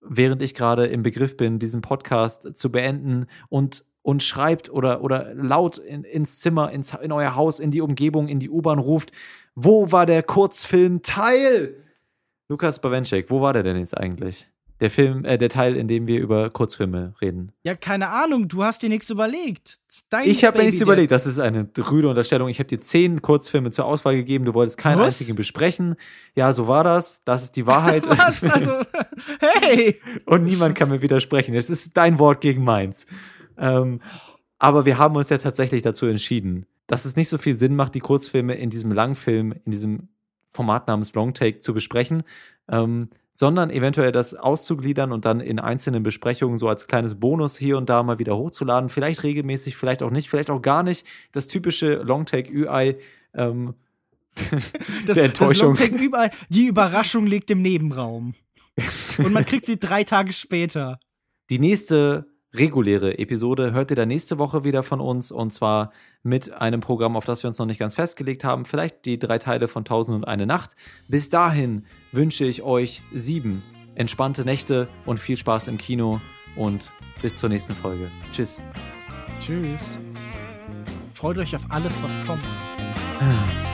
während 0.00 0.40
ich 0.40 0.54
gerade 0.54 0.86
im 0.86 1.02
Begriff 1.02 1.36
bin, 1.36 1.58
diesen 1.58 1.82
Podcast 1.82 2.56
zu 2.56 2.72
beenden 2.72 3.26
und 3.50 3.84
und 4.02 4.22
schreibt 4.22 4.70
oder, 4.70 5.02
oder 5.02 5.34
laut 5.34 5.78
in, 5.78 6.04
ins 6.04 6.40
Zimmer, 6.40 6.70
ins, 6.70 6.94
in 6.94 7.12
euer 7.12 7.36
Haus, 7.36 7.60
in 7.60 7.70
die 7.70 7.80
Umgebung, 7.80 8.28
in 8.28 8.40
die 8.40 8.50
U-Bahn 8.50 8.78
ruft, 8.78 9.12
wo 9.54 9.92
war 9.92 10.06
der 10.06 10.22
Kurzfilm-Teil? 10.22 11.76
Lukas 12.48 12.80
Bawenschek, 12.80 13.30
wo 13.30 13.40
war 13.40 13.52
der 13.52 13.62
denn 13.62 13.78
jetzt 13.78 13.96
eigentlich? 13.96 14.48
Der 14.80 14.90
Film, 14.90 15.24
äh, 15.24 15.38
der 15.38 15.48
Teil, 15.48 15.76
in 15.76 15.86
dem 15.86 16.08
wir 16.08 16.18
über 16.18 16.50
Kurzfilme 16.50 17.14
reden. 17.20 17.52
Ja, 17.62 17.76
keine 17.76 18.10
Ahnung, 18.10 18.48
du 18.48 18.64
hast 18.64 18.82
dir 18.82 18.88
nichts 18.88 19.10
überlegt. 19.10 19.76
Ich 20.24 20.44
habe 20.44 20.58
mir 20.58 20.64
nichts 20.64 20.80
überlegt, 20.80 21.12
das 21.12 21.24
ist 21.24 21.38
eine 21.38 21.68
rüde 21.88 22.08
Unterstellung. 22.08 22.48
Ich 22.48 22.58
habe 22.58 22.66
dir 22.66 22.80
zehn 22.80 23.22
Kurzfilme 23.22 23.70
zur 23.70 23.84
Auswahl 23.84 24.16
gegeben, 24.16 24.44
du 24.44 24.54
wolltest 24.54 24.78
keinen 24.78 24.98
Was? 24.98 25.06
einzigen 25.20 25.36
besprechen. 25.36 25.94
Ja, 26.34 26.52
so 26.52 26.66
war 26.66 26.82
das, 26.82 27.22
das 27.24 27.44
ist 27.44 27.52
die 27.52 27.68
Wahrheit. 27.68 28.06
Was? 28.08 28.42
Also, 28.42 28.80
hey! 29.38 30.00
Und 30.26 30.42
niemand 30.42 30.74
kann 30.74 30.88
mir 30.88 31.00
widersprechen. 31.00 31.54
Es 31.54 31.70
ist 31.70 31.96
dein 31.96 32.18
Wort 32.18 32.40
gegen 32.40 32.64
meins. 32.64 33.06
Ähm, 33.62 34.00
aber 34.58 34.84
wir 34.84 34.98
haben 34.98 35.16
uns 35.16 35.30
ja 35.30 35.38
tatsächlich 35.38 35.82
dazu 35.82 36.06
entschieden, 36.06 36.66
dass 36.86 37.06
es 37.06 37.16
nicht 37.16 37.30
so 37.30 37.38
viel 37.38 37.56
Sinn 37.56 37.74
macht, 37.74 37.94
die 37.94 38.00
Kurzfilme 38.00 38.54
in 38.54 38.68
diesem 38.68 38.92
Langfilm, 38.92 39.54
in 39.64 39.72
diesem 39.72 40.08
Format 40.52 40.88
namens 40.88 41.14
Longtake 41.14 41.58
zu 41.58 41.72
besprechen, 41.72 42.24
ähm, 42.68 43.08
sondern 43.32 43.70
eventuell 43.70 44.12
das 44.12 44.34
auszugliedern 44.34 45.10
und 45.10 45.24
dann 45.24 45.40
in 45.40 45.58
einzelnen 45.58 46.02
Besprechungen 46.02 46.58
so 46.58 46.68
als 46.68 46.86
kleines 46.86 47.18
Bonus 47.18 47.56
hier 47.56 47.78
und 47.78 47.88
da 47.88 48.02
mal 48.02 48.18
wieder 48.18 48.36
hochzuladen. 48.36 48.90
Vielleicht 48.90 49.22
regelmäßig, 49.22 49.76
vielleicht 49.76 50.02
auch 50.02 50.10
nicht, 50.10 50.28
vielleicht 50.28 50.50
auch 50.50 50.60
gar 50.60 50.82
nicht. 50.82 51.06
Das 51.32 51.46
typische 51.46 51.94
Longtake-UI. 52.02 52.96
Ähm, 53.34 53.74
Das, 55.06 55.16
der 55.16 55.24
Enttäuschung. 55.24 55.74
Das 55.74 55.90
Longtake 55.90 56.36
die 56.48 56.66
Überraschung 56.66 57.26
liegt 57.26 57.50
im 57.50 57.60
Nebenraum. 57.60 58.34
Und 59.18 59.32
man 59.32 59.44
kriegt 59.44 59.66
sie 59.66 59.78
drei 59.78 60.04
Tage 60.04 60.32
später. 60.32 60.98
Die 61.50 61.58
nächste 61.58 62.31
reguläre 62.54 63.18
Episode 63.18 63.72
hört 63.72 63.90
ihr 63.90 63.96
dann 63.96 64.08
nächste 64.08 64.38
Woche 64.38 64.64
wieder 64.64 64.82
von 64.82 65.00
uns 65.00 65.32
und 65.32 65.52
zwar 65.52 65.92
mit 66.22 66.52
einem 66.52 66.80
Programm, 66.80 67.16
auf 67.16 67.24
das 67.24 67.42
wir 67.42 67.48
uns 67.48 67.58
noch 67.58 67.66
nicht 67.66 67.80
ganz 67.80 67.94
festgelegt 67.94 68.44
haben. 68.44 68.64
Vielleicht 68.64 69.04
die 69.06 69.18
drei 69.18 69.38
Teile 69.38 69.68
von 69.68 69.84
Tausend 69.84 70.16
und 70.16 70.24
eine 70.24 70.46
Nacht. 70.46 70.76
Bis 71.08 71.28
dahin 71.28 71.86
wünsche 72.12 72.44
ich 72.44 72.62
euch 72.62 73.02
sieben 73.12 73.62
entspannte 73.94 74.44
Nächte 74.44 74.88
und 75.06 75.18
viel 75.18 75.36
Spaß 75.36 75.68
im 75.68 75.78
Kino 75.78 76.20
und 76.56 76.92
bis 77.20 77.38
zur 77.38 77.48
nächsten 77.48 77.74
Folge. 77.74 78.10
Tschüss. 78.32 78.62
Tschüss. 79.40 79.98
Freut 81.14 81.38
euch 81.38 81.54
auf 81.54 81.64
alles, 81.70 82.02
was 82.02 82.18
kommt. 82.26 82.42